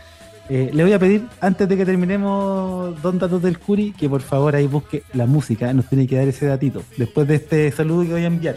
Eh, 0.49 0.71
le 0.73 0.83
voy 0.83 0.93
a 0.93 0.99
pedir, 0.99 1.27
antes 1.41 1.69
de 1.69 1.77
que 1.77 1.85
terminemos 1.85 3.01
Don 3.01 3.19
Datos 3.19 3.43
del 3.43 3.59
Curi, 3.59 3.93
que 3.93 4.09
por 4.09 4.23
favor 4.23 4.57
ahí 4.57 4.67
busque 4.67 5.03
la 5.15 5.27
música, 5.27 5.73
nos 5.73 5.87
tiene 5.87 6.07
que 6.07 6.17
dar 6.17 6.27
ese 6.27 6.47
datito, 6.47 6.83
después 6.97 7.29
de 7.29 7.37
este 7.37 7.71
saludo 7.71 8.03
que 8.03 8.13
voy 8.13 8.25
a 8.25 8.27
enviar. 8.27 8.57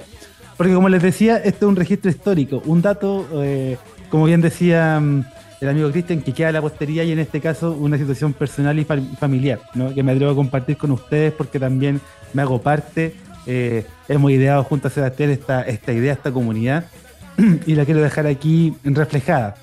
Porque 0.58 0.74
como 0.74 0.88
les 0.90 1.01
decía, 1.01 1.38
esto 1.38 1.66
es 1.66 1.69
un 1.69 1.75
registro 1.75 2.09
histórico, 2.09 2.61
un 2.66 2.82
dato, 2.82 3.27
eh, 3.43 3.77
como 4.09 4.25
bien 4.25 4.40
decía 4.42 5.00
mm, 5.00 5.25
el 5.61 5.69
amigo 5.69 5.92
Cristian, 5.92 6.22
que 6.22 6.32
queda 6.34 6.51
la 6.51 6.61
postería 6.61 7.03
y 7.03 7.11
en 7.11 7.19
este 7.19 7.42
caso 7.42 7.72
una 7.74 7.98
situación 7.98 8.32
personal 8.34 8.77
y 8.80 8.85
fa- 8.85 8.98
familiar, 9.19 9.59
que 9.93 10.01
me 10.03 10.14
atrevo 10.14 10.32
a 10.32 10.35
compartir 10.35 10.77
con 10.77 10.92
ustedes 10.92 11.34
porque 11.34 11.59
también 11.59 12.00
me 12.34 12.42
hago 12.42 12.61
parte. 12.61 13.16
eh, 13.48 13.85
hemos 14.08 14.32
ideado 14.32 14.64
junto 14.64 14.88
a 14.88 14.92
Sebastián 14.92 15.30
esta, 15.32 15.61
esta 15.64 15.92
idea, 15.93 16.14
esta 16.14 16.32
comunidad, 16.32 16.85
y 17.67 17.75
la 17.75 17.85
quiero 17.85 18.01
dejar 18.01 18.25
aquí 18.27 18.74
reflejada. 18.84 19.56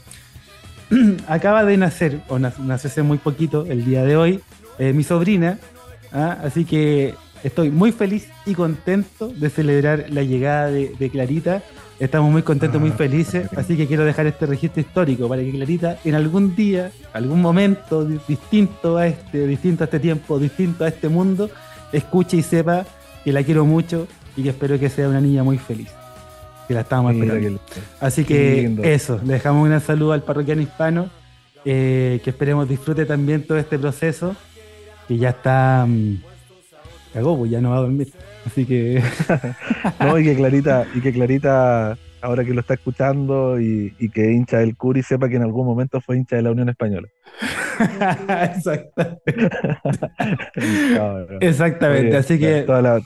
Acaba 1.27 1.65
de 1.65 1.77
nacer, 1.79 2.21
o 2.29 2.37
nac- 2.39 2.59
nació 2.59 2.89
hace 2.89 3.03
muy 3.03 3.19
poquito, 3.19 3.65
el 3.67 3.85
día 3.85 4.05
de 4.05 4.17
hoy, 4.17 4.41
eh, 4.79 4.93
mi 4.93 5.03
sobrina, 5.05 5.59
¿ah? 6.13 6.37
así 6.45 6.65
que 6.65 7.15
estoy 7.43 7.71
muy 7.71 7.93
feliz 7.93 8.29
y 8.47 8.55
contento 8.55 9.29
de 9.29 9.51
celebrar 9.51 10.07
la 10.11 10.23
llegada 10.23 10.71
de, 10.71 10.93
de 10.99 11.11
Clarita. 11.11 11.63
Estamos 12.01 12.31
muy 12.33 12.43
contentos, 12.43 12.81
muy 12.81 12.91
Ah, 12.91 12.95
felices, 12.97 13.49
así 13.57 13.77
que 13.77 13.87
quiero 13.87 14.05
dejar 14.05 14.27
este 14.27 14.47
registro 14.47 14.81
histórico 14.81 15.29
para 15.29 15.43
que 15.43 15.51
Clarita 15.53 15.99
en 16.05 16.15
algún 16.17 16.57
día, 16.57 16.91
algún 17.13 17.41
momento 17.41 18.05
di- 18.05 18.19
distinto 18.27 18.97
a 18.97 19.07
este, 19.07 19.47
distinto 19.47 19.85
a 19.85 19.87
este 19.87 20.01
tiempo, 20.01 20.39
distinto 20.39 20.85
a 20.85 20.89
este 20.89 21.09
mundo, 21.09 21.49
escuche 21.93 22.37
y 22.39 22.43
sepa 22.43 22.85
que 23.23 23.33
la 23.33 23.45
quiero 23.45 23.65
mucho 23.65 24.09
y 24.37 24.43
que 24.43 24.49
espero 24.49 24.79
que 24.81 24.89
sea 24.91 25.09
una 25.09 25.21
niña 25.21 25.45
muy 25.45 25.59
feliz. 25.59 25.91
Que 26.67 26.75
la 26.75 26.81
estábamos 26.81 27.15
Mira 27.15 27.35
esperando. 27.35 27.61
Así 28.01 28.25
que 28.25 28.77
eso, 28.83 29.21
le 29.25 29.35
dejamos 29.35 29.69
un 29.69 29.81
saludo 29.81 30.13
al 30.13 30.23
parroquiano 30.23 30.61
hispano, 30.63 31.09
eh, 31.65 32.21
que 32.25 32.31
esperemos 32.31 32.69
disfrute 32.69 33.05
también 33.07 33.47
todo 33.47 33.59
este 33.59 33.79
proceso, 33.79 34.35
que 35.07 35.19
ya 35.19 35.29
está... 35.31 35.87
cagó, 37.13 37.39
pues 37.39 37.51
ya 37.51 37.61
no 37.61 37.71
va 37.71 37.77
a 37.77 37.81
dormir. 37.81 38.13
Así 38.47 38.65
que... 38.65 39.03
No, 40.01 40.19
y 40.19 40.25
que 40.25 40.35
Clarita, 40.35 40.87
y 40.95 41.01
que 41.01 41.13
Clarita, 41.13 41.97
ahora 42.21 42.45
que 42.45 42.55
lo 42.55 42.61
está 42.61 42.75
escuchando 42.75 43.61
y, 43.61 43.95
y 43.99 44.09
que 44.11 44.33
hincha 44.33 44.59
del 44.59 44.77
Curi, 44.77 45.03
sepa 45.03 45.29
que 45.29 45.37
en 45.37 45.43
algún 45.43 45.67
momento 45.67 46.01
fue 46.01 46.17
hincha 46.17 46.37
de 46.37 46.43
la 46.43 46.51
Unión 46.51 46.69
Española. 46.69 47.09
Exactamente, 51.41 52.09
Oye, 52.09 52.17
así 52.17 52.39
que... 52.39 52.63
Toda 52.63 52.83
la, 52.83 53.01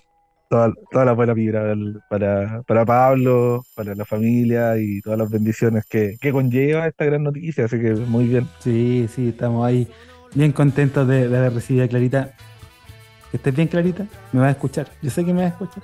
toda, 0.48 0.72
toda 0.90 1.04
la 1.04 1.12
buena 1.12 1.34
vibra 1.34 1.74
para, 2.08 2.62
para 2.62 2.84
Pablo, 2.84 3.64
para 3.74 3.94
la 3.94 4.04
familia 4.04 4.78
y 4.78 5.00
todas 5.00 5.18
las 5.18 5.30
bendiciones 5.30 5.84
que, 5.86 6.16
que 6.20 6.32
conlleva 6.32 6.86
esta 6.86 7.04
gran 7.04 7.22
noticia. 7.22 7.66
Así 7.66 7.80
que 7.80 7.92
muy 7.92 8.26
bien. 8.26 8.46
Sí, 8.60 9.06
sí, 9.14 9.30
estamos 9.30 9.66
ahí 9.66 9.88
bien 10.34 10.52
contentos 10.52 11.06
de, 11.08 11.28
de 11.28 11.38
haber 11.38 11.54
recibido 11.54 11.84
a 11.84 11.88
Clarita. 11.88 12.34
Que 13.30 13.36
estés 13.38 13.54
bien, 13.54 13.68
Clarita. 13.68 14.06
Me 14.32 14.40
vas 14.40 14.48
a 14.48 14.52
escuchar. 14.52 14.88
Yo 15.02 15.10
sé 15.10 15.24
que 15.24 15.32
me 15.32 15.42
vas 15.42 15.50
a 15.52 15.54
escuchar. 15.54 15.82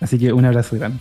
Así 0.00 0.18
que 0.18 0.32
un 0.32 0.44
abrazo 0.44 0.76
grande. 0.76 0.98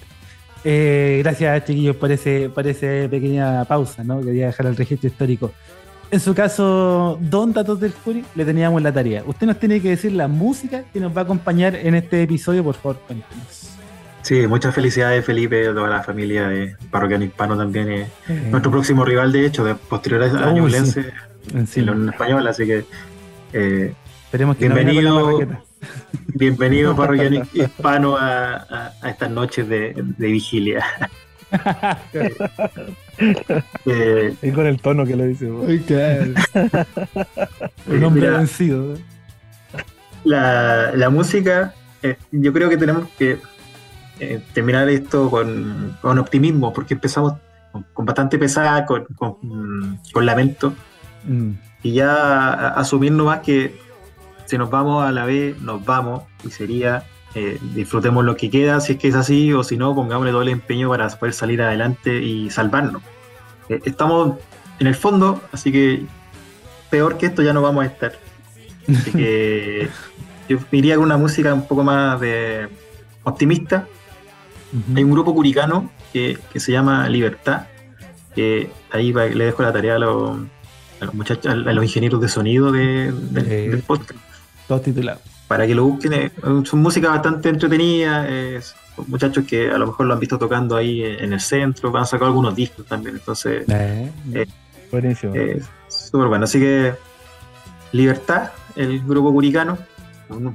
Eh, 0.63 1.19
gracias, 1.23 1.65
chiquillos, 1.65 1.95
por 1.95 2.11
ese, 2.11 2.49
por 2.49 2.65
esa 2.67 3.09
pequeña 3.09 3.63
pausa, 3.65 4.03
¿no? 4.03 4.21
Quería 4.21 4.47
dejar 4.47 4.65
el 4.65 4.75
registro 4.75 5.07
histórico. 5.07 5.51
En 6.09 6.19
su 6.19 6.33
caso, 6.33 7.17
Don 7.21 7.51
Datos 7.53 7.79
del 7.79 7.91
Fury, 7.91 8.23
le 8.35 8.45
teníamos 8.45 8.81
la 8.81 8.91
tarea. 8.93 9.23
Usted 9.25 9.45
nos 9.45 9.59
tiene 9.59 9.81
que 9.81 9.89
decir 9.89 10.13
la 10.13 10.27
música 10.27 10.83
que 10.91 10.99
nos 10.99 11.15
va 11.15 11.21
a 11.21 11.23
acompañar 11.25 11.75
en 11.75 11.95
este 11.95 12.23
episodio, 12.23 12.63
por 12.63 12.75
favor, 12.75 12.97
cuéntenos. 13.05 13.71
Sí, 14.23 14.45
muchas 14.47 14.73
felicidades 14.75 15.23
Felipe, 15.23 15.63
toda 15.67 15.89
la 15.89 16.03
familia 16.03 16.47
de 16.49 16.75
Parroquiano 16.91 17.23
Hispano 17.23 17.57
también. 17.57 17.89
eh, 17.91 18.07
Nuestro 18.49 18.71
próximo 18.71 19.05
rival, 19.05 19.31
de 19.31 19.45
hecho, 19.45 19.63
de 19.63 19.75
posterior 19.75 20.23
a 20.23 20.51
Ñublense, 20.51 21.11
Sí. 21.67 21.79
en 21.81 21.89
en 21.89 22.09
español, 22.09 22.45
así 22.47 22.65
que 22.65 22.83
eh, 23.53 23.93
Esperemos 24.27 24.57
que 24.57 24.69
no 24.69 24.75
la 24.75 24.81
Bienvenido. 24.83 25.39
bienvenido 26.33 26.95
Parroquiano 26.95 27.43
Hispano 27.53 28.17
a, 28.17 28.55
a- 28.55 28.93
a 29.01 29.09
estas 29.09 29.29
noches 29.31 29.67
de, 29.67 29.93
de 30.17 30.27
vigilia. 30.27 30.83
Eh, 33.87 34.35
Y 34.43 34.51
con 34.51 34.67
el 34.67 34.79
tono 34.79 35.03
que 35.05 35.15
lo 35.15 35.23
dice. 35.23 35.49
claro. 35.87 36.25
Un 37.87 38.03
Eh, 38.03 38.05
hombre 38.05 38.21
mira. 38.27 38.37
vencido. 38.37 38.95
la, 40.23 40.91
la 40.93 41.09
música, 41.09 41.73
eh, 42.03 42.15
yo 42.31 42.53
creo 42.53 42.69
que 42.69 42.77
tenemos 42.77 43.07
que 43.17 43.39
eh, 44.19 44.39
terminar 44.53 44.87
esto 44.89 45.31
con, 45.31 45.97
con 46.01 46.19
optimismo, 46.19 46.71
porque 46.73 46.93
empezamos 46.93 47.33
con, 47.71 47.85
con 47.93 48.05
bastante 48.05 48.37
pesada, 48.37 48.85
con, 48.85 49.05
con, 49.15 49.99
con 50.13 50.25
lamento, 50.25 50.73
Mm. 51.25 51.51
y 51.81 51.93
ya 51.93 52.69
asumir 52.69 53.11
nomás 53.13 53.39
que 53.39 53.75
si 54.47 54.57
nos 54.57 54.69
vamos 54.71 55.03
a 55.05 55.11
la 55.11 55.25
B, 55.25 55.55
nos 55.61 55.85
vamos, 55.85 56.23
y 56.43 56.49
sería 56.49 57.03
eh, 57.35 57.59
disfrutemos 57.75 58.25
lo 58.25 58.35
que 58.35 58.49
queda, 58.49 58.79
si 58.79 58.93
es 58.93 58.99
que 58.99 59.09
es 59.09 59.15
así, 59.15 59.53
o 59.53 59.63
si 59.63 59.77
no, 59.77 59.93
pongámosle 59.93 60.31
todo 60.31 60.41
el 60.41 60.49
empeño 60.49 60.89
para 60.89 61.07
poder 61.09 61.33
salir 61.33 61.61
adelante 61.61 62.19
y 62.23 62.49
salvarnos. 62.49 63.03
Eh, 63.69 63.79
estamos 63.85 64.37
en 64.79 64.87
el 64.87 64.95
fondo, 64.95 65.41
así 65.51 65.71
que 65.71 66.03
peor 66.89 67.17
que 67.17 67.27
esto 67.27 67.43
ya 67.43 67.53
no 67.53 67.61
vamos 67.61 67.83
a 67.83 67.87
estar. 67.87 68.13
Así 68.89 69.11
que 69.11 69.89
yo 70.49 70.57
iría 70.71 70.95
con 70.95 71.03
una 71.05 71.17
música 71.17 71.53
un 71.53 71.67
poco 71.67 71.83
más 71.83 72.19
de 72.21 72.69
optimista. 73.23 73.85
Ujú. 74.73 74.97
Hay 74.97 75.03
un 75.03 75.11
grupo 75.11 75.33
curicano 75.35 75.91
que, 76.13 76.37
que 76.51 76.59
se 76.59 76.71
llama 76.71 77.07
Libertad, 77.09 77.67
que 78.33 78.71
ahí 78.91 79.11
le 79.13 79.45
dejo 79.45 79.61
la 79.63 79.73
tarea 79.73 79.95
a 79.95 79.99
los, 79.99 80.37
a 81.01 81.05
los 81.05 81.13
muchachos, 81.13 81.45
a 81.51 81.55
los 81.55 81.83
ingenieros 81.83 82.21
de 82.21 82.29
sonido 82.29 82.71
de- 82.71 83.11
de- 83.11 83.65
Eh. 83.65 83.69
del 83.69 83.81
podcast, 83.83 84.19
Todos 84.67 84.81
titulados. 84.83 85.21
para 85.47 85.65
que 85.65 85.73
lo 85.75 85.85
busquen. 85.85 86.13
Eh, 86.13 86.31
Son 86.65 86.79
música 86.81 87.09
bastante 87.09 87.49
entretenida, 87.49 88.27
es- 88.27 88.75
son 88.95 89.05
muchachos 89.09 89.45
que 89.47 89.69
a 89.71 89.77
lo 89.77 89.87
mejor 89.87 90.05
lo 90.07 90.13
han 90.13 90.19
visto 90.19 90.37
tocando 90.37 90.75
ahí 90.75 91.03
en 91.03 91.31
el 91.33 91.39
centro, 91.39 91.91
van 91.91 92.03
a 92.03 92.05
sacar 92.05 92.27
algunos 92.27 92.53
discos 92.55 92.85
también, 92.85 93.15
entonces 93.15 93.63
Eh, 93.69 94.11
Buenísimo. 94.91 95.33
eh, 95.35 95.61
súper 95.87 96.27
bueno. 96.27 96.43
Así 96.45 96.59
que 96.59 96.93
Libertad, 97.93 98.51
el 98.75 98.99
grupo 99.05 99.31
curicano, 99.31 99.77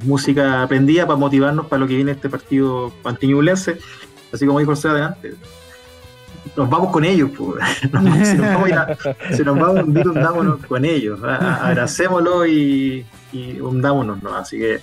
música 0.05 0.63
aprendida 0.63 1.07
para 1.07 1.19
motivarnos 1.19 1.67
para 1.67 1.81
lo 1.81 1.87
que 1.89 1.97
viene 1.97 2.13
este 2.13 2.29
partido 2.29 2.93
antiñublense. 3.05 3.79
Así 4.33 4.47
como 4.47 4.59
dijo 4.59 4.73
José 4.73 4.89
adelante. 4.89 5.35
Nos 6.57 6.69
vamos 6.69 6.91
con 6.93 7.05
ellos, 7.05 7.31
pues. 7.37 7.63
Nos 7.93 8.29
si, 8.29 8.35
nos 8.37 8.47
vamos 8.47 8.67
a 8.67 8.69
ir 8.69 8.75
a- 8.75 8.97
si 9.37 9.43
nos 9.43 9.59
vamos 9.59 9.79
a 9.79 9.85
hundir, 9.85 10.07
hundámonos 10.09 10.67
con 10.67 10.85
ellos. 10.85 11.19
Abracémoslo 11.23 12.47
y, 12.47 13.07
y 13.33 13.61
hundámonos, 13.61 14.23
¿no? 14.23 14.35
Así 14.37 14.59
que 14.59 14.81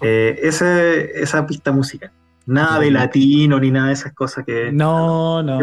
eh, 0.00 0.38
ese- 0.42 1.20
esa 1.20 1.46
pista 1.46 1.72
música. 1.72 2.10
Nada 2.48 2.78
de 2.78 2.92
latino 2.92 3.58
ni 3.58 3.72
nada 3.72 3.88
de 3.88 3.94
esas 3.94 4.12
cosas 4.12 4.44
que. 4.44 4.70
no, 4.70 5.42
no. 5.42 5.58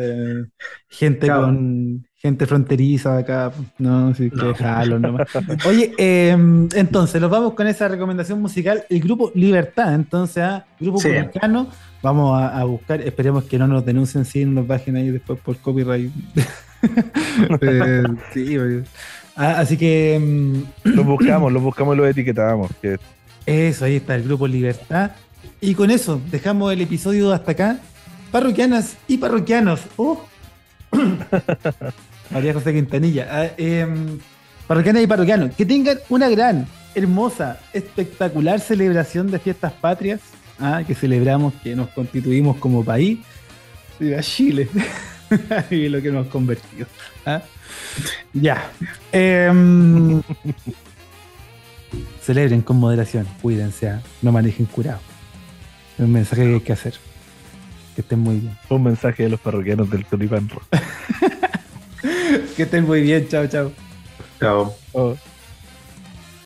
Eh, 0.00 0.44
gente 0.88 1.26
Claro. 1.26 1.42
con 1.42 2.04
gente 2.16 2.46
fronteriza 2.46 3.18
acá. 3.18 3.52
No, 3.78 4.12
sí, 4.14 4.30
que 4.30 4.36
No. 4.36 4.54
jalo 4.54 4.98
nomás. 4.98 5.28
Oye, 5.66 5.92
eh, 5.96 6.30
entonces, 6.74 7.20
nos 7.20 7.30
vamos 7.30 7.54
con 7.54 7.68
esa 7.68 7.86
recomendación 7.86 8.40
musical. 8.42 8.82
El 8.90 8.98
grupo 9.00 9.30
Libertad, 9.36 9.94
entonces, 9.94 10.42
¿ah? 10.42 10.64
grupo 10.80 10.98
Sí. 10.98 11.10
Vamos 12.02 12.40
a, 12.40 12.58
a 12.58 12.64
buscar, 12.64 13.00
esperemos 13.02 13.44
que 13.44 13.56
no 13.58 13.68
nos 13.68 13.84
denuncien 13.84 14.24
si 14.24 14.44
nos 14.44 14.66
bajen 14.66 14.96
ahí 14.96 15.10
después 15.10 15.38
por 15.38 15.56
copyright. 15.58 16.10
Eh, 17.60 18.02
sí, 18.32 18.58
oye. 18.58 18.82
Ah, 19.36 19.56
así 19.58 19.76
que 19.76 20.18
mm, 20.20 20.90
Los 20.94 21.06
buscamos, 21.06 21.52
los 21.52 21.62
buscamos 21.62 21.94
y 21.94 21.98
los 21.98 22.08
etiquetamos. 22.08 22.70
Que 22.80 22.98
Eso, 23.46 23.84
ahí 23.84 23.96
está 23.96 24.14
el 24.14 24.22
grupo 24.22 24.46
Libertad. 24.46 25.12
Y 25.60 25.74
con 25.74 25.90
eso, 25.90 26.20
dejamos 26.30 26.72
el 26.72 26.80
episodio 26.80 27.32
hasta 27.32 27.52
acá. 27.52 27.78
Parroquianas 28.30 28.96
y 29.08 29.18
parroquianos. 29.18 29.80
¡Oh! 29.96 30.24
María 32.30 32.54
José 32.54 32.72
Quintanilla. 32.72 33.28
Ah, 33.30 33.50
em, 33.56 34.18
parroquianas 34.66 35.02
y 35.02 35.06
parroquianos, 35.06 35.54
que 35.54 35.66
tengan 35.66 35.98
una 36.08 36.28
gran, 36.28 36.66
hermosa, 36.94 37.58
espectacular 37.72 38.60
celebración 38.60 39.30
de 39.30 39.38
fiestas 39.38 39.72
patrias. 39.72 40.20
ah, 40.60 40.82
que 40.86 40.94
celebramos 40.94 41.52
que 41.62 41.74
nos 41.74 41.88
constituimos 41.90 42.56
como 42.58 42.84
país. 42.84 43.18
Viva 43.98 44.20
Chile. 44.20 44.68
y 45.70 45.88
lo 45.88 46.00
que 46.00 46.10
nos 46.10 46.26
ha 46.26 46.30
convertido. 46.30 46.86
ah. 47.26 47.42
Ya. 48.32 48.70
Em, 49.12 50.22
celebren 52.22 52.62
con 52.62 52.78
moderación, 52.78 53.26
cuídense, 53.42 53.88
ah, 53.88 54.02
no 54.22 54.32
manejen 54.32 54.66
curado. 54.66 55.00
Es 55.98 56.04
un 56.04 56.12
mensaje 56.12 56.42
que 56.42 56.54
hay 56.54 56.60
que 56.60 56.72
hacer. 56.72 56.94
Que 57.94 58.00
estén 58.00 58.18
muy 58.18 58.40
bien. 58.40 58.58
un 58.68 58.82
mensaje 58.82 59.22
de 59.24 59.28
los 59.28 59.40
parroquianos 59.40 59.88
del 59.90 60.04
Tulipán 60.04 60.48
Rojo. 60.48 60.66
Que 62.56 62.64
estén 62.64 62.84
muy 62.84 63.00
bien, 63.00 63.26
chao, 63.28 63.46
chao. 63.46 63.72
Chao. 64.38 64.76
Oh. 64.92 65.16